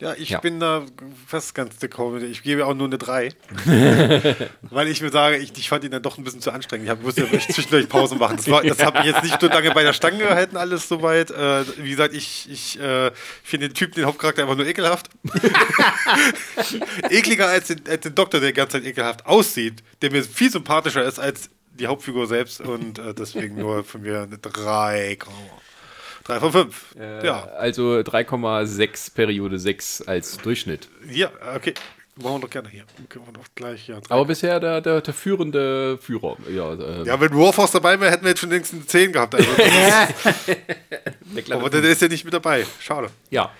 Ja, 0.00 0.12
ich 0.14 0.30
Ja. 0.30 0.40
bin 0.40 0.58
da 0.58 0.84
fast 1.26 1.54
ganz 1.54 1.78
dick. 1.78 1.94
Ich 2.30 2.42
gebe 2.42 2.66
auch 2.66 2.74
nur 2.74 2.88
eine 2.88 2.98
3. 2.98 3.30
Weil 4.62 4.88
ich 4.88 5.00
mir 5.00 5.10
sage, 5.10 5.36
ich, 5.36 5.56
ich 5.56 5.68
fand 5.68 5.84
ihn 5.84 5.92
dann 5.92 6.02
doch 6.02 6.18
ein 6.18 6.24
bisschen 6.24 6.40
zu 6.40 6.50
anstrengend. 6.50 6.86
Ich 6.86 6.90
hab- 6.90 7.00
musste 7.02 7.22
ja 7.24 7.38
zwischendurch 7.40 7.88
Pausen 7.88 8.18
machen. 8.18 8.36
Das, 8.36 8.50
war- 8.50 8.62
das 8.62 8.82
hat 8.84 8.94
mich 8.96 9.04
jetzt 9.04 9.22
nicht 9.22 9.40
so 9.40 9.46
lange 9.46 9.70
bei 9.70 9.84
der 9.84 9.92
Stange 9.92 10.18
gehalten, 10.18 10.56
alles 10.56 10.88
soweit. 10.88 11.30
Äh, 11.30 11.64
wie 11.78 11.90
gesagt, 11.90 12.12
ich, 12.12 12.48
ich 12.50 12.78
äh, 12.80 13.12
finde 13.44 13.68
den 13.68 13.74
Typen, 13.74 13.94
den 13.94 14.06
Hauptcharakter, 14.06 14.42
einfach 14.42 14.56
nur 14.56 14.66
ekelhaft. 14.66 15.08
Ekliger 17.10 17.48
als 17.48 17.68
den, 17.68 17.80
als 17.88 18.00
den 18.02 18.14
Doktor, 18.14 18.40
der 18.40 18.48
die 18.50 18.54
ganze 18.54 18.78
Zeit 18.78 18.86
ekelhaft 18.86 19.26
aussieht, 19.26 19.82
der 20.02 20.10
mir 20.10 20.22
viel 20.24 20.50
sympathischer 20.50 21.04
ist 21.04 21.18
als 21.18 21.50
die 21.78 21.86
Hauptfigur 21.86 22.26
selbst. 22.26 22.60
Und 22.60 22.98
äh, 22.98 23.14
deswegen 23.14 23.56
nur 23.56 23.84
von 23.84 24.02
mir 24.02 24.22
eine 24.22 24.38
3. 24.38 25.18
3 26.24 26.40
von 26.40 26.52
5. 26.52 26.94
ja. 27.22 27.44
Also 27.58 27.96
3,6 27.98 29.14
Periode 29.14 29.58
6 29.58 30.02
als 30.02 30.38
Durchschnitt. 30.38 30.88
Ja, 31.10 31.30
okay. 31.54 31.74
Machen 32.16 32.34
wir 32.36 32.40
doch 32.42 32.50
gerne 32.50 32.68
hier. 32.68 32.84
Können 33.08 33.26
wir 33.26 33.32
doch 33.32 33.46
gleich, 33.56 33.88
ja. 33.88 33.98
Aber 34.08 34.24
bisher 34.24 34.60
der, 34.60 34.80
der, 34.80 35.00
der 35.00 35.12
führende 35.14 35.98
Führer. 35.98 36.36
Ja, 36.48 36.72
äh, 36.74 37.04
Ja, 37.04 37.20
wenn 37.20 37.34
Warforce 37.36 37.72
dabei 37.72 37.98
wäre, 37.98 38.12
hätten 38.12 38.22
wir 38.22 38.30
jetzt 38.30 38.40
schon 38.40 38.50
längst 38.50 38.72
eine 38.72 38.86
10 38.86 39.12
gehabt. 39.12 39.34
Also, 39.34 39.50
der 39.56 40.08
aber 41.56 41.70
der 41.70 41.82
ist 41.82 42.02
ja 42.02 42.08
nicht 42.08 42.24
mit 42.24 42.34
dabei. 42.34 42.66
Schade. 42.80 43.08
Ja. 43.30 43.50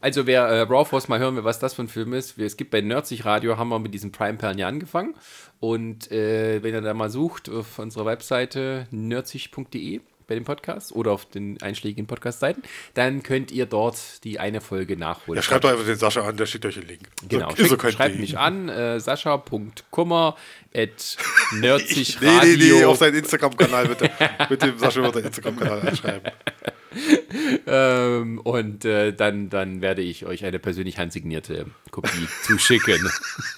Also 0.00 0.26
wer 0.26 0.42
äh, 0.46 0.60
Raw 0.62 0.84
Force 0.84 1.08
mal 1.08 1.18
hören 1.18 1.36
will, 1.36 1.44
was 1.44 1.58
das 1.58 1.74
für 1.74 1.82
ein 1.82 1.88
Film 1.88 2.12
ist, 2.12 2.38
wir- 2.38 2.46
es 2.46 2.56
gibt 2.56 2.70
bei 2.70 2.80
Nerdsich 2.80 3.24
Radio, 3.24 3.56
haben 3.58 3.68
wir 3.68 3.78
mit 3.78 3.94
diesen 3.94 4.12
Prime-Perlen 4.12 4.58
ja 4.58 4.68
angefangen. 4.68 5.14
Und 5.60 6.10
äh, 6.12 6.62
wenn 6.62 6.74
ihr 6.74 6.80
da 6.80 6.94
mal 6.94 7.10
sucht 7.10 7.48
auf 7.48 7.78
unserer 7.78 8.06
Webseite 8.06 8.86
nerdsich.de 8.90 10.00
bei 10.28 10.34
dem 10.34 10.44
Podcast 10.44 10.92
oder 10.92 11.10
auf 11.10 11.24
den 11.24 11.60
einschlägigen 11.60 12.06
Podcast-Seiten, 12.06 12.62
dann 12.94 13.22
könnt 13.24 13.50
ihr 13.50 13.66
dort 13.66 14.22
die 14.22 14.38
eine 14.38 14.60
Folge 14.60 14.96
nachholen. 14.96 15.36
Ja, 15.36 15.42
schreibt 15.42 15.64
doch 15.64 15.70
einfach 15.70 15.84
den 15.84 15.96
Sascha 15.96 16.20
an, 16.20 16.36
der 16.36 16.46
schickt 16.46 16.66
euch 16.66 16.74
den 16.74 16.86
Link. 16.86 17.08
Genau, 17.28 17.50
so, 17.56 17.56
schickt, 17.56 17.80
so 17.80 17.90
schreibt 17.90 18.18
mich 18.18 18.38
an, 18.38 18.68
äh, 18.68 19.00
sascha.kummer 19.00 20.36
at 20.74 21.16
nerdsich 21.52 22.20
Nee, 22.20 22.28
nee, 22.42 22.56
nee, 22.56 22.84
auf 22.84 22.98
seinen 22.98 23.16
Instagram-Kanal 23.16 23.88
bitte. 23.88 24.10
Mit 24.48 24.62
dem 24.62 24.78
Sascha 24.78 25.00
auf 25.00 25.14
seinen 25.14 25.26
Instagram-Kanal 25.26 25.88
anschreiben. 25.88 26.30
Ähm, 27.66 28.38
und 28.38 28.86
äh, 28.86 29.12
dann, 29.12 29.50
dann 29.50 29.82
werde 29.82 30.00
ich 30.00 30.24
euch 30.24 30.44
eine 30.44 30.58
persönlich 30.58 30.98
handsignierte 30.98 31.66
Kopie 31.90 32.26
zuschicken. 32.42 33.10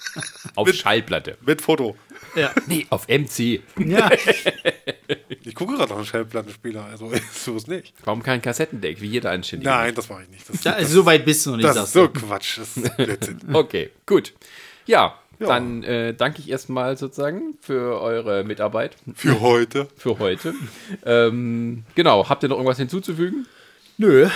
auf 0.55 0.73
Schallplatte. 0.73 1.37
Mit 1.45 1.61
Foto. 1.61 1.95
Ja. 2.35 2.51
Nee, 2.67 2.85
auf 2.89 3.07
MC. 3.07 3.61
ja. 3.77 4.09
Ich 5.43 5.55
gucke 5.55 5.75
gerade 5.75 5.89
noch 5.89 5.97
einen 5.97 6.05
Schallplattenspieler, 6.05 6.85
also 6.85 7.11
so 7.33 7.55
ist 7.55 7.67
nicht. 7.67 7.93
Warum 8.03 8.21
kein 8.21 8.41
Kassettendeck, 8.41 9.01
wie 9.01 9.07
jeder 9.07 9.31
anständige? 9.31 9.69
Nein, 9.69 9.95
das 9.95 10.07
mache 10.07 10.23
ich 10.23 10.29
nicht. 10.29 10.47
Das, 10.47 10.63
ja 10.63 10.73
also 10.73 10.93
so 10.93 11.05
weit 11.05 11.25
bist 11.25 11.45
du 11.45 11.51
noch 11.51 11.57
nicht, 11.57 11.67
das 11.67 11.75
sagst 11.75 11.87
ist 11.87 11.93
so. 11.93 12.07
Quatsch. 12.09 12.57
Das 12.59 12.77
ist 12.77 12.97
Blödsinn. 12.97 13.39
Okay, 13.51 13.89
gut. 14.05 14.33
Ja, 14.85 15.19
Ja. 15.41 15.47
dann 15.47 15.83
äh, 15.83 16.13
danke 16.13 16.39
ich 16.39 16.49
erstmal 16.49 16.97
sozusagen 16.97 17.57
für 17.61 17.99
eure 18.01 18.43
Mitarbeit 18.43 18.95
Für 19.15 19.41
heute. 19.41 19.87
für 19.97 20.19
heute. 20.19 20.53
ähm, 21.05 21.83
genau, 21.95 22.29
habt 22.29 22.43
ihr 22.43 22.49
noch 22.49 22.57
irgendwas 22.57 22.77
hinzuzufügen? 22.77 23.47
Nö. 23.97 24.29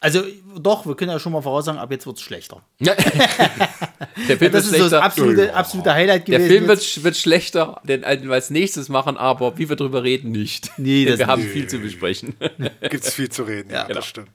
Also 0.00 0.22
doch, 0.56 0.86
wir 0.86 0.94
können 0.94 1.10
ja 1.10 1.18
schon 1.18 1.32
mal 1.32 1.42
voraussagen, 1.42 1.78
ab 1.78 1.90
jetzt 1.90 2.06
wird 2.06 2.16
es 2.16 2.22
schlechter. 2.22 2.62
Ja. 2.78 2.94
Der 4.26 4.38
Film 4.38 4.52
Das 4.52 4.64
ist 4.66 4.72
wird 4.72 4.82
so 4.82 4.88
das 4.88 4.90
schlechter. 4.90 5.02
absolute, 5.04 5.54
absolute 5.54 5.94
Highlight 5.94 6.28
Der 6.28 6.38
gewesen. 6.38 6.50
Film 6.56 6.68
wird, 6.68 7.04
wird 7.04 7.16
schlechter, 7.16 7.80
denn 7.84 8.04
als 8.04 8.22
wir 8.22 8.32
als 8.32 8.50
nächstes 8.50 8.88
machen, 8.88 9.16
aber 9.16 9.56
wie 9.58 9.68
wir 9.68 9.76
drüber 9.76 10.02
reden, 10.02 10.32
nicht. 10.32 10.70
Nee, 10.78 11.04
Denn 11.04 11.12
das 11.12 11.18
wir 11.20 11.26
haben 11.28 11.42
nicht. 11.42 11.52
viel 11.52 11.66
zu 11.68 11.78
besprechen. 11.78 12.34
Gibt 12.90 13.04
es 13.04 13.14
viel 13.14 13.28
zu 13.28 13.42
reden. 13.44 13.70
Ja, 13.70 13.84
genau. 13.84 13.94
das 13.96 14.06
stimmt. 14.06 14.30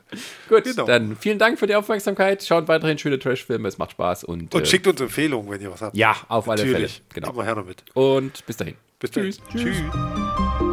Gut, 0.48 0.64
Genau. 0.64 0.86
dann 0.86 1.18
vielen 1.20 1.40
Dank 1.40 1.60
für 1.60 1.68
die 1.68 1.76
Aufmerksamkeit. 1.76 2.44
Schaut 2.44 2.68
weiterhin 2.68 2.98
schöne 2.98 3.20
Trash-Filme, 3.20 3.68
es 3.68 3.78
macht 3.78 3.92
Spaß 3.92 4.24
und, 4.24 4.54
Und 4.56 4.62
äh, 4.62 4.66
schickt 4.66 4.88
uns 4.88 5.02
Empfehlungen, 5.02 5.50
wenn 5.52 5.60
ihr 5.62 5.72
was 5.72 5.82
habt. 5.82 5.98
ja, 5.98 6.16
auf 6.30 6.48
alle 6.48 6.66
Natürlich. 6.66 6.94
Fälle. 6.94 7.04
Genau. 7.16 7.32
Immer 7.32 7.44
her 7.44 7.56
damit. 7.56 7.84
Und 7.94 8.46
bis 8.46 8.58
dahin. 8.58 8.76
Bis 9.00 9.12
Tschüss. 9.12 9.40
dann. 9.52 9.60
Tschüss. 9.62 10.73